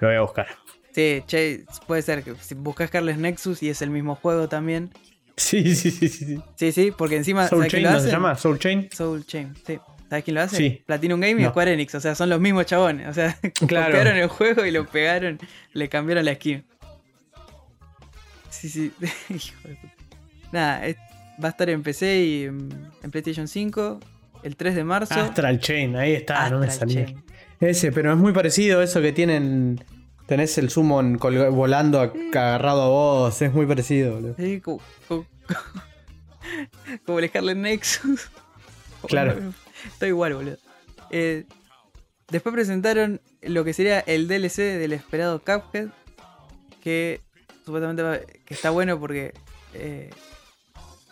Lo 0.00 0.08
voy 0.08 0.16
a 0.16 0.20
buscar. 0.20 0.46
Sí, 0.92 1.22
che, 1.26 1.64
puede 1.88 2.02
ser 2.02 2.22
que 2.22 2.34
si 2.36 2.54
buscas 2.54 2.90
Carles 2.90 3.18
Nexus 3.18 3.62
y 3.62 3.70
es 3.70 3.82
el 3.82 3.90
mismo 3.90 4.14
juego 4.14 4.48
también. 4.48 4.90
Sí, 5.38 5.74
sí, 5.74 5.90
sí, 5.90 6.08
sí. 6.08 6.24
sí. 6.26 6.38
Sí, 6.56 6.72
sí, 6.72 6.92
porque 6.96 7.16
encima. 7.16 7.48
Soul 7.48 7.60
¿sabes 7.62 7.70
quién 7.72 7.82
Chain, 7.84 7.92
lo 7.92 7.98
¿no 7.98 8.00
se 8.00 8.06
hace? 8.08 8.16
llama? 8.16 8.34
Soul 8.36 8.58
Chain. 8.58 8.88
Soul 8.92 9.24
Chain, 9.26 9.54
sí. 9.66 9.78
¿Sabes 10.10 10.24
quién 10.24 10.34
lo 10.34 10.40
hace? 10.42 10.56
Sí. 10.56 10.82
Platinum 10.86 11.20
Game 11.20 11.40
y 11.40 11.44
No. 11.44 11.50
Square 11.50 11.72
Enix, 11.74 11.94
o 11.94 12.00
sea, 12.00 12.14
son 12.14 12.28
los 12.30 12.40
mismos 12.40 12.66
chabones. 12.66 13.08
O 13.08 13.12
sea, 13.14 13.38
Claro. 13.66 13.86
copiaron 13.92 14.16
el 14.18 14.28
juego 14.28 14.64
y 14.66 14.70
lo 14.70 14.86
pegaron, 14.86 15.38
le 15.74 15.88
cambiaron 15.88 16.24
la 16.24 16.34
skin. 16.34 16.64
Sí, 18.50 18.68
sí. 18.68 18.92
Hijo 19.28 19.68
de 19.68 19.74
puta. 19.74 19.94
Nada, 20.52 20.86
es- 20.86 20.96
va 21.42 21.48
a 21.48 21.50
estar 21.50 21.68
en 21.70 21.82
PC 21.82 22.20
y 22.24 22.44
en, 22.44 22.68
en 23.02 23.10
PlayStation 23.10 23.46
5 23.46 24.00
el 24.42 24.56
3 24.56 24.74
de 24.74 24.84
marzo. 24.84 25.14
Astral 25.14 25.60
Chain, 25.60 25.94
ahí 25.96 26.14
está, 26.14 26.46
Ah, 26.46 26.50
no 26.50 26.58
me 26.58 26.66
Astral 26.66 26.90
salía. 26.90 27.06
Chain. 27.06 27.24
Ese, 27.60 27.92
pero 27.92 28.12
es 28.12 28.18
muy 28.18 28.32
parecido 28.32 28.80
a 28.80 28.84
eso 28.84 29.00
que 29.00 29.12
tienen. 29.12 29.80
Tenés 30.28 30.56
el 30.58 30.70
summon 30.70 31.16
volando 31.18 32.00
a- 32.00 32.12
agarrado 32.32 32.82
a 32.82 32.88
vos, 32.88 33.42
es 33.42 33.52
muy 33.52 33.66
parecido, 33.66 34.14
boludo. 34.14 34.34
Sí, 34.38 34.60
como, 34.64 34.80
como, 35.08 35.26
como 37.04 37.18
el 37.18 37.28
Scarlet 37.28 37.56
Nexus. 37.56 38.28
Claro. 39.06 39.36
Está 39.86 40.08
igual, 40.08 40.34
boludo. 40.34 40.56
Eh, 41.10 41.44
después 42.32 42.52
presentaron 42.52 43.20
lo 43.42 43.62
que 43.64 43.72
sería 43.72 44.00
el 44.00 44.26
DLC 44.26 44.56
del 44.76 44.92
esperado 44.92 45.38
Cuphead. 45.38 45.88
Que 46.82 47.20
supuestamente 47.64 48.02
va- 48.02 48.18
que 48.18 48.54
está 48.54 48.70
bueno 48.70 48.98
porque. 48.98 49.34
Eh, 49.72 50.10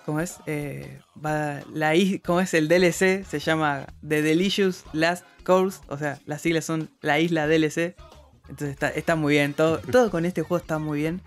¿Cómo 0.05 0.19
es? 0.21 0.39
Eh, 0.47 0.99
va, 1.25 1.61
la 1.73 1.93
¿Cómo 2.25 2.41
es 2.41 2.55
el 2.55 2.67
DLC? 2.69 3.25
Se 3.25 3.39
llama 3.39 3.87
The 4.07 4.21
Delicious 4.23 4.85
Last 4.93 5.25
Course. 5.45 5.79
O 5.89 5.97
sea, 5.97 6.19
las 6.27 6.43
siglas 6.43 6.65
son 6.65 6.91
la 7.03 7.21
isla 7.21 7.47
DLC. 7.47 7.95
Entonces 8.49 8.71
está, 8.71 8.89
está 8.91 9.17
muy 9.17 9.35
bien. 9.35 9.55
Todo, 9.55 9.79
todo 9.93 10.11
con 10.11 10.25
este 10.25 10.43
juego 10.43 10.59
está 10.61 10.79
muy 10.79 10.99
bien. 11.01 11.21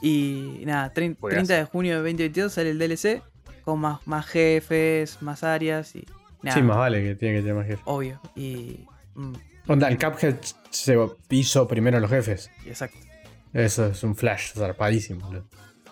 Y 0.00 0.62
nada, 0.64 0.92
trein- 0.92 1.16
Juegazo. 1.18 1.46
30 1.46 1.54
de 1.56 1.64
junio 1.64 1.92
de 1.92 1.96
2022 1.98 2.52
sale 2.52 2.70
el 2.70 2.78
DLC 2.78 3.22
con 3.64 3.78
más, 3.80 4.00
más 4.06 4.26
jefes, 4.26 5.18
más 5.22 5.44
áreas 5.44 5.94
y 5.94 6.04
nada, 6.42 6.56
Sí, 6.56 6.62
más 6.62 6.76
vale 6.76 7.02
que 7.04 7.14
tiene 7.14 7.36
que 7.36 7.40
tener 7.42 7.54
más 7.54 7.66
jefes. 7.66 7.82
obvio. 7.84 8.20
Y, 8.34 8.80
mm, 9.14 9.32
Onda, 9.68 9.86
el 9.88 9.96
Cuphead 9.98 10.36
se 10.70 10.98
hizo 11.30 11.68
primero 11.68 12.00
los 12.00 12.10
jefes. 12.10 12.50
exacto. 12.66 12.98
Eso 13.52 13.86
es 13.86 14.02
un 14.02 14.16
flash 14.16 14.52
zarpadísimo. 14.54 15.26
boludo. 15.26 15.44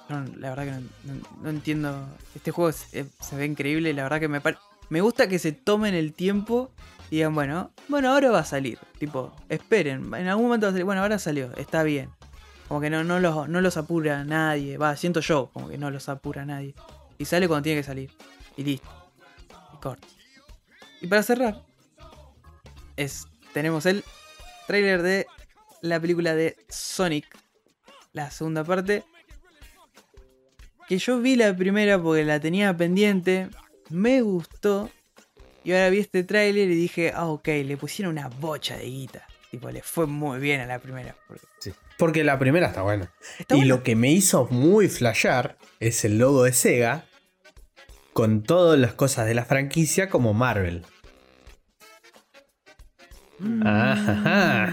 Yo 0.08 0.18
no- 0.20 0.36
la 0.38 0.48
verdad 0.50 0.64
que 0.64 0.70
no, 0.72 1.14
no- 1.14 1.42
no 1.42 1.50
entiendo. 1.50 2.08
Este 2.34 2.50
juego 2.50 2.70
es- 2.70 2.92
eh, 2.94 3.04
se 3.20 3.36
ve 3.36 3.44
increíble. 3.46 3.92
La 3.94 4.02
verdad 4.02 4.18
que 4.18 4.28
me 4.28 4.40
Me 4.88 5.00
gusta 5.02 5.28
que 5.28 5.38
se 5.38 5.52
tomen 5.52 5.94
el 5.94 6.12
tiempo 6.14 6.72
digan, 7.16 7.34
bueno, 7.34 7.72
bueno, 7.88 8.10
ahora 8.10 8.30
va 8.30 8.40
a 8.40 8.44
salir. 8.44 8.78
Tipo, 8.98 9.34
esperen. 9.48 10.12
En 10.14 10.28
algún 10.28 10.46
momento 10.46 10.66
va 10.66 10.70
a 10.70 10.72
salir. 10.72 10.84
Bueno, 10.84 11.02
ahora 11.02 11.18
salió. 11.18 11.52
Está 11.56 11.82
bien. 11.82 12.10
Como 12.68 12.80
que 12.80 12.90
no, 12.90 13.02
no, 13.02 13.18
los, 13.18 13.48
no 13.48 13.60
los 13.60 13.76
apura 13.76 14.24
nadie. 14.24 14.78
Va, 14.78 14.96
siento 14.96 15.20
yo, 15.20 15.50
como 15.52 15.68
que 15.68 15.78
no 15.78 15.90
los 15.90 16.08
apura 16.08 16.44
nadie. 16.44 16.74
Y 17.18 17.24
sale 17.24 17.48
cuando 17.48 17.64
tiene 17.64 17.80
que 17.80 17.86
salir. 17.86 18.10
Y 18.56 18.64
listo. 18.64 18.88
Y 19.74 19.80
corto. 19.80 20.06
Y 21.00 21.06
para 21.06 21.22
cerrar, 21.22 21.62
es, 22.96 23.26
tenemos 23.52 23.86
el 23.86 24.04
trailer 24.66 25.02
de 25.02 25.26
la 25.80 25.98
película 25.98 26.34
de 26.34 26.56
Sonic. 26.68 27.26
La 28.12 28.30
segunda 28.30 28.64
parte 28.64 29.04
que 30.90 30.98
yo 30.98 31.20
vi 31.20 31.36
la 31.36 31.54
primera 31.54 32.02
porque 32.02 32.24
la 32.24 32.40
tenía 32.40 32.76
pendiente, 32.76 33.48
me 33.90 34.22
gustó, 34.22 34.90
y 35.64 35.72
ahora 35.72 35.90
vi 35.90 35.98
este 35.98 36.24
tráiler 36.24 36.70
y 36.70 36.74
dije, 36.74 37.12
ah, 37.14 37.26
ok, 37.26 37.48
le 37.64 37.76
pusieron 37.76 38.12
una 38.12 38.28
bocha 38.28 38.76
de 38.76 38.84
guita. 38.86 39.26
Tipo, 39.50 39.70
le 39.70 39.82
fue 39.82 40.06
muy 40.06 40.38
bien 40.38 40.60
a 40.60 40.66
la 40.66 40.78
primera. 40.78 41.16
porque 41.26 41.72
Porque 41.98 42.24
la 42.24 42.38
primera 42.38 42.68
está 42.68 42.82
buena. 42.82 43.12
está 43.38 43.54
y 43.54 43.58
buena. 43.58 43.74
lo 43.74 43.82
que 43.82 43.96
me 43.96 44.10
hizo 44.10 44.46
muy 44.50 44.88
flashear 44.88 45.56
es 45.80 46.04
el 46.04 46.18
logo 46.18 46.44
de 46.44 46.52
Sega 46.52 47.04
con 48.12 48.42
todas 48.42 48.78
las 48.78 48.92
cosas 48.94 49.26
de 49.26 49.34
la 49.34 49.44
franquicia 49.44 50.08
como 50.08 50.34
Marvel. 50.34 50.84
Mm. 53.38 53.66
Ajá. 53.66 54.72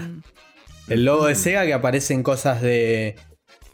El 0.88 1.04
logo 1.04 1.26
de 1.26 1.34
Sega 1.34 1.66
que 1.66 1.74
aparecen 1.74 2.22
cosas 2.22 2.62
de. 2.62 3.16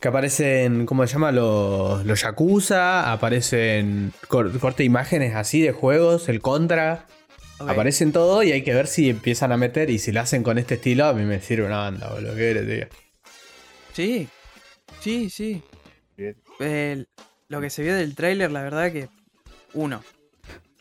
Que 0.04 0.08
aparecen, 0.08 0.84
¿cómo 0.84 1.06
se 1.06 1.14
llama? 1.14 1.32
Los, 1.32 2.04
los 2.04 2.20
Yakuza, 2.20 3.10
aparecen 3.10 4.12
cor- 4.28 4.52
corte 4.58 4.82
de 4.82 4.84
imágenes 4.84 5.34
así 5.34 5.62
de 5.62 5.72
juegos, 5.72 6.28
el 6.28 6.42
Contra. 6.42 7.06
Aparecen 7.58 8.12
todo 8.12 8.42
y 8.42 8.52
hay 8.52 8.62
que 8.62 8.74
ver 8.74 8.86
si 8.86 9.08
empiezan 9.08 9.50
a 9.50 9.56
meter 9.56 9.88
y 9.88 9.98
si 9.98 10.12
lo 10.12 10.20
hacen 10.20 10.42
con 10.42 10.58
este 10.58 10.74
estilo, 10.74 11.06
a 11.06 11.14
mí 11.14 11.22
me 11.24 11.40
sirve 11.40 11.64
una 11.66 11.78
banda, 11.78 12.12
boludo. 12.12 12.32
¿Qué 12.34 12.38
querés, 12.52 12.90
tío? 12.90 12.98
Sí, 13.94 14.28
sí, 15.00 15.30
sí. 15.30 15.62
Bien. 16.18 16.36
El- 16.60 17.08
lo 17.48 17.62
que 17.62 17.70
se 17.70 17.82
vio 17.82 17.94
del 17.94 18.14
tráiler, 18.14 18.52
la 18.52 18.62
verdad 18.62 18.92
que, 18.92 19.08
uno, 19.72 20.02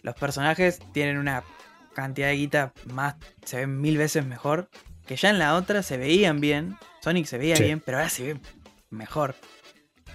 los 0.01 0.15
personajes 0.15 0.79
tienen 0.91 1.17
una 1.17 1.43
cantidad 1.95 2.27
de 2.27 2.33
guita 2.35 2.73
más, 2.91 3.15
se 3.45 3.55
ven 3.55 3.79
mil 3.79 3.97
veces 3.97 4.25
mejor, 4.25 4.67
que 5.07 5.15
ya 5.15 5.29
en 5.29 5.39
la 5.39 5.55
otra 5.55 5.81
se 5.81 5.95
veían 5.95 6.41
bien, 6.41 6.75
Sonic 7.01 7.25
se 7.25 7.37
veía 7.37 7.55
Sí. 7.55 7.63
bien, 7.63 7.79
pero 7.79 7.99
ahora 7.99 8.09
se 8.09 8.23
ve 8.33 8.39
mejor. 8.93 9.35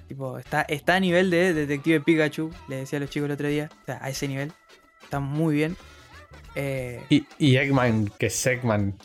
Tipo, 0.07 0.39
está, 0.39 0.62
está 0.62 0.95
a 0.97 1.01
nivel 1.01 1.31
de 1.31 1.53
Detective 1.53 2.01
Pikachu, 2.01 2.51
le 2.68 2.76
decía 2.76 2.97
a 2.99 3.01
los 3.01 3.11
chicos 3.11 3.26
el 3.26 3.33
otro 3.33 3.49
día, 3.49 3.68
o 3.83 3.85
sea, 3.85 3.99
a 4.01 4.09
ese 4.09 4.26
nivel, 4.29 4.53
está 5.03 5.20
muy 5.20 5.55
bien. 5.57 5.76
Eh, 6.55 7.03
Y, 7.11 7.26
y 7.39 7.57
Eggman, 7.57 8.11
que 8.18 8.26
es 8.26 8.47
Eggman. 8.47 8.97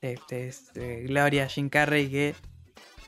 este 0.00 0.48
es 0.48 0.70
eh, 0.76 1.04
Gloria 1.08 1.48
Jim 1.48 1.68
Carrey 1.68 2.08
que 2.08 2.34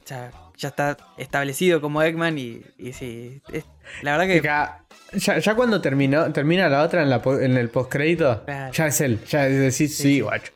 ya, 0.04 0.32
ya 0.56 0.68
está 0.70 0.96
establecido 1.16 1.80
como 1.80 2.02
Eggman 2.02 2.38
y, 2.38 2.62
y 2.76 2.92
sí, 2.92 3.40
es- 3.52 3.64
la 4.02 4.16
verdad 4.16 4.26
que 4.26 4.40
ya, 4.42 5.38
ya 5.38 5.54
cuando 5.54 5.80
terminó, 5.80 6.32
termina 6.32 6.68
la 6.68 6.82
otra 6.82 7.02
en, 7.02 7.10
la, 7.10 7.22
en 7.24 7.56
el 7.56 7.68
postcrédito, 7.70 8.44
Claro. 8.44 8.72
ya 8.72 8.86
es 8.88 9.00
él. 9.00 9.20
Ya 9.26 9.44
decís, 9.44 9.76
sí, 9.76 9.88
Sí, 9.88 10.02
sí. 10.14 10.20
guacho. 10.20 10.52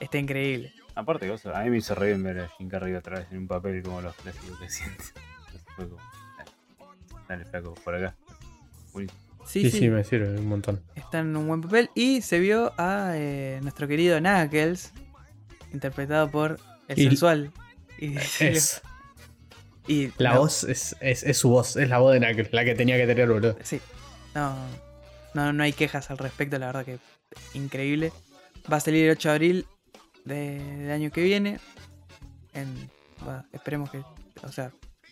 está 0.00 0.18
increíble. 0.18 0.72
Aparte, 0.98 1.32
eso, 1.32 1.54
a 1.54 1.62
mí 1.62 1.70
me 1.70 1.78
hizo 1.78 1.94
re 1.94 2.08
bien 2.08 2.22
ver 2.24 2.40
a 2.40 2.48
Jim 2.58 2.68
Carrey 2.68 2.92
otra 2.94 3.20
vez 3.20 3.28
en 3.30 3.38
un 3.38 3.46
papel 3.46 3.82
como 3.84 4.00
los 4.00 4.14
clásicos 4.16 4.58
que 4.58 4.68
fue 5.76 5.88
como, 5.88 6.00
dale, 6.36 6.50
dale, 7.28 7.44
flaco, 7.44 7.74
por 7.84 7.94
acá. 7.94 8.16
Buenísimo. 8.92 9.20
Sí, 9.46 9.62
Sí, 9.62 9.70
sí, 9.70 9.78
sí, 9.78 9.88
me 9.90 10.02
sirve 10.02 10.36
un 10.38 10.46
montón. 10.46 10.82
está 10.96 11.20
en 11.20 11.34
un 11.36 11.46
buen 11.46 11.60
papel 11.62 11.88
y 11.94 12.20
se 12.20 12.40
vio 12.40 12.72
a 12.78 13.12
eh, 13.14 13.60
nuestro 13.62 13.86
querido 13.86 14.18
Knuckles 14.18 14.92
interpretado 15.72 16.30
por 16.30 16.58
el 16.88 16.98
Y- 16.98 17.04
sensual. 17.04 17.52
Y, 17.98 18.16
Es. 18.40 18.82
y 19.86 20.10
La 20.18 20.34
no, 20.34 20.40
voz 20.40 20.64
es, 20.64 20.96
es, 21.00 21.22
es 21.22 21.38
su 21.38 21.48
voz, 21.50 21.76
es 21.76 21.88
la 21.88 21.98
voz 21.98 22.12
de 22.12 22.18
Knuckles, 22.18 22.52
la 22.52 22.64
que 22.64 22.74
tenía 22.74 22.96
que 22.96 23.06
tener, 23.06 23.28
boludo. 23.28 23.56
Sí, 23.62 23.80
no, 24.34 24.56
no, 25.34 25.52
no 25.52 25.62
hay 25.62 25.72
quejas 25.72 26.10
al 26.10 26.18
respecto, 26.18 26.58
la 26.58 26.66
verdad 26.66 26.84
que 26.84 26.98
increíble. 27.54 28.12
Va 28.70 28.78
a 28.78 28.80
salir 28.80 29.04
el 29.06 29.12
8 29.12 29.28
de 29.28 29.34
abril 29.34 29.66
de- 30.28 30.62
del 30.78 30.90
año 30.90 31.10
que 31.10 31.22
viene. 31.22 31.58
En, 32.52 32.90
esperemos 33.52 33.90
que, 33.90 33.98
o 34.42 34.52
sea, 34.52 34.70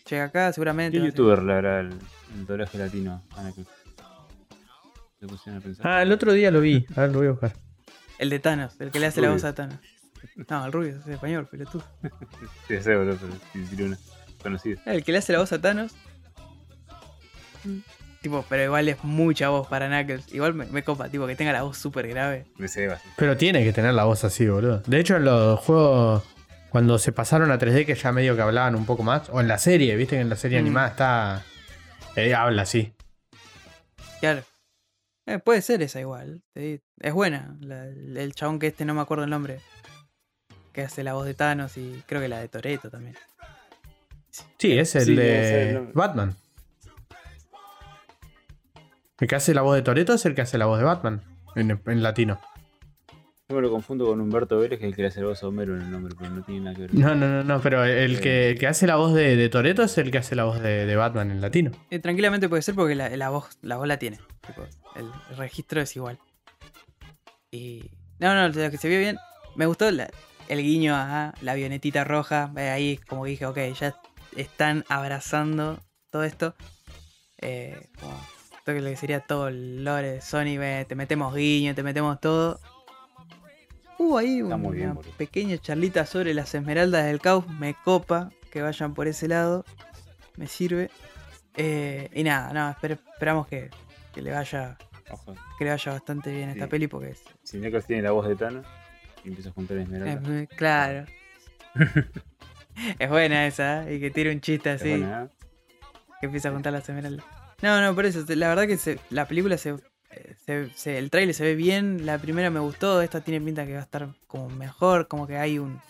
llegue 0.09 0.21
acá 0.21 0.51
seguramente. 0.53 0.97
¿Qué 0.97 1.05
youtuber 1.05 1.43
le 1.43 1.53
hará 1.53 1.79
el, 1.81 1.89
el 2.35 2.45
doblaje 2.45 2.77
latino. 2.77 3.23
Ah, 5.83 6.01
el 6.01 6.11
otro 6.11 6.31
día 6.33 6.51
lo 6.51 6.61
vi. 6.61 6.85
A 6.95 7.01
ver, 7.01 7.11
lo 7.11 7.19
voy 7.19 7.27
a 7.27 7.31
buscar. 7.31 7.53
El 8.19 8.29
de 8.29 8.39
Thanos, 8.39 8.79
el 8.79 8.91
que 8.91 8.99
le 8.99 9.07
hace 9.07 9.21
la 9.21 9.31
voz 9.31 9.43
a 9.43 9.53
Thanos. 9.53 9.79
No, 10.49 10.65
el 10.65 10.71
rubio, 10.71 10.97
es 10.97 11.07
español, 11.07 11.47
pero 11.49 11.65
tú. 11.65 11.81
Sí, 12.67 12.73
ese, 12.75 12.95
boludo, 12.95 13.17
pero. 13.21 13.33
El 14.85 15.03
que 15.03 15.11
le 15.11 15.17
hace 15.19 15.33
la 15.33 15.39
voz 15.39 15.51
a 15.53 15.61
Thanos. 15.61 15.93
Tipo, 18.21 18.43
pero 18.49 18.63
igual 18.63 18.89
es 18.89 19.03
mucha 19.03 19.49
voz 19.49 19.67
para 19.67 19.87
Knuckles. 19.87 20.33
Igual 20.33 20.53
me, 20.53 20.65
me 20.65 20.83
copa, 20.83 21.07
tipo, 21.09 21.27
que 21.27 21.35
tenga 21.35 21.53
la 21.53 21.61
voz 21.63 21.77
súper 21.77 22.07
grave. 22.07 22.45
Pero 23.15 23.37
tiene 23.37 23.63
que 23.63 23.71
tener 23.73 23.93
la 23.93 24.05
voz 24.05 24.23
así, 24.23 24.47
boludo. 24.47 24.81
De 24.87 24.99
hecho, 24.99 25.15
en 25.17 25.25
los 25.25 25.59
juegos, 25.59 26.23
cuando 26.69 26.97
se 26.97 27.11
pasaron 27.11 27.51
a 27.51 27.59
3D, 27.59 27.85
que 27.85 27.95
ya 27.95 28.11
medio 28.11 28.35
que 28.35 28.41
hablaban 28.41 28.75
un 28.75 28.85
poco 28.85 29.03
más, 29.03 29.29
o 29.29 29.39
en 29.39 29.47
la 29.47 29.57
serie, 29.59 29.95
viste 29.95 30.15
que 30.15 30.21
en 30.21 30.29
la 30.29 30.35
serie 30.35 30.59
Mm. 30.59 30.65
animada 30.65 30.87
está. 30.89 31.43
eh, 32.15 32.33
habla 32.33 32.63
así. 32.63 32.93
Claro. 34.19 34.41
Eh, 35.27 35.37
puede 35.39 35.61
ser 35.61 35.81
esa 35.83 35.99
igual. 35.99 36.41
Es 36.55 37.13
buena. 37.13 37.55
la- 37.61 37.85
el 37.85 38.33
chabón 38.33 38.57
que 38.57 38.67
este 38.67 38.85
no 38.85 38.95
me 38.95 39.01
acuerdo 39.01 39.25
el 39.25 39.29
nombre. 39.29 39.59
Que 40.73 40.81
hace 40.81 41.03
la 41.03 41.13
voz 41.13 41.25
de 41.27 41.35
Thanos 41.35 41.77
y 41.77 42.03
creo 42.07 42.19
que 42.21 42.27
la 42.27 42.39
de 42.39 42.47
Toreto 42.47 42.89
también. 42.89 43.15
Sí, 44.57 44.77
es 44.77 44.95
el 44.95 45.05
Sí, 45.05 45.15
de. 45.15 45.89
Batman. 45.93 46.35
El 49.19 49.27
que 49.27 49.35
hace 49.35 49.53
la 49.53 49.61
voz 49.61 49.75
de 49.75 49.81
Toreto 49.81 50.13
es 50.13 50.25
el 50.25 50.35
que 50.35 50.41
hace 50.41 50.57
la 50.57 50.65
voz 50.67 50.77
de 50.79 50.85
Batman 50.85 51.21
en, 51.55 51.81
en 51.85 52.03
latino. 52.03 52.39
Yo 53.49 53.55
me 53.55 53.61
lo 53.61 53.71
confundo 53.71 54.05
con 54.05 54.19
Humberto 54.19 54.59
Vélez, 54.59 54.77
que 54.77 54.85
es 54.85 54.89
el 54.91 54.95
que 54.95 55.01
le 55.03 55.07
hace 55.07 55.21
la 55.21 55.27
voz 55.27 55.41
a 55.41 55.47
Homero 55.47 55.75
en 55.75 55.81
el 55.83 55.89
nombre, 55.91 56.13
pero 56.19 56.29
no 56.31 56.43
tiene 56.43 56.61
nada 56.61 56.75
que 56.75 56.81
ver. 56.81 56.93
No, 56.93 57.15
no, 57.15 57.27
no, 57.29 57.43
no, 57.45 57.61
pero 57.61 57.85
el 57.85 58.19
que, 58.19 58.49
el 58.49 58.59
que 58.59 58.67
hace 58.67 58.85
la 58.87 58.97
voz 58.97 59.13
de, 59.13 59.37
de 59.37 59.47
Toreto 59.49 59.83
es 59.83 59.97
el 59.97 60.11
que 60.11 60.17
hace 60.17 60.35
la 60.35 60.43
voz 60.43 60.59
de, 60.61 60.85
de 60.85 60.95
Batman 60.97 61.31
en 61.31 61.39
latino. 61.39 61.71
Eh, 61.89 61.99
tranquilamente 61.99 62.49
puede 62.49 62.61
ser 62.61 62.75
porque 62.75 62.93
la, 62.93 63.09
la 63.15 63.29
voz, 63.29 63.57
la 63.61 63.77
voz 63.77 63.87
la 63.87 63.97
tiene. 63.97 64.19
Tipo, 64.45 64.63
el, 64.97 65.05
el 65.31 65.37
registro 65.37 65.79
es 65.81 65.95
igual. 65.95 66.19
Y. 67.51 67.89
No, 68.19 68.35
no, 68.35 68.49
lo 68.49 68.71
que 68.71 68.77
se 68.77 68.89
vio 68.89 68.99
bien. 68.99 69.17
Me 69.55 69.65
gustó 69.65 69.89
la- 69.91 70.09
el 70.49 70.61
guiño 70.61 70.93
a 70.95 71.33
la 71.41 71.51
avionetita 71.53 72.03
roja. 72.03 72.51
eh, 72.57 72.69
Ahí 72.69 72.97
como 73.07 73.23
que 73.23 73.29
dije, 73.31 73.45
ok, 73.45 73.57
ya 73.79 73.95
están 74.35 74.83
abrazando 74.89 75.79
todo 76.11 76.23
esto. 76.25 76.53
Eh, 77.39 77.89
como 77.99 78.19
que 78.73 78.95
sería 78.97 79.19
todo 79.21 79.47
el 79.49 79.83
lore 79.83 80.11
de 80.13 80.21
Sony. 80.21 80.57
ve, 80.57 80.85
te 80.87 80.95
metemos 80.95 81.33
guiño, 81.35 81.73
te 81.75 81.83
metemos 81.83 82.19
todo. 82.19 82.59
Hubo 83.99 84.17
ahí 84.17 84.41
una 84.41 84.57
bien, 84.57 84.97
pequeña 85.17 85.57
charlita 85.57 86.05
sobre 86.05 86.33
las 86.33 86.53
esmeraldas 86.53 87.05
del 87.05 87.19
caos. 87.19 87.47
Me 87.47 87.73
copa 87.73 88.29
que 88.51 88.61
vayan 88.61 88.93
por 88.93 89.07
ese 89.07 89.27
lado. 89.27 89.65
Me 90.35 90.47
sirve. 90.47 90.89
Eh, 91.55 92.09
y 92.13 92.23
nada, 92.23 92.53
no, 92.53 92.69
esper- 92.69 92.99
esperamos 93.13 93.47
que, 93.47 93.71
que 94.13 94.21
le 94.21 94.31
vaya 94.31 94.77
Ojo, 95.09 95.33
que 95.57 95.63
le 95.65 95.71
vaya 95.71 95.91
bastante 95.93 96.31
bien 96.31 96.49
a 96.49 96.51
esta 96.51 96.67
peli 96.67 96.85
porque 96.87 97.09
es, 97.11 97.23
si 97.41 97.57
Knuckles 97.57 97.85
tiene 97.87 98.03
la 98.03 98.11
voz 98.11 98.27
de 98.27 98.35
Thanos 98.35 98.63
y 99.23 99.29
empieza 99.29 99.49
a 99.49 99.53
juntar 99.53 99.77
es 99.77 99.83
esmeralda. 99.85 100.21
muy- 100.29 100.45
claro. 100.45 101.05
es 102.99 103.09
buena 103.09 103.47
esa, 103.47 103.89
¿eh? 103.89 103.95
y 103.95 103.99
que 103.99 104.11
tire 104.11 104.31
un 104.31 104.39
chiste 104.41 104.69
así, 104.69 104.89
buena, 104.89 105.23
¿eh? 105.23 105.27
que 106.19 106.25
empieza 106.27 106.49
a 106.49 106.51
juntar 106.51 106.73
las 106.73 106.87
esmeraldas. 106.87 107.25
No, 107.61 107.81
no, 107.81 107.95
por 107.95 108.05
eso, 108.05 108.23
la 108.27 108.49
verdad 108.49 108.67
que 108.67 108.77
se- 108.77 108.99
la 109.09 109.27
película 109.27 109.57
se, 109.57 109.75
eh, 110.11 110.35
se- 110.45 110.69
se- 110.75 110.97
el 110.97 111.09
trailer 111.09 111.33
se 111.33 111.43
ve 111.43 111.55
bien, 111.55 112.05
la 112.05 112.17
primera 112.19 112.49
me 112.49 112.59
gustó, 112.59 113.01
esta 113.01 113.21
tiene 113.21 113.43
pinta 113.43 113.65
que 113.65 113.73
va 113.73 113.79
a 113.79 113.83
estar 113.83 114.09
como 114.27 114.49
mejor, 114.49 115.07
como 115.07 115.27
que 115.27 115.37
hay 115.37 115.59
un... 115.59 115.81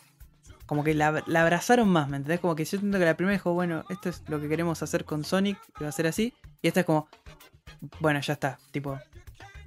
Como 0.66 0.84
que 0.84 0.94
la, 0.94 1.24
la 1.28 1.42
abrazaron 1.44 1.88
más, 1.88 2.10
¿me 2.10 2.18
entendés? 2.18 2.42
Como 2.42 2.54
que 2.56 2.66
yo 2.66 2.78
siento 2.78 3.00
que 3.00 3.06
la 3.06 3.16
primera 3.16 3.34
dijo, 3.38 3.54
bueno, 3.54 3.86
esto 3.90 4.10
es 4.10 4.24
lo 4.28 4.42
que 4.42 4.50
queremos 4.50 4.84
hacer 4.84 5.06
con 5.06 5.24
Sonic, 5.24 5.58
que 5.78 5.86
va 5.86 5.90
a 5.90 5.94
ser 5.94 6.08
así. 6.08 6.34
Y 6.62 6.68
esta 6.68 6.82
es 6.82 6.86
como, 6.86 7.08
bueno, 8.02 8.20
ya 8.20 8.34
está, 8.34 8.60
tipo, 8.72 9.00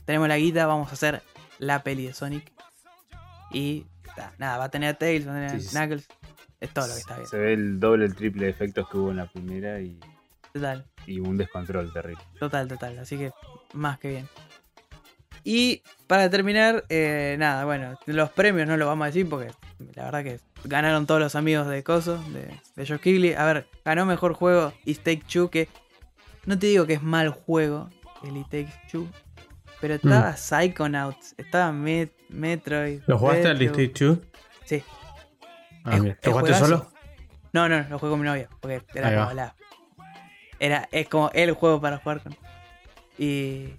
tenemos 0.04 0.28
la 0.28 0.36
guita, 0.36 0.66
vamos 0.66 0.90
a 0.90 0.92
hacer 0.92 1.22
la 1.58 1.82
peli 1.82 2.04
de 2.06 2.12
Sonic. 2.12 2.52
Y 3.50 3.86
nada, 4.38 4.58
va 4.58 4.64
a 4.64 4.70
tener 4.70 4.90
a 4.90 4.98
Tails, 4.98 5.26
va 5.26 5.32
a 5.32 5.34
tener 5.48 5.60
sí. 5.62 5.68
a 5.74 5.80
Knuckles. 5.80 6.06
Es 6.60 6.70
todo 6.74 6.86
lo 6.86 6.92
que 6.92 7.00
está 7.00 7.16
bien. 7.16 7.28
Se 7.28 7.38
ve 7.38 7.52
el 7.54 7.80
doble, 7.80 8.04
el 8.04 8.14
triple 8.14 8.44
de 8.44 8.50
efectos 8.50 8.86
que 8.90 8.98
hubo 8.98 9.10
en 9.10 9.16
la 9.16 9.26
primera 9.26 9.80
y, 9.80 9.98
Total, 10.52 10.84
y 11.06 11.20
un 11.20 11.36
descontrol 11.36 11.92
terrible. 11.92 12.22
total, 12.38 12.66
total. 12.68 12.98
Así 12.98 13.16
que 13.16 13.30
más 13.72 13.98
que 13.98 14.08
bien. 14.08 14.28
Y 15.42 15.82
para 16.06 16.28
terminar, 16.28 16.84
eh, 16.90 17.36
nada, 17.38 17.64
bueno, 17.64 17.98
los 18.06 18.30
premios 18.30 18.66
no 18.68 18.76
los 18.76 18.86
vamos 18.86 19.04
a 19.04 19.06
decir 19.06 19.28
porque 19.28 19.50
la 19.94 20.04
verdad 20.04 20.22
que 20.24 20.40
ganaron 20.64 21.06
todos 21.06 21.20
los 21.20 21.34
amigos 21.34 21.66
de 21.66 21.82
Coso, 21.82 22.18
de, 22.32 22.60
de 22.76 22.86
Josh 22.86 23.00
Kigley. 23.00 23.32
A 23.34 23.44
ver, 23.46 23.66
ganó 23.84 24.04
mejor 24.04 24.34
juego 24.34 24.72
It 24.84 24.98
Take 24.98 25.22
Two, 25.32 25.48
que 25.50 25.68
no 26.44 26.58
te 26.58 26.66
digo 26.66 26.86
que 26.86 26.94
es 26.94 27.02
mal 27.02 27.30
juego, 27.30 27.88
el 28.22 28.36
It 28.36 28.44
Takes 28.50 28.72
Two, 28.92 29.08
pero 29.80 29.94
estaba 29.94 30.36
Psychonauts, 30.36 31.34
estaba 31.38 31.72
Met- 31.72 32.12
Metroid. 32.28 33.00
¿Lo 33.06 33.16
jugaste 33.18 33.48
al 33.48 33.58
Retro. 33.58 33.76
District 33.78 33.98
2? 34.00 34.18
Sí. 34.66 34.82
Ah, 35.84 35.96
¿Lo 35.96 36.32
jugaste 36.32 36.54
solo? 36.54 36.90
No, 37.54 37.66
no, 37.68 37.78
lo 37.88 37.98
jugué 37.98 38.10
con 38.10 38.20
mi 38.20 38.26
novia, 38.26 38.48
porque 38.60 38.82
era 38.94 39.14
como 39.24 39.32
la. 39.32 39.54
Era, 40.60 40.88
es 40.92 41.08
como 41.08 41.30
el 41.32 41.52
juego 41.52 41.80
para 41.80 41.98
jugar 41.98 42.22
con. 42.22 42.36
Y, 43.18 43.74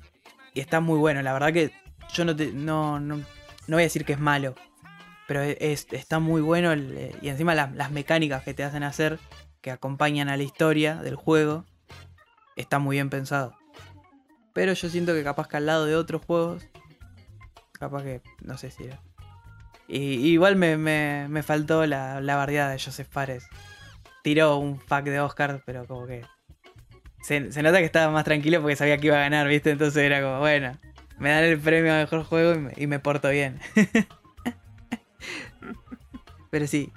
y 0.53 0.59
está 0.59 0.81
muy 0.81 0.97
bueno, 0.97 1.21
la 1.21 1.33
verdad 1.33 1.53
que 1.53 1.71
yo 2.13 2.25
no, 2.25 2.35
te, 2.35 2.51
no, 2.51 2.99
no, 2.99 3.17
no 3.17 3.23
voy 3.77 3.83
a 3.83 3.85
decir 3.85 4.03
que 4.03 4.13
es 4.13 4.19
malo, 4.19 4.55
pero 5.27 5.41
es, 5.41 5.87
está 5.91 6.19
muy 6.19 6.41
bueno 6.41 6.73
y 6.75 7.29
encima 7.29 7.55
las, 7.55 7.73
las 7.73 7.91
mecánicas 7.91 8.43
que 8.43 8.53
te 8.53 8.63
hacen 8.63 8.83
hacer, 8.83 9.19
que 9.61 9.71
acompañan 9.71 10.27
a 10.27 10.37
la 10.37 10.43
historia 10.43 10.95
del 10.97 11.15
juego, 11.15 11.65
está 12.55 12.79
muy 12.79 12.97
bien 12.97 13.09
pensado. 13.09 13.55
Pero 14.53 14.73
yo 14.73 14.89
siento 14.89 15.13
que 15.13 15.23
capaz 15.23 15.47
que 15.47 15.57
al 15.57 15.65
lado 15.65 15.85
de 15.85 15.95
otros 15.95 16.23
juegos, 16.25 16.63
capaz 17.71 18.03
que, 18.03 18.21
no 18.41 18.57
sé 18.57 18.71
si 18.71 18.83
era. 18.83 18.99
Y, 19.87 20.27
igual 20.29 20.55
me, 20.55 20.77
me, 20.77 21.27
me 21.29 21.43
faltó 21.43 21.85
la, 21.85 22.21
la 22.21 22.35
bardeada 22.35 22.71
de 22.71 22.79
Joseph 22.79 23.07
Fares. 23.09 23.45
Tiró 24.23 24.57
un 24.57 24.79
pack 24.79 25.05
de 25.05 25.19
Oscar, 25.19 25.63
pero 25.65 25.85
como 25.85 26.05
que. 26.05 26.25
Se, 27.21 27.39
nota 27.39 27.79
que 27.79 27.85
estaba 27.85 28.11
más 28.11 28.23
tranquilo 28.23 28.61
porque 28.61 28.75
sabía 28.75 28.97
que 28.97 29.07
iba 29.07 29.17
a 29.17 29.21
ganar, 29.21 29.47
¿viste? 29.47 29.71
Entonces 29.71 30.03
era 30.03 30.21
como, 30.21 30.39
bueno, 30.39 30.77
me 31.19 31.29
dan 31.29 31.43
el 31.43 31.59
premio 31.59 31.93
a 31.93 31.97
mejor 31.97 32.23
juego 32.23 32.53
y 32.53 32.57
me, 32.57 32.73
y 32.77 32.87
me 32.87 32.99
porto 32.99 33.29
bien. 33.29 33.59
pero 36.49 36.67
sí. 36.67 36.91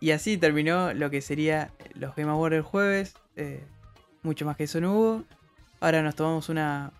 Y 0.00 0.12
así 0.12 0.38
terminó 0.38 0.94
lo 0.94 1.10
que 1.10 1.20
sería 1.20 1.72
los 1.94 2.14
Game 2.14 2.30
Awards 2.30 2.56
el 2.56 2.62
jueves. 2.62 3.14
eh, 3.36 3.64
mucho 4.22 4.44
más 4.44 4.56
que 4.56 4.64
eso 4.64 4.80
no 4.80 4.94
hubo. 4.94 5.24
Ahora 5.80 6.02
nos 6.02 6.14
tomamos 6.14 6.48
una 6.48 6.92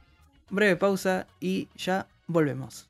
breve 0.50 0.76
pausa 0.76 1.26
y 1.40 1.68
ya 1.76 2.06
volvemos. 2.26 2.88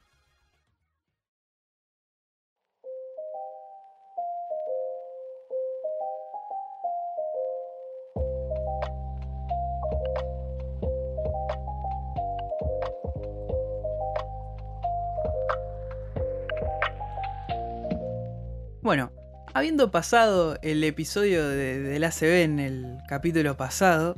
Bueno, 18.88 19.12
habiendo 19.52 19.90
pasado 19.90 20.56
el 20.62 20.82
episodio 20.82 21.46
de, 21.46 21.78
del 21.78 22.04
ACB 22.04 22.42
en 22.42 22.58
el 22.58 22.96
capítulo 23.06 23.54
pasado, 23.54 24.16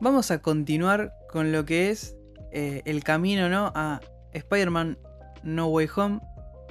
vamos 0.00 0.30
a 0.30 0.40
continuar 0.40 1.12
con 1.30 1.52
lo 1.52 1.66
que 1.66 1.90
es 1.90 2.16
eh, 2.50 2.80
el 2.86 3.04
camino 3.04 3.50
¿no? 3.50 3.70
a 3.74 4.00
Spider-Man 4.32 4.96
No 5.42 5.66
Way 5.66 5.90
Home. 5.94 6.20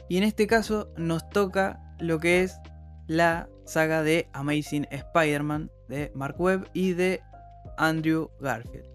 Y 0.09 0.17
en 0.17 0.23
este 0.23 0.47
caso 0.47 0.91
nos 0.97 1.29
toca 1.29 1.79
lo 1.99 2.17
que 2.17 2.41
es 2.41 2.57
la 3.05 3.47
saga 3.65 4.01
de 4.01 4.27
Amazing 4.33 4.87
Spider-Man 4.89 5.69
de 5.89 6.11
Mark 6.15 6.41
Webb 6.41 6.67
y 6.73 6.93
de 6.93 7.21
Andrew 7.77 8.31
Garfield. 8.41 8.87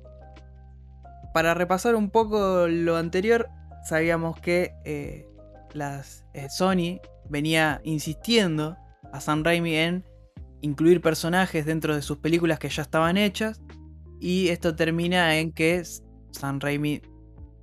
Para 1.32 1.55
repasar 1.55 1.94
un 1.94 2.10
poco 2.10 2.66
lo 2.66 2.97
anterior, 2.97 3.48
sabíamos 3.85 4.40
que 4.40 4.74
eh, 4.85 5.28
las, 5.74 6.24
eh, 6.35 6.48
Sony 6.51 6.98
venía 7.32 7.80
insistiendo 7.82 8.76
a 9.10 9.20
Sam 9.20 9.42
Raimi 9.42 9.74
en 9.74 10.04
incluir 10.60 11.00
personajes 11.00 11.64
dentro 11.64 11.96
de 11.96 12.02
sus 12.02 12.18
películas 12.18 12.59
que 12.59 12.68
ya 12.68 12.82
estaban 12.82 13.16
hechas. 13.16 13.62
Y 14.20 14.48
esto 14.48 14.76
termina 14.76 15.38
en 15.38 15.50
que 15.50 15.82
Sam 16.30 16.60
Raimi 16.60 17.00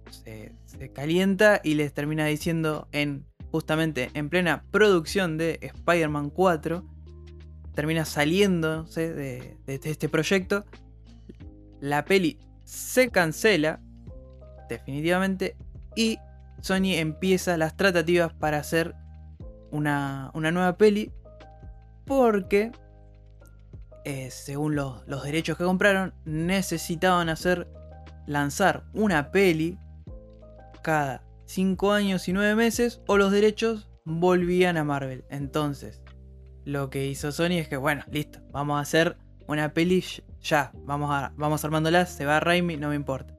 se, 0.09 0.55
calienta 0.93 1.61
y 1.63 1.75
les 1.75 1.93
termina 1.93 2.25
diciendo 2.25 2.87
en 2.91 3.25
justamente 3.51 4.09
en 4.13 4.29
plena 4.29 4.65
producción 4.71 5.37
de 5.37 5.59
Spider-Man 5.61 6.31
4, 6.31 6.85
termina 7.73 8.05
saliéndose 8.05 9.13
de 9.13 9.57
este 9.65 10.09
proyecto. 10.09 10.65
La 11.79 12.05
peli 12.05 12.39
se 12.65 13.09
cancela 13.09 13.81
definitivamente 14.67 15.55
y 15.95 16.17
Sony 16.61 16.95
empieza 16.95 17.57
las 17.57 17.77
tratativas 17.77 18.33
para 18.33 18.57
hacer 18.57 18.95
una, 19.71 20.31
una 20.33 20.51
nueva 20.51 20.77
peli 20.77 21.11
porque 22.05 22.71
eh, 24.05 24.29
según 24.31 24.75
los, 24.75 25.05
los 25.07 25.23
derechos 25.23 25.57
que 25.57 25.63
compraron 25.63 26.13
necesitaban 26.25 27.29
hacer 27.29 27.67
lanzar 28.25 28.85
una 28.93 29.31
peli 29.31 29.77
cada 30.81 31.23
5 31.45 31.91
años 31.91 32.27
y 32.27 32.33
9 32.33 32.55
meses 32.55 33.01
o 33.07 33.17
los 33.17 33.31
derechos 33.31 33.89
volvían 34.05 34.77
a 34.77 34.83
Marvel. 34.83 35.25
Entonces, 35.29 36.01
lo 36.65 36.89
que 36.89 37.07
hizo 37.07 37.31
Sony 37.31 37.57
es 37.59 37.67
que, 37.67 37.77
bueno, 37.77 38.03
listo, 38.11 38.39
vamos 38.51 38.77
a 38.77 38.81
hacer 38.81 39.17
una 39.47 39.73
peli 39.73 40.03
ya, 40.41 40.71
vamos, 40.85 41.09
a, 41.11 41.33
vamos 41.35 41.65
armándola, 41.65 42.05
se 42.05 42.25
va 42.25 42.39
Raimi, 42.39 42.77
no 42.77 42.89
me 42.89 42.95
importa. 42.95 43.35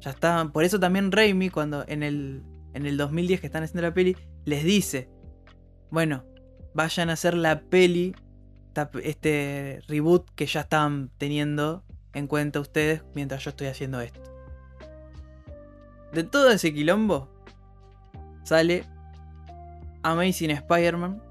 Ya 0.00 0.10
está, 0.10 0.48
por 0.52 0.64
eso 0.64 0.78
también 0.78 1.10
Raimi, 1.10 1.50
cuando 1.50 1.84
en 1.88 2.02
el, 2.02 2.42
en 2.74 2.86
el 2.86 2.96
2010 2.96 3.40
que 3.40 3.46
están 3.46 3.62
haciendo 3.62 3.82
la 3.82 3.94
peli, 3.94 4.16
les 4.44 4.62
dice, 4.64 5.08
bueno, 5.90 6.24
vayan 6.74 7.10
a 7.10 7.14
hacer 7.14 7.34
la 7.34 7.60
peli, 7.60 8.14
este 9.02 9.80
reboot 9.88 10.28
que 10.34 10.46
ya 10.46 10.60
estaban 10.60 11.10
teniendo 11.16 11.84
en 12.12 12.26
cuenta 12.26 12.60
ustedes 12.60 13.02
mientras 13.14 13.44
yo 13.44 13.50
estoy 13.50 13.68
haciendo 13.68 14.00
esto. 14.00 14.20
De 16.12 16.22
todo 16.22 16.50
ese 16.50 16.72
quilombo 16.72 17.28
sale 18.44 18.84
Amazing 20.02 20.50
Spider-Man, 20.50 21.22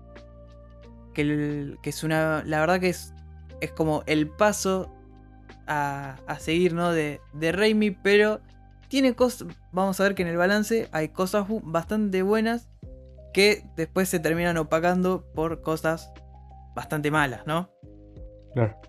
que, 1.14 1.77
es 1.84 2.03
una, 2.03 2.44
la 2.45 2.60
verdad 2.60 2.80
que 2.80 2.90
es, 2.90 3.14
es 3.61 3.72
como 3.72 4.03
el 4.06 4.27
paso 4.27 4.91
a, 5.65 6.18
a 6.27 6.40
seguir, 6.40 6.73
¿no? 6.73 6.91
De, 6.91 7.22
de 7.34 7.52
Raimi, 7.52 7.91
pero 7.91 8.41
tiene 8.88 9.15
cosas, 9.15 9.48
vamos 9.72 9.99
a 9.99 10.03
ver 10.03 10.15
que 10.15 10.23
en 10.23 10.27
el 10.27 10.38
balance 10.38 10.90
hay 10.91 11.10
cosas 11.10 11.45
bastante 11.64 12.22
buenas 12.22 12.68
que 13.36 13.66
después 13.76 14.07
se 14.07 14.22
terminan 14.22 14.56
opacando 14.56 15.30
por 15.34 15.62
cosas 15.62 16.10
bastante 16.74 17.12
malas, 17.12 17.45
¿no? 17.45 17.70
Claro. 18.53 18.80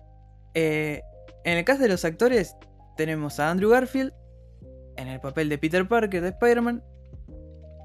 Eh, 0.53 1.01
en 1.43 1.57
el 1.57 1.65
caso 1.65 1.81
de 1.81 1.89
los 1.89 2.05
actores, 2.05 2.55
tenemos 2.95 3.41
a 3.41 3.49
Andrew 3.51 3.69
Garfield 3.69 4.13
en 4.95 5.09
el 5.09 5.19
papel 5.19 5.49
de 5.49 5.57
Peter 5.57 5.85
Parker 5.85 6.21
de 6.21 6.29
Spider-Man. 6.29 6.81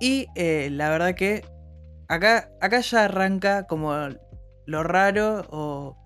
Y 0.01 0.29
eh, 0.37 0.69
la 0.71 0.89
verdad 0.89 1.17
que 1.17 1.45
acá, 2.07 2.49
acá 2.61 2.79
ya 2.79 3.07
arranca 3.07 3.67
como 3.67 3.93
lo 4.67 4.85
raro 4.85 5.45
o, 5.51 5.97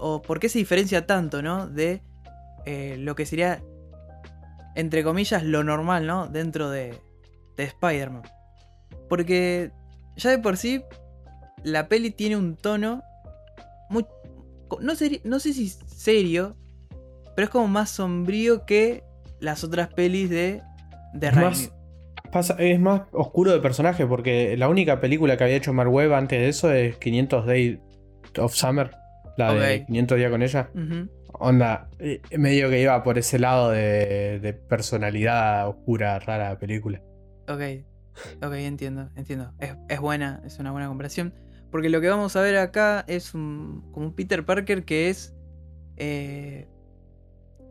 o 0.00 0.22
por 0.22 0.40
qué 0.40 0.48
se 0.48 0.58
diferencia 0.58 1.06
tanto, 1.06 1.40
¿no? 1.40 1.68
De 1.68 2.02
eh, 2.66 2.96
lo 2.98 3.14
que 3.14 3.26
sería, 3.26 3.62
entre 4.74 5.04
comillas, 5.04 5.44
lo 5.44 5.62
normal, 5.62 6.08
¿no? 6.08 6.26
Dentro 6.26 6.68
de, 6.68 6.98
de 7.56 7.62
Spider-Man. 7.62 8.22
Porque 9.08 9.70
ya 10.20 10.30
de 10.30 10.38
por 10.38 10.56
sí, 10.56 10.82
la 11.64 11.88
peli 11.88 12.10
tiene 12.10 12.36
un 12.36 12.56
tono 12.56 13.02
muy, 13.88 14.06
no, 14.80 14.92
seri- 14.94 15.20
no 15.24 15.40
sé 15.40 15.52
si 15.52 15.68
serio, 15.68 16.56
pero 17.34 17.44
es 17.44 17.50
como 17.50 17.68
más 17.68 17.90
sombrío 17.90 18.64
que 18.66 19.02
las 19.40 19.64
otras 19.64 19.88
pelis 19.94 20.30
de, 20.30 20.62
de 21.14 21.26
Es 21.28 21.36
más, 21.36 21.72
pasa- 22.32 22.56
es 22.58 22.78
más 22.78 23.02
oscuro 23.12 23.52
de 23.52 23.60
personaje, 23.60 24.06
porque 24.06 24.56
la 24.56 24.68
única 24.68 25.00
película 25.00 25.36
que 25.36 25.44
había 25.44 25.56
hecho 25.56 25.72
Mark 25.72 25.92
Webb 25.92 26.12
antes 26.14 26.38
de 26.38 26.48
eso 26.48 26.72
es 26.72 26.96
500 26.98 27.46
Days 27.46 27.78
of 28.38 28.54
Summer, 28.54 28.90
la 29.36 29.52
de 29.54 29.80
Ok. 29.80 29.86
500 29.86 30.18
días 30.18 30.30
con 30.30 30.42
ella. 30.42 30.70
Ujú. 30.74 31.08
Onda, 31.42 31.88
eh, 31.98 32.20
medio 32.36 32.68
que 32.68 32.82
iba 32.82 33.02
por 33.02 33.16
ese 33.16 33.38
lado 33.38 33.70
de, 33.70 34.38
de 34.40 34.52
personalidad 34.52 35.68
oscura, 35.68 36.18
rara 36.18 36.50
la 36.50 36.58
película. 36.58 37.00
Ok, 37.48 37.62
ok, 38.42 38.52
entiendo, 38.54 39.10
entiendo. 39.16 39.54
Es, 39.88 40.00
buena, 40.00 40.42
es 40.44 40.58
una 40.58 40.72
buena 40.72 40.88
comparación. 40.88 41.34
Porque 41.70 41.88
lo 41.88 42.00
que 42.00 42.08
vamos 42.08 42.34
a 42.36 42.42
ver 42.42 42.56
acá 42.56 43.04
es 43.08 43.34
un, 43.34 43.88
como 43.92 44.06
un 44.06 44.14
Peter 44.14 44.44
Parker 44.44 44.84
que 44.84 45.10
es. 45.10 45.34
eh, 45.96 46.68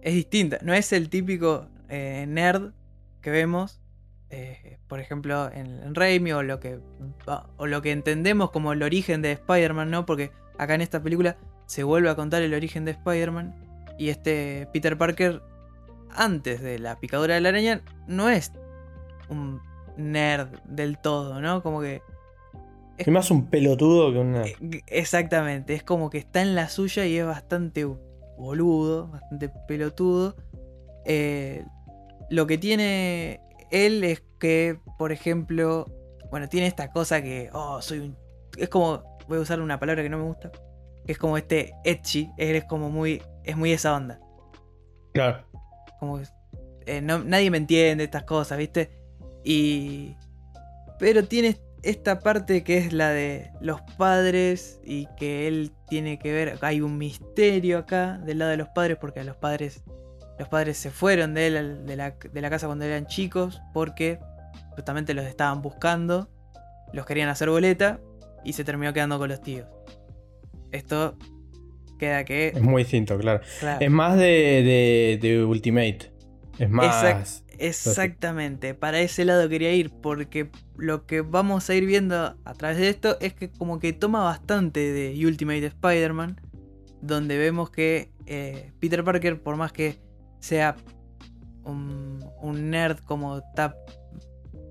es 0.01 0.13
distinta. 0.13 0.59
No 0.61 0.73
es 0.73 0.93
el 0.93 1.09
típico 1.09 1.69
eh, 1.89 2.25
nerd 2.27 2.73
que 3.21 3.31
vemos. 3.31 3.81
eh, 4.29 4.79
por 4.87 4.99
ejemplo, 4.99 5.51
en, 5.51 5.67
en 5.83 5.95
Raimi 5.95 6.31
o 6.33 6.43
lo, 6.43 6.59
que, 6.59 6.79
o 7.57 7.67
lo 7.67 7.81
que 7.81 7.91
entendemos 7.91 8.51
como 8.51 8.73
el 8.73 8.83
origen 8.83 9.21
de 9.21 9.31
Spider-Man, 9.33 9.89
¿no? 9.91 10.05
Porque 10.05 10.31
acá 10.57 10.75
en 10.75 10.81
esta 10.81 11.01
película 11.03 11.37
se 11.65 11.83
vuelve 11.83 12.09
a 12.09 12.15
contar 12.15 12.41
el 12.43 12.53
origen 12.53 12.85
de 12.85 12.91
Spider-Man 12.91 13.55
y 13.97 14.09
este 14.09 14.67
Peter 14.73 14.97
Parker, 14.97 15.41
antes 16.09 16.61
de 16.61 16.79
la 16.79 16.99
picadura 16.99 17.35
de 17.35 17.41
la 17.41 17.49
araña, 17.49 17.83
no 18.07 18.29
es 18.29 18.53
un 19.29 19.61
nerd 19.99 20.59
del 20.65 20.97
todo, 20.97 21.41
¿no? 21.41 21.61
Como 21.61 21.81
que... 21.81 22.01
Es 22.97 23.07
más 23.07 23.31
un 23.31 23.45
pelotudo 23.47 24.11
que 24.11 24.19
una... 24.19 24.45
Eh, 24.45 24.55
exactamente, 24.87 25.73
es 25.73 25.83
como 25.83 26.09
que 26.09 26.17
está 26.17 26.41
en 26.41 26.55
la 26.55 26.69
suya 26.69 27.05
y 27.05 27.17
es 27.17 27.25
bastante 27.25 27.85
boludo, 28.37 29.07
bastante 29.07 29.49
pelotudo. 29.67 30.35
Eh, 31.05 31.63
lo 32.29 32.47
que 32.47 32.57
tiene 32.57 33.41
él 33.71 34.03
es 34.03 34.23
que, 34.39 34.79
por 34.97 35.11
ejemplo, 35.11 35.85
bueno, 36.29 36.49
tiene 36.49 36.67
esta 36.67 36.91
cosa 36.91 37.21
que, 37.21 37.49
oh, 37.53 37.81
soy 37.81 37.99
un... 37.99 38.17
Es 38.57 38.69
como, 38.69 39.03
voy 39.27 39.37
a 39.37 39.41
usar 39.41 39.61
una 39.61 39.79
palabra 39.79 40.03
que 40.03 40.09
no 40.09 40.17
me 40.17 40.25
gusta, 40.25 40.51
que 41.05 41.11
es 41.11 41.17
como 41.17 41.37
este 41.37 41.73
etchy, 41.85 42.31
él 42.37 42.55
es 42.55 42.65
como 42.65 42.89
muy, 42.89 43.21
es 43.43 43.55
muy 43.55 43.71
esa 43.71 43.95
onda. 43.95 44.19
Claro. 45.13 45.45
Como, 45.99 46.19
eh, 46.85 47.01
nadie 47.01 47.51
me 47.51 47.57
entiende 47.57 48.03
estas 48.03 48.23
cosas, 48.23 48.57
¿viste? 48.57 48.98
Y... 49.43 50.15
Pero 50.99 51.23
tiene 51.23 51.57
esta 51.81 52.19
parte 52.19 52.63
que 52.63 52.77
es 52.77 52.91
la 52.91 53.09
de 53.09 53.51
los 53.61 53.81
padres 53.97 54.81
y 54.83 55.07
que 55.17 55.47
él 55.47 55.71
tiene 55.87 56.19
que 56.19 56.33
ver, 56.33 56.57
hay 56.61 56.81
un 56.81 56.97
misterio 56.97 57.77
acá 57.77 58.17
del 58.17 58.39
lado 58.39 58.51
de 58.51 58.57
los 58.57 58.67
padres 58.69 58.97
porque 58.99 59.21
a 59.21 59.23
los 59.23 59.37
padres 59.37 59.81
los 60.39 60.47
padres 60.47 60.77
se 60.77 60.89
fueron 60.89 61.33
de 61.33 61.47
él, 61.47 61.85
de 61.85 61.95
la, 61.97 62.11
de 62.11 62.41
la 62.41 62.49
casa 62.49 62.65
cuando 62.65 62.85
eran 62.85 63.07
chicos, 63.07 63.61
porque 63.73 64.19
justamente 64.71 65.13
los 65.13 65.25
estaban 65.25 65.61
buscando, 65.61 66.29
los 66.93 67.05
querían 67.05 67.27
hacer 67.27 67.49
boleta 67.49 67.99
y 68.45 68.53
se 68.53 68.63
terminó 68.63 68.93
quedando 68.93 69.19
con 69.19 69.27
los 69.27 69.41
tíos. 69.41 69.67
Esto 70.71 71.17
queda 71.99 72.23
que... 72.23 72.47
Es 72.47 72.61
muy 72.61 72.83
distinto, 72.83 73.17
claro. 73.17 73.41
Es 73.81 73.91
más 73.91 74.17
de, 74.17 75.19
de, 75.21 75.43
Ultimate. 75.43 76.13
Es 76.57 76.69
más... 76.69 77.43
exactamente, 77.59 78.73
para 78.73 78.99
ese 78.99 79.25
lado 79.25 79.47
quería 79.49 79.73
ir, 79.73 79.91
porque 79.91 80.49
lo 80.77 81.05
que 81.05 81.21
vamos 81.21 81.69
a 81.69 81.75
ir 81.75 81.85
viendo 81.85 82.35
a 82.43 82.53
través 82.53 82.77
de 82.77 82.89
esto 82.89 83.17
es 83.19 83.33
que 83.33 83.51
como 83.51 83.79
que 83.79 83.93
toma 83.93 84.23
bastante 84.23 84.79
de 84.91 85.25
Ultimate 85.25 85.65
Spider-Man, 85.65 86.39
donde 87.01 87.37
vemos 87.37 87.69
que 87.69 88.11
eh, 88.25 88.71
Peter 88.79 89.03
Parker, 89.03 89.41
por 89.41 89.55
más 89.55 89.71
que 89.71 89.99
sea 90.39 90.75
un, 91.63 92.19
nerd 92.69 92.99
como 92.99 93.37
está 93.37 93.75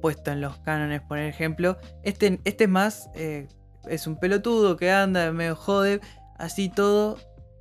puesto 0.00 0.30
en 0.30 0.40
los 0.40 0.58
cánones, 0.58 1.02
por 1.02 1.18
ejemplo. 1.18 1.76
Este, 2.02 2.40
este 2.44 2.64
es 2.64 2.70
más, 2.70 3.10
eh, 3.14 3.48
es 3.88 4.06
un 4.06 4.18
pelotudo 4.18 4.76
que 4.76 4.90
anda, 4.90 5.30
medio 5.32 5.56
jode, 5.56 6.00
así 6.36 6.68
todo. 6.68 7.18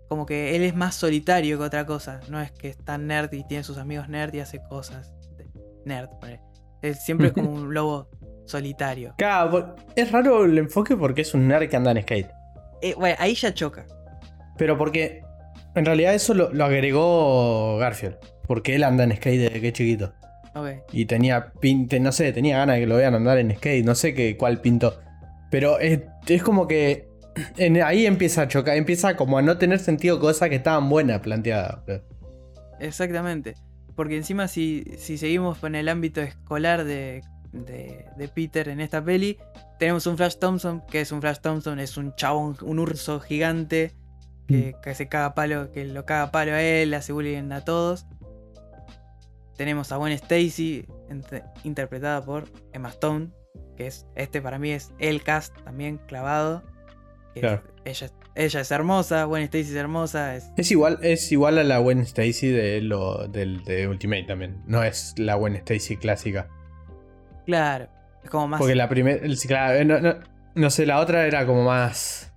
Como 0.10 0.26
que 0.26 0.56
él 0.56 0.62
es 0.62 0.74
más 0.74 0.96
solitario 0.96 1.58
que 1.58 1.66
otra 1.66 1.86
cosa. 1.86 2.22
No 2.30 2.40
es 2.40 2.52
que 2.52 2.70
está 2.70 2.98
nerd 2.98 3.34
y 3.34 3.44
tiene 3.46 3.64
sus 3.64 3.78
amigos 3.78 4.08
nerd 4.08 4.34
y 4.36 4.40
hace 4.40 4.62
cosas 4.70 5.17
nerd. 5.88 6.10
Él 6.82 6.96
siempre 6.96 7.28
es 7.28 7.34
como 7.34 7.52
un 7.52 7.74
lobo 7.74 8.10
solitario. 8.46 9.14
Claro, 9.18 9.76
es 9.96 10.12
raro 10.12 10.46
el 10.46 10.58
enfoque 10.58 10.96
porque 10.96 11.22
es 11.22 11.34
un 11.34 11.48
nerd 11.48 11.70
que 11.70 11.76
anda 11.76 11.92
en 11.92 12.02
skate. 12.02 12.30
Eh, 12.82 12.94
bueno, 12.96 13.16
ahí 13.20 13.34
ya 13.34 13.54
choca. 13.54 13.86
Pero 14.58 14.78
porque 14.78 15.22
en 15.76 15.86
realidad 15.86 16.14
eso 16.14 16.34
lo, 16.34 16.64
agregó 16.64 17.78
Garfield. 17.78 18.18
Porque 18.48 18.76
él 18.76 18.84
anda 18.84 19.04
en 19.04 19.16
skate 19.16 19.40
desde 19.40 19.62
que 19.62 19.68
es 19.68 19.74
chiquito. 19.74 20.14
Y 20.92 21.06
tenía 21.06 21.52
pinte, 21.60 22.00
no 22.00 22.12
sé, 22.12 22.34
tenía 22.34 22.58
ganas 22.58 22.78
de 22.78 22.82
que 22.82 22.88
lo 22.88 22.96
vean 22.96 23.14
andar 23.14 23.38
en 23.38 23.56
skate, 23.56 23.86
no 23.86 23.94
sé 23.94 24.16
qué, 24.16 24.38
cuál 24.38 24.60
pintó. 24.60 25.00
Pero 25.52 25.78
es, 25.80 26.02
como 26.44 26.68
que 26.68 27.08
ahí 27.86 28.06
empieza 28.06 28.44
a 28.44 28.48
chocar, 28.48 28.76
empieza 28.76 29.16
como 29.16 29.38
a 29.38 29.42
no 29.42 29.58
tener 29.58 29.80
sentido 29.80 30.20
cosas 30.20 30.50
que 30.50 30.56
estaban 30.56 30.90
buenas 30.90 31.22
planteadas. 31.22 31.80
Exactamente. 32.80 33.54
Porque 33.98 34.16
encima 34.16 34.48
si, 34.48 34.86
si 35.00 35.18
seguimos 35.18 35.58
con 35.58 35.74
el 35.74 35.90
ámbito 35.90 36.22
escolar 36.22 36.84
de, 36.86 37.24
de, 37.52 38.32
Peter 38.34 38.70
en 38.70 38.80
esta 38.80 39.04
peli, 39.04 39.40
tenemos 39.80 40.06
un 40.06 40.18
Flash 40.18 40.38
Thompson, 40.38 40.84
que 40.86 41.02
es 41.02 41.12
un 41.12 41.20
Flash 41.20 41.40
Thompson, 41.40 41.80
es 41.80 41.98
un 41.98 42.14
chabón, 42.16 42.56
un 42.62 42.78
urso 42.78 43.20
gigante 43.20 43.96
que, 44.48 44.76
se 44.94 45.08
caga 45.08 45.34
palo, 45.34 45.72
que 45.72 45.84
lo 45.86 46.06
caga 46.06 46.32
palo 46.32 46.52
a 46.52 46.62
él, 46.62 46.94
hace 46.94 47.12
bullying 47.12 47.52
a 47.52 47.66
todos. 47.66 48.06
Tenemos 49.56 49.92
a 49.92 49.98
Gwen 49.98 50.14
Stacy, 50.14 50.86
interpretada 51.64 52.24
por 52.24 52.46
Emma 52.74 52.90
Stone, 52.90 53.30
que 53.76 53.88
es 53.88 54.06
este 54.14 54.44
para 54.44 54.60
mí 54.60 54.70
es 54.70 54.94
el 55.00 55.24
cast 55.24 55.60
también 55.64 55.98
clavado. 55.98 56.62
ella, 57.34 57.64
ella 58.38 58.62
es 58.62 58.72
hermosa, 58.72 59.24
Gwen 59.24 59.44
Stacy 59.44 59.72
es 59.72 59.76
hermosa. 59.76 60.36
Es... 60.36 60.72
igual, 60.72 61.00
es 61.02 61.32
igual 61.32 61.58
a 61.58 61.64
la 61.64 61.80
Gwen 61.80 62.00
Stacy 62.00 62.50
de, 62.50 62.82
lo, 62.82 63.28
del, 63.28 63.64
de 63.64 63.88
Ultimate 63.88 64.24
también. 64.24 64.62
No 64.68 64.84
es 64.84 65.16
la 65.18 65.36
Gwen 65.36 65.56
Stacy 65.56 65.98
clásica. 65.98 66.48
Claro, 67.46 67.88
es 68.24 68.30
como 68.30 68.48
más. 68.48 68.60
Porque 68.60 68.76
la 68.76 68.88
primera. 68.88 69.22
no, 69.84 70.20
no 70.56 70.70
sé, 70.70 70.86
la 70.86 71.00
otra 71.00 71.26
era 71.26 71.46
como 71.46 71.64
más 71.64 72.34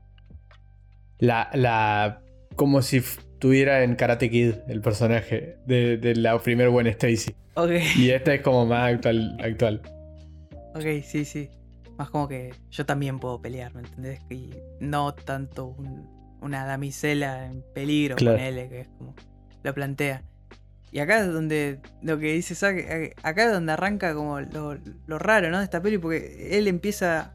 la, 1.19 1.51
la 1.53 2.23
como 2.57 2.83
si 2.83 3.03
tuviera 3.39 3.83
en 3.83 3.95
Karate 3.95 4.31
Kid 4.31 4.55
el 4.69 4.81
personaje 4.81 5.59
de, 5.67 6.15
la 6.17 6.39
primer 6.41 6.71
Gwen 6.71 6.87
Stacy. 6.89 7.35
Y 7.97 8.11
esta 8.11 8.35
es 8.35 8.41
como 8.41 8.65
más 8.65 8.95
actual, 8.95 9.37
actual. 9.43 9.83
Ok, 10.75 11.03
sí, 11.05 11.25
sí. 11.25 11.51
Más 12.01 12.09
como 12.09 12.29
que 12.29 12.55
yo 12.71 12.87
también 12.87 13.19
puedo 13.19 13.43
pelear, 13.43 13.75
¿me 13.75 13.83
entendés? 13.83 14.23
Y 14.31 14.55
no 14.81 15.13
tanto 15.13 15.77
una 16.41 16.65
damisela 16.65 17.45
en 17.45 17.63
peligro 17.75 18.17
con 18.17 18.39
él, 18.39 18.71
que 18.71 18.81
es 18.81 18.89
como 18.97 19.15
lo 19.63 19.75
plantea. 19.75 20.23
Y 20.93 21.01
acá 21.01 21.21
es 21.21 21.31
donde 21.31 21.79
lo 22.01 22.19
que 22.19 22.33
dice 22.33 22.55
acá 23.23 23.45
es 23.45 23.53
donde 23.53 23.73
arranca 23.73 24.15
como 24.15 24.41
lo, 24.41 24.79
lo, 25.07 25.19
raro, 25.19 25.51
¿no? 25.51 25.59
De 25.59 25.65
esta 25.65 25.83
peli, 25.83 25.99
porque 25.99 26.57
él 26.57 26.69
empieza 26.69 27.35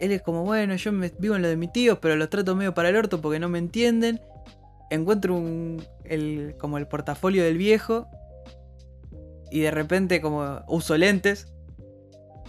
él 0.00 0.10
es 0.10 0.22
como, 0.22 0.42
bueno, 0.42 0.74
yo 0.74 0.90
me, 0.90 1.12
vivo 1.20 1.36
en 1.36 1.42
lo 1.42 1.48
de 1.48 1.56
mis 1.56 1.72
tíos, 1.72 2.00
pero 2.02 2.16
los 2.16 2.28
trato 2.28 2.56
medio 2.56 2.74
para 2.74 2.88
el 2.88 2.96
orto 2.96 3.20
porque 3.20 3.38
no 3.38 3.48
me 3.48 3.60
entienden. 3.60 4.20
Encuentro 4.90 5.36
un, 5.36 5.84
el, 6.02 6.56
como 6.58 6.78
el 6.78 6.88
portafolio 6.88 7.44
del 7.44 7.58
viejo. 7.58 8.08
Y 9.52 9.60
de 9.60 9.70
repente 9.70 10.20
como 10.20 10.64
uso 10.66 10.98
lentes. 10.98 11.53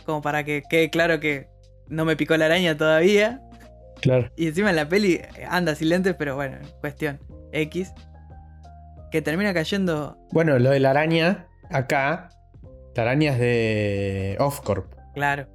Como 0.06 0.22
para 0.22 0.44
que 0.44 0.64
quede 0.69 0.90
claro 0.90 1.19
que 1.19 1.49
no 1.88 2.06
me 2.06 2.15
picó 2.15 2.38
la 2.38 2.45
araña 2.45 2.77
todavía. 2.77 3.41
Claro. 4.02 4.30
Y 4.36 4.48
encima 4.48 4.69
en 4.69 4.76
la 4.76 4.88
peli 4.88 5.22
anda 5.49 5.76
sin 5.76 5.90
lentes, 5.90 6.15
pero 6.18 6.36
bueno, 6.36 6.57
cuestión. 6.82 7.19
X. 7.52 7.94
Que 9.11 9.22
termina 9.22 9.53
cayendo. 9.53 10.18
Bueno, 10.32 10.60
lo 10.60 10.72
de 10.72 10.80
la 10.80 10.91
araña, 10.91 11.48
acá. 11.69 12.30
La 12.95 13.03
araña 13.03 13.34
es 13.34 13.40
de 13.40 14.38
Offcorp. 14.40 14.94
Claro. 15.14 15.48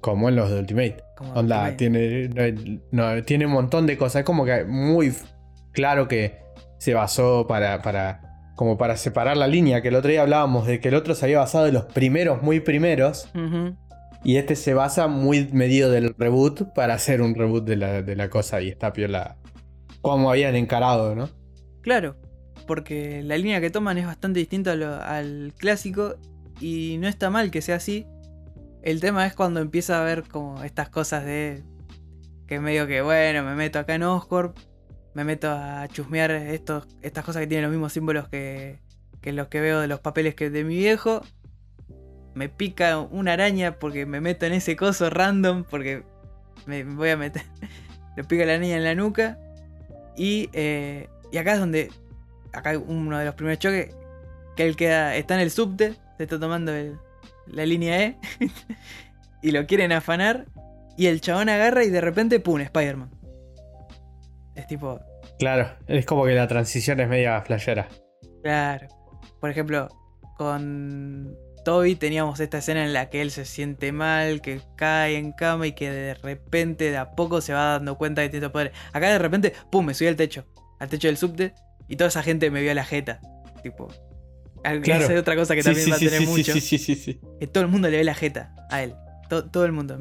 Como 0.00 0.28
en 0.28 0.36
los 0.36 0.50
de 0.50 0.60
Ultimate. 0.60 1.02
Onda, 1.34 1.76
tiene, 1.76 2.28
tiene 3.24 3.46
un 3.46 3.52
montón 3.52 3.86
de 3.86 3.98
cosas. 3.98 4.20
Es 4.20 4.24
como 4.24 4.44
que 4.44 4.64
muy 4.64 5.12
claro 5.72 6.06
que 6.06 6.38
se 6.78 6.94
basó 6.94 7.46
para, 7.46 7.82
para, 7.82 8.20
como 8.54 8.78
para 8.78 8.96
separar 8.96 9.36
la 9.36 9.48
línea. 9.48 9.82
Que 9.82 9.88
el 9.88 9.96
otro 9.96 10.10
día 10.10 10.22
hablábamos 10.22 10.66
de 10.66 10.80
que 10.80 10.88
el 10.88 10.94
otro 10.94 11.14
se 11.14 11.24
había 11.24 11.38
basado 11.38 11.66
en 11.66 11.74
los 11.74 11.84
primeros, 11.86 12.42
muy 12.42 12.60
primeros. 12.60 13.28
Y 14.24 14.36
este 14.36 14.56
se 14.56 14.74
basa 14.74 15.06
muy 15.06 15.48
medido 15.52 15.90
del 15.90 16.14
reboot 16.18 16.74
para 16.74 16.94
hacer 16.94 17.22
un 17.22 17.34
reboot 17.34 17.64
de 17.64 17.76
la, 17.76 18.02
de 18.02 18.16
la 18.16 18.28
cosa. 18.30 18.60
Y 18.60 18.68
está 18.68 18.92
piola. 18.92 19.36
Como 20.00 20.30
habían 20.30 20.54
encarado, 20.54 21.14
¿no? 21.14 21.28
Claro, 21.82 22.16
porque 22.66 23.22
la 23.22 23.36
línea 23.36 23.60
que 23.60 23.70
toman 23.70 23.98
es 23.98 24.06
bastante 24.06 24.40
distinta 24.40 24.72
al 24.72 25.54
clásico. 25.56 26.16
Y 26.60 26.96
no 26.98 27.08
está 27.08 27.30
mal 27.30 27.50
que 27.50 27.62
sea 27.62 27.76
así 27.76 28.06
el 28.82 29.00
tema 29.00 29.26
es 29.26 29.34
cuando 29.34 29.60
empieza 29.60 30.00
a 30.00 30.04
ver 30.04 30.24
como 30.24 30.62
estas 30.62 30.88
cosas 30.88 31.24
de. 31.24 31.62
Que 32.46 32.60
medio 32.60 32.86
que, 32.86 33.02
bueno, 33.02 33.42
me 33.42 33.54
meto 33.54 33.78
acá 33.78 33.94
en 33.94 34.02
Oscorp, 34.02 34.56
me 35.12 35.24
meto 35.24 35.50
a 35.50 35.86
chusmear 35.88 36.30
estos, 36.30 36.86
estas 37.02 37.22
cosas 37.22 37.40
que 37.40 37.46
tienen 37.46 37.64
los 37.64 37.72
mismos 37.72 37.92
símbolos 37.92 38.28
que, 38.28 38.80
que 39.20 39.32
los 39.34 39.48
que 39.48 39.60
veo 39.60 39.80
de 39.80 39.88
los 39.88 40.00
papeles 40.00 40.34
que 40.34 40.48
de 40.48 40.64
mi 40.64 40.76
viejo. 40.76 41.20
Me 42.38 42.48
pica 42.48 42.98
una 42.98 43.32
araña 43.32 43.78
porque 43.78 44.06
me 44.06 44.20
meto 44.20 44.46
en 44.46 44.52
ese 44.52 44.76
coso 44.76 45.10
random, 45.10 45.64
porque 45.64 46.04
me 46.66 46.84
voy 46.84 47.10
a 47.10 47.16
meter. 47.16 47.42
Le 48.16 48.24
pica 48.24 48.44
la 48.44 48.54
araña 48.54 48.76
en 48.76 48.84
la 48.84 48.94
nuca. 48.94 49.38
Y, 50.16 50.48
eh, 50.52 51.08
y 51.32 51.38
acá 51.38 51.54
es 51.54 51.58
donde. 51.58 51.90
Acá 52.52 52.78
uno 52.78 53.18
de 53.18 53.24
los 53.24 53.34
primeros 53.34 53.58
choques. 53.58 53.94
Que 54.56 54.66
él 54.66 54.76
queda. 54.76 55.16
Está 55.16 55.34
en 55.34 55.40
el 55.40 55.50
subte. 55.50 55.94
Se 56.16 56.22
está 56.22 56.38
tomando 56.38 56.72
el, 56.72 56.96
la 57.52 57.66
línea 57.66 58.02
E, 58.02 58.16
y 59.42 59.50
lo 59.50 59.66
quieren 59.66 59.92
afanar, 59.92 60.46
y 60.96 61.06
el 61.06 61.20
chabón 61.20 61.48
agarra 61.48 61.84
y 61.84 61.90
de 61.90 62.00
repente, 62.00 62.40
¡pum! 62.40 62.60
Spider-Man. 62.60 63.10
Es 64.54 64.66
tipo... 64.66 65.00
Claro, 65.38 65.70
es 65.86 66.04
como 66.04 66.24
que 66.24 66.34
la 66.34 66.48
transición 66.48 66.98
es 67.00 67.08
media 67.08 67.40
flashera. 67.42 67.88
Claro. 68.42 68.88
Por 69.40 69.50
ejemplo, 69.50 69.88
con 70.36 71.36
Toby 71.68 71.96
teníamos 71.96 72.40
esta 72.40 72.56
escena 72.58 72.82
en 72.82 72.94
la 72.94 73.10
que 73.10 73.20
él 73.20 73.30
se 73.30 73.44
siente 73.44 73.92
mal, 73.92 74.40
que 74.40 74.62
cae 74.74 75.16
en 75.18 75.32
cama 75.32 75.66
y 75.66 75.72
que 75.72 75.90
de 75.90 76.14
repente, 76.14 76.90
de 76.90 76.96
a 76.96 77.10
poco, 77.10 77.42
se 77.42 77.52
va 77.52 77.72
dando 77.72 77.98
cuenta 77.98 78.22
que 78.22 78.30
tiene 78.30 78.46
estos 78.46 78.52
poderes. 78.52 78.72
Acá 78.94 79.10
de 79.12 79.18
repente, 79.18 79.52
pum, 79.70 79.84
me 79.84 79.92
subí 79.92 80.08
al 80.08 80.16
techo, 80.16 80.46
al 80.80 80.88
techo 80.88 81.08
del 81.08 81.18
subte, 81.18 81.52
y 81.86 81.96
toda 81.96 82.08
esa 82.08 82.22
gente 82.22 82.50
me 82.50 82.62
vio 82.62 82.70
a 82.70 82.74
la 82.74 82.84
jeta. 82.86 83.20
Tipo, 83.62 83.88
Claro. 84.62 85.04
esa 85.04 85.12
es 85.12 85.20
otra 85.20 85.36
cosa 85.36 85.54
que 85.54 85.62
Sí, 85.62 85.66
también 85.68 85.84
sí, 85.84 85.90
va 85.90 85.96
a 85.96 86.00
tener 86.00 86.20
sí, 86.20 86.26
mucho. 86.26 86.52
sí, 86.54 86.60
sí, 86.62 86.78
sí, 86.78 86.94
sí. 86.94 87.20
Que 87.38 87.46
todo 87.46 87.62
el 87.64 87.68
mundo 87.70 87.90
le 87.90 87.98
ve 87.98 88.04
la 88.04 88.14
jeta 88.14 88.54
a 88.70 88.82
él. 88.82 88.94
To- 89.28 89.44
todo 89.50 89.66
el 89.66 89.72
mundo. 89.72 89.98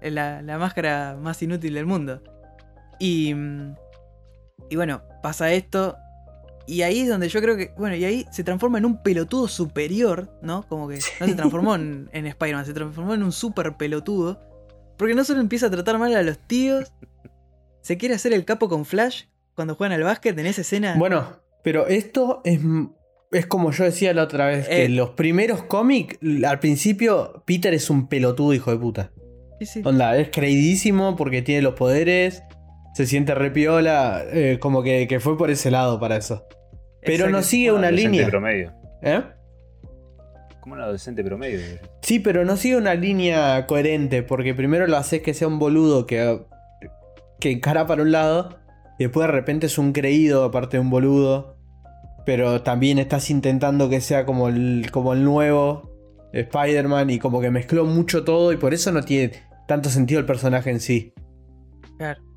La, 0.00 0.40
la 0.40 0.58
máscara 0.58 1.18
más 1.20 1.42
inútil 1.42 1.74
del 1.74 1.84
mundo. 1.84 2.22
Y. 2.98 3.34
Y 4.70 4.76
bueno, 4.76 5.02
pasa 5.22 5.52
esto. 5.52 5.98
Y 6.66 6.82
ahí 6.82 7.00
es 7.00 7.08
donde 7.08 7.28
yo 7.28 7.40
creo 7.42 7.56
que. 7.56 7.72
Bueno, 7.76 7.94
y 7.96 8.04
ahí 8.04 8.26
se 8.32 8.42
transforma 8.44 8.78
en 8.78 8.86
un 8.86 9.02
pelotudo 9.02 9.48
superior, 9.48 10.30
¿no? 10.42 10.66
Como 10.68 10.88
que 10.88 10.98
no 11.20 11.26
se 11.26 11.34
transformó 11.34 11.74
en, 11.74 12.08
en 12.12 12.26
Spider-Man, 12.26 12.64
se 12.66 12.72
transformó 12.72 13.14
en 13.14 13.22
un 13.22 13.32
super 13.32 13.76
pelotudo. 13.76 14.40
Porque 14.96 15.14
no 15.14 15.24
solo 15.24 15.40
empieza 15.40 15.66
a 15.66 15.70
tratar 15.70 15.98
mal 15.98 16.14
a 16.14 16.22
los 16.22 16.38
tíos, 16.38 16.92
se 17.82 17.96
quiere 17.98 18.14
hacer 18.14 18.32
el 18.32 18.44
capo 18.44 18.68
con 18.68 18.84
Flash 18.84 19.24
cuando 19.54 19.74
juegan 19.74 19.92
al 19.98 20.04
básquet 20.04 20.38
en 20.38 20.46
esa 20.46 20.60
escena. 20.62 20.94
Bueno, 20.96 21.40
pero 21.62 21.86
esto 21.88 22.40
es, 22.44 22.60
es 23.32 23.46
como 23.46 23.72
yo 23.72 23.84
decía 23.84 24.14
la 24.14 24.22
otra 24.22 24.46
vez, 24.46 24.68
que 24.68 24.84
Eh. 24.84 24.88
los 24.88 25.10
primeros 25.10 25.64
cómics, 25.64 26.16
al 26.46 26.60
principio, 26.60 27.42
Peter 27.46 27.74
es 27.74 27.90
un 27.90 28.06
pelotudo 28.08 28.54
hijo 28.54 28.70
de 28.70 28.78
puta. 28.78 29.10
Sí, 29.58 29.66
sí. 29.66 29.82
Onda, 29.84 30.16
es 30.16 30.30
creidísimo 30.30 31.14
porque 31.16 31.42
tiene 31.42 31.62
los 31.62 31.74
poderes, 31.74 32.42
se 32.94 33.06
siente 33.06 33.34
repiola, 33.34 34.24
eh, 34.32 34.58
como 34.60 34.82
que, 34.82 35.08
que 35.08 35.18
fue 35.18 35.36
por 35.36 35.50
ese 35.50 35.70
lado 35.70 35.98
para 35.98 36.16
eso. 36.16 36.46
Pero 37.02 37.28
no 37.28 37.42
sigue 37.42 37.72
una 37.72 37.88
adolescente 37.88 38.10
línea. 38.18 38.30
promedio. 38.30 38.72
¿Eh? 39.02 39.20
Como 40.60 40.76
un 40.76 40.80
adolescente 40.80 41.22
promedio. 41.24 41.60
Sí, 42.02 42.20
pero 42.20 42.44
no 42.44 42.56
sigue 42.56 42.76
una 42.76 42.94
línea 42.94 43.66
coherente, 43.66 44.22
porque 44.22 44.54
primero 44.54 44.86
lo 44.86 44.96
haces 44.96 45.22
que 45.22 45.34
sea 45.34 45.48
un 45.48 45.58
boludo 45.58 46.06
que, 46.06 46.40
que 47.40 47.50
encara 47.50 47.86
para 47.86 48.02
un 48.02 48.12
lado, 48.12 48.56
y 48.98 49.04
después 49.04 49.26
de 49.26 49.32
repente 49.32 49.66
es 49.66 49.76
un 49.76 49.92
creído 49.92 50.44
aparte 50.44 50.76
de 50.76 50.80
un 50.80 50.90
boludo, 50.90 51.56
pero 52.24 52.62
también 52.62 52.98
estás 52.98 53.28
intentando 53.28 53.90
que 53.90 54.00
sea 54.00 54.24
como 54.24 54.48
el, 54.48 54.86
como 54.92 55.12
el 55.12 55.24
nuevo 55.24 55.90
Spider-Man 56.32 57.10
y 57.10 57.18
como 57.18 57.40
que 57.40 57.50
mezcló 57.50 57.84
mucho 57.84 58.24
todo 58.24 58.52
y 58.52 58.56
por 58.56 58.72
eso 58.72 58.92
no 58.92 59.02
tiene 59.02 59.32
tanto 59.66 59.90
sentido 59.90 60.20
el 60.20 60.26
personaje 60.26 60.70
en 60.70 60.80
sí. 60.80 61.12
Claro. 61.98 62.33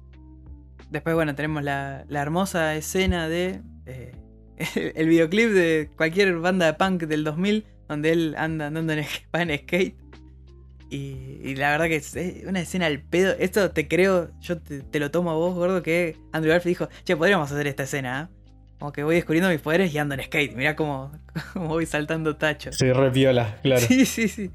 Después, 0.89 1.15
bueno, 1.15 1.35
tenemos 1.35 1.63
la, 1.63 2.05
la 2.07 2.21
hermosa 2.21 2.75
escena 2.75 3.27
de. 3.27 3.61
eh, 3.85 4.11
el 4.95 5.07
videoclip 5.07 5.49
de 5.51 5.89
cualquier 5.95 6.35
banda 6.37 6.65
de 6.65 6.73
punk 6.73 7.03
del 7.03 7.23
2000, 7.23 7.65
donde 7.87 8.11
él 8.11 8.35
anda 8.37 8.67
andando 8.67 8.93
en, 8.93 9.03
skate. 9.03 9.95
Y, 10.89 11.39
y 11.43 11.55
la 11.55 11.71
verdad 11.71 11.87
que 11.87 11.97
es 11.97 12.15
eh, 12.15 12.43
una 12.47 12.61
escena 12.61 12.85
al 12.85 13.01
pedo. 13.01 13.35
Esto 13.39 13.71
te 13.71 13.87
creo, 13.87 14.31
yo 14.39 14.57
te, 14.59 14.81
te 14.81 14.99
lo 14.99 15.11
tomo 15.11 15.31
a 15.31 15.33
vos, 15.33 15.53
gordo, 15.53 15.83
que 15.83 16.15
Andrew 16.31 16.53
Garfield 16.53 16.77
dijo: 16.77 16.89
Che, 17.03 17.15
podríamos 17.17 17.51
hacer 17.51 17.67
esta 17.67 17.83
escena, 17.83 18.19
¿ah? 18.19 18.29
Como 18.79 18.91
que 18.93 19.03
voy 19.03 19.15
descubriendo 19.15 19.49
mis 19.49 19.59
poderes 19.59 19.93
y 19.93 19.97
ando 19.97 20.15
en 20.15 20.23
skate. 20.23 20.55
Mirá 20.55 20.75
cómo, 20.75 21.11
cómo 21.53 21.67
voy 21.67 21.85
saltando 21.85 22.37
tachos. 22.37 22.77
Soy 22.77 22.93
repiola, 22.93 23.57
claro. 23.63 23.81
Sí, 23.85 24.05
sí, 24.05 24.27
sí. 24.29 24.49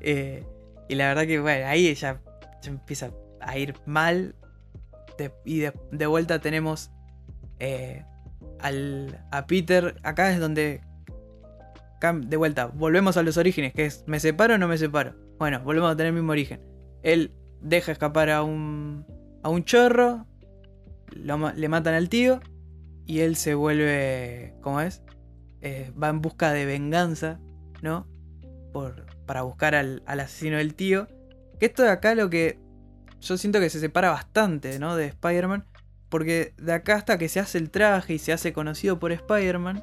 Eh, 0.00 0.44
y 0.88 0.94
la 0.94 1.08
verdad 1.08 1.26
que, 1.26 1.40
bueno, 1.40 1.66
ahí 1.66 1.92
ya, 1.94 2.20
ya 2.62 2.70
empieza 2.70 3.10
a 3.40 3.58
ir 3.58 3.74
mal. 3.86 4.34
Y 5.44 5.60
de, 5.60 6.06
vuelta 6.06 6.40
tenemos 6.40 6.90
eh, 7.58 8.04
al, 8.60 9.24
a 9.30 9.46
Peter. 9.46 9.96
Acá 10.02 10.32
es 10.32 10.40
donde. 10.40 10.80
De 12.24 12.36
vuelta, 12.36 12.66
volvemos 12.66 13.16
a 13.16 13.22
los 13.22 13.36
orígenes, 13.36 13.72
que 13.74 13.86
es, 13.86 14.02
¿me 14.08 14.18
separo 14.18 14.56
o 14.56 14.58
no 14.58 14.66
me 14.66 14.76
separo? 14.76 15.14
Bueno, 15.38 15.60
volvemos 15.60 15.92
a 15.92 15.96
tener 15.96 16.08
el 16.08 16.14
mismo 16.14 16.32
origen. 16.32 16.60
Él 17.04 17.32
deja 17.60 17.92
escapar 17.92 18.28
a 18.28 18.42
un, 18.42 19.06
a 19.44 19.48
un 19.48 19.64
chorro, 19.64 20.26
le 21.12 21.68
matan 21.68 21.94
al 21.94 22.08
tío, 22.08 22.40
y 23.06 23.20
él 23.20 23.36
se 23.36 23.54
vuelve, 23.54 24.54
¿cómo 24.62 24.80
es? 24.80 25.02
Eh, 25.60 25.92
va 26.00 26.08
en 26.08 26.20
busca 26.20 26.52
de 26.52 26.66
venganza, 26.66 27.38
¿no? 27.82 28.08
Por, 28.72 29.06
para 29.24 29.42
buscar 29.42 29.76
al, 29.76 30.02
al 30.06 30.20
asesino 30.20 30.56
del 30.56 30.74
tío. 30.74 31.06
Que 31.60 31.66
esto 31.66 31.84
de 31.84 31.90
acá 31.90 32.16
lo 32.16 32.30
que 32.30 32.58
yo 33.22 33.38
siento 33.38 33.60
que 33.60 33.70
se 33.70 33.80
separa 33.80 34.10
bastante, 34.10 34.78
¿no? 34.78 34.96
De 34.96 35.06
Spider-Man. 35.06 35.64
Porque 36.08 36.52
de 36.58 36.74
acá 36.74 36.96
hasta 36.96 37.16
que 37.16 37.28
se 37.30 37.40
hace 37.40 37.56
el 37.56 37.70
traje 37.70 38.12
y 38.14 38.18
se 38.18 38.32
hace 38.34 38.52
conocido 38.52 38.98
por 38.98 39.12
Spider-Man, 39.12 39.82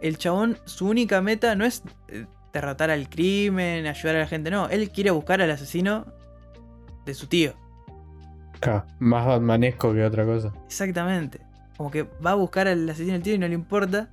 el 0.00 0.16
chabón, 0.16 0.56
su 0.66 0.86
única 0.86 1.20
meta 1.20 1.56
no 1.56 1.64
es 1.64 1.82
eh, 2.08 2.26
derrotar 2.52 2.90
al 2.90 3.08
crimen, 3.08 3.86
ayudar 3.86 4.14
a 4.16 4.20
la 4.20 4.26
gente, 4.28 4.50
no. 4.52 4.68
Él 4.68 4.90
quiere 4.90 5.10
buscar 5.10 5.42
al 5.42 5.50
asesino 5.50 6.06
de 7.04 7.14
su 7.14 7.26
tío. 7.26 7.54
Ca- 8.60 8.86
Más 9.00 9.26
batmanesco 9.26 9.92
que 9.92 10.04
otra 10.04 10.24
cosa. 10.24 10.52
Exactamente. 10.66 11.40
Como 11.76 11.90
que 11.90 12.04
va 12.24 12.32
a 12.32 12.34
buscar 12.34 12.68
al 12.68 12.88
asesino 12.88 13.14
del 13.14 13.22
tío 13.22 13.34
y 13.34 13.38
no 13.38 13.48
le 13.48 13.54
importa. 13.54 14.10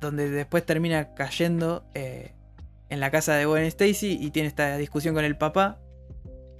Donde 0.00 0.30
después 0.30 0.64
termina 0.66 1.14
cayendo 1.14 1.84
eh, 1.94 2.32
en 2.88 3.00
la 3.00 3.10
casa 3.10 3.34
de 3.34 3.46
Gwen 3.46 3.64
Stacy 3.64 4.18
y 4.20 4.30
tiene 4.30 4.48
esta 4.48 4.76
discusión 4.76 5.14
con 5.14 5.24
el 5.24 5.36
papá. 5.36 5.78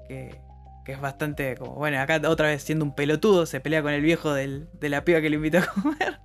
Que, 0.09 0.40
que 0.84 0.92
es 0.92 1.00
bastante 1.00 1.56
como. 1.56 1.74
Bueno, 1.74 1.98
acá 2.00 2.20
otra 2.28 2.48
vez 2.48 2.62
siendo 2.62 2.84
un 2.84 2.94
pelotudo, 2.94 3.46
se 3.46 3.60
pelea 3.60 3.82
con 3.82 3.92
el 3.92 4.02
viejo 4.02 4.32
del- 4.34 4.68
de 4.80 4.88
la 4.88 5.04
piba 5.04 5.20
que 5.20 5.30
lo 5.30 5.36
invitó 5.36 5.59
a 5.59 5.66
comer. 5.66 6.18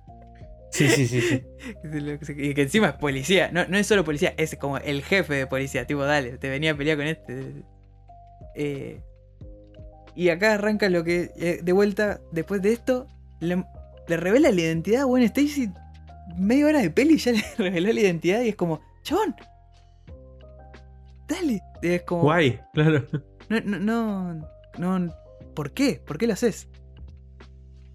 Sí, 0.70 0.88
sí, 0.88 1.06
sí, 1.06 1.20
sí. 1.22 1.42
Y 2.36 2.54
que 2.54 2.62
encima 2.62 2.88
es 2.88 2.94
policía. 2.94 3.50
No, 3.52 3.66
no 3.66 3.78
es 3.78 3.86
solo 3.86 4.04
policía, 4.04 4.34
es 4.36 4.54
como 4.56 4.76
el 4.78 5.02
jefe 5.02 5.34
de 5.34 5.46
policía. 5.46 5.86
Tipo, 5.86 6.04
dale, 6.04 6.38
te 6.38 6.48
venía 6.50 6.72
a 6.72 6.76
pelear 6.76 6.96
con 6.98 7.06
este. 7.06 7.64
Eh, 8.54 9.00
y 10.14 10.28
acá 10.30 10.54
arranca 10.54 10.88
lo 10.88 11.04
que. 11.04 11.30
eh, 11.36 11.60
de 11.62 11.72
vuelta, 11.72 12.20
después 12.32 12.60
de 12.60 12.72
esto, 12.72 13.06
le, 13.40 13.64
le 14.08 14.16
revela 14.16 14.50
la 14.50 14.60
identidad 14.60 15.02
a 15.02 15.04
Gwen 15.04 15.22
Stacy. 15.22 15.70
Media 16.36 16.66
hora 16.66 16.80
de 16.80 16.90
peli 16.90 17.16
ya 17.16 17.32
le 17.32 17.42
reveló 17.56 17.92
la 17.92 18.00
identidad 18.00 18.42
y 18.42 18.48
es 18.50 18.56
como, 18.56 18.80
chabón. 19.02 19.34
Dale. 21.28 21.60
Y 21.82 21.88
es 21.88 22.02
como. 22.02 22.22
Guay, 22.22 22.60
claro. 22.74 23.04
No, 23.48 23.60
no, 23.60 24.34
no, 24.78 24.98
no. 24.98 25.14
¿Por 25.54 25.72
qué? 25.72 26.00
¿Por 26.04 26.18
qué 26.18 26.26
lo 26.26 26.34
haces? 26.34 26.68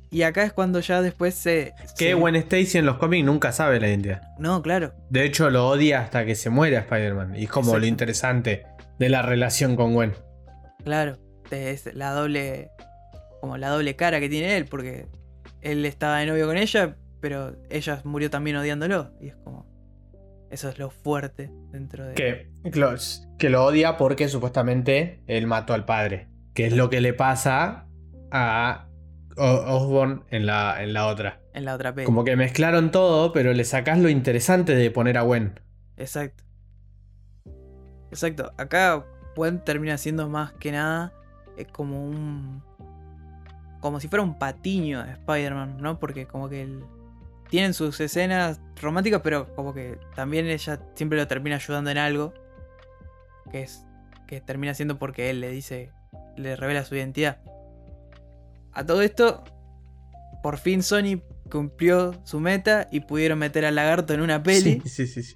Y 0.10 0.22
acá 0.22 0.44
es 0.44 0.54
cuando 0.54 0.80
ya 0.80 1.02
después 1.02 1.34
se. 1.34 1.74
Que 1.98 2.10
se- 2.10 2.14
Gwen 2.14 2.36
Stacy 2.36 2.78
en 2.78 2.86
los 2.86 2.98
cómics 2.98 3.26
nunca 3.26 3.52
sabe 3.52 3.80
la 3.80 3.88
identidad. 3.90 4.22
No, 4.38 4.62
claro. 4.62 4.94
De 5.10 5.26
hecho, 5.26 5.50
lo 5.50 5.68
odia 5.68 6.02
hasta 6.02 6.24
que 6.26 6.36
se 6.36 6.50
muera 6.52 6.80
Spider-Man. 6.80 7.36
Y 7.36 7.46
es 7.46 7.50
como 7.50 7.78
lo 7.78 7.86
interesante 7.86 8.64
de 9.00 9.10
la 9.10 9.24
relación 9.24 9.76
con 9.76 9.94
Gwen. 9.94 10.14
Claro, 10.84 11.18
es 11.50 11.94
la 11.96 12.12
doble. 12.12 12.70
Como 13.42 13.58
la 13.58 13.70
doble 13.70 13.96
cara 13.96 14.20
que 14.20 14.30
tiene 14.30 14.56
él, 14.56 14.66
porque 14.66 15.08
él 15.62 15.84
estaba 15.86 16.20
de 16.20 16.28
novio 16.28 16.46
con 16.48 16.58
ella, 16.58 16.96
pero 17.20 17.56
ella 17.70 18.00
murió 18.04 18.30
también 18.30 18.56
odiándolo. 18.58 19.12
Y 19.20 19.30
es 19.30 19.36
como. 19.38 19.66
Eso 20.52 20.70
es 20.70 20.78
lo 20.78 20.92
fuerte 20.92 21.50
dentro 21.72 22.06
de. 22.06 22.14
Que, 22.14 22.52
que 23.44 23.49
lo 23.49 23.65
odia 23.65 23.98
porque 23.98 24.30
supuestamente 24.30 25.22
él 25.28 25.48
mató 25.48 25.74
al 25.74 25.84
padre. 25.84 26.30
Que 26.53 26.65
es 26.68 26.74
lo 26.74 26.90
que 26.90 27.02
le 27.02 27.14
pasa 27.14 27.88
a 28.32 28.88
Osborn 29.36 30.24
en 30.30 30.45
la, 30.45 30.82
en 30.82 30.94
la 30.94 31.07
otra. 31.07 31.41
En 31.53 31.65
la 31.65 31.76
otra 31.76 31.94
peli. 31.94 32.06
Como 32.06 32.24
que 32.24 32.38
mezclaron 32.38 32.90
todo, 32.91 33.34
pero 33.34 33.52
le 33.52 33.65
sacás 33.65 33.99
lo 33.99 34.07
interesante 34.07 34.76
de 34.76 34.90
poner 34.91 35.18
a 35.18 35.24
Gwen. 35.24 35.60
Exacto. 35.98 36.45
Exacto. 38.11 38.53
Acá 38.57 39.03
Gwen 39.36 39.60
termina 39.65 39.98
siendo 39.98 40.30
más 40.30 40.53
que 40.53 40.72
nada 40.72 41.11
eh, 41.57 41.65
como 41.65 42.02
un. 42.07 42.64
Como 43.82 43.99
si 43.99 44.07
fuera 44.07 44.24
un 44.24 44.40
patiño 44.40 45.03
de 45.03 45.11
Spider-Man, 45.11 45.80
¿no? 45.82 45.99
Porque 45.99 46.28
como 46.28 46.48
que 46.48 46.61
el- 46.61 46.86
tienen 47.49 47.74
sus 47.74 47.99
escenas 47.99 48.61
románticas, 48.82 49.20
pero 49.22 49.53
como 49.53 49.74
que 49.74 49.99
también 50.15 50.48
ella 50.48 50.80
siempre 50.95 51.18
lo 51.18 51.28
termina 51.28 51.57
ayudando 51.57 51.90
en 51.91 51.98
algo. 51.98 52.34
Que 53.52 53.64
es. 53.64 53.86
Que 54.28 54.41
termina 54.41 54.74
siendo 54.74 54.98
porque 54.99 55.30
él 55.30 55.41
le 55.41 55.49
dice. 55.49 55.91
Le 56.38 56.56
revela 56.56 56.84
su 56.86 56.95
identidad. 56.95 57.40
A 58.72 58.86
todo 58.86 59.02
esto. 59.02 59.44
Por 60.41 60.57
fin 60.57 60.84
Sony 60.84 61.22
cumplió 61.49 62.20
su 62.26 62.40
meta 62.40 62.88
y 62.91 63.02
pudieron 63.02 63.40
meter 63.40 63.64
al 63.65 63.76
lagarto 63.76 64.14
en 64.14 64.22
una 64.22 64.44
peli. 64.44 64.82
Sí, 64.86 64.90
sí, 64.90 65.07
sí. 65.07 65.24
sí. 65.24 65.36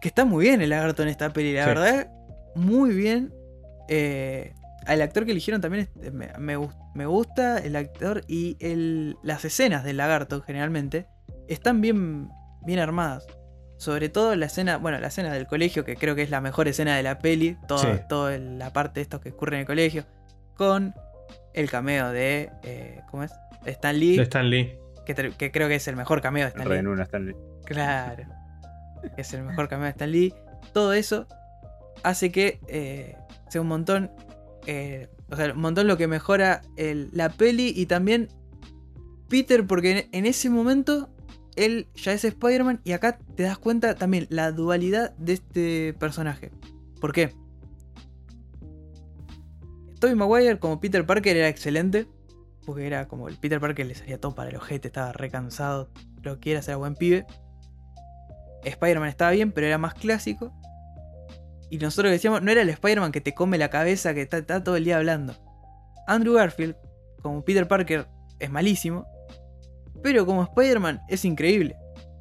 Que 0.00 0.08
está 0.08 0.24
muy 0.24 0.44
bien 0.46 0.60
el 0.62 0.70
lagarto 0.70 1.02
en 1.02 1.08
esta 1.08 1.32
peli, 1.32 1.52
la 1.54 1.62
Sí. 1.62 1.68
verdad. 1.68 2.10
Muy 2.56 2.94
bien. 2.94 3.32
Eh, 3.88 4.54
al 4.86 5.00
actor 5.02 5.24
que 5.24 5.32
eligieron 5.32 5.60
también 5.60 5.88
es- 6.02 6.12
me, 6.12 6.28
me 6.38 6.56
me 6.94 7.06
gusta 7.06 7.58
el 7.58 7.76
actor 7.76 8.22
y 8.26 8.56
el, 8.60 9.16
las 9.22 9.44
escenas 9.44 9.84
del 9.84 9.98
lagarto 9.98 10.40
generalmente 10.42 11.06
están 11.48 11.80
bien, 11.82 12.30
bien 12.64 12.78
armadas. 12.78 13.26
Sobre 13.78 14.08
todo 14.08 14.34
la 14.36 14.46
escena, 14.46 14.78
bueno, 14.78 14.98
la 14.98 15.08
escena 15.08 15.32
del 15.32 15.46
colegio, 15.46 15.84
que 15.84 15.96
creo 15.96 16.14
que 16.14 16.22
es 16.22 16.30
la 16.30 16.40
mejor 16.40 16.66
escena 16.68 16.96
de 16.96 17.02
la 17.02 17.18
peli, 17.18 17.56
toda, 17.68 17.96
Sí. 17.96 18.00
toda 18.08 18.38
la 18.38 18.72
parte 18.72 19.00
de 19.00 19.02
esto 19.02 19.20
que 19.20 19.30
ocurre 19.30 19.56
en 19.56 19.60
el 19.60 19.66
colegio, 19.66 20.04
con 20.56 20.94
el 21.52 21.70
cameo 21.70 22.10
de, 22.10 22.50
eh, 22.62 23.00
¿cómo 23.10 23.22
es? 23.24 23.32
De 23.64 23.70
Stan 23.72 23.98
Lee, 23.98 24.16
De 24.16 24.22
Stan 24.22 24.48
Lee. 24.48 24.78
que, 25.04 25.14
creo 25.52 25.68
que 25.68 25.74
es 25.74 25.88
el 25.88 25.96
mejor 25.96 26.20
cameo 26.22 26.44
de 26.44 26.48
Stan 26.48 26.62
Lee. 26.64 26.66
Claro. 27.64 28.24
Es 29.16 29.32
el 29.34 29.42
mejor 29.42 29.68
cameo 29.68 29.84
de 29.84 29.90
Stan 29.90 30.10
Lee. 30.10 30.34
todo 30.72 30.92
eso 30.94 31.26
hace 32.02 32.30
que 32.32 32.60
eh, 32.68 33.16
sea 33.48 33.60
un 33.60 33.68
montón. 33.68 34.10
eh, 34.66 35.08
o 35.30 35.36
sea, 35.36 35.52
un 35.52 35.60
montón 35.60 35.86
lo 35.86 35.96
que 35.96 36.06
mejora 36.08 36.60
el- 36.76 37.08
la 37.12 37.28
peli 37.28 37.72
y 37.76 37.86
también 37.86 38.28
Peter, 39.28 39.66
porque 39.66 39.90
en, 39.98 40.08
en 40.12 40.26
ese 40.26 40.50
momento 40.50 41.08
él 41.56 41.88
ya 41.94 42.12
es 42.12 42.24
Spider-Man 42.24 42.80
y 42.84 42.92
acá 42.92 43.18
te 43.34 43.42
das 43.42 43.58
cuenta 43.58 43.94
también 43.94 44.26
la 44.30 44.52
dualidad 44.52 45.14
de 45.16 45.32
este 45.32 45.94
personaje. 45.94 46.52
¿Por 47.00 47.12
qué? 47.12 47.34
Tobey 49.98 50.14
Maguire 50.14 50.58
como 50.58 50.80
Peter 50.80 51.04
Parker 51.04 51.36
era 51.36 51.48
excelente. 51.48 52.06
Porque 52.64 52.86
era 52.86 53.06
como 53.06 53.28
el 53.28 53.36
Peter 53.36 53.60
Parker 53.60 53.86
le 53.86 53.94
salía 53.94 54.20
todo 54.20 54.34
para 54.34 54.50
el 54.50 54.56
ojete, 54.56 54.88
estaba 54.88 55.12
recansado, 55.12 55.88
lo 56.22 56.40
que 56.40 56.52
era, 56.52 56.76
buen 56.76 56.96
pibe. 56.96 57.24
Spider-Man 58.64 59.08
estaba 59.08 59.30
bien, 59.30 59.52
pero 59.52 59.68
era 59.68 59.78
más 59.78 59.94
clásico. 59.94 60.52
Y 61.70 61.78
nosotros 61.78 62.10
decíamos, 62.10 62.42
no 62.42 62.50
era 62.50 62.62
el 62.62 62.68
Spider-Man 62.68 63.12
que 63.12 63.20
te 63.20 63.34
come 63.34 63.56
la 63.56 63.70
cabeza, 63.70 64.14
que 64.14 64.22
está 64.22 64.64
todo 64.64 64.76
el 64.76 64.84
día 64.84 64.96
hablando. 64.96 65.34
Andrew 66.08 66.34
Garfield, 66.34 66.76
como 67.22 67.44
Peter 67.44 67.68
Parker, 67.68 68.08
es 68.40 68.50
malísimo. 68.50 69.06
Pero 70.06 70.24
como 70.24 70.44
Spider-Man 70.44 71.00
es 71.08 71.24
increíble. 71.24 71.74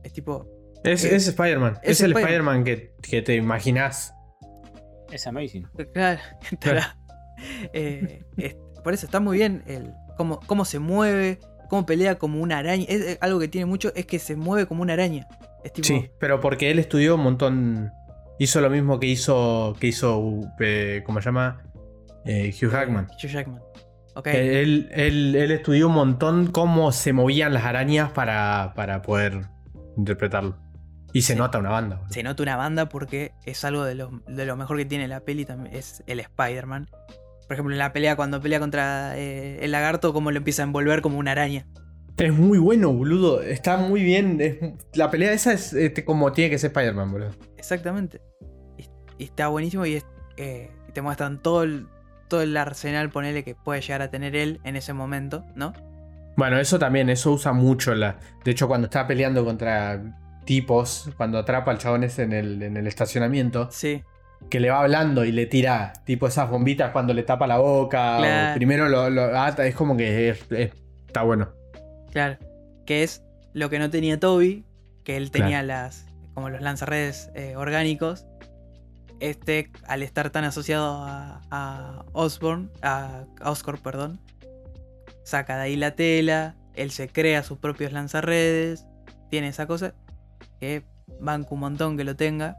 Es 0.03 0.12
tipo, 0.12 0.48
Es, 0.84 1.03
Eh, 1.06 1.16
es 1.16 1.28
Spider-Man. 1.28 1.78
es 1.84 1.91
Es, 1.91 2.02
el 2.02 2.12
Spider-Man. 2.14 2.62
Spider-Man 2.62 2.64
que, 2.64 2.94
que 3.07 3.22
te 3.22 3.36
imaginás. 3.36 4.12
Es 5.12 5.28
amazing. 5.28 5.68
Claro, 5.94 6.20
estará. 6.52 6.98
Eh, 7.74 8.24
es- 8.38 8.56
por 8.84 8.94
eso 8.94 9.06
está 9.06 9.20
muy 9.20 9.38
bien 9.38 9.64
el, 9.68 9.94
cómo, 10.18 10.40
cómo 10.48 10.66
se 10.66 10.80
mueve, 10.80 11.40
cómo 11.70 11.86
pelea 11.86 12.16
como 12.16 12.41
una 12.41 12.57
araña. 12.57 12.86
Es, 12.88 13.02
es 13.02 13.18
algo 13.22 13.40
que 13.40 13.48
tiene 13.48 13.66
mucho, 13.66 13.94
es 13.95 14.06
que 14.07 14.18
se 14.18 14.36
mueve 14.36 14.66
como 14.68 14.82
una 14.82 14.94
araña. 14.94 15.28
Es 15.64 15.74
tipo, 15.74 15.88
Sí, 15.88 16.10
pero 16.20 16.40
porque 16.40 16.72
él 16.72 16.80
estudió 16.80 17.16
un 17.16 17.22
montón. 17.22 17.91
Hizo 18.40 18.62
lo 18.62 18.70
mismo 18.72 18.99
que 18.99 19.07
hizo. 19.07 19.76
que 19.80 19.88
hizo. 19.88 20.41
eh, 20.60 21.03
¿Cómo 21.06 21.20
se 21.22 21.26
llama? 21.26 21.62
Eh, 22.26 22.52
Hugh 22.60 22.72
Hackman. 22.72 23.07
Hugh 23.24 23.30
Jackman. 23.30 23.62
Él, 24.24 24.90
él- 24.94 25.36
él 25.36 25.52
estudió 25.52 25.88
un 25.88 25.94
montón 25.94 26.48
cómo 26.48 26.92
se 26.92 27.12
movían 27.14 27.54
las 27.54 27.66
arañas 27.66 28.12
para, 28.12 28.74
para 28.76 29.02
poder 29.02 29.42
interpretarlo. 29.98 30.58
Y 31.14 31.22
se 31.22 31.36
nota 31.36 31.60
una 31.60 31.70
banda. 31.70 31.96
boludo. 31.98 32.14
se 32.14 32.24
nota 32.24 32.44
una 32.44 32.56
banda 32.58 32.90
porque 32.90 33.32
es 33.46 33.64
algo 33.64 33.84
de 33.86 33.96
lo, 33.96 34.22
de 34.28 34.46
lo 34.46 34.56
mejor 34.58 34.78
que 34.78 34.86
tiene 34.86 35.08
la 35.08 35.22
peli 35.22 35.46
también, 35.46 35.74
es 35.76 36.04
el 36.08 36.20
Spider-Man. 36.20 36.90
Por 37.48 37.54
ejemplo, 37.54 37.74
en 37.74 37.80
la 37.80 37.94
pelea, 37.94 38.16
cuando 38.16 38.42
pelea 38.42 38.60
contra 38.60 39.18
eh, 39.18 39.60
el 39.62 39.72
lagarto, 39.72 40.12
como 40.14 40.32
lo 40.32 40.38
empieza 40.38 40.64
a 40.64 40.66
envolver 40.66 41.02
como 41.02 41.18
una 41.18 41.32
araña. 41.32 41.68
Es 42.18 42.34
muy 42.34 42.58
bueno, 42.58 42.92
boludo. 42.92 43.42
Está 43.42 43.78
muy 43.78 44.02
bien. 44.04 44.40
es- 44.42 44.58
la 44.94 45.12
pelea 45.12 45.32
esa 45.32 45.54
es 45.54 45.72
este, 45.74 46.04
como 46.06 46.32
tiene 46.32 46.50
que 46.50 46.58
ser 46.58 46.70
Spider-Man, 46.72 47.12
boludo. 47.12 47.32
Exactamente. 47.58 48.20
Y, 48.78 48.86
y 49.20 49.26
está 49.26 49.48
buenísimo 49.50 49.86
y 49.86 49.96
es, 49.96 50.06
eh, 50.38 50.70
te 50.94 51.02
muestran 51.02 51.42
todo 51.42 51.64
el, 51.64 51.88
todo 52.27 52.41
el 52.41 52.56
arsenal, 52.57 53.10
ponele, 53.10 53.43
que 53.43 53.56
puede 53.56 53.81
llegar 53.81 54.02
a 54.02 54.10
tener 54.10 54.35
él 54.35 54.60
en 54.64 54.76
ese 54.76 54.93
momento, 54.93 55.43
¿no? 55.56 55.73
Bueno, 56.38 56.57
eso 56.60 56.77
también, 56.80 57.10
eso 57.10 57.31
usa 57.31 57.53
mucho 57.53 57.95
la. 57.95 58.18
De 58.43 58.52
hecho, 58.52 58.68
cuando 58.68 58.85
está 58.88 59.07
peleando 59.07 59.45
contra 59.45 60.02
tipos, 60.45 61.10
cuando 61.18 61.38
atrapa 61.39 61.72
al 61.72 61.77
chabón 61.77 62.03
ese 62.03 62.23
en 62.23 62.34
el, 62.34 62.61
en 62.61 62.77
el 62.77 62.88
estacionamiento, 62.88 63.69
Sí, 63.72 64.03
que 64.49 64.60
le 64.60 64.69
va 64.69 64.81
hablando 64.81 65.23
y 65.26 65.31
le 65.31 65.45
tira 65.45 65.93
tipo 66.06 66.27
esas 66.27 66.49
bombitas 66.49 66.91
cuando 66.91 67.14
le 67.14 67.23
tapa 67.23 67.47
la 67.47 67.57
boca. 67.57 68.19
o 68.52 68.56
primero 68.56 68.89
lo, 68.89 69.10
lo 69.10 69.39
ata, 69.39 69.65
es 69.65 69.76
como 69.76 69.95
que 69.97 70.30
es- 70.30 70.45
es- 70.52 70.73
está 71.07 71.23
bueno. 71.23 71.49
claro. 72.11 72.38
Que 72.85 73.02
es 73.03 73.23
lo 73.53 73.69
que 73.72 73.80
no 73.80 73.89
tenía 73.89 74.19
Toby, 74.19 74.64
que 75.03 75.18
él 75.18 75.31
tenía 75.31 75.64
Claro. 75.64 75.68
las 75.68 76.06
como 76.35 76.49
los 76.49 76.61
lanzarredes 76.61 77.31
eh, 77.34 77.56
orgánicos. 77.56 78.26
Este, 79.20 79.72
al 79.88 80.04
estar 80.04 80.30
tan 80.30 80.44
asociado 80.44 81.04
a, 81.04 81.42
a 81.50 82.06
Osborn, 82.14 82.72
a 82.82 83.26
Oscorp, 83.44 83.82
perdón, 83.82 84.20
saca 85.24 85.58
de 85.58 85.64
ahí 85.64 85.76
la 85.76 85.96
tela, 85.96 86.56
él 86.76 86.92
se 86.92 87.08
crea 87.08 87.42
sus 87.44 87.58
propios 87.58 87.92
lanzarredes, 87.94 88.86
tiene 89.30 89.48
esa 89.48 89.68
cosa 89.68 89.94
que 90.60 90.84
banco 91.20 91.56
un 91.56 91.62
montón 91.62 91.98
que 91.98 92.04
lo 92.04 92.16
tenga. 92.16 92.58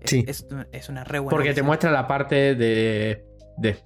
Es, 0.00 0.10
Sí. 0.10 0.24
es, 0.26 0.46
es 0.72 0.88
una 0.88 1.04
re 1.04 1.18
buena 1.18 1.30
Porque 1.30 1.52
te 1.52 1.62
muestra 1.62 1.90
la 1.90 2.06
parte 2.06 2.54
de. 2.54 3.24
de 3.58 3.76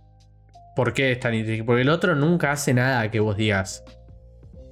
por 0.76 0.92
qué 0.92 1.12
es 1.12 1.20
tan 1.20 1.34
inteligente. 1.34 1.64
Porque 1.66 1.82
el 1.82 1.88
otro 1.88 2.14
nunca 2.14 2.52
hace 2.52 2.74
nada 2.74 3.10
que 3.10 3.20
vos 3.20 3.36
digas. 3.36 3.84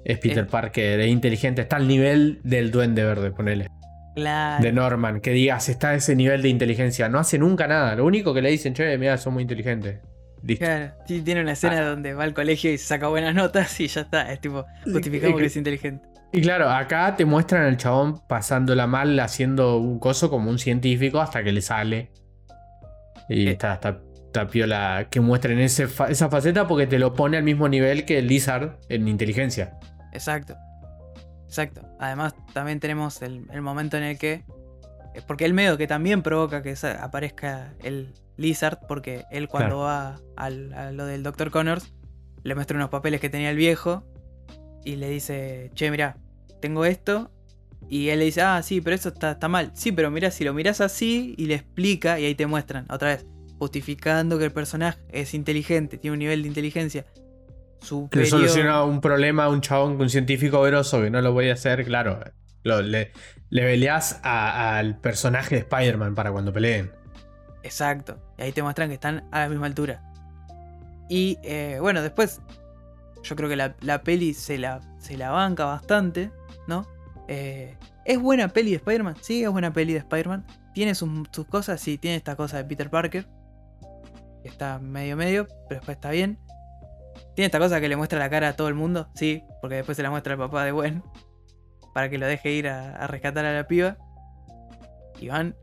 Es 0.04 0.18
Peter. 0.18 0.46
Parker, 0.46 1.00
es 1.00 1.08
inteligente. 1.08 1.62
Está 1.62 1.76
al 1.76 1.86
nivel 1.88 2.40
del 2.42 2.70
Duende 2.70 3.04
Verde, 3.04 3.30
ponele. 3.30 3.68
Claro. 4.14 4.62
De 4.62 4.72
Norman. 4.72 5.20
Que 5.20 5.30
digas, 5.30 5.68
está 5.68 5.90
a 5.90 5.94
ese 5.94 6.14
nivel 6.16 6.42
de 6.42 6.48
inteligencia. 6.48 7.08
No 7.08 7.18
hace 7.18 7.38
nunca 7.38 7.66
nada. 7.66 7.94
Lo 7.96 8.04
único 8.04 8.34
que 8.34 8.42
le 8.42 8.50
dicen, 8.50 8.74
che, 8.74 8.96
mira, 8.98 9.16
son 9.18 9.34
muy 9.34 9.42
inteligentes. 9.42 10.00
Listo. 10.42 10.64
Claro, 10.64 10.92
sí, 11.06 11.22
tiene 11.22 11.40
una 11.42 11.52
escena 11.52 11.78
Ah. 11.78 11.84
donde 11.84 12.14
va 12.14 12.24
al 12.24 12.34
colegio 12.34 12.72
y 12.72 12.76
saca 12.78 13.06
buenas 13.08 13.34
notas 13.34 13.78
y 13.80 13.86
ya 13.86 14.00
está. 14.02 14.32
Es 14.32 14.40
tipo, 14.40 14.64
justificamos 14.84 15.38
que 15.40 15.46
es 15.46 15.56
inteligente. 15.56 16.04
Y 16.32 16.40
claro, 16.40 16.68
acá 16.70 17.14
te 17.14 17.24
muestran 17.24 17.62
al 17.64 17.76
chabón 17.76 18.20
pasándola 18.26 18.86
mal, 18.86 19.18
haciendo 19.20 19.76
un 19.78 19.98
coso 19.98 20.30
como 20.30 20.50
un 20.50 20.58
científico 20.58 21.20
hasta 21.20 21.44
que 21.44 21.52
le 21.52 21.60
sale. 21.62 22.10
Y 23.28 23.46
Eh. 23.46 23.50
está, 23.52 23.74
está, 23.74 24.00
está 24.26 24.46
piola 24.48 25.06
que 25.10 25.20
muestren 25.20 25.58
ese 25.60 25.86
esa 26.08 26.28
faceta 26.28 26.66
porque 26.66 26.86
te 26.86 26.98
lo 26.98 27.12
pone 27.14 27.36
al 27.36 27.44
mismo 27.44 27.68
nivel 27.68 28.04
que 28.04 28.18
el 28.18 28.26
Lizard 28.28 28.78
en 28.88 29.08
inteligencia. 29.08 29.74
Exacto. 30.12 30.56
Exacto. 31.52 31.86
Además, 32.00 32.34
también 32.54 32.80
tenemos 32.80 33.20
el, 33.20 33.46
el 33.52 33.60
momento 33.60 33.98
en 33.98 34.04
el 34.04 34.16
que. 34.18 34.32
eh, 35.14 35.20
Porque 35.26 35.44
el 35.44 35.52
medio 35.52 35.76
que 35.76 35.86
también 35.86 36.22
provoca 36.22 36.62
que 36.62 36.74
aparezca 36.98 37.74
el 37.82 38.14
Lizard, 38.38 38.78
porque 38.88 39.24
él 39.30 39.48
cuando 39.48 39.80
va 39.80 40.18
al- 40.36 40.72
a 40.72 40.92
lo 40.92 41.04
del 41.04 41.22
Dr. 41.22 41.50
Connors, 41.50 41.92
le 42.42 42.54
muestra 42.54 42.74
unos 42.78 42.88
papeles 42.88 43.20
que 43.20 43.28
tenía 43.28 43.50
el 43.50 43.56
viejo 43.58 44.02
y 44.82 44.96
le 44.96 45.10
dice, 45.10 45.70
che, 45.74 45.90
mira, 45.90 46.16
tengo 46.62 46.86
esto. 46.86 47.30
Y 47.90 48.08
él 48.08 48.20
le 48.20 48.24
dice, 48.24 48.40
ah, 48.40 48.62
sí, 48.62 48.80
pero 48.80 48.96
eso 48.96 49.10
está, 49.10 49.32
está 49.32 49.48
mal. 49.48 49.72
Sí, 49.74 49.92
pero 49.92 50.10
mira, 50.10 50.30
si 50.30 50.44
lo 50.44 50.54
miras 50.54 50.80
así 50.80 51.34
y 51.36 51.46
le 51.46 51.56
explica, 51.56 52.18
y 52.18 52.24
ahí 52.24 52.34
te 52.34 52.46
muestran, 52.46 52.86
otra 52.88 53.08
vez, 53.08 53.26
justificando 53.58 54.38
que 54.38 54.46
el 54.46 54.52
personaje 54.52 54.98
es 55.10 55.34
inteligente, 55.34 55.98
tiene 55.98 56.14
un 56.14 56.18
nivel 56.20 56.40
de 56.42 56.48
inteligencia 56.48 57.04
Le 57.82 57.86
superior. 57.86 58.28
soluciona 58.28 58.84
un 58.84 59.00
problema 59.00 59.44
a 59.44 59.48
un 59.48 59.60
chabón, 59.60 60.00
un 60.00 60.08
científico 60.08 60.60
veroso 60.62 61.00
que 61.02 61.10
no 61.10 61.20
lo 61.20 61.32
voy 61.32 61.50
a 61.50 61.54
hacer, 61.54 61.84
claro. 61.84 62.20
Lo- 62.64 62.80
le, 62.82 63.12
le 63.50 63.62
peleas 63.62 64.20
a- 64.22 64.78
al 64.78 64.96
personaje 64.98 65.56
de 65.56 65.60
Spider-Man 65.62 66.14
para 66.14 66.30
cuando 66.32 66.52
peleen. 66.52 66.92
Exacto. 67.62 68.18
Y 68.38 68.42
ahí 68.42 68.52
te 68.52 68.62
muestran 68.62 68.88
que 68.88 68.94
están 68.94 69.24
a 69.32 69.40
la 69.40 69.48
misma 69.48 69.66
altura. 69.66 70.02
Y 71.08 71.38
eh, 71.42 71.78
bueno, 71.80 72.02
después 72.02 72.40
yo 73.22 73.36
creo 73.36 73.48
que 73.48 73.56
la, 73.56 73.74
la 73.80 74.02
peli 74.02 74.34
se 74.34 74.58
la, 74.58 74.80
se 74.98 75.16
la 75.16 75.30
banca 75.30 75.64
bastante, 75.64 76.30
¿no? 76.66 76.86
Eh, 77.28 77.76
¿Es 78.04 78.18
buena 78.20 78.48
peli 78.48 78.70
de 78.70 78.76
Spider-Man? 78.78 79.16
Sí, 79.20 79.44
es 79.44 79.50
buena 79.50 79.72
peli 79.72 79.92
de 79.92 79.98
Spider-Man. 80.00 80.44
Tiene 80.74 80.94
sus, 80.94 81.08
sus 81.30 81.46
cosas, 81.46 81.80
sí, 81.80 81.98
tiene 81.98 82.16
esta 82.16 82.34
cosa 82.36 82.56
de 82.56 82.64
Peter 82.64 82.88
Parker. 82.90 83.26
Que 84.42 84.48
está 84.48 84.78
medio 84.80 85.16
medio, 85.16 85.46
pero 85.68 85.80
después 85.80 85.96
está 85.96 86.10
bien. 86.10 86.38
Tiene 87.34 87.46
esta 87.46 87.58
cosa 87.58 87.80
que 87.80 87.88
le 87.88 87.96
muestra 87.96 88.18
la 88.18 88.28
cara 88.28 88.48
a 88.48 88.56
todo 88.56 88.68
el 88.68 88.74
mundo, 88.74 89.08
sí, 89.14 89.42
porque 89.60 89.76
después 89.76 89.96
se 89.96 90.02
la 90.02 90.10
muestra 90.10 90.34
al 90.34 90.38
papá 90.38 90.64
de 90.64 90.72
Gwen. 90.72 91.02
Para 91.94 92.08
que 92.08 92.18
lo 92.18 92.26
deje 92.26 92.50
ir 92.52 92.68
a, 92.68 92.96
a 92.96 93.06
rescatar 93.06 93.44
a 93.44 93.52
la 93.52 93.66
piba. 93.66 93.96
Y 95.20 95.28
van 95.28 95.54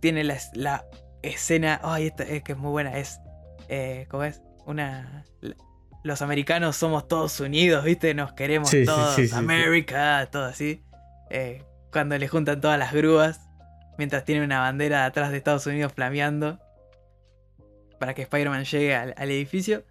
tiene 0.00 0.24
la, 0.24 0.36
la 0.54 0.84
escena. 1.22 1.80
Ay, 1.82 2.06
esta 2.08 2.24
es 2.24 2.42
que 2.42 2.52
es 2.52 2.58
muy 2.58 2.70
buena. 2.70 2.96
Es. 2.98 3.20
Eh, 3.68 4.06
¿Cómo 4.10 4.24
es? 4.24 4.42
Una. 4.66 5.24
la- 5.40 5.56
Los 6.04 6.22
americanos 6.22 6.76
somos 6.76 7.06
todos 7.08 7.38
unidos, 7.40 7.84
¿viste? 7.84 8.14
Nos 8.14 8.32
queremos 8.32 8.70
Sí, 8.70 8.84
todos. 8.84 9.14
sí, 9.14 9.22
sí, 9.22 9.28
sí. 9.28 9.34
América, 9.36 10.28
todo 10.30 10.44
así. 10.46 10.84
Eh, 11.30 11.64
cuando 11.92 12.16
le 12.18 12.26
juntan 12.28 12.60
todas 12.60 12.78
las 12.78 12.92
grúas. 12.92 13.40
Mientras 13.98 14.24
tiene 14.24 14.44
una 14.44 14.58
bandera 14.60 15.04
atrás 15.04 15.30
de 15.30 15.36
Estados 15.36 15.66
Unidos 15.66 15.92
flameando. 15.92 16.58
Para 18.00 18.14
que 18.14 18.22
Spider-Man 18.22 18.64
llegue 18.64 18.94
al, 18.94 19.14
al 19.16 19.30
edificio. 19.30 19.84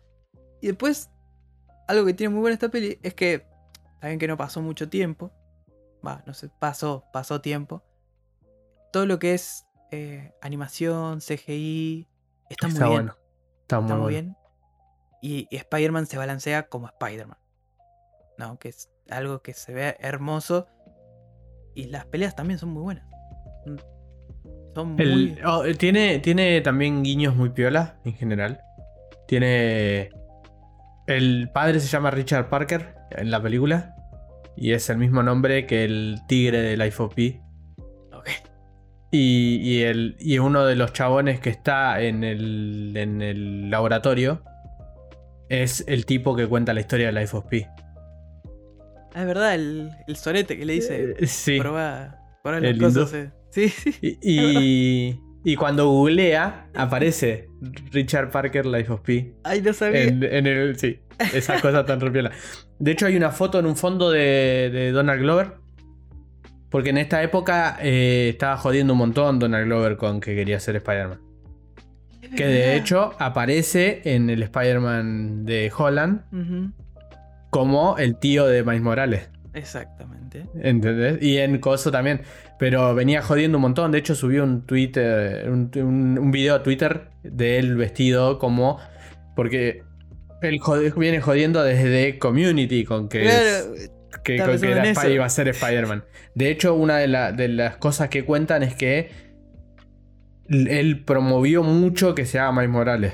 Y 0.61 0.67
después. 0.67 1.09
Algo 1.87 2.05
que 2.05 2.13
tiene 2.13 2.33
muy 2.33 2.41
buena 2.41 2.53
esta 2.53 2.69
peli 2.69 2.99
es 3.03 3.13
que. 3.13 3.45
Saben 3.99 4.17
que 4.17 4.27
no 4.27 4.37
pasó 4.37 4.61
mucho 4.61 4.89
tiempo. 4.89 5.31
Va, 6.05 6.23
no 6.25 6.33
sé, 6.33 6.49
pasó, 6.59 7.03
pasó 7.13 7.41
tiempo. 7.41 7.83
Todo 8.91 9.05
lo 9.05 9.19
que 9.19 9.33
es 9.35 9.65
eh, 9.91 10.33
animación, 10.41 11.19
CGI, 11.19 12.07
está 12.49 12.67
muy 12.67 12.89
bien. 12.89 13.11
Está 13.61 13.79
muy, 13.79 13.85
Está 13.89 13.97
muy 13.97 14.09
bien. 14.09 14.35
Y, 15.21 15.47
y 15.51 15.57
Spider-Man 15.57 16.07
se 16.07 16.17
balancea 16.17 16.67
como 16.67 16.87
Spider-Man. 16.87 17.37
¿No? 18.39 18.57
Que 18.57 18.69
es 18.69 18.89
algo 19.11 19.41
que 19.43 19.53
se 19.53 19.71
ve 19.73 19.97
hermoso. 19.99 20.65
Y 21.75 21.85
las 21.85 22.05
peleas 22.05 22.35
también 22.35 22.57
son 22.57 22.69
muy 22.69 22.81
buenas. 22.81 23.05
Mm, 23.67 23.75
Son 24.73 24.87
muy. 24.95 25.03
El- 25.03 25.45
oh, 25.45 25.63
tiene, 25.77 26.17
tiene 26.19 26.61
también 26.61 27.03
guiños 27.03 27.35
muy 27.35 27.49
piola 27.49 27.99
en 28.03 28.13
general. 28.13 28.59
Tiene. 29.27 30.09
El 31.11 31.49
padre 31.53 31.79
se 31.79 31.87
llama 31.87 32.11
Richard 32.11 32.49
Parker 32.49 32.95
en 33.11 33.31
la 33.31 33.41
película. 33.41 33.95
Y 34.57 34.73
es 34.73 34.89
el 34.89 34.97
mismo 34.97 35.23
nombre 35.23 35.65
que 35.65 35.83
el 35.85 36.19
tigre 36.27 36.61
de 36.61 36.77
Life 36.77 37.01
of 37.01 37.13
Pi. 37.15 37.39
Ok. 38.13 38.29
Y, 39.11 39.57
y 39.61 39.81
el, 39.83 40.15
y 40.19 40.39
uno 40.39 40.65
de 40.65 40.75
los 40.75 40.93
chabones 40.93 41.39
que 41.39 41.49
está 41.49 42.01
en 42.01 42.23
el, 42.23 42.93
en 42.95 43.21
el 43.21 43.69
laboratorio 43.69 44.43
es 45.49 45.83
el 45.87 46.05
tipo 46.05 46.35
que 46.35 46.47
cuenta 46.47 46.73
la 46.73 46.79
historia 46.81 47.07
de 47.07 47.13
Life 47.19 47.35
of 47.35 47.45
Pi. 47.45 47.65
Ah, 49.13 49.21
es 49.21 49.25
verdad, 49.25 49.55
el, 49.55 49.91
el 50.07 50.15
sorete 50.15 50.57
que 50.57 50.65
le 50.65 50.73
dice. 50.73 51.15
Eh, 51.19 51.27
sí. 51.27 51.59
Probá, 51.59 52.17
probá 52.43 52.59
las 52.61 52.71
El 52.71 52.77
cosas. 52.79 53.13
eh. 53.13 53.31
Sí, 53.49 53.67
sí. 53.69 53.93
Y, 54.01 54.17
y, 54.23 55.19
y 55.43 55.55
cuando 55.55 55.87
googlea, 55.87 56.67
aparece 56.75 57.49
Richard 57.91 58.31
Parker 58.31 58.65
Life 58.65 58.91
of 58.91 59.01
Pi. 59.01 59.33
Ay, 59.43 59.61
no 59.61 59.73
sabía. 59.73 60.03
En, 60.03 60.23
en 60.23 60.47
el. 60.47 60.77
Sí, 60.77 60.99
esa 61.33 61.59
cosa 61.61 61.85
tan 61.85 61.99
repiola. 61.99 62.31
De 62.79 62.91
hecho, 62.91 63.05
hay 63.05 63.15
una 63.15 63.31
foto 63.31 63.59
en 63.59 63.65
un 63.65 63.75
fondo 63.75 64.11
de, 64.11 64.69
de 64.71 64.91
Donald 64.91 65.21
Glover. 65.21 65.61
Porque 66.69 66.91
en 66.91 66.97
esta 66.97 67.21
época 67.21 67.77
eh, 67.81 68.29
estaba 68.29 68.55
jodiendo 68.55 68.93
un 68.93 68.99
montón 68.99 69.39
Donald 69.39 69.65
Glover 69.65 69.97
con 69.97 70.21
que 70.21 70.33
quería 70.35 70.57
ser 70.57 70.77
Spider-Man. 70.77 71.19
Que 72.35 72.45
de 72.45 72.77
hecho 72.77 73.11
aparece 73.19 74.01
en 74.05 74.29
el 74.29 74.41
Spider-Man 74.43 75.43
de 75.43 75.69
Holland 75.77 76.21
como 77.49 77.97
el 77.97 78.17
tío 78.17 78.47
de 78.47 78.63
Miles 78.63 78.81
Morales. 78.81 79.29
Exactamente. 79.53 80.45
¿Entendés? 80.55 81.21
Y 81.21 81.39
en 81.39 81.59
Coso 81.59 81.91
también. 81.91 82.21
Pero 82.61 82.93
venía 82.93 83.23
jodiendo 83.23 83.57
un 83.57 83.63
montón. 83.63 83.91
De 83.91 83.97
hecho, 83.97 84.13
subió 84.13 84.43
un 84.43 84.67
Twitter. 84.67 85.49
Un, 85.49 85.71
un- 85.77 86.19
un 86.19 86.29
video 86.31 86.53
a 86.53 86.61
Twitter 86.61 87.07
de 87.23 87.57
él 87.57 87.75
vestido 87.75 88.37
como. 88.37 88.77
Porque 89.35 89.81
él 90.43 90.59
viene 90.95 91.21
jodiendo 91.21 91.63
desde 91.63 92.19
Community 92.19 92.83
con 92.85 93.09
que, 93.09 93.23
Claro, 93.23 93.73
es- 93.73 93.91
que, 94.23 94.37
con 94.37 94.59
que 94.61 94.71
en 94.73 94.95
Spy- 94.95 95.11
iba 95.15 95.25
a 95.25 95.29
ser 95.29 95.47
Spider-Man. 95.47 96.03
De 96.35 96.51
hecho, 96.51 96.75
una 96.75 96.99
de, 96.99 97.07
la- 97.07 97.31
de 97.31 97.47
las 97.47 97.77
cosas 97.77 98.09
que 98.09 98.25
cuentan 98.25 98.61
es 98.61 98.75
que 98.75 99.09
él 100.47 101.03
promovió 101.03 101.63
mucho 101.63 102.13
que 102.13 102.27
se 102.27 102.37
haga 102.37 102.51
Miles 102.51 102.69
Morales. 102.69 103.13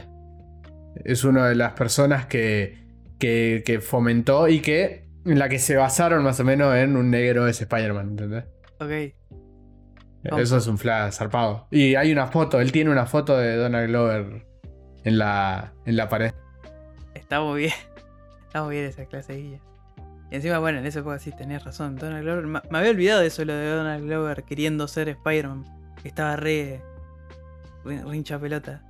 Es 1.05 1.23
una 1.23 1.47
de 1.47 1.55
las 1.55 1.71
personas 1.71 2.25
que, 2.25 2.79
que, 3.17 3.63
que 3.65 3.79
fomentó 3.79 4.49
y 4.49 4.59
que 4.59 5.05
en 5.25 5.39
la 5.39 5.47
que 5.47 5.59
se 5.59 5.77
basaron 5.77 6.21
más 6.25 6.37
o 6.41 6.43
menos 6.43 6.75
en 6.75 6.97
un 6.97 7.11
negro 7.11 7.47
es 7.47 7.61
Spider-Man, 7.61 8.09
¿entendés? 8.09 8.43
Ok. 8.79 9.13
Vamos. 10.23 10.41
Eso 10.41 10.57
es 10.57 10.67
un 10.67 10.77
flash 10.77 11.13
zarpado. 11.13 11.67
Y 11.71 11.95
hay 11.95 12.11
una 12.11 12.27
foto, 12.27 12.59
él 12.59 12.71
tiene 12.71 12.89
una 12.89 13.05
foto 13.05 13.37
de 13.37 13.55
Donald 13.55 13.87
Glover 13.87 14.45
en 15.03 15.17
la, 15.17 15.73
en 15.85 15.95
la 15.95 16.09
pared. 16.09 16.33
Está 17.13 17.41
muy 17.41 17.61
bien. 17.61 17.73
Está 18.47 18.63
muy 18.63 18.75
bien 18.75 18.85
esa 18.85 19.05
clase 19.05 19.33
de 19.33 19.41
guía. 19.41 19.61
Y 20.31 20.35
encima, 20.35 20.59
bueno, 20.59 20.79
en 20.79 20.85
esa 20.85 20.99
época 20.99 21.19
sí 21.19 21.31
tenés 21.31 21.63
razón. 21.63 21.95
Donald 21.95 22.23
Glover. 22.23 22.45
Me 22.45 22.77
había 22.77 22.91
olvidado 22.91 23.21
de 23.21 23.27
eso, 23.27 23.45
lo 23.45 23.53
de 23.53 23.69
Donald 23.69 24.03
Glover 24.03 24.43
queriendo 24.43 24.87
ser 24.87 25.09
Spider-Man. 25.09 25.65
Estaba 26.03 26.35
re. 26.35 26.81
hincha 28.13 28.39
pelota. 28.39 28.81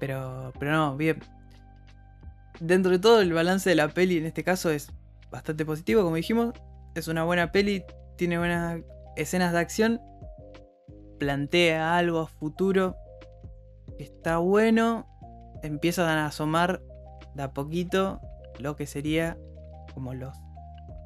Pero. 0.00 0.52
Pero 0.58 0.72
no, 0.72 0.96
bien. 0.96 1.20
Dentro 2.60 2.90
de 2.90 2.98
todo, 2.98 3.20
el 3.20 3.32
balance 3.32 3.70
de 3.70 3.76
la 3.76 3.88
peli 3.88 4.18
en 4.18 4.26
este 4.26 4.42
caso 4.42 4.70
es 4.70 4.90
bastante 5.30 5.64
positivo, 5.64 6.02
como 6.02 6.16
dijimos. 6.16 6.54
Es 6.94 7.06
una 7.06 7.22
buena 7.22 7.52
peli, 7.52 7.84
tiene 8.18 8.36
buenas 8.36 8.80
escenas 9.16 9.52
de 9.52 9.60
acción. 9.60 10.02
Plantea 11.18 11.96
algo 11.96 12.20
a 12.20 12.26
futuro. 12.26 12.96
que 13.96 14.04
Está 14.04 14.36
bueno. 14.36 15.06
Empiezan 15.62 16.18
a 16.18 16.26
asomar 16.26 16.82
de 17.34 17.42
a 17.44 17.52
poquito 17.52 18.20
lo 18.58 18.76
que 18.76 18.86
sería 18.86 19.38
como 19.94 20.12
los. 20.12 20.36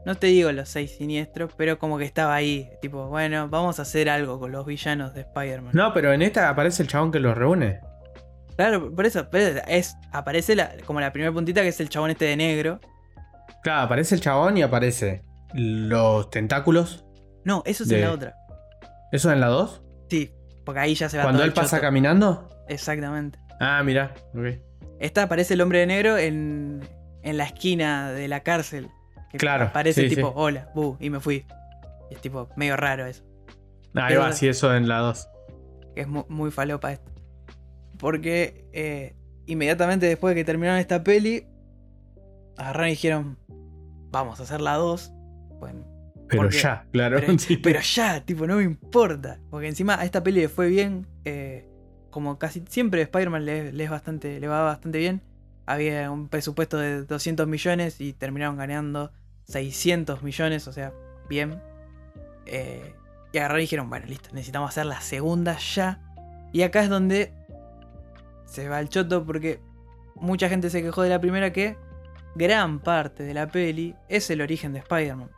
No 0.04 0.16
te 0.16 0.26
digo 0.26 0.50
los 0.50 0.68
seis 0.68 0.96
siniestros, 0.96 1.52
pero 1.56 1.78
como 1.78 1.96
que 1.96 2.04
estaba 2.04 2.34
ahí. 2.34 2.68
Tipo, 2.80 3.06
bueno, 3.06 3.48
vamos 3.48 3.78
a 3.78 3.82
hacer 3.82 4.10
algo 4.10 4.40
con 4.40 4.50
los 4.50 4.66
villanos 4.66 5.14
de 5.14 5.20
Spider-Man. 5.20 5.72
No, 5.74 5.94
pero 5.94 6.12
en 6.12 6.22
esta 6.22 6.48
aparece 6.48 6.82
el 6.82 6.88
chabón 6.88 7.12
que 7.12 7.20
los 7.20 7.36
reúne. 7.36 7.80
Claro, 8.56 8.94
por 8.94 9.06
eso, 9.06 9.28
pero 9.30 9.60
es, 9.68 9.94
aparece 10.10 10.56
la, 10.56 10.72
como 10.86 11.00
la 11.00 11.12
primera 11.12 11.32
puntita 11.32 11.62
que 11.62 11.68
es 11.68 11.80
el 11.80 11.88
chabón 11.88 12.10
este 12.10 12.24
de 12.24 12.36
negro. 12.36 12.80
Claro, 13.62 13.82
aparece 13.82 14.16
el 14.16 14.20
chabón 14.20 14.56
y 14.56 14.62
aparece 14.62 15.22
los 15.54 16.30
tentáculos. 16.30 17.04
No, 17.44 17.62
eso 17.66 17.82
es 17.84 17.88
De- 17.88 17.96
en 17.96 18.02
la 18.02 18.12
otra. 18.12 18.34
¿Eso 19.12 19.30
en 19.32 19.40
la 19.40 19.48
2? 19.48 19.82
Sí, 20.08 20.32
porque 20.64 20.80
ahí 20.80 20.94
ya 20.94 21.08
se 21.08 21.16
va 21.18 21.24
Cuando 21.24 21.38
todo 21.38 21.44
él 21.44 21.50
el 21.50 21.54
pasa 21.54 21.76
choto. 21.76 21.82
caminando. 21.82 22.48
Exactamente. 22.68 23.38
Ah, 23.60 23.82
mira. 23.84 24.14
ok. 24.34 24.60
Esta 25.00 25.24
aparece 25.24 25.54
el 25.54 25.60
hombre 25.60 25.80
de 25.80 25.86
negro 25.86 26.16
en, 26.16 26.80
en 27.22 27.36
la 27.36 27.44
esquina 27.44 28.12
de 28.12 28.28
la 28.28 28.40
cárcel. 28.40 28.88
Que 29.30 29.38
Claro, 29.38 29.66
Aparece 29.66 30.08
sí, 30.08 30.14
tipo, 30.14 30.28
sí. 30.28 30.32
hola, 30.36 30.70
bu, 30.74 30.96
y 31.00 31.10
me 31.10 31.18
fui. 31.20 31.46
Y 32.10 32.14
es 32.14 32.20
tipo 32.20 32.48
medio 32.56 32.76
raro 32.76 33.06
eso. 33.06 33.24
Ahí 33.94 34.04
Pero- 34.10 34.20
va, 34.22 34.32
sí, 34.32 34.46
eso 34.48 34.74
en 34.74 34.88
la 34.88 34.98
2. 34.98 35.28
que 35.94 36.02
es 36.02 36.06
mu- 36.08 36.26
muy, 36.28 36.50
falopa 36.50 36.92
esto. 36.92 37.10
Porque 37.98 38.68
eh, 38.72 39.14
inmediatamente 39.46 40.06
después 40.06 40.34
de 40.34 40.40
que 40.40 40.44
terminaron 40.44 40.78
esta 40.78 41.02
peli, 41.04 41.46
agarraron 42.56 42.88
y 42.88 42.92
dijeron, 42.92 43.38
vamos 44.10 44.40
a 44.40 44.44
hacer 44.44 44.60
la 44.60 44.74
2. 44.74 45.12
Pero 46.28 46.42
Porque- 46.42 46.58
ya, 46.58 46.86
claro. 46.92 47.18
pero, 47.20 47.38
sí. 47.38 47.56
pero 47.58 47.80
ya, 47.80 48.24
tipo, 48.24 48.46
no 48.46 48.56
me 48.56 48.62
importa. 48.62 49.38
Porque 49.50 49.68
encima 49.68 49.98
a 50.00 50.04
esta 50.04 50.22
peli 50.22 50.40
le 50.40 50.48
fue 50.48 50.68
bien. 50.68 51.06
eh, 51.24 51.68
como 52.10 52.38
casi 52.38 52.62
siempre 52.68 53.00
Spider-Man 53.02 53.46
le, 53.46 53.72
le 53.72 53.84
es 53.84 53.90
bastante, 53.90 54.38
le 54.38 54.46
va 54.46 54.62
bastante 54.64 54.98
bien. 54.98 55.22
Había 55.64 56.10
un 56.10 56.28
presupuesto 56.28 56.76
de 56.76 57.04
200 57.04 57.46
millones 57.46 58.00
y 58.02 58.12
terminaron 58.12 58.56
ganando 58.58 59.12
600 59.44 60.22
millones, 60.22 60.68
o 60.68 60.72
sea, 60.74 60.92
bien. 61.30 61.58
Eh, 62.44 62.94
y 63.32 63.38
agarraron 63.38 63.60
y 63.60 63.62
dijeron, 63.62 63.88
bueno, 63.88 64.04
listo, 64.06 64.28
necesitamos 64.34 64.68
hacer 64.68 64.84
la 64.86 65.00
segunda 65.00 65.56
ya. 65.58 66.00
Y 66.52 66.60
acá 66.62 66.82
es 66.82 66.90
donde 66.90 67.32
se 68.44 68.68
va 68.68 68.78
el 68.80 68.90
choto 68.90 69.24
porque 69.24 69.60
mucha 70.14 70.48
gente 70.50 70.68
se 70.68 70.82
quejó 70.82 71.00
de 71.02 71.08
la 71.08 71.20
primera 71.20 71.50
que 71.52 71.76
gran 72.34 72.78
parte 72.80 73.22
de 73.22 73.32
la 73.32 73.48
peli 73.48 73.94
es 74.10 74.28
el 74.30 74.42
origen 74.42 74.74
de 74.74 74.80
Spider-Man. 74.80 75.30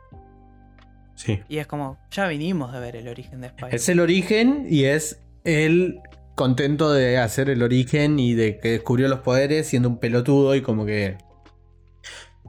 Sí. 1.15 1.41
Y 1.47 1.57
es 1.57 1.67
como, 1.67 1.97
ya 2.11 2.27
vinimos 2.27 2.71
de 2.73 2.79
ver 2.79 2.95
el 2.95 3.07
origen 3.07 3.41
de 3.41 3.47
Spider-Man. 3.47 3.75
Es 3.75 3.89
el 3.89 3.99
origen 3.99 4.67
y 4.69 4.83
es 4.85 5.21
el 5.43 5.99
contento 6.35 6.91
de 6.91 7.17
hacer 7.17 7.49
el 7.49 7.63
origen 7.63 8.19
y 8.19 8.33
de 8.33 8.59
que 8.59 8.71
descubrió 8.71 9.07
los 9.07 9.19
poderes 9.21 9.67
siendo 9.67 9.87
un 9.89 9.99
pelotudo 9.99 10.55
y 10.55 10.61
como 10.61 10.85
que... 10.85 11.17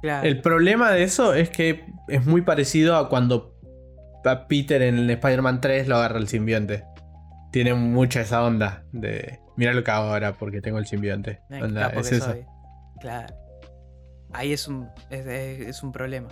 Claro. 0.02 0.26
El 0.28 0.40
problema 0.42 0.90
de 0.90 1.04
eso 1.04 1.32
es 1.34 1.48
que 1.48 1.86
es 2.08 2.26
muy 2.26 2.42
parecido 2.42 2.96
a 2.96 3.08
cuando 3.08 3.54
a 4.24 4.46
Peter 4.48 4.82
en 4.82 4.98
el 4.98 5.10
Spider-Man 5.10 5.60
3 5.60 5.88
lo 5.88 5.96
agarra 5.96 6.18
el 6.18 6.28
simbionte. 6.28 6.84
Tiene 7.52 7.72
mucha 7.74 8.20
esa 8.20 8.44
onda 8.44 8.84
de... 8.92 9.38
Mira 9.56 9.72
lo 9.72 9.82
que 9.84 9.90
hago 9.90 10.06
ahora 10.12 10.34
porque 10.34 10.60
tengo 10.60 10.78
el 10.78 10.86
simbionte. 10.86 11.40
Eh, 11.50 11.62
Onda, 11.62 11.88
capo 11.88 12.00
es 12.00 12.12
eso. 12.12 12.24
soy. 12.26 12.44
Claro. 13.00 13.34
Ahí 14.32 14.52
es 14.52 14.68
un, 14.68 14.88
es, 15.08 15.24
es- 15.24 15.68
es 15.68 15.82
un 15.82 15.92
problema. 15.92 16.28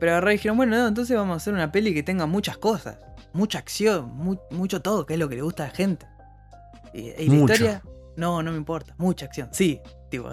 Pero 0.00 0.12
agarré 0.12 0.32
y 0.32 0.36
dijeron, 0.36 0.56
bueno, 0.56 0.76
no, 0.76 0.88
entonces 0.88 1.16
vamos 1.16 1.34
a 1.34 1.36
hacer 1.36 1.54
una 1.54 1.70
peli 1.72 1.94
que 1.94 2.02
tenga 2.02 2.26
muchas 2.26 2.58
cosas. 2.58 2.98
Mucha 3.32 3.58
acción, 3.58 4.14
mu- 4.16 4.38
mucho 4.50 4.80
todo, 4.82 5.06
que 5.06 5.14
es 5.14 5.18
lo 5.20 5.28
que 5.28 5.36
le 5.36 5.42
gusta 5.42 5.64
a 5.64 5.68
la 5.68 5.72
gente. 5.74 6.06
Y, 6.92 7.10
y 7.18 7.26
la 7.28 7.34
Mucho. 7.34 7.52
historia, 7.54 7.82
no, 8.16 8.42
no 8.42 8.50
me 8.52 8.56
importa. 8.56 8.94
Mucha 8.98 9.26
acción, 9.26 9.48
sí, 9.52 9.80
tipo, 10.10 10.30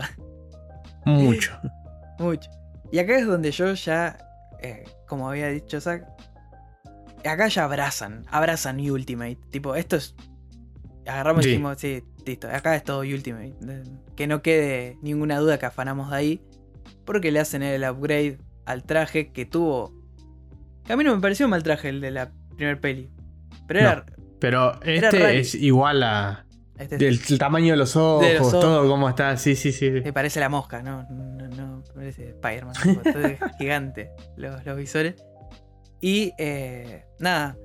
Mucho. 1.05 1.51
mucho. 2.19 2.49
Y 2.91 2.99
acá 2.99 3.17
es 3.17 3.25
donde 3.25 3.51
yo 3.51 3.73
ya, 3.73 4.17
eh, 4.61 4.83
como 5.07 5.29
había 5.29 5.47
dicho 5.47 5.79
Zack, 5.81 6.05
acá 7.25 7.47
ya 7.47 7.63
abrazan, 7.63 8.25
abrazan 8.29 8.79
Ultimate. 8.79 9.37
Tipo, 9.49 9.75
esto 9.75 9.95
es. 9.95 10.15
Agarramos 11.07 11.41
y 11.41 11.43
Sí. 11.45 11.49
dijimos, 11.51 11.77
sí, 11.79 12.03
listo, 12.25 12.47
acá 12.49 12.75
es 12.75 12.83
todo 12.83 12.99
Ultimate. 12.99 13.55
Eh, 13.67 13.83
Que 14.15 14.27
no 14.27 14.41
quede 14.43 14.97
ninguna 15.01 15.39
duda 15.39 15.57
que 15.57 15.65
afanamos 15.65 16.11
de 16.11 16.15
ahí. 16.17 16.41
Porque 17.05 17.31
le 17.31 17.39
hacen 17.39 17.63
el 17.63 17.83
upgrade 17.89 18.37
al 18.65 18.83
traje 18.83 19.31
que 19.31 19.45
tuvo. 19.45 19.93
Que 20.85 20.93
a 20.93 20.97
mí 20.97 21.03
no 21.03 21.15
me 21.15 21.21
pareció 21.21 21.47
mal 21.47 21.63
traje 21.63 21.89
el 21.89 22.01
de 22.01 22.11
la 22.11 22.31
primer 22.55 22.79
peli. 22.79 23.09
Pero 23.67 23.79
era. 23.79 24.05
Pero 24.39 24.81
Era 24.81 25.09
este 25.09 25.39
es 25.39 25.53
igual 25.53 26.01
a... 26.01 26.45
este- 26.79 26.97
Del 26.97 27.19
el 27.29 27.37
tamaño 27.37 27.73
de 27.73 27.77
los 27.77 27.95
ojos, 27.95 28.25
De 28.25 28.33
los 28.39 28.49
todo 28.49 28.87
como 28.89 29.07
está. 29.07 29.37
Sí, 29.37 29.55
sí, 29.55 29.71
sí. 29.71 29.91
Me 29.91 30.11
parece 30.13 30.39
la 30.39 30.49
mosca, 30.49 30.81
¿no? 30.81 31.03
No, 31.11 31.47
no 31.49 31.83
parece 31.93 32.29
Spider-Man. 32.29 32.73
tipo, 32.81 33.01
todo 33.13 33.23
es 33.23 33.39
gigante 33.59 34.09
los, 34.37 34.65
los 34.65 34.75
visores. 34.77 35.15
Y 36.01 36.33
eh, 36.39 37.05
nada. 37.19 37.55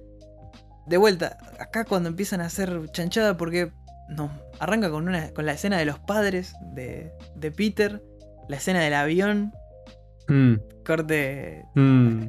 De 0.87 0.99
vuelta, 0.99 1.39
acá 1.59 1.85
cuando 1.85 2.11
empiezan 2.11 2.41
a 2.43 2.45
hacer 2.47 2.79
chanchada, 2.93 3.37
porque 3.39 3.73
no, 4.11 4.31
arranca 4.61 4.91
con, 4.91 5.09
una, 5.09 5.31
con 5.33 5.47
la 5.47 5.53
escena 5.53 5.79
de 5.79 5.85
los 5.87 5.99
padres 5.99 6.55
de, 6.75 7.11
de 7.35 7.51
Peter, 7.51 8.03
la 8.49 8.57
escena 8.59 8.81
del 8.81 8.95
avión, 8.95 9.53
Mm, 10.29 10.55
corte 10.85 11.65
mm. 11.75 12.23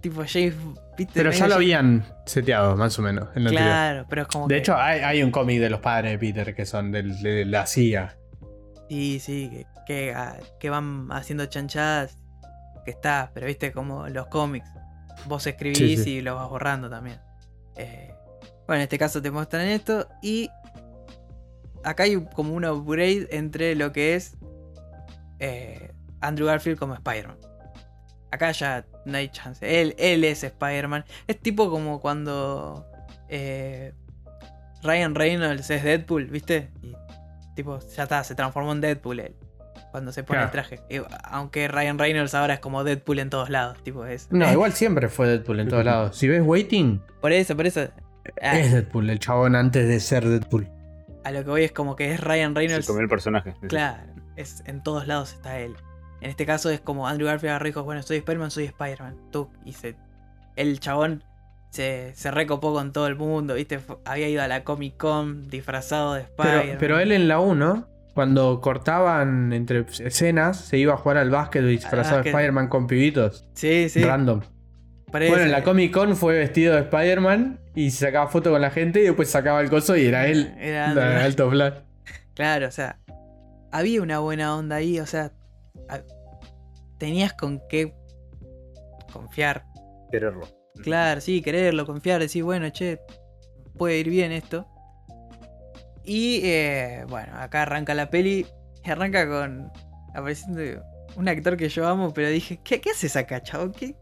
tipo 0.00 0.22
James 0.26 0.54
Peter. 0.96 1.12
Pero 1.14 1.30
ya 1.32 1.48
lo 1.48 1.54
habían 1.54 2.04
seteado, 2.26 2.76
más 2.76 2.98
o 2.98 3.02
menos. 3.02 3.28
En 3.34 3.42
anterior. 3.46 3.62
Claro, 3.62 4.06
pero 4.08 4.22
es 4.22 4.28
como. 4.28 4.46
De 4.48 4.54
que- 4.56 4.58
hecho, 4.60 4.76
hay, 4.76 5.00
hay 5.00 5.22
un 5.22 5.30
cómic 5.30 5.60
de 5.60 5.70
los 5.70 5.80
padres 5.80 6.12
de 6.12 6.18
Peter 6.18 6.54
que 6.54 6.66
son 6.66 6.90
del- 6.92 7.20
de, 7.22 7.44
la 7.44 7.66
CIA. 7.66 8.16
Sí, 8.88 9.20
sí, 9.20 9.48
que, 9.50 9.66
que, 9.86 10.14
ah, 10.14 10.36
que 10.58 10.70
van 10.70 11.08
haciendo 11.10 11.46
chanchadas. 11.46 12.18
Que 12.84 12.92
está, 12.92 13.30
pero 13.34 13.46
viste 13.46 13.70
como 13.72 14.08
los 14.08 14.26
cómics. 14.28 14.68
Vos 15.26 15.46
escribís 15.46 15.78
Sí, 15.78 15.96
sí. 15.96 16.10
y 16.16 16.20
lo 16.22 16.34
vas 16.36 16.48
borrando 16.48 16.88
también. 16.88 17.18
Eh, 17.76 18.12
Bueno, 18.66 18.80
en 18.80 18.82
este 18.84 18.98
caso 18.98 19.20
te 19.22 19.30
muestran 19.30 19.66
esto 19.66 20.08
y 20.22 20.48
acá 21.84 22.02
hay 22.04 22.22
como 22.34 22.54
un 22.54 22.64
upgrade 22.64 23.28
entre 23.30 23.74
lo 23.74 23.92
que 23.92 24.14
es 24.14 24.36
eh, 25.38 25.87
Andrew 26.20 26.46
Garfield 26.46 26.78
como 26.78 26.94
Spider-Man. 26.94 27.38
Acá 28.30 28.50
ya 28.52 28.84
no 29.06 29.16
hay 29.16 29.28
chance. 29.30 29.80
Él, 29.80 29.94
él 29.98 30.22
es 30.24 30.44
Spider-Man. 30.44 31.04
Es 31.26 31.40
tipo 31.40 31.70
como 31.70 32.00
cuando 32.00 32.86
eh, 33.28 33.94
Ryan 34.82 35.14
Reynolds 35.14 35.70
es 35.70 35.82
Deadpool, 35.82 36.26
¿viste? 36.26 36.70
Y 36.82 36.94
tipo, 37.54 37.78
ya 37.96 38.02
está, 38.04 38.22
se 38.24 38.34
transformó 38.34 38.72
en 38.72 38.80
Deadpool 38.80 39.20
él. 39.20 39.36
Cuando 39.90 40.12
se 40.12 40.22
pone 40.22 40.42
el 40.42 40.50
traje. 40.50 40.80
Y, 40.90 41.00
aunque 41.24 41.66
Ryan 41.68 41.98
Reynolds 41.98 42.34
ahora 42.34 42.54
es 42.54 42.60
como 42.60 42.84
Deadpool 42.84 43.20
en 43.20 43.30
todos 43.30 43.48
lados. 43.48 43.82
Tipo, 43.82 44.04
es. 44.04 44.28
No, 44.30 44.50
igual 44.52 44.74
siempre 44.74 45.08
fue 45.08 45.26
Deadpool 45.28 45.60
en 45.60 45.68
todos 45.68 45.84
lados. 45.86 46.14
Si 46.16 46.28
ves 46.28 46.42
Waiting, 46.44 47.00
Por 47.22 47.32
eso, 47.32 47.56
por 47.56 47.66
eso. 47.66 47.88
Ah, 48.42 48.58
es 48.58 48.72
Deadpool, 48.72 49.08
el 49.08 49.18
chabón 49.18 49.56
antes 49.56 49.88
de 49.88 49.98
ser 50.00 50.28
Deadpool. 50.28 50.68
a 51.24 51.30
lo 51.30 51.42
que 51.44 51.48
voy 51.50 51.64
es 51.64 51.72
como 51.72 51.96
que 51.96 52.12
es 52.12 52.20
Ryan 52.20 52.52
Se 52.52 52.58
Reynolds. 52.58 52.86
comió 52.86 53.00
el 53.02 53.08
personaje. 53.08 53.54
Claro, 53.68 54.02
es, 54.36 54.62
en 54.66 54.82
todos 54.82 55.06
lados 55.06 55.32
está 55.32 55.58
él. 55.58 55.74
En 56.20 56.30
este 56.30 56.46
caso 56.46 56.70
es 56.70 56.80
como 56.80 57.06
Andrew 57.06 57.28
Garfield 57.28 57.50
agarró 57.50 57.66
y 57.66 57.70
dijo, 57.70 57.84
bueno, 57.84 58.02
soy 58.02 58.18
Spider-Man, 58.18 58.50
soy 58.50 58.64
Spider-Man. 58.64 59.16
Tú, 59.30 59.50
y 59.64 59.72
se, 59.72 59.94
el 60.56 60.80
chabón 60.80 61.22
se, 61.70 62.12
se 62.14 62.30
recopó 62.30 62.72
con 62.72 62.92
todo 62.92 63.06
el 63.06 63.16
mundo, 63.16 63.54
¿viste? 63.54 63.80
Había 64.04 64.28
ido 64.28 64.42
a 64.42 64.48
la 64.48 64.64
Comic 64.64 64.96
Con 64.96 65.48
disfrazado 65.48 66.14
de 66.14 66.22
Spider-Man. 66.22 66.62
Pero, 66.66 66.78
pero 66.78 66.98
él 66.98 67.12
en 67.12 67.28
la 67.28 67.38
1, 67.40 67.86
cuando 68.14 68.60
cortaban 68.60 69.52
entre 69.52 69.86
escenas, 70.00 70.60
se 70.60 70.78
iba 70.78 70.94
a 70.94 70.96
jugar 70.96 71.18
al 71.18 71.30
básquet 71.30 71.64
disfrazado 71.64 72.22
de. 72.22 72.30
Spider-Man 72.30 72.68
con 72.68 72.86
pibitos. 72.86 73.46
Sí, 73.54 73.88
sí. 73.88 74.02
Random. 74.02 74.40
Bueno, 75.10 75.38
en 75.38 75.52
la 75.52 75.62
Comic 75.62 75.92
Con 75.92 76.16
fue 76.16 76.36
vestido 76.38 76.74
de 76.74 76.82
Spider-Man 76.82 77.60
y 77.74 77.90
se 77.90 78.06
sacaba 78.06 78.28
foto 78.28 78.50
con 78.50 78.60
la 78.60 78.70
gente 78.70 79.00
y 79.00 79.04
después 79.04 79.30
sacaba 79.30 79.60
el 79.60 79.70
coso 79.70 79.96
y 79.96 80.04
era 80.04 80.26
él. 80.26 80.54
Era 80.58 80.90
Andrew. 80.90 81.04
alto 81.24 81.50
flash. 81.50 81.74
Claro, 82.34 82.68
o 82.68 82.70
sea, 82.70 82.98
había 83.72 84.02
una 84.02 84.18
buena 84.18 84.54
onda 84.54 84.76
ahí, 84.76 85.00
o 85.00 85.06
sea, 85.06 85.32
tenías 86.98 87.32
con 87.34 87.60
qué 87.68 87.94
confiar. 89.12 89.64
Quererlo. 90.10 90.46
Claro, 90.82 91.20
sí, 91.20 91.42
quererlo, 91.42 91.84
confiar, 91.86 92.20
decir, 92.20 92.44
bueno, 92.44 92.70
che, 92.70 93.00
puede 93.76 93.98
ir 93.98 94.08
bien 94.10 94.32
esto. 94.32 94.66
Y 96.04 96.40
eh, 96.44 97.04
bueno, 97.08 97.32
acá 97.36 97.62
arranca 97.62 97.94
la 97.94 98.08
peli 98.10 98.46
y 98.84 98.90
arranca 98.90 99.28
con 99.28 99.70
apareciendo 100.14 100.82
un 101.16 101.28
actor 101.28 101.56
que 101.56 101.68
yo 101.68 101.86
amo, 101.86 102.12
pero 102.14 102.28
dije, 102.28 102.60
¿qué, 102.64 102.80
qué 102.80 102.90
haces 102.90 103.16
acá, 103.16 103.42
chavo? 103.42 103.72
¿Qué, 103.72 103.94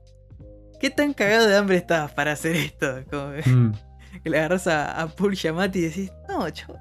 ¿Qué 0.78 0.90
tan 0.90 1.14
cagado 1.14 1.46
de 1.48 1.56
hambre 1.56 1.76
estabas 1.76 2.12
para 2.12 2.32
hacer 2.32 2.54
esto? 2.56 3.02
Como 3.10 3.32
que- 3.32 3.50
Mm. 3.50 3.72
que 4.22 4.30
le 4.30 4.38
agarras 4.38 4.66
a, 4.66 5.00
a 5.02 5.08
Paul 5.08 5.34
y 5.34 5.80
decís, 5.80 6.12
no, 6.28 6.48
chavo, 6.50 6.78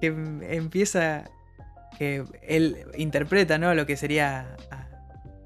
que 0.00 0.06
em- 0.06 0.42
empieza, 0.42 1.24
que 1.98 2.24
él 2.42 2.86
interpreta, 2.96 3.58
¿no? 3.58 3.74
Lo 3.74 3.84
que 3.86 3.96
sería 3.96 4.56
a 4.70 4.88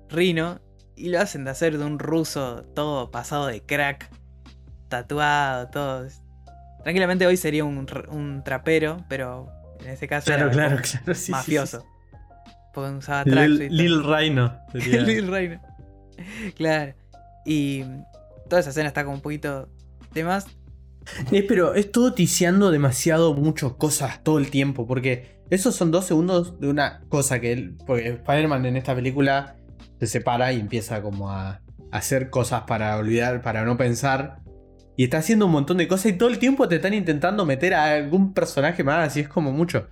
Rino 0.09 0.61
y 0.95 1.09
lo 1.09 1.21
hacen 1.21 1.45
de 1.45 1.51
hacer 1.51 1.79
de 1.79 1.85
un 1.85 1.99
ruso 1.99 2.65
todo 2.75 3.11
pasado 3.11 3.47
de 3.47 3.63
crack, 3.63 4.11
tatuado, 4.89 5.69
todo. 5.69 6.07
Tranquilamente 6.83 7.27
hoy 7.27 7.37
sería 7.37 7.65
un, 7.65 7.87
un 8.11 8.43
trapero, 8.45 9.05
pero 9.09 9.49
en 9.81 9.91
ese 9.91 10.07
caso 10.07 10.27
Claro, 10.27 10.45
era 10.45 10.53
claro, 10.53 10.77
claro. 10.83 11.15
sí, 11.15 11.25
sí, 11.27 11.33
mafioso. 11.33 11.85
Porque 12.75 12.91
usaba 12.97 13.25
sí. 13.25 13.31
Lil, 13.31 13.63
y 13.63 13.69
todo. 13.69 13.77
Lil 13.77 14.05
Rhino. 14.05 14.59
Lil 14.75 15.29
Reino. 15.29 15.61
Claro. 16.57 16.95
Y 17.45 17.85
toda 18.49 18.61
esa 18.61 18.71
escena 18.71 18.89
está 18.89 19.05
como 19.05 19.17
un 19.17 19.23
poquito 19.23 19.69
de 20.13 20.25
más. 20.25 20.47
Eh, 21.33 21.45
pero 21.47 21.75
es 21.75 21.91
todo 21.91 22.15
ticiando 22.15 22.71
demasiado 22.71 23.35
muchas 23.35 23.73
cosas 23.73 24.23
todo 24.23 24.39
el 24.39 24.51
tiempo. 24.51 24.87
Porque 24.87 25.42
esos 25.53 25.75
son 25.75 25.91
dos 25.91 26.07
segundos 26.07 26.59
de 26.61 26.69
una 26.71 27.03
cosa 27.11 27.39
que 27.39 27.53
él. 27.53 27.77
Porque 27.87 28.09
Spider-Man 28.09 28.65
en 28.65 28.79
esta 28.79 28.95
película 28.95 29.57
se 30.01 30.07
separa 30.07 30.51
y 30.55 30.59
empieza 30.59 31.03
como 31.03 31.31
a 31.31 31.61
hacer 31.91 32.31
cosas 32.31 32.63
para 32.63 32.97
olvidar, 32.97 33.43
para 33.43 33.63
no 33.67 33.77
pensar. 33.77 34.41
Y 34.97 35.05
está 35.05 35.19
haciendo 35.19 35.45
un 35.45 35.53
montón 35.53 35.77
de 35.77 35.89
cosas 35.89 36.07
y 36.07 36.13
todo 36.15 36.31
el 36.31 36.39
tiempo 36.39 36.69
te 36.69 36.77
están 36.77 36.95
intentando 36.95 37.45
meter 37.45 37.75
a 37.75 37.97
algún 37.97 38.33
personaje 38.33 38.83
más 38.83 39.15
y 39.19 39.21
es 39.21 39.29
como 39.29 39.53
mucho. 39.53 39.89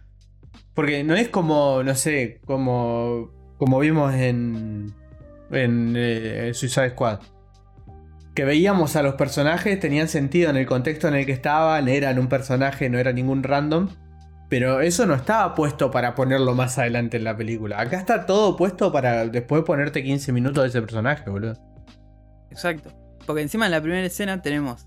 Porque 0.72 1.04
no 1.04 1.14
es 1.14 1.28
como, 1.28 1.82
no 1.82 1.94
sé, 1.94 2.40
como, 2.46 3.30
como 3.58 3.80
vimos 3.80 4.14
en, 4.14 4.94
en 5.50 5.92
eh, 5.94 6.52
Suicide 6.54 6.90
Squad. 6.90 7.20
Que 8.34 8.46
veíamos 8.46 8.96
a 8.96 9.02
los 9.02 9.16
personajes, 9.16 9.78
tenían 9.78 10.08
sentido 10.08 10.48
en 10.48 10.56
el 10.56 10.64
contexto 10.64 11.06
en 11.08 11.16
el 11.16 11.26
que 11.26 11.32
estaban, 11.32 11.86
eran 11.86 12.18
un 12.18 12.28
personaje, 12.28 12.88
no 12.88 12.98
era 12.98 13.12
ningún 13.12 13.42
random. 13.42 13.90
Pero 14.50 14.80
eso 14.82 15.06
no 15.06 15.14
estaba 15.14 15.54
puesto 15.54 15.90
para 15.90 16.14
ponerlo 16.14 16.54
más 16.54 16.76
adelante 16.76 17.16
en 17.16 17.24
la 17.24 17.34
película. 17.36 17.80
Acá 17.80 17.96
está 17.98 18.26
todo 18.26 18.56
puesto 18.56 18.92
para 18.92 19.26
después 19.26 19.62
ponerte 19.62 20.02
15 20.02 20.32
minutos 20.32 20.62
de 20.64 20.68
ese 20.68 20.80
personaje, 20.82 21.30
boludo. 21.30 21.54
Exacto. 22.50 22.90
Porque 23.26 23.42
encima 23.42 23.66
en 23.66 23.70
la 23.72 23.80
primera 23.80 24.04
escena 24.04 24.42
tenemos. 24.42 24.84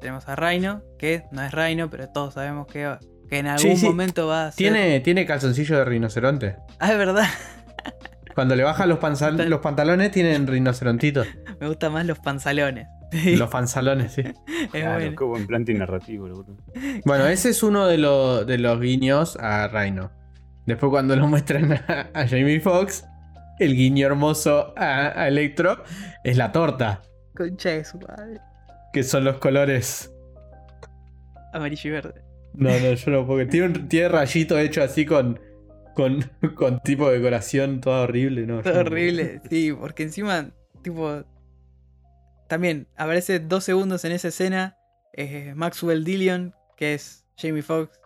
Tenemos 0.00 0.26
a 0.28 0.34
Rhino, 0.36 0.82
que 0.98 1.24
no 1.30 1.42
es 1.42 1.52
Rhino, 1.52 1.88
pero 1.90 2.08
todos 2.08 2.34
sabemos 2.34 2.66
que, 2.66 2.90
que 3.28 3.38
en 3.38 3.46
algún 3.46 3.70
Sí, 3.72 3.76
sí. 3.76 3.86
momento 3.86 4.26
va 4.26 4.46
a 4.46 4.52
ser. 4.52 4.56
¿Tiene, 4.56 5.00
tiene 5.00 5.26
calzoncillo 5.26 5.78
de 5.78 5.84
rinoceronte. 5.84 6.56
Ah, 6.78 6.92
es 6.92 6.98
verdad. 6.98 7.26
Cuando 8.34 8.56
le 8.56 8.64
bajan 8.64 8.88
los, 8.88 8.98
panzal- 8.98 9.44
los 9.46 9.60
pantalones 9.60 10.10
tienen 10.10 10.46
rinocerontitos. 10.46 11.26
Me 11.60 11.68
gustan 11.68 11.92
más 11.92 12.04
los 12.06 12.18
Los 13.12 13.48
panzalones, 13.50 14.12
sí. 14.12 14.22
Es 14.46 14.68
Claro, 14.70 14.94
bueno. 15.00 15.16
qué 15.16 15.24
buen 15.24 15.46
plante 15.46 15.72
narrativo. 15.74 16.44
Bueno, 17.04 17.26
ese 17.26 17.50
es 17.50 17.62
uno 17.62 17.86
de, 17.86 17.98
los- 17.98 18.46
de 18.46 18.58
los 18.58 18.80
guiños 18.80 19.36
a 19.36 19.68
Rhino. 19.68 20.10
Después 20.66 20.90
cuando 20.90 21.14
lo 21.14 21.26
muestran 21.28 21.72
a, 21.72 22.10
a 22.14 22.26
Jamie 22.26 22.60
Foxx, 22.60 23.04
el 23.60 23.76
guiño 23.76 24.06
hermoso 24.06 24.72
a, 24.76 25.20
a 25.20 25.28
Electro 25.28 25.84
es 26.24 26.36
la 26.36 26.50
torta, 26.52 27.02
Concha 27.36 27.70
de 27.70 27.84
su 27.84 27.98
madre. 28.00 28.40
que 28.92 29.02
son 29.02 29.24
los 29.24 29.36
colores. 29.38 30.10
Amarillo 31.52 31.88
y 31.90 31.92
verde. 31.92 32.22
No, 32.54 32.70
no, 32.70 32.92
yo 32.94 33.10
no 33.10 33.26
puedo. 33.26 33.46
Tiene 33.46 33.66
un 33.66 33.88
tiene 33.88 34.08
rayito 34.08 34.58
hecho 34.58 34.82
así 34.82 35.04
con, 35.04 35.38
con, 35.94 36.24
con 36.54 36.80
tipo 36.80 37.08
de 37.10 37.18
decoración 37.18 37.80
toda 37.80 38.02
horrible, 38.02 38.46
¿no? 38.46 38.56
yo 38.56 38.62
Todo 38.62 38.74
no- 38.74 38.80
horrible. 38.90 39.40
Sí, 39.50 39.72
porque 39.72 40.04
encima, 40.04 40.50
tipo. 40.82 41.22
También 42.54 42.86
aparece 42.96 43.40
dos 43.40 43.64
segundos 43.64 44.04
en 44.04 44.12
esa 44.12 44.28
escena. 44.28 44.76
eh, 45.12 45.54
Maxwell 45.56 46.04
Dillion, 46.04 46.54
que 46.76 46.94
es 46.94 47.24
Jamie 47.36 47.62
Foxx, 47.62 47.98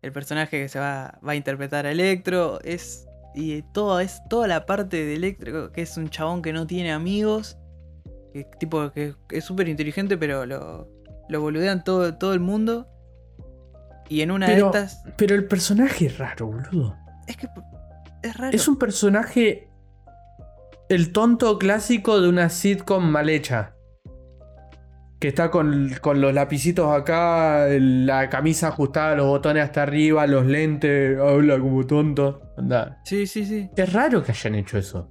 el 0.00 0.12
personaje 0.12 0.62
que 0.62 0.68
se 0.68 0.78
va, 0.78 1.18
va 1.26 1.32
a 1.32 1.34
interpretar 1.34 1.86
a 1.86 1.90
Electro. 1.90 2.60
Es. 2.62 3.08
Y 3.34 3.62
todo, 3.74 3.98
es 3.98 4.20
toda 4.28 4.46
la 4.46 4.64
parte 4.66 5.04
de 5.04 5.16
Electro, 5.16 5.72
que 5.72 5.82
es 5.82 5.96
un 5.96 6.08
chabón 6.08 6.40
que 6.40 6.52
no 6.52 6.68
tiene 6.68 6.92
amigos. 6.92 7.58
Que, 8.32 8.44
tipo, 8.60 8.92
que 8.92 9.16
es 9.30 9.44
súper 9.44 9.68
inteligente, 9.68 10.16
pero 10.16 10.46
lo, 10.46 10.88
lo 11.28 11.40
boludean 11.40 11.82
todo, 11.82 12.16
todo 12.16 12.32
el 12.32 12.38
mundo. 12.40 12.86
Y 14.08 14.20
en 14.20 14.30
una 14.30 14.46
Pero- 14.46 14.70
de 14.70 14.78
estas. 14.84 15.02
Pero 15.16 15.34
el 15.34 15.46
personaje 15.48 16.06
es 16.06 16.16
raro, 16.16 16.46
boludo. 16.46 16.96
Es 17.26 17.36
que 17.36 17.48
es 18.22 18.36
raro. 18.36 18.56
Es 18.56 18.68
un 18.68 18.78
personaje. 18.78 19.68
El 20.88 21.10
tonto 21.12 21.58
clásico 21.58 22.20
de 22.20 22.28
una 22.28 22.50
sitcom 22.50 23.04
mal 23.10 23.28
hecha. 23.28 23.74
Que 25.20 25.28
está 25.28 25.50
con, 25.50 25.90
con 26.00 26.20
los 26.22 26.32
lapicitos 26.32 26.90
acá, 26.90 27.66
la 27.68 28.30
camisa 28.30 28.68
ajustada, 28.68 29.14
los 29.14 29.26
botones 29.26 29.62
hasta 29.64 29.82
arriba, 29.82 30.26
los 30.26 30.46
lentes, 30.46 31.18
habla 31.18 31.58
como 31.60 31.86
tonto. 31.86 32.40
Anda. 32.56 33.00
Sí, 33.04 33.26
sí, 33.26 33.44
sí. 33.44 33.68
Es 33.76 33.92
raro 33.92 34.22
que 34.24 34.32
hayan 34.32 34.54
hecho 34.54 34.78
eso. 34.78 35.10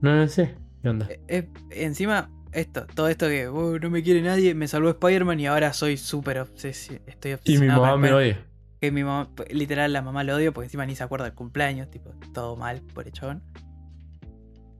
No, 0.00 0.14
no 0.14 0.28
sé. 0.28 0.54
¿Qué 0.82 0.88
onda? 0.88 1.06
Eh, 1.10 1.20
eh, 1.28 1.48
encima, 1.72 2.30
esto, 2.52 2.86
todo 2.94 3.08
esto 3.08 3.26
que 3.28 3.48
"Oh, 3.48 3.78
no 3.78 3.90
me 3.90 4.02
quiere 4.04 4.22
nadie, 4.22 4.54
me 4.54 4.68
salvó 4.68 4.88
Spider-Man 4.90 5.40
y 5.40 5.46
ahora 5.48 5.72
soy 5.72 5.96
súper 5.96 6.38
obsesivo. 6.38 7.00
Estoy 7.08 7.32
Y 7.32 7.34
mi 7.34 7.38
obsesionado 7.40 7.80
mamá 7.82 7.96
me 7.96 8.08
Spider-Man". 8.08 8.22
odia. 8.38 8.46
Que 8.80 8.92
mi 8.92 9.02
mamá, 9.04 9.30
literal, 9.50 9.92
la 9.92 10.00
mamá 10.00 10.22
lo 10.24 10.36
odio 10.36 10.52
porque 10.54 10.66
encima 10.66 10.86
ni 10.86 10.94
se 10.94 11.02
acuerda 11.02 11.24
del 11.26 11.34
cumpleaños, 11.34 11.90
tipo, 11.90 12.14
todo 12.32 12.56
mal 12.56 12.80
por 12.94 13.06
el 13.06 13.12
chabón. 13.12 13.42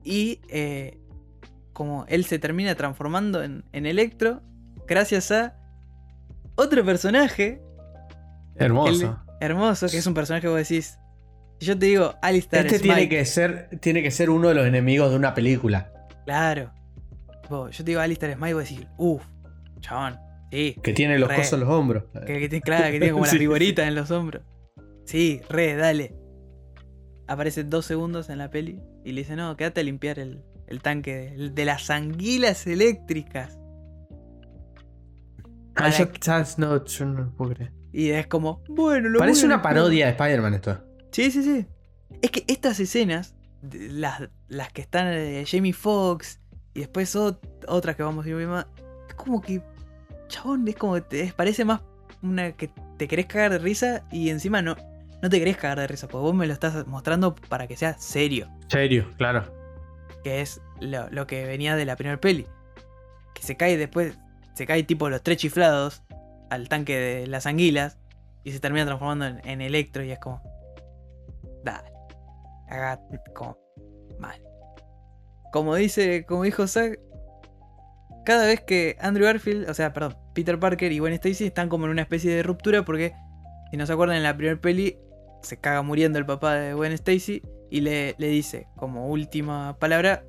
Y 0.03 0.39
eh, 0.49 0.97
como 1.81 2.05
él 2.07 2.25
se 2.25 2.37
termina 2.39 2.75
transformando 2.75 3.41
en, 3.43 3.63
en 3.73 3.85
Electro, 3.85 4.41
gracias 4.87 5.31
a 5.31 5.55
otro 6.55 6.85
personaje 6.85 7.61
Hermoso. 8.55 9.17
el- 9.39 9.45
hermoso, 9.47 9.87
que 9.87 9.97
es 9.97 10.05
un 10.05 10.13
personaje 10.13 10.41
que 10.43 10.47
vos 10.49 10.57
decís. 10.57 10.97
Si 11.59 11.65
yo 11.67 11.77
te 11.77 11.85
digo 11.87 12.13
Alistair 12.21 12.65
Este 12.65 12.77
Smite, 12.79 12.93
tiene 12.95 13.09
que, 13.09 13.25
ser, 13.25 13.69
tiene 13.79 14.03
que 14.03 14.11
ser 14.11 14.29
uno 14.29 14.47
de 14.49 14.53
los 14.55 14.65
enemigos 14.67 15.09
de 15.11 15.15
una 15.15 15.33
película. 15.33 15.91
Claro. 16.25 16.71
Yo 17.49 17.69
te 17.71 17.83
digo 17.83 17.99
Alistair 18.01 18.33
Smite 18.35 18.49
y 18.49 18.53
vos 18.53 18.63
decís, 18.69 18.87
uff, 18.97 19.23
chabón, 19.79 20.17
sí. 20.51 20.75
Que 20.83 20.93
tiene 20.93 21.17
los 21.19 21.29
Re. 21.29 21.35
cosos 21.37 21.53
en 21.53 21.59
los 21.61 21.69
hombros. 21.69 22.03
Que, 22.25 22.61
claro, 22.61 22.85
que 22.85 22.99
tiene 22.99 23.11
como 23.11 23.25
Sí, 23.25 23.31
las 23.35 23.39
figuritas 23.39 23.87
en 23.87 23.95
los 23.95 24.09
hombros. 24.11 24.43
Sí, 25.05 25.41
re, 25.49 25.75
dale. 25.75 26.15
Aparece 27.27 27.63
dos 27.63 27.85
segundos 27.85 28.29
en 28.29 28.37
la 28.37 28.49
peli 28.49 28.79
y 29.03 29.11
le 29.13 29.21
dice, 29.21 29.35
no, 29.35 29.55
quédate 29.57 29.81
a 29.81 29.83
limpiar 29.83 30.19
el, 30.19 30.43
el 30.71 30.81
tanque 30.81 31.13
de, 31.35 31.49
de 31.51 31.65
las 31.65 31.89
anguilas 31.89 32.65
eléctricas. 32.65 33.57
Ah, 35.75 35.89
yo. 35.89 36.05
No, 36.57 36.83
yo 36.85 37.05
no 37.05 37.21
lo 37.21 37.31
puedo 37.35 37.53
creer. 37.53 37.71
Y 37.93 38.09
es 38.09 38.27
como, 38.27 38.63
bueno, 38.69 39.09
lo 39.09 39.19
Parece 39.19 39.41
bueno, 39.41 39.55
una 39.55 39.61
parodia 39.63 40.05
de 40.05 40.11
Spider-Man 40.11 40.53
esto. 40.53 40.83
Sí, 41.11 41.29
sí, 41.31 41.43
sí. 41.43 41.65
Es 42.21 42.31
que 42.31 42.43
estas 42.47 42.79
escenas, 42.79 43.35
las, 43.71 44.29
las 44.47 44.71
que 44.71 44.81
están 44.81 45.07
de 45.07 45.45
Jamie 45.49 45.73
Foxx 45.73 46.39
y 46.73 46.79
después 46.81 47.15
ot- 47.15 47.39
otras 47.67 47.95
que 47.95 48.03
vamos 48.03 48.25
a 48.25 48.29
ir 48.29 48.35
más, 48.47 48.65
es 49.07 49.13
como 49.15 49.41
que, 49.41 49.61
chabón, 50.27 50.67
es 50.67 50.75
como 50.75 50.95
que 50.95 51.01
te 51.01 51.33
parece 51.33 51.65
más 51.65 51.81
una 52.21 52.51
que 52.53 52.69
te 52.97 53.07
querés 53.07 53.25
cagar 53.25 53.51
de 53.51 53.59
risa 53.59 54.03
y 54.11 54.29
encima 54.29 54.61
no, 54.61 54.75
no 55.21 55.29
te 55.29 55.39
querés 55.39 55.57
cagar 55.57 55.79
de 55.79 55.87
risa, 55.87 56.07
porque 56.07 56.23
vos 56.23 56.35
me 56.35 56.47
lo 56.47 56.53
estás 56.53 56.85
mostrando 56.87 57.35
para 57.35 57.67
que 57.67 57.75
sea 57.75 57.97
serio, 57.97 58.47
Serio, 58.67 59.09
claro. 59.17 59.51
Que 60.23 60.41
es 60.41 60.61
lo, 60.79 61.27
que 61.27 61.45
venía 61.45 61.75
de 61.75 61.85
la 61.85 61.95
primera 61.95 62.19
peli. 62.19 62.47
Que 63.33 63.43
se 63.43 63.57
cae 63.57 63.77
después, 63.77 64.17
se 64.53 64.65
cae 64.65 64.83
tipo 64.83 65.09
los 65.09 65.23
tres 65.23 65.37
chiflados 65.37 66.03
al 66.49 66.69
tanque 66.69 66.97
de 66.97 67.27
las 67.27 67.45
anguilas 67.45 67.97
y 68.43 68.51
se 68.51 68.59
termina 68.59 68.85
transformando 68.85 69.25
en, 69.25 69.47
en 69.47 69.61
Electro 69.61 70.03
y 70.03 70.11
es 70.11 70.19
como, 70.19 70.41
dale, 71.63 71.91
haga 72.67 72.99
como 73.33 73.57
mal. 74.19 74.41
Como 75.51 75.75
dice, 75.75 76.25
como 76.25 76.43
dijo 76.43 76.67
Zack, 76.67 76.99
cada 78.25 78.45
vez 78.45 78.61
que 78.61 78.97
Andrew 78.99 79.25
Garfield, 79.25 79.69
o 79.69 79.73
sea, 79.73 79.93
perdón, 79.93 80.17
Peter 80.33 80.59
Parker 80.59 80.91
y 80.91 80.99
Gwen 80.99 81.13
Stacy 81.13 81.45
están 81.45 81.69
como 81.69 81.85
en 81.85 81.91
una 81.91 82.03
especie 82.03 82.33
de 82.33 82.43
ruptura 82.43 82.85
porque, 82.85 83.13
si 83.71 83.77
no 83.77 83.85
se 83.85 83.93
acuerdan, 83.93 84.17
en 84.17 84.23
la 84.23 84.35
primera 84.35 84.59
peli 84.59 84.97
se 85.41 85.57
caga 85.57 85.81
muriendo 85.81 86.19
el 86.19 86.25
papá 86.25 86.53
de 86.53 86.73
Gwen 86.73 86.91
Stacy 86.93 87.41
y 87.71 87.81
le, 87.81 88.13
le 88.19 88.27
dice 88.27 88.67
como 88.75 89.07
última 89.07 89.77
palabra 89.79 90.23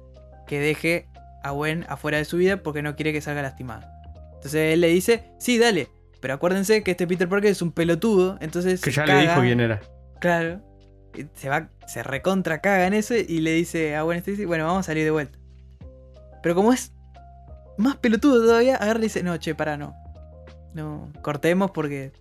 que 0.47 0.61
deje 0.61 1.09
a 1.43 1.51
Gwen 1.51 1.85
afuera 1.89 2.17
de 2.17 2.25
su 2.25 2.39
vida 2.39 2.63
porque 2.63 2.83
no 2.83 2.97
quiere 2.97 3.13
que 3.13 3.21
salga 3.21 3.43
lastimada. 3.43 3.93
Entonces 4.35 4.73
él 4.73 4.81
le 4.81 4.89
dice, 4.89 5.25
sí, 5.39 5.59
dale, 5.59 5.89
pero 6.21 6.35
acuérdense 6.35 6.83
que 6.83 6.93
este 6.93 7.07
Peter 7.07 7.29
Parker 7.29 7.51
es 7.51 7.63
un 7.63 7.73
pelotudo, 7.73 8.39
entonces... 8.41 8.81
Que 8.81 8.93
ya 8.93 9.05
caga, 9.05 9.21
le 9.21 9.29
dijo 9.29 9.41
quién 9.41 9.61
era. 9.61 9.81
Claro. 10.21 10.63
Se 11.35 11.49
va, 11.49 11.69
se 11.87 12.03
recontra 12.03 12.61
caga 12.61 12.87
en 12.87 12.95
eso 12.95 13.15
y 13.15 13.41
le 13.41 13.53
dice 13.53 13.97
a 13.97 14.03
Gwen 14.03 14.19
Stacy, 14.19 14.45
bueno, 14.45 14.65
vamos 14.65 14.81
a 14.81 14.83
salir 14.85 15.05
de 15.05 15.11
vuelta. 15.11 15.39
Pero 16.43 16.55
como 16.55 16.73
es 16.73 16.93
más 17.77 17.97
pelotudo 17.97 18.41
todavía, 18.41 18.77
agarra 18.77 19.01
y 19.01 19.05
dice, 19.05 19.23
no, 19.23 19.37
che, 19.37 19.55
pará, 19.55 19.77
no. 19.77 19.95
No, 20.75 21.13
cortemos 21.23 21.71
porque 21.71 22.13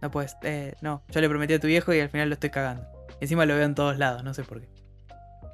no 0.00 0.10
puedes. 0.10 0.36
Eh, 0.42 0.74
no, 0.80 1.02
yo 1.10 1.20
le 1.20 1.28
prometí 1.28 1.54
a 1.54 1.60
tu 1.60 1.66
viejo 1.66 1.92
y 1.92 2.00
al 2.00 2.08
final 2.08 2.28
lo 2.28 2.34
estoy 2.34 2.50
cagando. 2.50 2.86
Encima 3.20 3.46
lo 3.46 3.54
veo 3.54 3.64
en 3.64 3.74
todos 3.74 3.98
lados, 3.98 4.24
no 4.24 4.34
sé 4.34 4.42
por 4.44 4.60
qué. 4.60 4.68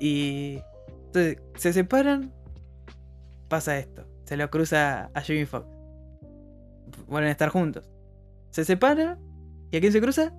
Y 0.00 0.60
entonces 1.06 1.38
se 1.56 1.72
separan, 1.72 2.32
pasa 3.48 3.78
esto. 3.78 4.06
Se 4.24 4.36
lo 4.36 4.50
cruza 4.50 5.10
a 5.14 5.20
Jamie 5.20 5.46
Foxx. 5.46 5.66
Vuelven 7.06 7.28
a 7.28 7.32
estar 7.32 7.48
juntos. 7.48 7.88
Se 8.50 8.64
separan 8.64 9.18
y 9.70 9.76
a 9.76 9.80
quién 9.80 9.92
se 9.92 10.00
cruza? 10.00 10.32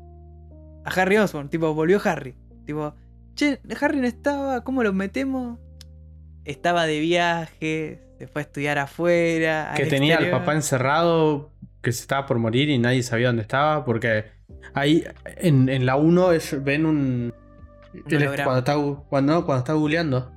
A 0.86 0.90
Harry 0.90 1.18
Osborn. 1.18 1.50
Tipo, 1.50 1.74
volvió 1.74 2.00
Harry. 2.04 2.36
Tipo, 2.66 2.96
che, 3.36 3.60
Harry 3.80 4.00
no 4.00 4.08
estaba, 4.08 4.64
¿cómo 4.64 4.84
lo 4.84 4.94
metemos? 4.94 5.60
Estaba 6.46 6.86
de 6.86 7.00
viaje, 7.00 8.02
se 8.18 8.28
fue 8.28 8.42
a 8.42 8.44
estudiar 8.44 8.78
afuera. 8.78 9.74
Que 9.76 9.84
al 9.84 9.90
tenía 9.90 10.18
al 10.18 10.32
papá 10.32 10.54
encerrado, 10.54 11.52
que 11.82 11.92
se 11.92 12.02
estaba 12.02 12.26
por 12.26 12.40
morir 12.40 12.70
y 12.70 12.78
nadie 12.78 13.04
sabía 13.04 13.28
dónde 13.28 13.42
estaba, 13.42 13.84
porque 13.86 14.37
ahí 14.74 15.04
en, 15.38 15.70
en 15.70 15.86
la 15.86 15.96
1 15.96 16.32
ellos 16.34 16.64
ven 16.64 16.86
un... 16.86 17.34
él 17.94 18.24
es- 18.24 18.42
cuando, 18.42 18.58
está, 18.60 18.76
cuando, 19.10 19.34
no, 19.34 19.46
cuando 19.46 19.60
está 19.60 19.74
googleando, 19.74 20.32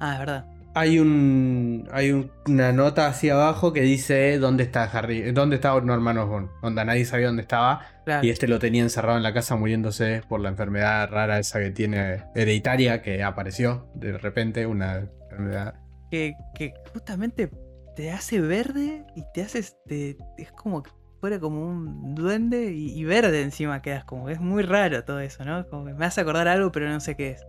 Ah, 0.00 0.14
es 0.14 0.18
verdad. 0.20 0.46
hay 0.74 0.98
un 0.98 1.86
hay 1.92 2.10
un- 2.12 2.30
una 2.46 2.72
nota 2.72 3.06
hacia 3.06 3.34
abajo 3.34 3.72
que 3.72 3.82
dice 3.82 4.38
dónde 4.38 4.62
está 4.64 4.84
Harry, 4.84 5.32
dónde 5.32 5.56
está 5.56 5.78
Norman 5.80 6.16
Osborn, 6.18 6.50
donde 6.62 6.84
nadie 6.84 7.04
sabía 7.04 7.26
dónde 7.26 7.42
estaba 7.42 7.80
Claro. 8.04 8.26
y 8.26 8.30
este 8.30 8.48
lo 8.48 8.58
tenía 8.58 8.82
encerrado 8.82 9.16
en 9.18 9.22
la 9.22 9.32
casa 9.34 9.56
muriéndose 9.56 10.22
por 10.28 10.40
la 10.40 10.48
enfermedad 10.48 11.10
rara 11.10 11.38
esa 11.38 11.58
que 11.60 11.70
tiene 11.70 12.24
hereditaria 12.34 13.02
que 13.02 13.22
apareció 13.22 13.88
de 13.94 14.16
repente 14.18 14.66
una 14.66 15.08
enfermedad. 15.30 15.74
que, 16.10 16.34
que 16.54 16.72
justamente 16.92 17.50
te 17.94 18.10
hace 18.10 18.40
verde 18.40 19.04
y 19.14 19.22
te 19.34 19.42
hace. 19.42 19.62
te- 19.86 20.16
es 20.38 20.50
como 20.52 20.82
que 20.82 20.90
fuera 21.20 21.38
como 21.38 21.66
un 21.66 22.14
duende 22.14 22.72
y, 22.72 22.98
y 22.98 23.04
verde 23.04 23.42
encima 23.42 23.82
quedas 23.82 24.04
como. 24.04 24.28
Es 24.28 24.40
muy 24.40 24.62
raro 24.62 25.04
todo 25.04 25.20
eso, 25.20 25.44
¿no? 25.44 25.66
Como 25.68 25.84
que 25.84 25.94
me 25.94 26.06
hace 26.06 26.22
acordar 26.22 26.48
algo, 26.48 26.72
pero 26.72 26.88
no 26.88 26.98
sé 27.00 27.14
qué 27.14 27.30
es. 27.30 27.46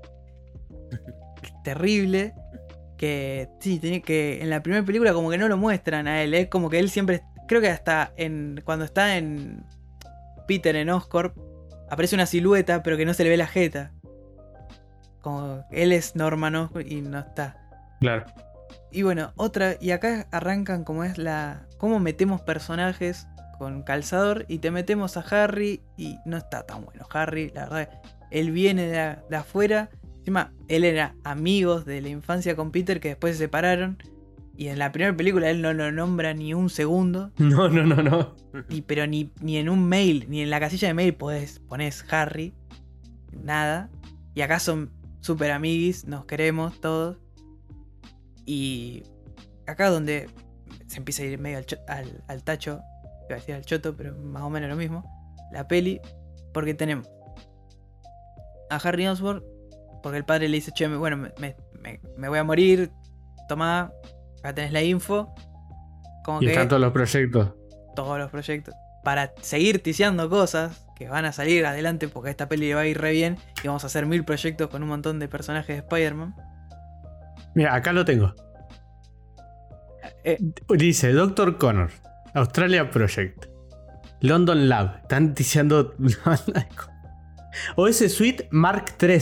Terrible. 1.64 2.34
Que 2.98 3.49
sí, 3.60 3.80
tiene 3.80 4.02
que. 4.02 4.41
En 4.41 4.49
la 4.49 4.61
primera 4.61 4.85
película, 4.85 5.14
como 5.14 5.31
que 5.31 5.38
no 5.38 5.48
lo 5.48 5.57
muestran 5.57 6.07
a 6.07 6.22
él. 6.22 6.34
Es 6.34 6.49
como 6.49 6.69
que 6.69 6.80
él 6.80 6.89
siempre. 6.89 7.23
Creo 7.48 7.61
que 7.61 7.69
hasta 7.69 8.11
en. 8.18 8.61
Cuando 8.64 8.85
está 8.85 9.18
en. 9.18 9.65
Peter 10.48 10.76
en 10.76 10.89
Oscorp. 10.89 11.35
Aparece 11.89 12.15
una 12.15 12.26
silueta, 12.26 12.84
pero 12.84 12.98
que 12.98 13.06
no 13.06 13.14
se 13.14 13.23
le 13.23 13.30
ve 13.30 13.38
la 13.38 13.48
jeta. 13.48 13.91
Como 15.22 15.65
él 15.72 15.91
es 15.91 16.15
Norman 16.15 16.56
Oscorp 16.56 16.88
y 16.88 17.02
no 17.02 17.19
está. 17.19 17.57
Claro. 17.99 18.26
Y 18.91 19.03
bueno, 19.03 19.31
otra, 19.35 19.76
y 19.80 19.91
acá 19.91 20.27
arrancan 20.31 20.84
como 20.84 21.03
es 21.03 21.18
la. 21.18 21.65
cómo 21.77 21.99
metemos 21.99 22.41
personajes 22.41 23.27
con 23.61 23.83
calzador 23.83 24.45
y 24.49 24.57
te 24.57 24.71
metemos 24.71 25.17
a 25.17 25.19
Harry 25.21 25.83
y 25.97 26.17
no 26.25 26.35
está 26.35 26.65
tan 26.65 26.83
bueno. 26.83 27.05
Harry, 27.13 27.51
la 27.53 27.65
verdad, 27.69 27.89
él 28.31 28.49
viene 28.49 28.88
de, 28.88 29.35
afuera. 29.38 29.91
Encima, 30.17 30.51
él 30.67 30.83
era 30.83 31.13
amigos 31.23 31.85
de 31.85 32.01
la 32.01 32.09
infancia 32.09 32.55
con 32.55 32.71
Peter 32.71 32.99
que 32.99 33.09
después 33.09 33.38
se 33.38 33.43
separaron. 33.43 33.99
Y 34.57 34.69
en 34.69 34.79
la 34.79 34.91
primera 34.91 35.15
película 35.15 35.47
él 35.51 35.61
no 35.61 35.73
lo 35.73 35.91
nombra 35.91 36.33
ni 36.33 36.55
un 36.55 36.71
segundo. 36.71 37.31
No, 37.38 37.69
no, 37.69 37.83
no, 37.85 38.01
no. 38.01 38.35
Y, 38.67 38.81
pero 38.81 39.05
ni, 39.05 39.31
ni 39.41 39.57
en 39.57 39.69
un 39.69 39.88
mail, 39.88 40.25
ni 40.27 40.41
en 40.41 40.49
la 40.49 40.59
casilla 40.59 40.88
de 40.88 40.95
mail 40.95 41.13
podés, 41.13 41.59
pones 41.59 42.03
Harry. 42.11 42.55
Nada. 43.43 43.91
Y 44.33 44.41
acá 44.41 44.57
son 44.59 44.89
super 45.19 45.51
amiguis, 45.51 46.05
nos 46.07 46.25
queremos 46.25 46.81
todos. 46.81 47.17
Y 48.43 49.03
acá 49.67 49.89
donde 49.91 50.27
se 50.88 50.97
empieza 50.97 51.21
a 51.21 51.25
ir 51.27 51.38
medio 51.39 51.59
al, 51.59 51.65
cho- 51.67 51.77
al- 51.88 52.23
al 52.27 52.43
tacho, 52.43 52.81
iba 53.32 53.38
a 53.38 53.40
decir 53.40 53.56
al 53.56 53.66
choto, 53.66 53.95
pero 53.95 54.16
más 54.18 54.44
o 54.44 54.49
menos 54.49 54.70
lo 54.70 54.76
mismo. 54.76 55.03
La 55.52 55.68
peli, 55.68 55.99
porque 56.53 56.74
tenemos 56.74 57.08
a 58.70 58.76
Harry 58.78 59.08
Osborn, 59.08 59.44
porque 60.03 60.18
el 60.18 60.26
padre 60.26 60.48
le 60.49 60.56
dice, 60.58 60.72
che, 60.74 60.88
bueno, 60.88 61.18
me, 61.18 61.32
me- 61.40 61.56
me- 61.82 61.99
me 62.18 62.30
voy 62.30 62.40
a 62.40 62.44
morir, 62.44 62.91
toma, 63.49 63.91
acá 64.40 64.53
tenés 64.56 64.72
la 64.72 64.82
info. 64.82 65.34
Como 66.24 66.41
Y 66.41 66.45
que 66.45 66.52
están 66.52 66.68
todos 66.68 66.82
los 66.82 66.91
proyectos. 66.91 67.53
todos 67.95 68.18
los 68.20 68.30
proyectos 68.32 68.74
para 69.03 69.34
seguir 69.41 69.82
ticiando 69.82 70.30
cosas 70.30 70.86
que 70.95 71.10
van 71.10 71.26
a 71.26 71.32
salir 71.32 71.66
adelante 71.66 72.08
porque 72.08 72.30
esta 72.30 72.48
peli 72.48 72.68
le 72.70 72.76
va 72.76 72.82
a 72.82 72.86
ir 72.86 73.02
re 73.02 73.12
bien 73.12 73.38
y 73.64 73.68
vamos 73.68 73.84
a 73.84 73.88
hacer 73.88 74.06
mil 74.06 74.24
proyectos 74.24 74.70
con 74.70 74.84
un 74.84 74.90
montón 74.90 75.18
de 75.18 75.28
personajes 75.28 75.76
de 75.76 75.80
Spider-Man. 75.80 76.36
Mira, 77.56 77.74
acá 77.74 77.91
lo 77.91 78.06
tengo. 78.06 78.34
Eh. 80.24 80.38
Dice 80.78 81.12
Doctor 81.14 81.58
Connor, 81.58 81.90
Australia 82.34 82.90
Project, 82.90 83.45
London 84.22 84.70
Lab. 84.70 84.98
Están 85.02 85.34
diciendo. 85.34 85.95
OS 87.76 87.98
Suite 88.14 88.48
Mark 88.52 88.95
III. 89.02 89.20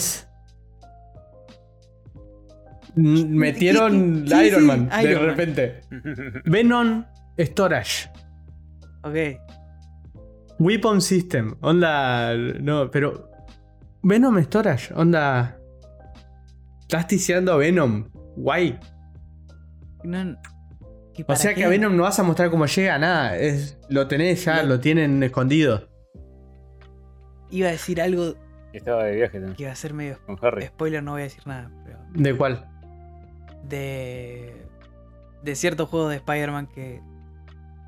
Metieron 2.95 4.25
Sí, 4.27 4.33
sí, 4.33 4.45
Iron 4.47 4.65
Man 4.65 4.89
de 4.89 5.15
Man. 5.15 5.25
repente. 5.25 5.81
Venom 6.45 7.05
Storage. 7.37 8.09
Ok. 9.03 9.15
Weapon 10.59 11.01
System. 11.01 11.55
Onda. 11.61 12.35
No, 12.35 12.89
pero. 12.91 13.29
Venom 14.03 14.37
Storage. 14.43 14.93
Onda. 14.93 15.57
Estás 16.81 17.07
ticiando 17.07 17.53
a 17.53 17.57
Venom. 17.57 18.09
Guay. 18.35 18.77
No- 20.03 20.31
¿y 20.31 20.35
O 21.23 21.27
para 21.27 21.39
sea 21.39 21.53
que 21.53 21.63
a 21.63 21.69
Venom 21.69 21.95
no 21.95 22.03
vas 22.03 22.19
a 22.19 22.23
mostrar 22.23 22.49
cómo 22.49 22.65
llega, 22.65 22.97
nada. 22.97 23.37
Es, 23.37 23.77
lo 23.89 24.07
tenés 24.07 24.43
ya, 24.45 24.61
Lo- 24.63 24.69
lo 24.69 24.79
tienen 24.79 25.21
escondido. 25.23 25.89
Iba 27.51 27.69
a 27.69 27.71
decir 27.71 27.99
algo 28.01 28.35
Estaba 28.73 29.05
de 29.05 29.15
viaje 29.15 29.33
también 29.39 29.55
que 29.55 29.63
iba 29.63 29.71
a 29.71 29.75
ser 29.75 29.93
medio 29.93 30.19
con 30.25 30.37
Harry. 30.41 30.65
spoiler, 30.67 31.01
no 31.01 31.11
voy 31.13 31.21
a 31.21 31.23
decir 31.23 31.45
nada, 31.47 31.71
pero 31.83 31.97
¿De 32.13 32.35
cuál? 32.37 32.65
de 33.63 34.65
de 35.43 35.55
cierto 35.55 35.85
juego 35.87 36.09
de 36.09 36.17
Spider-Man 36.17 36.67
que 36.67 37.01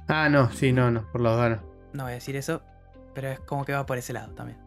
Ah, 0.07 0.29
no, 0.29 0.51
sí, 0.51 0.71
no, 0.73 0.89
no, 0.91 1.09
por 1.11 1.21
los 1.21 1.37
ganos. 1.37 1.59
no 1.93 2.03
voy 2.03 2.11
a 2.13 2.15
decir 2.15 2.35
eso, 2.35 2.61
pero 3.13 3.29
es 3.29 3.39
como 3.41 3.65
que 3.65 3.73
va 3.73 3.85
por 3.85 3.97
ese 3.97 4.13
lado 4.13 4.33
también. 4.33 4.57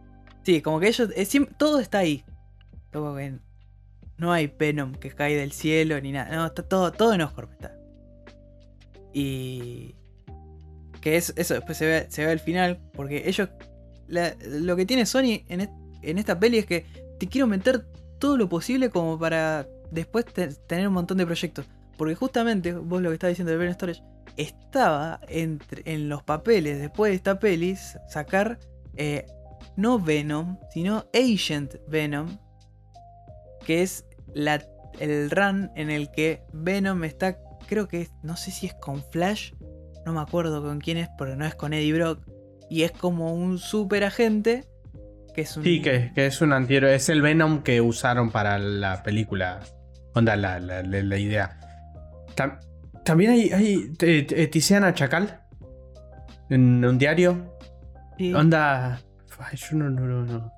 Sí, 0.43 0.61
como 0.61 0.79
que 0.79 0.87
ellos 0.87 1.09
es 1.15 1.29
todo 1.57 1.79
está 1.79 1.99
ahí. 1.99 2.23
Como 2.93 3.15
que 3.15 3.37
no 4.17 4.31
hay 4.31 4.47
Venom 4.47 4.93
que 4.95 5.09
cae 5.11 5.35
del 5.35 5.51
cielo 5.51 5.99
ni 5.99 6.11
nada. 6.11 6.33
No, 6.35 6.45
está 6.45 6.63
todo, 6.63 6.91
todo 6.91 7.13
en 7.13 7.21
Oscorp 7.21 7.51
está. 7.51 7.75
Y. 9.15 9.95
Que 10.99 11.15
es, 11.15 11.33
eso 11.37 11.53
después 11.53 11.77
se 11.77 11.85
ve, 11.85 12.05
se 12.09 12.25
ve 12.25 12.31
al 12.33 12.39
final. 12.39 12.79
Porque 12.93 13.23
ellos. 13.25 13.47
lo 14.07 14.75
que 14.75 14.85
tiene 14.85 15.05
Sony 15.05 15.45
en, 15.47 15.69
en 16.01 16.17
esta 16.17 16.37
peli 16.37 16.57
es 16.59 16.65
que 16.65 16.85
te 17.17 17.27
quiero 17.27 17.47
meter 17.47 17.85
todo 18.19 18.35
lo 18.37 18.49
posible 18.49 18.89
como 18.89 19.17
para 19.17 19.65
después 19.89 20.25
te- 20.25 20.49
tener 20.67 20.87
un 20.87 20.93
montón 20.93 21.17
de 21.17 21.25
proyectos. 21.25 21.65
Porque 21.97 22.15
justamente, 22.15 22.73
vos 22.73 23.01
lo 23.01 23.09
que 23.09 23.13
estás 23.13 23.29
diciendo 23.29 23.51
de 23.51 23.57
Ben 23.57 23.73
Storage, 23.73 24.01
estaba 24.35 25.21
entre, 25.29 25.81
en 25.85 26.09
los 26.09 26.21
papeles 26.23 26.77
después 26.79 27.11
de 27.11 27.15
esta 27.15 27.39
peli 27.39 27.77
sacar 28.09 28.59
eh, 28.97 29.25
no 29.77 29.97
Venom, 29.97 30.57
sino 30.73 31.05
Agent 31.13 31.75
Venom, 31.87 32.37
que 33.65 33.81
es 33.81 34.03
la, 34.33 34.61
el 34.99 35.31
run 35.31 35.71
en 35.75 35.89
el 35.89 36.11
que 36.11 36.41
Venom 36.51 37.05
está, 37.05 37.37
creo 37.65 37.87
que 37.87 38.01
es, 38.01 38.11
no 38.23 38.35
sé 38.37 38.51
si 38.51 38.67
es 38.67 38.73
con 38.73 39.03
Flash, 39.11 39.53
no 40.05 40.13
me 40.13 40.21
acuerdo 40.21 40.61
con 40.61 40.79
quién 40.79 40.97
es, 40.97 41.09
pero 41.17 41.35
no 41.35 41.45
es 41.45 41.55
con 41.55 41.73
Eddie 41.73 41.93
Brock, 41.93 42.19
y 42.69 42.83
es 42.83 42.91
como 42.91 43.33
un 43.33 43.57
super 43.57 44.03
agente. 44.03 44.65
Que 45.33 45.41
es 45.41 45.57
un... 45.57 45.63
Sí, 45.63 45.81
que, 45.81 46.11
es 46.15 46.41
un 46.41 46.53
antihéroe. 46.53 46.95
Es 46.95 47.09
el 47.09 47.21
Venom 47.21 47.61
que 47.61 47.81
usaron 47.81 48.31
para 48.31 48.57
la 48.57 49.03
película. 49.03 49.59
Onda, 50.13 50.35
la, 50.35 50.59
la, 50.59 50.81
la 50.81 51.17
idea. 51.17 51.59
También 53.03 53.31
hay, 53.31 53.51
hay 53.51 54.47
Tiziana 54.49 54.93
Chacal 54.93 55.41
en 56.49 56.83
un 56.85 56.97
diario. 56.97 57.53
Onda. 58.33 59.01
yo 59.53 59.77
no, 59.77 59.89
no, 59.89 60.23
no. 60.23 60.51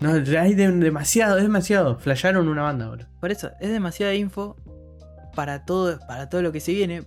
No, 0.00 0.38
hay 0.38 0.54
demasiado, 0.54 1.38
es 1.38 1.44
demasiado. 1.44 1.98
Flasharon 1.98 2.48
una 2.48 2.62
banda, 2.62 2.88
boludo. 2.88 3.08
Por 3.20 3.30
eso, 3.30 3.50
es 3.60 3.70
demasiada 3.70 4.14
info 4.14 4.56
para 5.34 5.64
todo, 5.64 5.98
para 6.06 6.28
todo 6.28 6.42
lo 6.42 6.52
que 6.52 6.60
se 6.60 6.72
viene. 6.72 7.04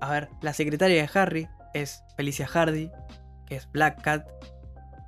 A 0.00 0.10
ver, 0.10 0.28
la 0.42 0.52
secretaria 0.52 1.02
de 1.02 1.10
Harry 1.14 1.48
es 1.74 2.02
Felicia 2.16 2.46
Hardy, 2.46 2.90
que 3.46 3.56
es 3.56 3.70
Black 3.70 4.02
Cat. 4.02 4.26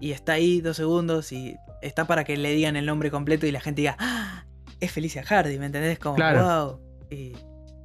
Y 0.01 0.12
está 0.12 0.32
ahí 0.35 0.61
dos 0.61 0.77
segundos 0.77 1.32
y 1.32 1.57
está 1.82 2.07
para 2.07 2.24
que 2.24 2.36
le 2.36 2.53
digan 2.53 2.77
el 2.77 2.86
nombre 2.86 3.11
completo 3.11 3.47
y 3.47 3.53
la 3.53 3.61
gente 3.61 3.82
diga, 3.82 3.97
¡Ah! 3.99 4.45
Es 4.81 4.93
Felicia 4.93 5.24
Hardy, 5.24 5.59
¿me 5.59 5.66
entendés? 5.66 5.99
Como, 5.99 6.16
wow. 6.16 6.81
Y 7.11 7.32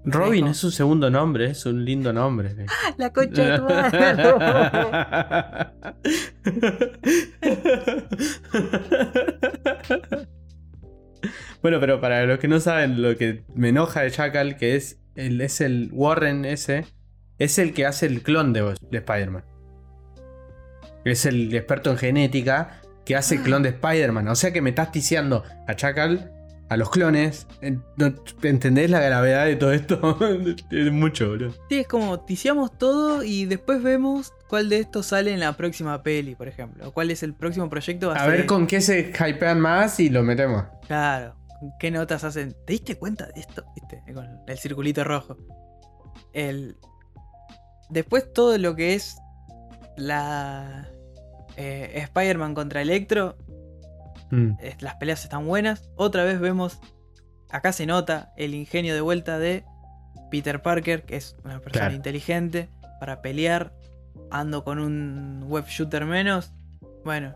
Robin 0.05 0.47
es 0.47 0.57
su 0.57 0.69
segundo 0.69 1.09
nombre, 1.09 1.49
es 1.51 1.65
un 1.65 1.83
lindo 1.83 2.11
nombre. 2.13 2.55
La 2.97 3.11
concha 3.11 3.43
de 3.43 3.57
tu 3.59 3.65
Bueno, 11.61 11.79
pero 11.79 12.01
para 12.01 12.25
los 12.25 12.39
que 12.39 12.47
no 12.47 12.59
saben 12.59 13.01
lo 13.01 13.15
que 13.15 13.43
me 13.55 13.69
enoja 13.69 14.01
de 14.01 14.11
Chacal, 14.11 14.57
que 14.57 14.75
es 14.75 14.99
el, 15.15 15.39
es 15.39 15.61
el 15.61 15.89
Warren 15.93 16.43
ese, 16.43 16.85
es 17.39 17.57
el 17.57 17.73
que 17.73 17.85
hace 17.85 18.05
el 18.05 18.21
clon 18.21 18.51
de, 18.51 18.75
de 18.91 18.97
Spider-Man. 18.97 19.45
Es 21.05 21.25
el 21.25 21.53
experto 21.55 21.91
en 21.91 21.97
genética 21.97 22.81
que 23.05 23.15
hace 23.15 23.35
el 23.35 23.43
clon 23.43 23.63
de 23.63 23.69
Spider-Man. 23.69 24.27
O 24.27 24.35
sea 24.35 24.51
que 24.51 24.61
me 24.61 24.71
estás 24.71 24.91
ticiando 24.91 25.43
a 25.67 25.75
Chacal 25.75 26.31
a 26.69 26.77
los 26.77 26.89
clones. 26.89 27.47
¿Entendés 28.41 28.89
la 28.89 28.99
gravedad 28.99 29.45
de 29.45 29.55
todo 29.55 29.71
esto? 29.71 30.17
es 30.71 30.91
mucho, 30.91 31.29
boludo. 31.29 31.53
Sí, 31.69 31.79
es 31.79 31.87
como 31.87 32.19
ticiamos 32.21 32.77
todo 32.77 33.23
y 33.23 33.45
después 33.45 33.81
vemos 33.83 34.33
cuál 34.47 34.69
de 34.69 34.79
estos 34.79 35.07
sale 35.07 35.33
en 35.33 35.39
la 35.39 35.53
próxima 35.53 36.01
peli, 36.03 36.35
por 36.35 36.47
ejemplo. 36.47 36.87
O 36.87 36.91
cuál 36.91 37.11
es 37.11 37.23
el 37.23 37.33
próximo 37.33 37.69
proyecto. 37.69 38.11
A, 38.11 38.27
ver 38.27 38.45
con 38.45 38.67
qué 38.67 38.81
se 38.81 39.11
hypean 39.11 39.59
más 39.59 39.99
y 39.99 40.09
lo 40.09 40.23
metemos. 40.23 40.63
Claro. 40.87 41.35
¿Con 41.59 41.71
qué 41.79 41.91
notas 41.91 42.23
hacen? 42.23 42.55
¿Te 42.65 42.73
diste 42.73 42.97
cuenta 42.97 43.27
de 43.27 43.39
esto? 43.39 43.63
¿Viste? 43.75 44.01
Con 44.13 44.27
el 44.47 44.57
circulito 44.57 45.03
rojo. 45.03 45.37
El... 46.33 46.77
Después 47.89 48.31
todo 48.33 48.57
lo 48.57 48.75
que 48.75 48.95
es 48.95 49.17
la... 49.97 50.89
Eh, 51.55 51.91
Spider-Man 51.93 52.55
contra 52.55 52.81
Electro 52.81 53.37
Mm. 54.33 54.57
Las 54.79 54.95
peleas 54.95 55.23
están 55.23 55.45
buenas. 55.45 55.91
Otra 55.95 56.23
vez 56.23 56.39
vemos, 56.39 56.79
acá 57.51 57.71
se 57.71 57.85
nota 57.85 58.33
el 58.35 58.55
ingenio 58.55 58.95
de 58.95 59.01
vuelta 59.01 59.37
de 59.37 59.63
Peter 60.31 60.61
Parker, 60.63 61.03
que 61.03 61.17
es 61.17 61.35
una 61.43 61.59
persona 61.59 61.93
inteligente, 61.93 62.69
para 62.99 63.21
pelear. 63.21 63.73
Ando 64.31 64.63
con 64.63 64.79
un 64.79 65.43
web 65.47 65.65
shooter 65.67 66.05
menos. 66.05 66.51
Bueno, 67.03 67.35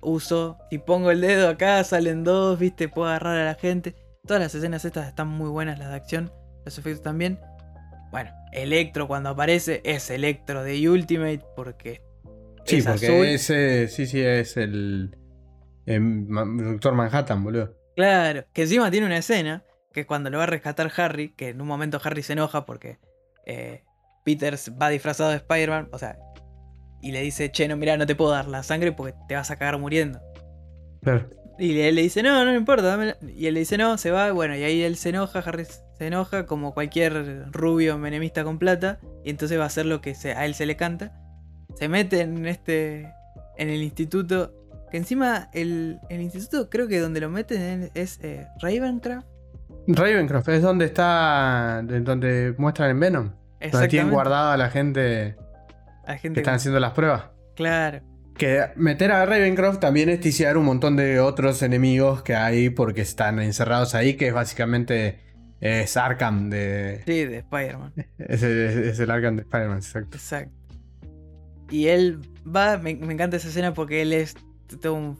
uso, 0.00 0.58
si 0.70 0.78
pongo 0.78 1.12
el 1.12 1.20
dedo 1.20 1.48
acá, 1.48 1.82
salen 1.84 2.24
dos, 2.24 2.58
viste, 2.58 2.88
puedo 2.88 3.08
agarrar 3.08 3.38
a 3.38 3.44
la 3.44 3.54
gente. 3.54 3.94
Todas 4.26 4.42
las 4.42 4.54
escenas 4.54 4.84
estas 4.84 5.06
están 5.06 5.28
muy 5.28 5.48
buenas, 5.48 5.78
las 5.78 5.90
de 5.90 5.94
acción, 5.94 6.32
los 6.64 6.76
efectos 6.76 7.02
también. 7.02 7.38
Bueno, 8.10 8.30
Electro 8.52 9.06
cuando 9.06 9.30
aparece 9.30 9.80
es 9.84 10.10
Electro 10.10 10.64
de 10.64 10.88
Ultimate 10.88 11.44
porque... 11.54 12.02
Sí, 12.64 12.82
porque 12.82 13.34
ese, 13.34 13.88
sí, 13.88 14.06
sí, 14.06 14.20
es 14.20 14.56
el, 14.56 15.16
Doctor 15.86 16.94
Manhattan, 16.94 17.42
boludo. 17.42 17.74
Claro, 17.96 18.44
que 18.52 18.62
encima 18.62 18.90
tiene 18.90 19.06
una 19.06 19.18
escena 19.18 19.64
que 19.92 20.06
cuando 20.06 20.30
lo 20.30 20.38
va 20.38 20.44
a 20.44 20.46
rescatar 20.46 20.90
Harry, 20.96 21.30
que 21.30 21.50
en 21.50 21.60
un 21.60 21.68
momento 21.68 22.00
Harry 22.02 22.22
se 22.22 22.32
enoja 22.32 22.64
porque 22.64 22.98
eh, 23.46 23.84
Peter 24.24 24.56
va 24.80 24.88
disfrazado 24.88 25.30
de 25.30 25.36
Spider-Man, 25.36 25.88
o 25.92 25.98
sea, 25.98 26.18
y 27.02 27.12
le 27.12 27.20
dice, 27.20 27.50
che, 27.50 27.68
no, 27.68 27.76
mira, 27.76 27.96
no 27.96 28.06
te 28.06 28.14
puedo 28.14 28.30
dar 28.30 28.48
la 28.48 28.62
sangre 28.62 28.92
porque 28.92 29.14
te 29.28 29.34
vas 29.34 29.50
a 29.50 29.56
cagar 29.56 29.78
muriendo. 29.78 30.20
Claro. 31.02 31.28
Y 31.58 31.78
él 31.80 31.96
le 31.96 32.02
dice, 32.02 32.22
no, 32.22 32.44
no 32.44 32.50
me 32.50 32.56
importa, 32.56 33.16
Y 33.36 33.46
él 33.46 33.54
le 33.54 33.60
dice, 33.60 33.76
no, 33.76 33.98
se 33.98 34.10
va, 34.10 34.32
bueno, 34.32 34.56
y 34.56 34.62
ahí 34.62 34.82
él 34.82 34.96
se 34.96 35.10
enoja, 35.10 35.40
Harry 35.40 35.64
se 35.66 36.06
enoja, 36.06 36.46
como 36.46 36.72
cualquier 36.72 37.50
rubio 37.52 37.98
menemista 37.98 38.44
con 38.44 38.58
plata, 38.58 39.00
y 39.24 39.30
entonces 39.30 39.58
va 39.58 39.64
a 39.64 39.66
hacer 39.66 39.86
lo 39.86 40.00
que 40.00 40.16
a 40.34 40.46
él 40.46 40.54
se 40.54 40.64
le 40.64 40.76
canta. 40.76 41.12
Se 41.74 41.88
mete 41.88 42.20
en 42.20 42.46
este, 42.46 43.12
en 43.58 43.68
el 43.68 43.82
instituto 43.82 44.54
que 44.92 44.98
encima 44.98 45.48
el, 45.54 45.98
instituto 46.10 46.68
creo 46.68 46.86
que 46.86 47.00
donde 47.00 47.18
lo 47.20 47.30
meten 47.30 47.90
es 47.94 48.20
eh, 48.22 48.46
Ravencroft. 48.60 49.26
Ravencroft 49.88 50.48
es 50.50 50.60
donde 50.60 50.84
está. 50.84 51.82
donde 51.82 52.54
muestran 52.58 52.90
en 52.90 53.00
Venom. 53.00 53.30
Donde 53.72 53.88
tienen 53.88 54.10
guardada 54.10 54.52
a 54.52 54.56
la 54.58 54.68
gente, 54.68 55.36
a 56.04 56.16
gente 56.18 56.34
que 56.34 56.40
están 56.40 56.56
haciendo 56.56 56.78
las 56.78 56.92
pruebas. 56.92 57.24
Claro. 57.56 58.02
Que 58.36 58.66
meter 58.76 59.12
a 59.12 59.24
Ravencroft 59.24 59.78
también 59.78 60.10
es 60.10 60.20
ticiar 60.20 60.58
un 60.58 60.66
montón 60.66 60.96
de 60.96 61.20
otros 61.20 61.62
enemigos 61.62 62.22
que 62.22 62.34
hay 62.34 62.68
porque 62.68 63.00
están 63.00 63.40
encerrados 63.40 63.94
ahí, 63.94 64.14
que 64.14 64.28
es 64.28 64.34
básicamente 64.34 65.20
es 65.58 65.96
Arkham 65.96 66.50
de. 66.50 67.00
Sí, 67.06 67.24
de 67.24 67.38
Spider-Man. 67.38 67.94
Es, 68.18 68.42
el 68.42 69.10
Arkham 69.10 69.36
de 69.36 69.42
Spider-Man, 69.42 69.78
exacto. 69.78 70.18
Exacto. 70.18 70.52
Y 71.70 71.86
él 71.86 72.20
va, 72.44 72.76
me, 72.76 72.90
encanta 72.90 73.38
esa 73.38 73.48
escena 73.48 73.72
porque 73.72 74.02
él 74.02 74.12
es 74.12 74.34
todo 74.80 74.94
un, 74.94 75.18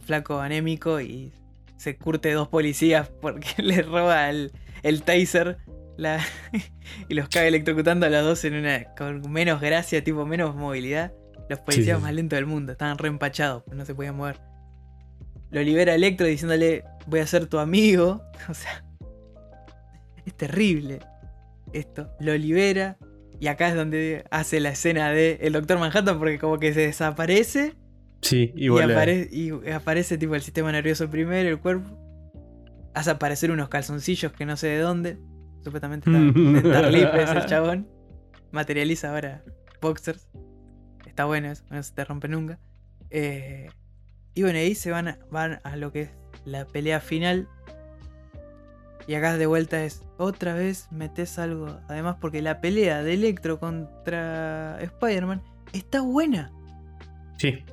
flaco 0.00 0.40
anémico 0.40 1.00
y 1.00 1.32
se 1.76 1.96
curte 1.96 2.32
dos 2.32 2.48
policías 2.48 3.08
porque 3.08 3.48
le 3.62 3.82
roba 3.82 4.28
el, 4.30 4.52
el 4.82 5.02
taser 5.02 5.58
y 7.08 7.14
los 7.14 7.28
cae 7.28 7.48
electrocutando 7.48 8.06
a 8.06 8.10
los 8.10 8.24
dos 8.24 8.44
en 8.44 8.54
una, 8.54 8.84
con 8.96 9.30
menos 9.30 9.60
gracia, 9.60 10.02
tipo 10.02 10.24
menos 10.24 10.54
movilidad. 10.54 11.12
Los 11.48 11.58
policías 11.60 12.00
más 12.00 12.14
lentos 12.14 12.36
del 12.36 12.46
mundo, 12.46 12.72
estaban 12.72 12.96
re 12.96 13.08
empachados, 13.08 13.64
no 13.72 13.84
se 13.84 13.94
podían 13.94 14.16
mover. 14.16 14.40
Lo 15.50 15.60
libera 15.62 15.94
Electro 15.94 16.26
diciéndole, 16.26 16.84
voy 17.06 17.20
a 17.20 17.26
ser 17.26 17.46
tu 17.46 17.58
amigo. 17.58 18.22
O 18.48 18.54
sea, 18.54 18.84
es 20.24 20.34
terrible 20.34 21.00
esto. 21.72 22.10
Lo 22.20 22.36
libera 22.36 22.96
y 23.38 23.48
acá 23.48 23.68
es 23.68 23.74
donde 23.74 24.24
hace 24.30 24.60
la 24.60 24.70
escena 24.70 25.10
de 25.10 25.38
el 25.42 25.52
Doctor 25.52 25.78
Manhattan 25.78 26.18
porque 26.18 26.38
como 26.38 26.58
que 26.58 26.72
se 26.72 26.80
desaparece 26.80 27.74
Sí, 28.22 28.52
y, 28.54 28.66
y, 28.68 29.72
aparece 29.72 30.18
tipo 30.18 30.34
el 30.34 30.42
sistema 30.42 30.70
nervioso 30.72 31.08
primero, 31.08 31.48
el 31.48 31.58
cuerpo. 31.58 31.98
Hace 32.94 33.10
aparecer 33.10 33.50
unos 33.50 33.68
calzoncillos 33.68 34.32
que 34.32 34.44
no 34.44 34.56
sé 34.56 34.68
de 34.68 34.78
dónde. 34.78 35.18
Supuestamente 35.62 36.10
está 36.10 36.88
es 37.18 37.30
el 37.30 37.46
chabón. 37.46 37.88
Materializa 38.52 39.10
ahora 39.10 39.42
boxers. 39.80 40.28
Está 41.06 41.24
bueno 41.24 41.50
eso, 41.50 41.64
no 41.70 41.82
se 41.82 41.94
te 41.94 42.04
rompe 42.04 42.28
nunca. 42.28 42.58
Eh, 43.10 43.68
y 44.34 44.42
bueno, 44.42 44.58
ahí 44.58 44.74
se 44.74 44.90
van 44.90 45.08
a, 45.08 45.18
van 45.30 45.60
a 45.64 45.76
lo 45.76 45.92
que 45.92 46.02
es 46.02 46.10
la 46.44 46.66
pelea 46.66 47.00
final. 47.00 47.48
Y 49.06 49.14
acá 49.14 49.38
de 49.38 49.46
vuelta 49.46 49.82
es 49.82 50.02
otra 50.18 50.54
vez 50.54 50.88
metes 50.92 51.38
algo. 51.38 51.80
Además, 51.88 52.16
porque 52.20 52.42
la 52.42 52.60
pelea 52.60 53.02
de 53.02 53.14
Electro 53.14 53.58
contra 53.58 54.78
Spider-Man 54.80 55.42
está 55.72 56.02
buena. 56.02 56.52
Sí 57.38 57.64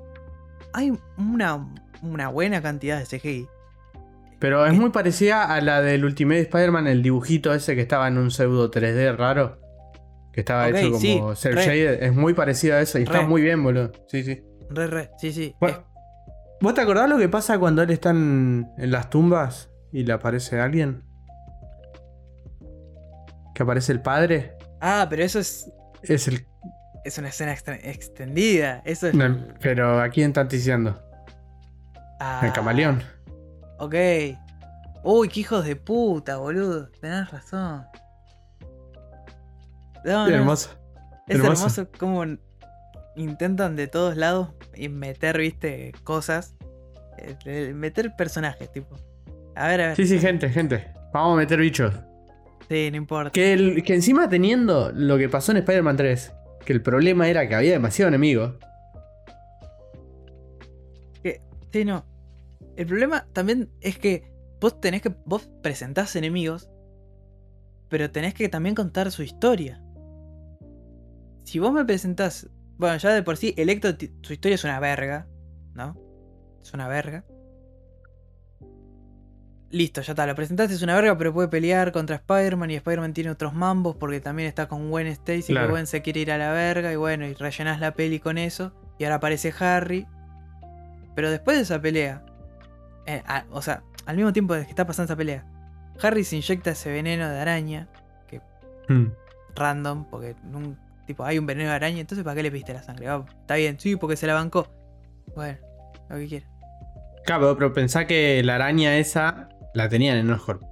hay 0.78 0.94
una, 1.18 1.68
una 2.04 2.28
buena 2.28 2.62
cantidad 2.62 2.99
de 2.99 3.06
CGI. 3.06 3.48
Pero 4.38 4.64
es 4.68 4.74
muy 4.74 4.91
parecida 4.91 5.52
a 5.52 5.60
la 5.60 5.82
del 5.82 6.06
Ultimate 6.06 6.41
Spider-Man, 6.41 6.86
el 6.86 7.02
dibujito 7.02 7.52
ese 7.52 7.74
que 7.74 7.82
estaba 7.82 8.08
en 8.08 8.20
un 8.20 8.30
pseudo 8.30 8.70
3D 8.70 9.16
raro. 9.16 9.60
Que 10.32 10.41
estaba 10.41 10.70
hecho 10.70 10.91
como 10.91 11.36
sí, 11.36 11.49
Es 11.49 12.14
muy 12.14 12.36
parecida 12.36 12.76
a 12.76 12.82
eso 12.82 12.99
y 12.99 13.04
está 13.04 13.24
muy 13.24 13.41
bien, 13.41 13.64
boludo. 13.64 13.91
Sí, 14.08 14.24
sí. 14.24 14.44
Re, 14.70 14.86
re, 14.86 15.10
sí, 15.18 15.32
sí. 15.32 15.56
¿Vos 16.62 16.74
te 16.76 16.82
acordás 16.82 17.10
lo 17.10 17.18
que 17.18 17.28
pasa 17.28 17.58
cuando 17.58 17.82
él 17.82 17.90
está 17.90 18.12
en, 18.12 18.70
las 18.78 19.10
tumbas 19.10 19.72
y 19.91 20.04
le 20.04 20.14
aparece 20.14 20.60
alguien? 20.60 21.04
Que 23.56 23.64
aparece 23.64 23.94
el 23.94 24.02
padre. 24.04 24.54
Ah, 24.80 25.08
pero 25.10 25.24
eso 25.24 25.40
es. 25.40 25.72
Es 26.04 26.28
el 26.28 26.45
es 27.07 27.17
una 27.17 27.29
escena 27.29 27.53
extendida. 27.53 28.81
Eso 28.85 29.07
pero 29.61 29.99
¿a 30.01 30.09
quién 30.09 30.27
están 30.31 30.47
diciendo? 30.47 31.01
Ah, 32.19 32.41
el 32.43 32.51
camaleón. 32.53 33.01
Ok. 33.79 33.95
Uy, 35.03 35.29
qué 35.29 35.39
hijos 35.41 35.65
de 35.65 35.75
puta, 35.75 36.38
boludo. 36.38 36.89
Tenés 36.99 37.29
razón. 37.31 37.85
No, 40.05 40.27
no, 40.27 40.34
Hermoso. 40.35 40.69
Es 41.27 41.35
hermoso. 41.35 41.51
hermoso 41.81 41.88
como 41.99 42.23
intentan 43.15 43.75
de 43.75 43.88
todos 43.88 44.15
lados 44.15 44.49
meter, 44.89 45.38
viste, 45.38 45.91
cosas. 46.03 46.55
eh, 47.45 47.73
Meter 47.73 48.15
personajes, 48.15 48.71
tipo. 48.71 48.95
A 49.55 49.67
ver, 49.67 49.81
a 49.81 49.88
ver. 49.88 49.95
Sí, 49.95 50.05
sí, 50.07 50.19
gente, 50.19 50.49
gente. 50.49 50.93
Vamos 51.13 51.34
a 51.34 51.38
meter 51.38 51.59
bichos. 51.59 51.93
Sí, 52.69 52.89
no 52.91 52.97
importa. 52.97 53.31
Que, 53.31 53.53
el- 53.53 53.84
que 53.84 53.95
encima 53.95 54.29
teniendo 54.29 54.91
lo 54.93 55.17
que 55.17 55.29
pasó 55.29 55.51
en 55.51 55.57
Spider-Man 55.59 55.97
3, 55.97 56.34
que 56.68 56.73
el 56.73 56.81
problema 56.81 57.30
era 57.30 57.48
que 57.48 57.56
había 57.56 57.72
demasiado 57.72 58.10
enemigo. 58.10 58.60
Sí, 61.72 61.85
no. 61.85 62.06
El 62.76 62.88
problema 62.88 63.26
también 63.31 63.69
es 63.80 63.98
que 63.98 64.30
vos 64.60 64.81
tenés 64.81 65.02
que. 65.02 65.15
Vos 65.26 65.49
presentás 65.64 66.18
enemigos. 66.18 66.69
Pero 67.88 68.11
tenés 68.11 68.34
que 68.34 68.49
también 68.49 68.76
contar 68.76 69.11
su 69.11 69.23
historia. 69.23 69.81
Si 71.45 71.60
vos 71.60 71.72
me 71.72 71.85
presentás. 71.85 72.49
Bueno, 72.77 72.98
ya 72.98 73.14
de 73.14 73.23
por 73.23 73.38
sí, 73.38 73.53
Electro, 73.56 73.91
su 74.22 74.34
historia 74.34 74.56
es 74.56 74.65
una 74.65 74.81
verga. 74.81 75.26
¿No? 75.73 75.95
Es 76.61 76.73
una 76.73 76.89
verga. 76.89 77.23
Listo, 79.69 80.02
ya 80.02 80.14
está. 80.14 80.26
Lo 80.26 80.34
presentaste, 80.35 80.73
es 80.76 80.81
una 80.81 80.95
verga, 80.95 81.18
pero 81.18 81.34
puede 81.34 81.48
pelear 81.49 81.91
contra 81.91 82.15
Spider-Man. 82.18 82.72
Y 82.72 82.76
Spider-Man 82.76 83.14
tiene 83.14 83.30
otros 83.31 83.53
mambos. 83.53 83.95
Porque 83.98 84.19
también 84.22 84.48
está 84.48 84.68
con 84.68 84.89
Gwen 84.89 85.07
Stacy. 85.07 85.53
Claro. 85.53 85.68
Que 85.68 85.72
Gwen 85.72 85.88
se 85.88 86.02
quiere 86.02 86.22
ir 86.22 86.31
a 86.31 86.38
la 86.38 86.52
verga. 86.52 86.91
Y 86.91 86.95
bueno, 86.95 87.26
y 87.26 87.34
rellenás 87.34 87.80
la 87.80 87.91
peli 87.94 88.19
con 88.19 88.38
eso. 88.38 88.73
Y 88.98 89.03
ahora 89.03 89.15
aparece 89.15 89.53
Harry. 89.60 90.07
Pero 91.15 91.31
después 91.31 91.57
de 91.57 91.64
esa 91.64 91.81
pelea, 91.81 92.23
eh, 93.06 93.23
a- 93.26 93.45
o 93.52 93.61
sea, 93.61 93.84
al 94.06 94.15
mismo 94.15 94.31
tiempo 94.34 94.53
de 94.53 94.64
que 94.64 94.69
está 94.69 94.85
pasando 94.85 95.06
esa 95.11 95.18
pelea, 95.18 95.44
Harry 96.02 96.23
se 96.23 96.35
inyecta 96.35 96.72
ese 96.72 96.91
veneno 96.91 97.27
de 97.27 97.39
araña, 97.39 97.88
Hmm. 98.88 99.07
random, 99.56 100.06
porque 100.10 100.35
nun- 100.45 100.77
tipo, 101.07 101.26
hay 101.26 101.39
un 101.39 101.45
veneno 101.45 101.69
de 101.72 101.76
araña, 101.76 101.99
entonces 101.99 102.23
¿para 102.23 102.35
qué 102.35 102.44
le 102.44 102.52
piste 102.52 102.72
la 102.73 102.84
sangre? 102.84 103.07
Ah, 103.10 103.26
está 103.41 103.56
bien, 103.56 103.80
sí, 103.80 103.95
porque 103.95 104.15
se 104.15 104.27
la 104.27 104.34
bancó. 104.35 104.68
Bueno, 105.35 105.57
lo 106.10 106.15
que 106.18 106.27
quiera. 106.27 106.45
Claro, 107.26 107.56
pero 107.57 107.73
pensá 107.73 108.06
que 108.06 108.41
la 108.44 108.56
araña 108.56 108.95
esa 108.98 109.49
la 109.78 109.88
tenían 109.88 110.18
en 110.18 110.30
Oscorp. 110.32 110.64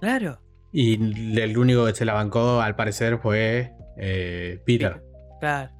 Claro, 0.00 0.40
Y 0.72 0.94
el 1.38 1.58
único 1.58 1.84
que 1.86 1.94
se 1.94 2.04
la 2.04 2.14
bancó, 2.14 2.60
al 2.60 2.76
parecer, 2.76 3.18
fue 3.18 3.74
eh, 3.98 4.60
Peter. 4.64 5.02
claro. 5.40 5.70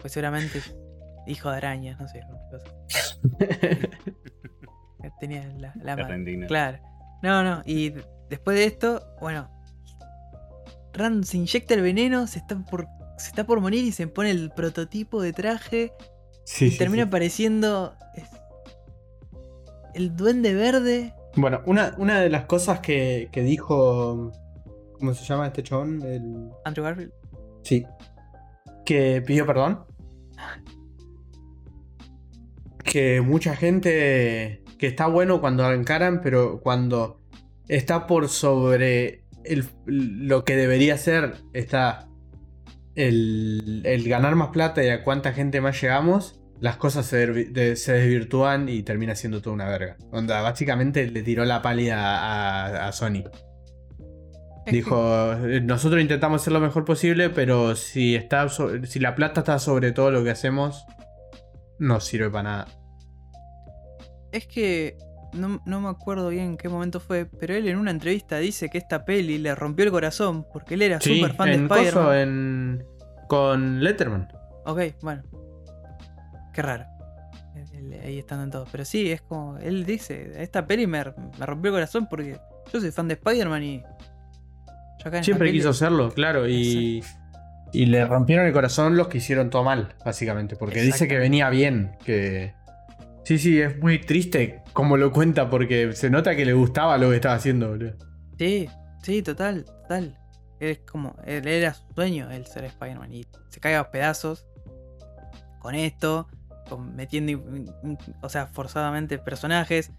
Pues 0.00 0.12
seguramente 0.14 0.60
hijo 1.26 1.50
de 1.50 1.56
araña, 1.56 1.96
no 2.00 2.08
sé. 2.08 2.20
Tenía 5.20 5.46
la, 5.58 5.72
la 5.76 5.96
mano. 5.96 6.46
Claro. 6.48 6.78
No, 7.22 7.42
no. 7.42 7.62
Y 7.64 7.92
después 8.28 8.56
de 8.56 8.64
esto, 8.64 9.04
bueno. 9.20 9.48
Rand 10.92 11.24
se 11.24 11.36
inyecta 11.36 11.74
el 11.74 11.82
veneno, 11.82 12.26
se 12.26 12.38
está 12.40 12.58
por. 12.64 12.86
Se 13.18 13.28
está 13.28 13.44
por 13.44 13.60
morir 13.60 13.84
y 13.84 13.92
se 13.92 14.08
pone 14.08 14.30
el 14.30 14.50
prototipo 14.50 15.22
de 15.22 15.32
traje. 15.32 15.92
Sí, 16.44 16.66
y 16.66 16.70
sí, 16.72 16.78
termina 16.78 17.04
sí. 17.04 17.08
apareciendo. 17.08 17.94
el 19.94 20.16
duende 20.16 20.54
verde. 20.54 21.14
Bueno, 21.36 21.62
una, 21.66 21.94
una 21.98 22.20
de 22.20 22.28
las 22.30 22.44
cosas 22.44 22.80
que, 22.80 23.28
que 23.32 23.42
dijo. 23.42 24.32
¿Cómo 24.98 25.14
se 25.14 25.24
llama 25.24 25.46
este 25.48 25.62
chabón? 25.62 26.02
El... 26.02 26.50
Andrew 26.64 26.84
Garfield. 26.84 27.12
Sí. 27.62 27.84
Que 28.84 29.22
pidió 29.22 29.46
perdón. 29.46 29.84
Que 32.84 33.20
mucha 33.20 33.56
gente. 33.56 34.62
Que 34.78 34.86
está 34.88 35.06
bueno 35.06 35.40
cuando 35.40 35.70
encaran, 35.72 36.20
pero 36.22 36.60
cuando 36.60 37.20
está 37.68 38.06
por 38.06 38.28
sobre 38.28 39.24
el- 39.44 39.68
lo 39.86 40.44
que 40.44 40.56
debería 40.56 40.98
ser, 40.98 41.36
está 41.52 42.08
el, 42.96 43.82
el 43.84 44.08
ganar 44.08 44.34
más 44.34 44.48
plata 44.48 44.82
y 44.84 44.88
a 44.90 45.04
cuánta 45.04 45.32
gente 45.32 45.60
más 45.60 45.80
llegamos, 45.80 46.41
las 46.62 46.76
cosas 46.76 47.04
se, 47.04 47.26
de- 47.26 47.76
se 47.76 47.92
desvirtúan 47.92 48.68
y 48.68 48.82
termina 48.82 49.14
siendo 49.14 49.42
toda 49.42 49.52
una 49.54 49.68
verga. 49.68 49.96
Onda, 50.12 50.40
básicamente 50.42 51.10
le 51.10 51.22
tiró 51.22 51.44
la 51.44 51.60
pálida 51.60 51.98
a, 51.98 52.88
a 52.88 52.92
Sony. 52.92 53.24
Dijo, 54.66 55.32
"Eh, 55.46 55.60
nosotros 55.64 56.00
intentamos 56.00 56.40
hacer 56.40 56.52
lo 56.52 56.60
mejor 56.60 56.84
posible, 56.84 57.30
pero 57.30 57.74
si, 57.74 58.14
está 58.14 58.46
si 58.48 59.00
la 59.00 59.14
plata 59.16 59.40
está 59.40 59.58
sobre 59.58 59.90
todo 59.92 60.10
lo 60.12 60.22
que 60.22 60.30
hacemos, 60.30 60.86
no 61.78 62.00
sirve 62.00 62.30
para 62.30 62.42
nada. 62.44 62.66
Es 64.30 64.46
que. 64.46 64.96
No, 65.34 65.62
no 65.64 65.80
me 65.80 65.88
acuerdo 65.88 66.28
bien 66.28 66.44
en 66.44 66.56
qué 66.58 66.68
momento 66.68 67.00
fue, 67.00 67.24
pero 67.24 67.54
él 67.54 67.66
en 67.66 67.78
una 67.78 67.90
entrevista 67.90 68.36
dice 68.36 68.68
que 68.68 68.76
esta 68.76 69.06
peli 69.06 69.38
le 69.38 69.54
rompió 69.54 69.86
el 69.86 69.90
corazón 69.90 70.46
porque 70.52 70.74
él 70.74 70.82
era 70.82 71.00
Sí, 71.00 71.20
súper 71.20 71.34
fan 71.34 71.48
de 71.48 71.54
en 71.54 71.62
Spider-Man. 71.62 71.94
coso, 72.04 72.14
en- 72.14 72.84
con 73.28 73.82
Letterman. 73.82 74.28
Ok, 74.66 74.80
bueno. 75.00 75.22
Qué 76.52 76.62
raro. 76.62 76.84
El- 77.54 77.92
el- 77.92 78.00
Ahí 78.02 78.18
estando 78.18 78.44
en 78.44 78.50
todo. 78.50 78.66
Pero 78.70 78.84
sí, 78.84 79.10
es 79.10 79.22
como. 79.22 79.58
Él 79.58 79.84
dice: 79.84 80.32
Esta 80.42 80.66
peli 80.66 80.86
me, 80.86 81.04
me 81.38 81.46
rompió 81.46 81.70
el 81.70 81.74
corazón 81.76 82.06
porque 82.08 82.38
yo 82.72 82.80
soy 82.80 82.90
fan 82.90 83.08
de 83.08 83.14
Spider-Man 83.14 83.62
y. 83.62 83.82
Yo 85.02 85.08
acá 85.08 85.22
Siempre 85.22 85.48
peli- 85.48 85.58
quiso 85.58 85.70
hacerlo, 85.70 86.10
claro, 86.12 86.48
y, 86.48 87.02
y 87.72 87.86
le 87.86 88.04
rompieron 88.04 88.46
el 88.46 88.52
corazón 88.52 88.96
los 88.96 89.08
que 89.08 89.18
hicieron 89.18 89.50
todo 89.50 89.64
mal, 89.64 89.94
básicamente, 90.04 90.54
porque 90.56 90.80
dice 90.80 91.08
que 91.08 91.18
venía 91.18 91.50
bien, 91.50 91.96
que... 92.04 92.54
Sí, 93.24 93.38
sí, 93.38 93.60
es 93.60 93.76
muy 93.80 93.98
triste 94.00 94.62
como 94.72 94.96
lo 94.96 95.10
cuenta, 95.12 95.50
porque 95.50 95.92
se 95.92 96.08
nota 96.08 96.36
que 96.36 96.44
le 96.44 96.52
gustaba 96.52 96.98
lo 96.98 97.10
que 97.10 97.16
estaba 97.16 97.34
haciendo, 97.34 97.70
boludo. 97.70 97.94
Sí, 98.38 98.68
sí, 99.02 99.22
total, 99.22 99.64
total. 99.64 100.16
Es 100.60 100.78
como. 100.80 101.16
Él 101.24 101.46
era 101.48 101.74
su 101.74 101.82
sueño 101.94 102.30
el 102.30 102.46
ser 102.46 102.64
Spider-Man 102.64 103.12
y 103.12 103.26
se 103.48 103.58
cae 103.60 103.74
a 103.74 103.90
pedazos 103.90 104.46
con 105.58 105.74
esto, 105.74 106.28
metiendo, 106.78 107.42
o 108.20 108.28
sea, 108.28 108.46
forzadamente 108.46 109.18
personajes. 109.18 109.92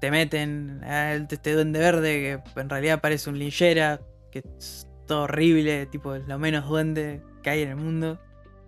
Te 0.00 0.10
meten 0.10 0.82
a 0.84 1.14
este 1.14 1.54
duende 1.54 1.78
verde 1.78 2.42
que 2.54 2.60
en 2.60 2.68
realidad 2.68 3.00
parece 3.00 3.30
un 3.30 3.38
linchera, 3.38 4.00
que 4.30 4.44
es 4.58 4.86
todo 5.06 5.22
horrible, 5.22 5.86
tipo 5.86 6.14
es 6.14 6.26
lo 6.26 6.38
menos 6.38 6.68
duende 6.68 7.22
que 7.42 7.50
hay 7.50 7.62
en 7.62 7.70
el 7.70 7.76
mundo. 7.76 8.20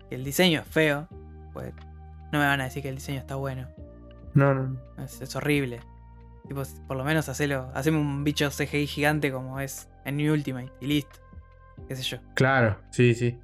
El 0.09 0.23
diseño 0.23 0.61
es 0.61 0.67
feo, 0.67 1.07
pues 1.53 1.73
no 2.31 2.39
me 2.39 2.45
van 2.45 2.61
a 2.61 2.65
decir 2.65 2.81
que 2.81 2.89
el 2.89 2.95
diseño 2.95 3.19
está 3.19 3.35
bueno. 3.35 3.67
No, 4.33 4.53
no. 4.53 4.79
Es, 5.03 5.21
es 5.21 5.35
horrible. 5.35 5.79
Tipo, 6.47 6.63
por 6.87 6.95
lo 6.95 7.03
menos 7.03 7.27
hacelo, 7.29 7.69
haceme 7.73 7.97
un 7.97 8.23
bicho 8.23 8.49
CGI 8.49 8.87
gigante 8.87 9.31
como 9.31 9.59
es 9.59 9.89
en 10.05 10.17
New 10.17 10.33
Ultimate 10.33 10.71
y 10.79 10.87
listo. 10.87 11.19
Qué 11.87 11.95
sé 11.95 12.03
yo. 12.03 12.17
Claro, 12.33 12.79
sí, 12.89 13.13
sí. 13.13 13.37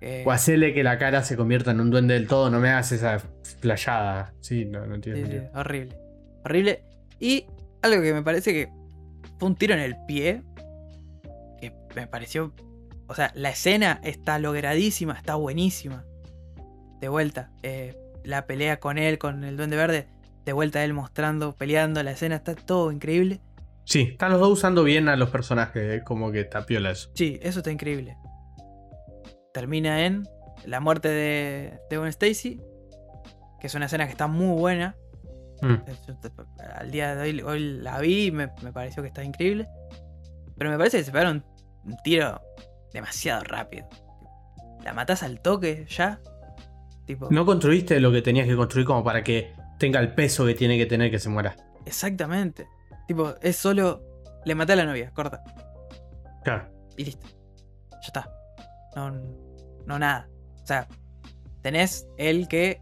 Eh, 0.00 0.24
O 0.26 0.30
hacerle 0.30 0.72
que 0.72 0.82
la 0.82 0.98
cara 0.98 1.22
se 1.22 1.36
convierta 1.36 1.72
en 1.72 1.80
un 1.80 1.90
duende 1.90 2.14
del 2.14 2.26
todo, 2.26 2.50
no 2.50 2.58
me 2.60 2.70
hagas 2.70 2.92
esa 2.92 3.22
playada. 3.60 4.32
Sí, 4.40 4.64
no, 4.64 4.86
no 4.86 4.98
tiene 5.00 5.26
sí, 5.26 5.46
horrible. 5.54 5.96
Horrible. 6.44 6.84
Y 7.18 7.44
algo 7.82 8.00
que 8.02 8.14
me 8.14 8.22
parece 8.22 8.52
que 8.52 8.68
fue 9.38 9.48
un 9.48 9.56
tiro 9.56 9.74
en 9.74 9.80
el 9.80 9.96
pie. 10.06 10.42
Que 11.60 11.72
me 11.94 12.06
pareció. 12.06 12.54
O 13.08 13.14
sea, 13.14 13.30
la 13.34 13.50
escena 13.50 14.00
está 14.02 14.38
logradísima, 14.38 15.14
está 15.14 15.34
buenísima. 15.34 16.04
De 17.00 17.08
vuelta. 17.08 17.50
eh, 17.62 17.96
la 18.22 18.46
pelea 18.46 18.78
con 18.80 18.98
él, 18.98 19.18
con 19.18 19.44
el 19.44 19.56
Duende 19.56 19.76
Verde. 19.76 20.06
De 20.44 20.52
vuelta 20.52 20.82
él 20.84 20.92
mostrando, 20.94 21.54
peleando. 21.56 22.02
La 22.02 22.12
escena 22.12 22.36
está 22.36 22.54
todo 22.54 22.92
increíble. 22.92 23.40
Sí, 23.84 24.08
están 24.12 24.30
los 24.32 24.40
dos 24.40 24.50
usando 24.52 24.84
bien 24.84 25.08
a 25.08 25.16
los 25.16 25.30
personajes, 25.30 26.00
eh, 26.00 26.02
como 26.04 26.30
que 26.30 26.40
está 26.40 26.64
piola 26.64 26.90
eso. 26.92 27.10
Sí, 27.14 27.38
eso 27.42 27.58
está 27.60 27.70
increíble. 27.72 28.16
Termina 29.52 30.04
en 30.06 30.28
la 30.66 30.80
muerte 30.80 31.08
de, 31.08 31.78
de 31.88 31.96
Gwen 31.96 32.08
Stacy. 32.08 32.60
Que 33.60 33.66
es 33.66 33.74
una 33.74 33.86
escena 33.86 34.06
que 34.06 34.12
está 34.12 34.26
muy 34.26 34.58
buena. 34.58 34.96
Mm. 35.62 35.74
Al 36.76 36.90
día 36.90 37.14
de 37.14 37.22
hoy, 37.22 37.40
hoy 37.42 37.60
la 37.80 37.98
vi 38.00 38.26
y 38.26 38.30
me, 38.32 38.50
me 38.62 38.72
pareció 38.72 39.02
que 39.02 39.08
está 39.08 39.22
increíble. 39.22 39.68
Pero 40.56 40.70
me 40.70 40.78
parece 40.78 40.98
que 40.98 41.04
se 41.04 41.12
pegaron 41.12 41.44
un 41.84 41.96
tiro 42.02 42.40
demasiado 42.92 43.44
rápido. 43.44 43.86
La 44.84 44.92
matás 44.94 45.22
al 45.22 45.40
toque 45.40 45.86
ya. 45.88 46.20
Tipo, 47.06 47.28
No 47.30 47.44
construiste 47.44 48.00
lo 48.00 48.12
que 48.12 48.22
tenías 48.22 48.46
que 48.46 48.56
construir 48.56 48.86
como 48.86 49.02
para 49.04 49.22
que 49.24 49.52
tenga 49.78 50.00
el 50.00 50.14
peso 50.14 50.46
que 50.46 50.54
tiene 50.54 50.78
que 50.78 50.86
tener 50.86 51.10
que 51.10 51.18
se 51.18 51.28
muera. 51.28 51.54
exactamente. 51.84 52.66
Tipo, 53.08 53.34
es 53.42 53.56
solo. 53.56 54.02
Le 54.44 54.54
maté 54.54 54.72
a 54.72 54.76
la 54.76 54.84
novia, 54.86 55.10
corta. 55.10 55.42
Claro. 56.44 56.70
y 56.96 57.04
listo. 57.04 57.26
Ya 57.90 58.06
está. 58.06 58.30
No, 58.96 59.10
no 59.86 59.98
nada. 59.98 60.28
O 60.62 60.66
sea, 60.66 60.88
tenés 61.62 62.06
el 62.16 62.48
que 62.48 62.80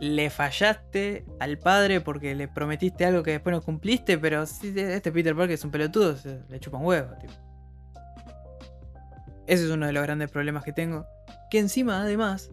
le 0.00 0.30
fallaste 0.30 1.24
al 1.40 1.58
padre 1.58 2.00
porque 2.00 2.34
le 2.34 2.48
prometiste 2.48 3.04
algo 3.04 3.22
que 3.22 3.32
después 3.32 3.54
no 3.54 3.60
cumpliste, 3.62 4.16
pero 4.18 4.46
sí, 4.46 4.72
este 4.76 5.12
Peter 5.12 5.34
Parker 5.36 5.52
es 5.54 5.64
un 5.64 5.70
pelotudo, 5.70 6.16
se- 6.16 6.40
le 6.48 6.58
chupa 6.58 6.78
un 6.78 6.86
huevo, 6.86 7.14
tipo. 7.20 7.32
Ese 9.46 9.64
es 9.64 9.70
uno 9.70 9.86
de 9.86 9.92
los 9.92 10.02
grandes 10.02 10.30
problemas 10.30 10.64
que 10.64 10.72
tengo. 10.72 11.04
Que 11.50 11.58
encima, 11.58 12.00
además, 12.02 12.50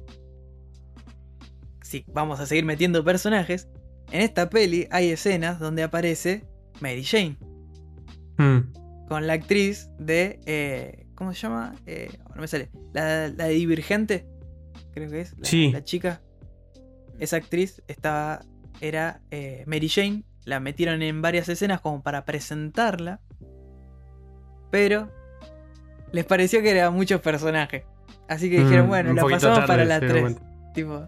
si 1.84 2.04
vamos 2.12 2.40
a 2.40 2.46
seguir 2.46 2.66
metiendo 2.66 3.04
personajes, 3.04 3.70
en 4.12 4.22
esta 4.22 4.50
peli 4.50 4.88
hay 4.92 5.12
escenas 5.12 5.60
donde 5.60 5.84
aparece 5.84 6.46
Mary 6.82 7.04
Jane. 7.04 7.38
Mm. 8.40 9.08
con 9.08 9.26
la 9.26 9.34
actriz 9.34 9.90
de. 9.98 10.40
eh, 10.46 11.07
¿Cómo 11.18 11.34
se 11.34 11.40
llama? 11.42 11.76
Eh, 11.86 12.16
no 12.36 12.42
me 12.42 12.48
sale. 12.48 12.70
La, 12.94 13.28
la 13.28 13.46
de 13.46 13.54
Divergente, 13.56 14.26
creo 14.94 15.10
que 15.10 15.22
es. 15.22 15.38
La, 15.38 15.46
Sí. 15.46 15.72
la 15.72 15.84
chica. 15.84 16.22
Esa 17.20 17.38
actriz 17.38 17.82
estaba. 17.88 18.42
Era 18.80 19.20
eh, 19.32 19.64
Mary 19.66 19.90
Jane. 19.90 20.24
La 20.46 20.60
metieron 20.60 21.02
en 21.02 21.22
varias 21.22 21.50
escenas 21.50 21.82
como 21.82 22.02
para 22.04 22.24
presentarla. 22.24 23.20
Pero. 24.72 25.12
Les 26.12 26.24
pareció 26.24 26.62
que 26.62 26.70
era 26.72 26.90
muchos 26.92 27.20
personajes. 27.20 27.84
Así 28.30 28.50
que 28.50 28.60
dijeron, 28.64 28.86
Mm, 28.86 28.90
bueno, 28.90 29.14
la 29.14 29.22
pasamos 29.24 29.56
tarde 29.60 29.68
para 29.68 29.86
la 29.86 30.00
dieron 30.00 30.10
3. 30.10 30.22
cuenta. 30.22 30.74
Tipo. 30.74 31.06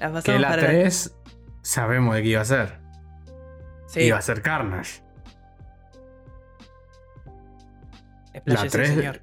La 0.00 0.12
pasamos 0.12 0.22
Que 0.24 0.38
la 0.38 0.48
para 0.48 0.62
3 0.66 1.14
sabemos 1.62 2.14
de 2.14 2.22
qué 2.22 2.28
iba 2.28 2.40
a 2.40 2.44
ser. 2.44 2.78
Sí, 3.88 4.00
Iba 4.02 4.18
a 4.18 4.22
ser 4.22 4.40
Carnage. 4.42 5.02
La 8.44 8.66
tres- 8.68 8.88
señor. 8.88 9.20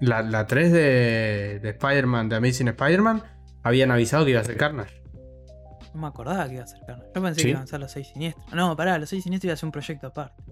La, 0.00 0.22
la 0.22 0.46
3 0.46 0.72
de, 0.72 1.60
de 1.62 1.68
Spider-Man, 1.70 2.30
de 2.30 2.36
Amazing 2.36 2.68
Spider-Man, 2.68 3.22
habían 3.62 3.90
avisado 3.90 4.24
que 4.24 4.30
iba 4.30 4.40
a 4.40 4.44
ser 4.44 4.56
Carnage. 4.56 5.02
No 5.92 6.00
me 6.00 6.06
acordaba 6.06 6.46
que 6.48 6.54
iba 6.54 6.64
a 6.64 6.66
ser 6.66 6.80
Carnage. 6.86 7.10
Yo 7.14 7.22
pensé 7.22 7.40
Sí. 7.40 7.44
que 7.44 7.50
iban 7.50 7.62
a 7.64 7.66
ser 7.66 7.80
los 7.80 7.92
seis 7.92 8.08
siniestros. 8.08 8.52
No, 8.54 8.74
pará, 8.76 8.96
los 8.98 9.10
seis 9.10 9.24
siniestros 9.24 9.48
iba 9.48 9.54
a 9.54 9.56
ser 9.58 9.66
un 9.66 9.72
proyecto 9.72 10.06
aparte. 10.06 10.42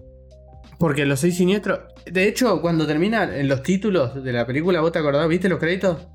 Porque 0.77 1.03
los 1.07 1.19
seis 1.19 1.35
siniestros. 1.35 1.79
De 2.05 2.27
hecho, 2.27 2.61
cuando 2.61 2.85
terminan 2.85 3.33
en 3.33 3.47
los 3.47 3.63
títulos 3.63 4.23
de 4.23 4.31
la 4.31 4.45
película, 4.45 4.81
¿vos 4.81 4.91
te 4.91 4.99
acordás? 4.99 5.27
¿Viste 5.27 5.49
los 5.49 5.57
créditos? 5.57 6.07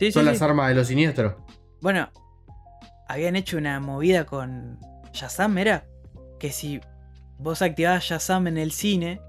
Sí, 0.00 0.06
sí, 0.06 0.12
Son 0.12 0.24
sí. 0.24 0.30
las 0.30 0.42
armas 0.42 0.68
de 0.70 0.74
los 0.74 0.88
siniestros. 0.88 1.34
Bueno, 1.80 2.10
habían 3.08 3.36
hecho 3.36 3.56
una 3.58 3.78
movida 3.78 4.24
con 4.26 4.80
Shazam, 5.12 5.56
era 5.58 5.84
que 6.40 6.50
si 6.50 6.80
vos 7.38 7.62
activabas 7.62 8.02
Shazam 8.02 8.48
en 8.48 8.58
el 8.58 8.72
cine, 8.72 9.20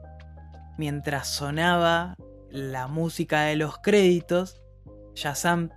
mientras 0.78 1.28
sonaba 1.28 2.16
la 2.50 2.88
música 2.88 3.44
de 3.44 3.56
los 3.56 3.78
créditos, 3.80 4.62
Shazam 5.14 5.70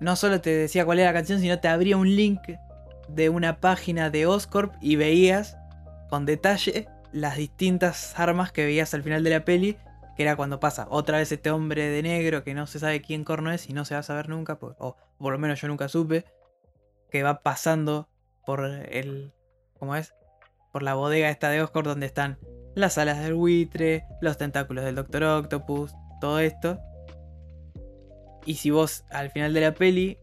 no 0.00 0.16
solo 0.16 0.40
te 0.40 0.50
decía 0.50 0.84
cuál 0.84 0.98
era 0.98 1.10
la 1.10 1.18
canción, 1.18 1.40
sino 1.40 1.60
te 1.60 1.68
abría 1.68 1.96
un 1.96 2.14
link 2.14 2.40
de 3.08 3.28
una 3.28 3.60
página 3.60 4.10
de 4.10 4.26
Oscorp 4.26 4.74
y 4.80 4.96
veías 4.96 5.56
con 6.08 6.26
detalle 6.26 6.88
las 7.12 7.36
distintas 7.36 8.18
armas 8.18 8.52
que 8.52 8.64
veías 8.64 8.92
al 8.94 9.02
final 9.02 9.22
de 9.22 9.30
la 9.30 9.44
peli, 9.44 9.76
que 10.16 10.22
era 10.22 10.36
cuando 10.36 10.60
pasa 10.60 10.86
otra 10.90 11.18
vez 11.18 11.30
este 11.32 11.50
hombre 11.50 11.88
de 11.88 12.02
negro 12.02 12.44
que 12.44 12.54
no 12.54 12.66
se 12.66 12.78
sabe 12.78 13.02
quién 13.02 13.24
corno 13.24 13.52
es 13.52 13.68
y 13.68 13.72
no 13.72 13.84
se 13.84 13.94
va 13.94 14.00
a 14.00 14.04
saber 14.04 14.28
nunca, 14.28 14.58
o 14.60 14.96
por 15.18 15.32
lo 15.32 15.38
menos 15.38 15.60
yo 15.60 15.68
nunca 15.68 15.88
supe, 15.88 16.24
que 17.10 17.22
va 17.22 17.42
pasando 17.42 18.08
por 18.44 18.64
el. 18.64 19.32
¿Cómo 19.78 19.96
es? 19.96 20.14
Por 20.72 20.82
la 20.82 20.94
bodega 20.94 21.30
esta 21.30 21.50
de 21.50 21.62
Oscorp 21.62 21.86
donde 21.86 22.06
están 22.06 22.38
las 22.74 22.98
alas 22.98 23.22
del 23.22 23.34
buitre, 23.34 24.04
los 24.20 24.36
tentáculos 24.36 24.84
del 24.84 24.94
Doctor 24.96 25.22
Octopus, 25.24 25.92
todo 26.20 26.38
esto. 26.40 26.78
Y 28.46 28.54
si 28.54 28.70
vos 28.70 29.04
al 29.10 29.30
final 29.30 29.54
de 29.54 29.60
la 29.60 29.72
peli, 29.74 30.18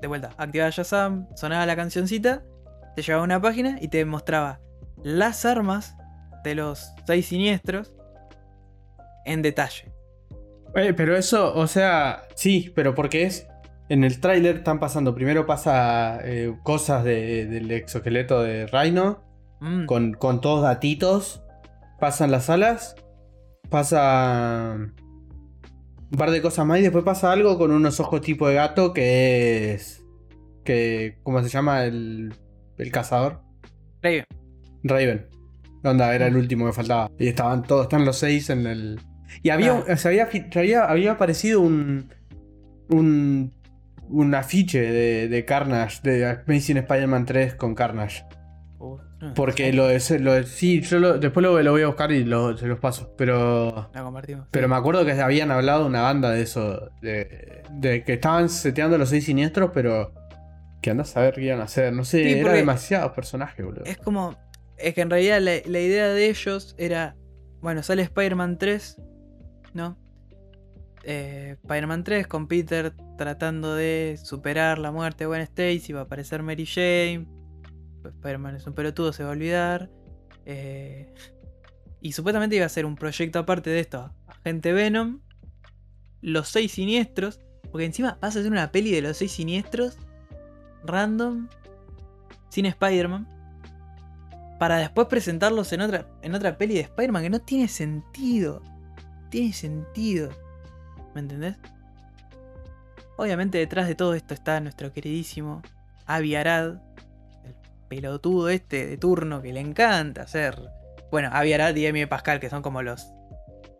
de 0.00 0.06
vuelta, 0.06 0.30
activabas 0.36 0.74
Shazam, 0.76 1.26
sonaba 1.36 1.66
la 1.66 1.74
cancioncita, 1.76 2.44
te 2.94 3.02
llevaba 3.02 3.24
una 3.24 3.40
página 3.40 3.78
y 3.80 3.88
te 3.88 4.04
mostraba 4.04 4.60
las 5.02 5.44
armas 5.44 5.96
de 6.44 6.54
los 6.54 6.92
seis 7.06 7.26
siniestros 7.26 7.92
en 9.24 9.42
detalle. 9.42 9.92
Eh, 10.74 10.92
pero 10.94 11.16
eso, 11.16 11.54
o 11.54 11.66
sea, 11.66 12.22
sí, 12.34 12.72
pero 12.74 12.94
porque 12.94 13.24
es. 13.24 13.48
En 13.88 14.02
el 14.04 14.20
tráiler 14.20 14.56
están 14.56 14.80
pasando. 14.80 15.14
Primero 15.14 15.46
pasa 15.46 16.18
eh, 16.24 16.54
cosas 16.64 17.04
de- 17.04 17.46
del 17.46 17.70
exoesqueleto 17.70 18.42
de 18.42 18.66
Rhino. 18.66 19.22
Mm, 19.60 19.86
Con, 19.86 20.12
con 20.14 20.40
todos 20.40 20.62
datitos. 20.62 21.42
Pasan 22.00 22.30
las 22.30 22.50
alas. 22.50 22.94
Pasa. 23.70 24.76
Un 24.78 26.18
par 26.18 26.30
de 26.30 26.40
cosas 26.42 26.66
más. 26.66 26.78
Y 26.78 26.82
después 26.82 27.04
pasa 27.04 27.32
algo 27.32 27.58
con 27.58 27.70
unos 27.72 27.98
ojos 28.00 28.20
tipo 28.20 28.48
de 28.48 28.54
gato. 28.54 28.92
Que 28.92 29.72
es. 29.74 30.04
Que. 30.64 31.18
¿Cómo 31.22 31.42
se 31.42 31.48
llama? 31.48 31.84
El. 31.84 32.34
El 32.78 32.90
cazador. 32.92 33.40
Raven. 34.02 34.24
Raven. 34.84 35.26
Onda, 35.84 36.14
era 36.14 36.26
el 36.26 36.36
último 36.36 36.66
que 36.66 36.72
faltaba. 36.72 37.10
Y 37.18 37.28
estaban 37.28 37.62
todos, 37.62 37.84
están 37.84 38.04
los 38.04 38.18
seis 38.18 38.50
en 38.50 38.66
el. 38.66 39.00
Y 39.42 39.50
había, 39.50 39.82
había, 40.04 40.26
fi- 40.26 40.46
había, 40.54 40.84
había 40.84 41.12
aparecido 41.12 41.60
un. 41.60 42.12
un. 42.90 43.52
un 44.08 44.34
afiche 44.34 44.80
de, 44.80 45.28
de 45.28 45.44
Carnage, 45.44 46.00
de 46.02 46.26
Amazing 46.46 46.78
Spider-Man 46.78 47.24
3 47.26 47.54
con 47.54 47.74
Carnage. 47.74 48.24
No, 49.20 49.32
Porque 49.32 49.72
lo 49.72 49.86
de, 49.86 49.98
lo 50.20 50.34
de- 50.34 50.44
sí, 50.44 50.82
yo 50.82 50.98
lo- 50.98 51.18
después 51.18 51.42
lo, 51.42 51.62
lo 51.62 51.70
voy 51.72 51.80
a 51.82 51.86
buscar 51.86 52.12
y 52.12 52.22
lo- 52.24 52.56
se 52.56 52.66
los 52.66 52.78
paso. 52.78 53.14
Pero. 53.16 53.88
La 53.94 54.02
compartimos. 54.02 54.46
Pero 54.50 54.68
me 54.68 54.76
acuerdo 54.76 55.04
que 55.06 55.12
habían 55.12 55.50
hablado 55.50 55.86
una 55.86 56.02
banda 56.02 56.30
de 56.32 56.42
eso. 56.42 56.90
De, 57.00 57.62
de 57.70 58.04
que 58.04 58.12
estaban 58.14 58.48
seteando 58.50 58.98
los 58.98 59.08
seis 59.08 59.24
siniestros, 59.24 59.70
pero. 59.72 60.12
Que 60.82 60.90
andás 60.90 61.16
a 61.16 61.22
ver 61.22 61.34
qué 61.34 61.42
iban 61.44 61.60
a 61.60 61.64
hacer. 61.64 61.92
No 61.94 62.04
sé, 62.04 62.24
Sí, 62.24 62.32
era 62.32 62.42
porque- 62.42 62.56
demasiados 62.58 63.12
personajes, 63.12 63.64
boludo. 63.64 63.84
Es 63.86 63.96
como. 63.96 64.36
Es 64.76 64.92
que 64.92 65.00
en 65.00 65.08
realidad 65.08 65.40
la, 65.40 65.52
la 65.64 65.80
idea 65.80 66.08
de 66.08 66.28
ellos 66.28 66.74
era. 66.78 67.16
Bueno, 67.62 67.82
sale 67.82 68.02
Spider-Man 68.02 68.58
3, 68.58 69.00
¿no? 69.72 69.96
Eh, 71.04 71.56
Spider-Man 71.62 72.04
3 72.04 72.26
con 72.26 72.48
Peter 72.48 72.92
tratando 73.16 73.74
de 73.74 74.18
superar 74.22 74.78
la 74.78 74.92
muerte 74.92 75.24
de 75.24 75.28
Gwen 75.28 75.40
Stacy. 75.40 75.92
Va 75.94 76.00
a 76.00 76.02
aparecer 76.02 76.42
Mary 76.42 76.66
Jane. 76.66 77.26
Spider-Man 78.08 78.56
es 78.56 78.66
un 78.66 78.74
pelotudo, 78.74 79.12
se 79.12 79.22
va 79.22 79.30
a 79.30 79.32
olvidar. 79.32 79.90
Eh, 80.44 81.12
y 82.00 82.12
supuestamente 82.12 82.56
iba 82.56 82.66
a 82.66 82.70
ser 82.70 82.86
un 82.86 82.96
proyecto 82.96 83.38
aparte 83.38 83.70
de 83.70 83.80
esto: 83.80 84.12
Agente 84.26 84.72
Venom, 84.72 85.20
Los 86.20 86.48
Seis 86.48 86.72
Siniestros. 86.72 87.40
Porque 87.70 87.84
encima 87.84 88.18
vas 88.20 88.36
a 88.36 88.40
hacer 88.40 88.50
una 88.50 88.70
peli 88.72 88.92
de 88.92 89.02
los 89.02 89.16
Seis 89.16 89.32
Siniestros, 89.32 89.98
random, 90.84 91.48
sin 92.48 92.66
Spider-Man 92.66 93.36
para 94.58 94.78
después 94.78 95.06
presentarlos 95.08 95.72
en 95.72 95.82
otra, 95.82 96.06
en 96.22 96.34
otra 96.34 96.56
peli 96.56 96.74
de 96.74 96.80
Spider-Man 96.80 97.22
que 97.24 97.30
no 97.30 97.40
tiene 97.40 97.68
sentido. 97.68 98.62
Tiene 99.30 99.52
sentido. 99.52 100.30
¿Me 101.14 101.20
entendés? 101.20 101.56
Obviamente 103.16 103.58
detrás 103.58 103.88
de 103.88 103.94
todo 103.94 104.14
esto 104.14 104.34
está 104.34 104.60
nuestro 104.60 104.92
queridísimo 104.92 105.62
Avi 106.06 106.34
Arad, 106.34 106.78
pelotudo 107.88 108.48
este 108.48 108.86
de 108.86 108.96
turno 108.96 109.42
que 109.42 109.52
le 109.52 109.60
encanta 109.60 110.22
hacer. 110.22 110.58
Bueno, 111.10 111.30
Avi 111.32 111.52
Arad 111.52 111.74
y 111.76 111.86
Amy 111.86 112.06
Pascal, 112.06 112.40
que 112.40 112.50
son 112.50 112.62
como 112.62 112.82
los, 112.82 113.06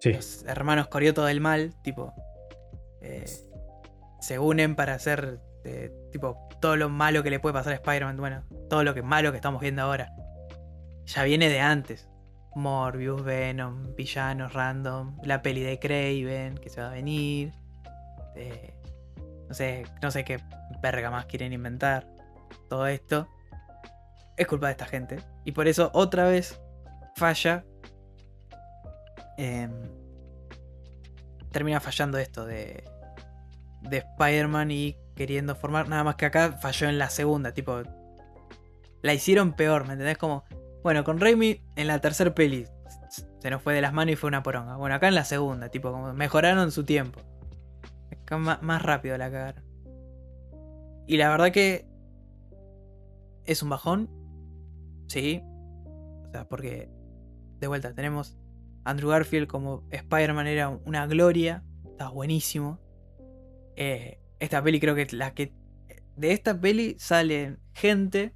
Sí. 0.01 0.13
los 0.13 0.45
hermanos 0.47 0.89
Corioto 0.89 1.25
del 1.25 1.41
mal, 1.41 1.75
tipo. 1.83 2.13
eh, 3.03 3.25
se 4.21 4.39
unen 4.39 4.75
para 4.75 4.95
hacer 4.95 5.39
eh, 5.65 5.93
tipo 6.11 6.49
todo 6.61 6.77
lo 6.77 6.89
malo 6.89 7.23
que 7.23 7.31
le 7.31 7.39
puede 7.39 7.53
pasar 7.53 7.73
a 7.73 7.77
Spider-Man. 7.77 8.17
Bueno, 8.17 8.43
todo 8.69 8.83
lo 8.85 8.95
que 8.95 9.03
malo 9.03 9.31
que 9.31 9.37
estamos 9.37 9.61
viendo 9.61 9.83
ahora. 9.83 10.13
Ya 11.05 11.23
viene 11.25 11.49
de 11.49 11.61
antes. 11.61 12.09
Morbius, 12.57 13.23
Venom, 13.23 13.95
villanos 13.95 14.53
random, 14.55 15.19
la 15.23 15.43
peli 15.43 15.61
de 15.63 15.79
Craven 15.79 16.57
que 16.57 16.71
se 16.71 16.81
va 16.81 16.89
a 16.89 16.93
venir. 16.93 17.53
eh, 18.35 18.73
no 19.49 19.55
sé, 19.55 19.85
no 20.03 20.11
sé 20.11 20.25
qué 20.25 20.41
verga 20.83 21.11
más 21.11 21.27
quieren 21.27 21.53
inventar. 21.53 22.07
Todo 22.69 22.87
esto 22.87 23.29
es 24.37 24.47
culpa 24.47 24.67
de 24.67 24.73
esta 24.73 24.87
gente. 24.87 25.19
Y 25.45 25.53
por 25.53 25.69
eso 25.69 25.91
otra 25.95 26.29
vez 26.29 26.61
falla. 27.17 27.65
em, 29.39 29.71
termina 31.51 31.81
fallando 31.81 32.19
esto 32.19 32.45
de, 32.45 32.85
de 33.83 33.99
Spider-Man 33.99 34.71
y 34.71 34.97
queriendo 35.15 35.55
formar. 35.55 35.89
Nada 35.89 36.05
más 36.05 36.17
que 36.17 36.27
acá 36.27 36.53
falló 36.53 36.89
en 36.89 36.99
la 36.99 37.11
segunda. 37.11 37.53
Tipo, 37.53 37.83
la 39.03 39.15
hicieron 39.15 39.55
peor, 39.55 39.87
¿me 39.87 39.95
entendés? 39.95 40.19
Como, 40.19 40.45
bueno, 40.83 41.05
con 41.05 41.21
Raimi 41.21 41.63
en 41.77 41.87
la 41.87 42.01
tercera 42.01 42.35
peli 42.35 42.67
se 43.47 43.51
nos 43.51 43.63
fue 43.63 43.75
de 43.75 43.81
las 43.81 43.93
manos 43.93 44.13
y 44.13 44.17
fue 44.17 44.29
una 44.29 44.43
poronga. 44.43 44.77
Bueno, 44.77 44.95
acá 44.95 45.09
en 45.09 45.15
la 45.15 45.25
segunda, 45.25 45.69
tipo, 45.69 45.93
como 45.93 46.13
mejoraron 46.13 46.71
su 46.73 46.85
tiempo. 46.85 47.21
Acá 48.23 48.39
más 48.39 48.83
rápido 48.83 49.17
la 49.17 49.31
cagaron. 49.31 49.65
Y 51.07 51.17
la 51.17 51.31
verdad 51.31 51.53
que 51.53 51.87
es 53.45 53.63
un 53.63 53.71
bajón. 53.71 54.11
Sí. 55.07 55.43
O 56.27 56.31
sea, 56.31 56.49
porque 56.49 56.91
de 57.61 57.67
vuelta 57.67 57.95
tenemos 57.95 58.37
Andrew 58.85 59.11
Garfield 59.11 59.49
como 59.49 59.85
Spider-Man 59.91 60.47
era 60.47 60.69
una 60.69 61.07
gloria. 61.07 61.65
Está 61.85 62.09
buenísimo. 62.09 62.79
Eh, 63.77 64.21
esta 64.39 64.63
peli 64.63 64.81
creo 64.81 64.95
que 64.95 65.07
la 65.13 65.35
que... 65.35 65.53
De 66.17 66.33
esta 66.33 66.59
peli 66.59 66.97
sale 66.99 67.59
gente 67.75 68.35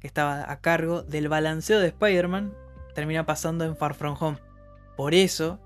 que 0.00 0.06
estaba 0.06 0.50
a 0.50 0.60
cargo 0.60 1.02
del 1.02 1.28
balanceo 1.28 1.80
de 1.80 1.88
Spider-Man. 1.88 2.52
Termina 2.94 3.24
pasando 3.24 3.64
en 3.64 3.76
Far 3.76 3.94
From 3.94 4.16
Home. 4.20 4.38
Por 4.96 5.14
eso, 5.14 5.60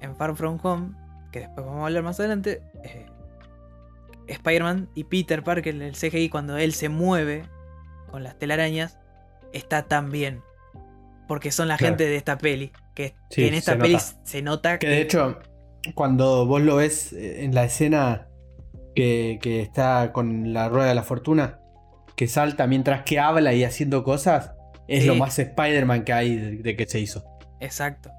en 0.00 0.16
Far 0.16 0.34
From 0.34 0.58
Home, 0.62 0.94
que 1.30 1.40
después 1.40 1.66
vamos 1.66 1.82
a 1.82 1.86
hablar 1.86 2.02
más 2.02 2.18
adelante, 2.18 2.62
eh, 2.82 3.06
Spider-Man 4.26 4.88
y 4.94 5.04
Peter 5.04 5.42
Parker, 5.44 5.80
el 5.80 5.94
CGI, 5.94 6.28
cuando 6.28 6.56
él 6.56 6.72
se 6.72 6.88
mueve 6.88 7.48
con 8.10 8.24
las 8.24 8.38
telarañas, 8.38 8.98
está 9.52 9.82
tan 9.88 10.10
bien. 10.10 10.42
porque 11.28 11.50
son 11.50 11.66
la 11.66 11.76
Claro. 11.76 11.90
gente 11.94 12.06
de 12.06 12.16
esta 12.16 12.38
peli. 12.38 12.70
Que, 12.94 13.16
Sí, 13.30 13.42
que 13.42 13.48
en 13.48 13.54
esta 13.54 13.72
se 13.72 13.78
peli 13.78 13.92
nota. 13.94 14.04
se 14.22 14.42
nota 14.42 14.78
Que 14.78 14.86
de 14.88 15.00
hecho, 15.00 15.40
cuando 15.96 16.46
vos 16.46 16.62
lo 16.62 16.76
ves 16.76 17.12
eh, 17.12 17.44
en 17.44 17.52
la 17.52 17.64
escena 17.64 18.28
que, 18.94 19.40
que 19.42 19.60
está 19.60 20.12
con 20.12 20.52
la 20.52 20.68
rueda 20.68 20.88
de 20.90 20.94
la 20.94 21.02
fortuna, 21.02 21.58
que 22.14 22.28
salta 22.28 22.68
mientras 22.68 23.02
que 23.02 23.18
habla 23.18 23.52
y 23.54 23.64
haciendo 23.64 24.04
cosas, 24.04 24.52
es 24.86 25.02
Sí. 25.02 25.08
lo 25.08 25.16
más 25.16 25.36
Spider-Man 25.36 26.04
que 26.04 26.12
hay 26.12 26.36
de, 26.36 26.50
de 26.58 26.76
que 26.76 26.86
se 26.86 27.00
hizo. 27.00 27.24
Exacto. 27.58 28.10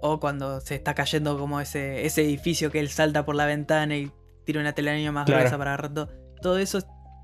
O 0.00 0.18
cuando 0.18 0.60
se 0.62 0.76
está 0.76 0.94
cayendo 0.94 1.38
como 1.38 1.60
ese, 1.60 2.06
ese 2.06 2.22
edificio 2.22 2.70
que 2.70 2.80
él 2.80 2.88
salta 2.88 3.26
por 3.26 3.34
la 3.34 3.44
ventana 3.44 3.96
y 3.98 4.10
tira 4.46 4.60
una 4.62 4.72
telaraña 4.72 5.12
más 5.12 5.26
Claro. 5.26 5.40
gruesa 5.40 5.58
para 5.58 5.74
agarrar 5.74 5.92
todo. 5.92 6.08
Todo 6.40 6.56
eso 6.58 6.78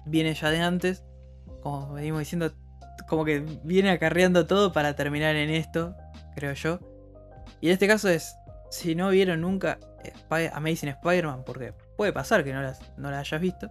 viene 0.04 0.34
ya 0.34 0.50
de 0.50 0.60
antes. 0.60 1.04
Como 1.62 1.94
venimos 1.94 2.18
diciendo, 2.20 2.52
como 3.12 3.26
que 3.26 3.44
viene 3.62 3.90
acarreando 3.90 4.46
todo 4.46 4.72
para 4.72 4.96
terminar 4.96 5.36
en 5.36 5.50
esto, 5.50 5.94
creo 6.34 6.54
yo. 6.54 6.78
Y 7.60 7.66
en 7.66 7.74
este 7.74 7.86
caso 7.86 8.08
es, 8.08 8.34
si 8.70 8.94
no 8.94 9.10
vieron 9.10 9.42
nunca 9.42 9.78
Spy- 10.02 10.48
Amazing 10.50 10.88
Spider-Man, 10.88 11.42
porque 11.44 11.74
puede 11.98 12.14
pasar 12.14 12.42
que 12.42 12.54
no, 12.54 12.62
las, 12.62 12.80
no 12.96 13.10
la 13.10 13.18
hayas 13.18 13.38
visto, 13.38 13.70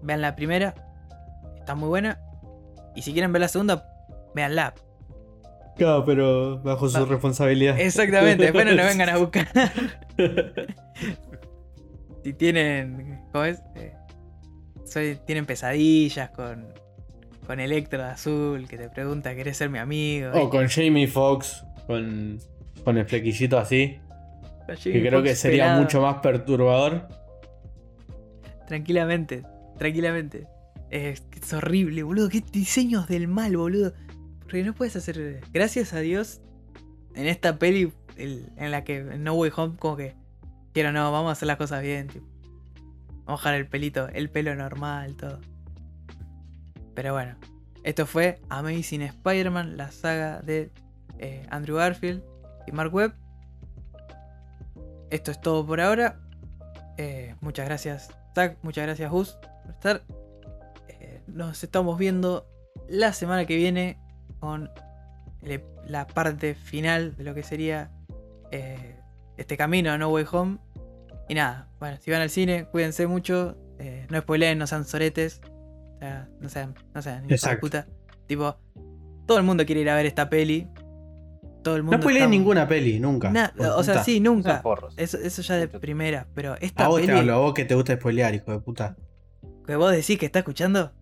vean 0.00 0.22
la 0.22 0.34
primera, 0.34 0.74
está 1.58 1.74
muy 1.74 1.90
buena. 1.90 2.18
Y 2.96 3.02
si 3.02 3.12
quieren 3.12 3.30
ver 3.30 3.42
la 3.42 3.48
segunda, 3.48 3.86
veanla, 4.34 4.72
Claro, 5.76 6.02
pero 6.06 6.58
bajo 6.62 6.88
su 6.88 7.04
responsabilidad. 7.04 7.78
Exactamente, 7.78 8.44
después 8.44 8.64
no 8.64 8.72
nos 8.74 8.86
vengan 8.86 9.10
a 9.10 9.18
buscar. 9.18 9.48
si 12.24 12.32
tienen. 12.32 13.20
¿Cómo 13.32 13.44
es? 13.44 13.60
Eh, 13.76 13.92
soy- 14.86 15.20
tienen 15.26 15.44
pesadillas 15.44 16.30
con. 16.30 16.72
Con 17.48 17.58
Electro 17.60 17.98
de 18.02 18.10
azul 18.10 18.68
que 18.68 18.76
te 18.78 18.88
pregunta, 18.90 19.34
¿querés 19.34 19.56
ser 19.56 19.70
mi 19.70 19.78
amigo? 19.78 20.30
o 20.34 20.48
con 20.50 20.68
Jamie 20.68 21.08
Foxx, 21.08 21.64
con, 21.88 22.38
con 22.84 22.96
el 22.98 23.06
flequillito 23.06 23.58
así, 23.58 23.98
que 24.84 25.00
creo 25.00 25.22
que 25.22 25.34
sería 25.34 25.64
pelado. 25.64 25.80
mucho 25.82 26.00
más 26.02 26.16
perturbador. 26.20 27.08
Tranquilamente, 28.66 29.44
tranquilamente. 29.78 30.46
Es, 30.90 31.22
es 31.40 31.52
horrible, 31.52 32.02
boludo. 32.02 32.28
Qué 32.28 32.42
diseños 32.52 33.08
del 33.08 33.28
mal, 33.28 33.56
boludo. 33.56 33.92
Porque 34.40 34.62
no 34.62 34.74
puedes 34.74 34.96
hacer. 34.96 35.40
Gracias 35.52 35.92
a 35.92 36.00
Dios, 36.00 36.40
en 37.14 37.26
esta 37.26 37.58
peli 37.58 37.92
el- 38.16 38.50
en 38.56 38.70
la 38.70 38.84
que 38.84 39.02
No 39.02 39.34
Way 39.34 39.50
Home, 39.56 39.76
como 39.78 39.96
que. 39.96 40.14
Quiero, 40.74 40.92
no, 40.92 41.10
vamos 41.12 41.30
a 41.30 41.32
hacer 41.32 41.46
las 41.48 41.56
cosas 41.56 41.82
bien, 41.82 42.08
tipo. 42.08 42.26
Vamos 43.24 43.40
a 43.40 43.48
dejar 43.50 43.54
el 43.54 43.66
pelito, 43.68 44.08
el 44.08 44.28
pelo 44.30 44.54
normal, 44.54 45.16
todo. 45.16 45.40
Pero 46.98 47.12
bueno, 47.12 47.36
esto 47.84 48.06
fue 48.06 48.40
Amazing 48.48 49.02
Spider-Man, 49.02 49.76
la 49.76 49.92
saga 49.92 50.40
de 50.40 50.72
eh, 51.20 51.46
Andrew 51.48 51.76
Garfield 51.76 52.24
y 52.66 52.72
Mark 52.72 52.92
Webb. 52.92 53.14
Esto 55.08 55.30
es 55.30 55.40
todo 55.40 55.64
por 55.64 55.80
ahora. 55.80 56.18
Eh, 56.96 57.36
muchas 57.40 57.66
gracias, 57.66 58.08
Zach. 58.34 58.58
Muchas 58.62 58.84
gracias, 58.84 59.08
Gus, 59.12 59.38
por 59.62 59.70
estar. 59.70 60.02
Eh, 60.88 61.22
nos 61.28 61.62
estamos 61.62 61.96
viendo 62.00 62.48
la 62.88 63.12
semana 63.12 63.46
que 63.46 63.54
viene 63.54 64.00
con 64.40 64.68
la 65.86 66.04
parte 66.08 66.56
final 66.56 67.14
de 67.14 67.22
lo 67.22 67.32
que 67.32 67.44
sería 67.44 67.92
este 69.36 69.56
camino 69.56 69.92
a 69.92 69.98
No 69.98 70.08
Way 70.08 70.26
Home. 70.32 70.58
Y 71.28 71.34
nada, 71.36 71.68
bueno, 71.78 71.96
si 72.00 72.10
van 72.10 72.22
al 72.22 72.30
cine, 72.30 72.64
cuídense 72.64 73.06
mucho. 73.06 73.56
no 74.10 74.18
spoileen, 74.18 74.58
no 74.58 74.66
sean 74.66 74.84
soretes. 74.84 75.40
O 75.98 76.00
sea, 76.00 76.28
no 76.40 76.48
sean, 76.48 76.74
no 76.94 77.02
sean 77.02 77.26
de 77.26 77.34
Exacto. 77.34 77.60
puta. 77.60 77.86
Tipo, 78.26 78.56
todo 79.26 79.38
el 79.38 79.44
mundo 79.44 79.66
quiere 79.66 79.80
ir 79.82 79.90
a 79.90 79.96
ver 79.96 80.06
esta 80.06 80.28
peli. 80.30 80.68
Todo 81.64 81.76
el 81.76 81.82
mundo. 81.82 81.96
No 81.96 82.02
spoileé 82.02 82.20
está- 82.22 82.30
ninguna 82.30 82.68
peli, 82.68 83.00
nunca. 83.00 83.30
Na- 83.30 83.52
de 83.56 83.66
o 83.66 83.82
sea, 83.82 84.02
sí, 84.04 84.20
nunca. 84.20 84.62
Eso, 84.96 85.18
eso 85.18 85.42
ya 85.42 85.56
de 85.56 85.66
primera. 85.68 86.26
Pero 86.34 86.54
esta 86.60 86.84
A 86.84 86.88
vos 86.88 87.00
peli 87.00 87.12
te 87.12 87.18
hablo, 87.18 87.34
a 87.34 87.38
vos 87.38 87.52
que 87.54 87.64
te 87.64 87.74
gusta 87.74 87.94
spoilear, 87.96 88.34
hijo 88.34 88.52
de 88.52 88.60
puta. 88.60 88.96
que 89.66 89.76
vos 89.76 89.90
decís 89.92 90.18
que 90.18 90.26
está 90.26 90.38
escuchando. 90.38 90.92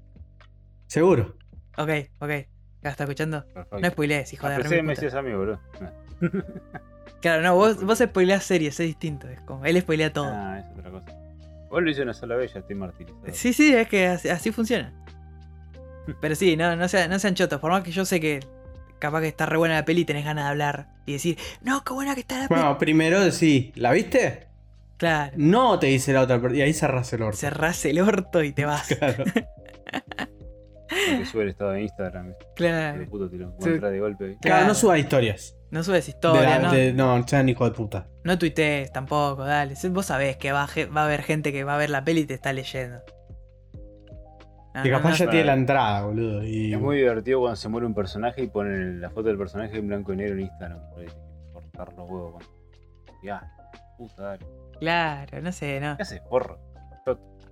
Seguro. 0.86 1.36
Ok, 1.76 1.90
ok. 2.20 2.30
Ya 2.82 2.90
está 2.90 3.04
escuchando. 3.04 3.44
Perfecto. 3.52 3.78
No 3.80 3.88
spoilees, 3.88 4.32
hijo 4.32 4.48
de 4.48 4.54
Ah, 4.54 4.58
me 4.58 4.62
remil 4.64 4.80
puta. 4.80 4.90
decías 4.94 5.14
a 5.14 5.22
mí, 5.22 5.32
boludo. 5.34 5.60
Claro, 7.20 7.42
no, 7.42 7.54
vos, 7.54 7.82
vos 7.84 7.98
spoileás 7.98 8.44
series, 8.44 8.80
es 8.80 8.86
distinto. 8.86 9.28
Es 9.28 9.40
como, 9.42 9.64
él 9.64 9.80
spoilea 9.80 10.12
todo. 10.12 10.30
Ah, 10.32 10.58
es 10.60 10.78
otra 10.78 10.90
cosa. 10.90 11.06
Vos 11.70 11.82
lo 11.82 11.90
hice 11.90 12.02
una 12.02 12.14
sola 12.14 12.36
vez, 12.36 12.52
ya 12.54 12.60
estoy 12.60 12.76
martirizado. 12.76 13.24
Sí, 13.32 13.52
sí, 13.52 13.74
es 13.74 13.88
que 13.88 14.06
así, 14.06 14.28
así 14.28 14.52
funciona. 14.52 14.92
Pero 16.20 16.34
sí, 16.34 16.56
no, 16.56 16.76
no, 16.76 16.88
sean, 16.88 17.10
no 17.10 17.18
sean 17.18 17.34
chotos. 17.34 17.60
Por 17.60 17.70
más 17.70 17.82
que 17.82 17.90
yo 17.90 18.04
sé 18.04 18.20
que 18.20 18.40
capaz 18.98 19.20
que 19.20 19.28
está 19.28 19.46
re 19.46 19.56
buena 19.56 19.74
la 19.74 19.84
peli 19.84 20.02
y 20.02 20.04
tenés 20.04 20.24
ganas 20.24 20.44
de 20.44 20.50
hablar 20.50 20.88
y 21.04 21.12
decir, 21.14 21.38
no, 21.62 21.82
qué 21.84 21.92
buena 21.92 22.14
que 22.14 22.20
está 22.20 22.38
la 22.38 22.48
peli. 22.48 22.60
Bueno, 22.60 22.78
primero 22.78 23.20
decís, 23.20 23.72
¿la 23.76 23.92
viste? 23.92 24.46
Claro, 24.96 25.32
No, 25.36 25.78
te 25.78 25.88
dice 25.88 26.12
la 26.12 26.22
otra. 26.22 26.40
Y 26.54 26.62
ahí 26.62 26.72
cerrás 26.72 27.12
el 27.12 27.22
orto. 27.22 27.36
cerrás 27.36 27.84
el 27.84 28.00
orto 28.00 28.42
y 28.42 28.52
te 28.52 28.64
vas. 28.64 28.86
Claro. 28.88 29.24
Que 30.88 31.26
sube 31.26 31.42
el 31.42 31.48
estado 31.48 31.72
de 31.72 31.82
Instagram. 31.82 32.32
Claro. 32.54 33.04
puto 33.10 33.28
te 33.28 33.36
lo 33.36 33.50
de 33.50 34.00
golpe. 34.00 34.24
ahí. 34.24 34.36
Claro, 34.40 34.68
no 34.68 34.74
suba 34.74 34.96
historias. 34.98 35.55
No 35.70 35.82
subes 35.82 36.06
De 36.06 36.10
historia, 36.12 36.58
la- 36.58 36.68
no, 36.68 36.72
de- 36.72 36.92
no, 36.92 37.26
sean 37.26 37.48
hijo 37.48 37.64
de 37.64 37.72
puta. 37.72 38.06
no 38.24 38.38
tuitees 38.38 38.92
tampoco, 38.92 39.44
dale. 39.44 39.74
Vos 39.90 40.06
sabés 40.06 40.36
que 40.36 40.52
va, 40.52 40.66
va 40.96 41.00
a 41.02 41.04
haber 41.04 41.22
gente 41.22 41.52
que 41.52 41.64
va 41.64 41.74
a 41.74 41.78
ver 41.78 41.90
la 41.90 42.04
peli 42.04 42.20
y 42.20 42.26
te 42.26 42.34
está 42.34 42.52
leyendo. 42.52 43.00
No, 44.74 44.82
Que 44.82 44.90
no, 44.90 44.98
capaz 44.98 45.10
no. 45.10 45.16
ya 45.16 45.30
tiene 45.30 45.46
la 45.46 45.54
entrada, 45.54 46.02
boludo. 46.04 46.44
Y... 46.44 46.72
Es 46.74 46.80
muy 46.80 46.98
divertido 46.98 47.40
cuando 47.40 47.56
se 47.56 47.68
muere 47.68 47.86
un 47.86 47.94
personaje 47.94 48.42
y 48.42 48.46
ponen 48.48 49.00
la 49.00 49.08
foto 49.10 49.28
del 49.28 49.38
personaje 49.38 49.76
en 49.78 49.88
blanco 49.88 50.12
y 50.12 50.16
negro 50.16 50.34
en 50.34 50.40
Instagram. 50.42 50.80
Por 50.90 51.00
ahí, 51.00 51.06
Cortar 51.52 51.88
los 51.94 52.08
huevos. 52.10 52.32
con- 52.34 52.42
Ya, 53.24 53.42
puta, 53.96 54.22
dale. 54.22 54.46
Claro, 54.78 55.40
no 55.40 55.50
sé, 55.52 55.80
no. 55.80 55.96
¿Qué 55.96 56.02
haces, 56.02 56.20
porro? 56.28 56.58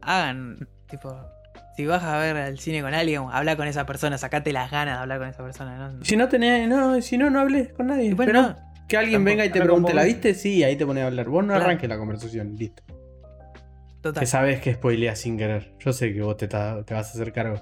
Hagan, 0.03 0.69
tipo, 0.87 1.17
si 1.77 1.87
vas 1.87 2.03
a 2.05 2.19
ver 2.19 2.37
al 2.37 2.59
cine 2.59 2.83
con 2.83 2.95
alguien, 2.95 3.23
habla 3.33 3.57
con 3.57 3.67
esa 3.67 3.85
persona, 3.87 4.17
sacate 4.19 4.53
las 4.53 4.71
ganas 4.71 4.97
de 4.99 5.03
hablar 5.03 5.19
con 5.19 5.29
esa 5.29 5.43
persona, 5.43 5.77
¿no? 5.93 6.05
Si 6.05 6.17
no 6.17 6.29
tenés, 6.29 6.69
no, 6.69 7.01
si 7.03 7.19
no, 7.19 7.31
no 7.31 7.41
hables 7.41 7.73
con 7.73 7.87
nadie. 7.89 8.15
Bueno, 8.15 8.33
Pero 8.33 8.43
no, 8.43 8.57
que 8.89 8.97
alguien 8.97 9.15
Tampoco- 9.21 9.31
venga 9.31 9.45
y 9.47 9.51
te 9.51 9.61
pregunte. 9.61 9.95
¿la 9.95 10.05
viste? 10.05 10.35
Sí, 10.35 10.63
ahí 10.63 10.77
te 10.77 10.87
pones 10.87 11.03
a 11.05 11.07
hablar. 11.09 11.29
Vos 11.29 11.43
no 11.43 11.49
Claro. 11.49 11.65
arranques 11.65 11.89
la 11.89 11.99
conversación, 11.99 12.55
listo. 12.57 12.83
total. 14.01 14.21
Que 14.21 14.27
sabes 14.27 14.61
que 14.61 14.75
spoileas 14.75 15.19
sin 15.19 15.39
querer. 15.39 15.73
Yo 15.81 15.93
sé 15.95 16.13
que 16.13 16.21
vos 16.21 16.37
te, 16.37 16.47
ta- 16.47 16.85
te 16.85 16.93
vas 16.95 17.09
a 17.09 17.13
hacer 17.13 17.33
cargo. 17.33 17.59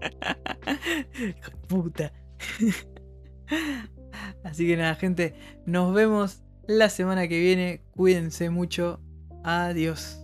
Hijo 1.18 1.50
de 1.50 1.56
puta. 1.68 2.12
Así 4.44 4.66
que 4.66 4.76
nada, 4.76 4.94
gente, 4.96 5.34
nos 5.66 5.94
vemos 5.94 6.42
la 6.66 6.88
semana 6.88 7.28
que 7.28 7.38
viene. 7.40 7.82
Cuídense 7.92 8.50
mucho. 8.50 9.00
Adiós. 9.44 10.20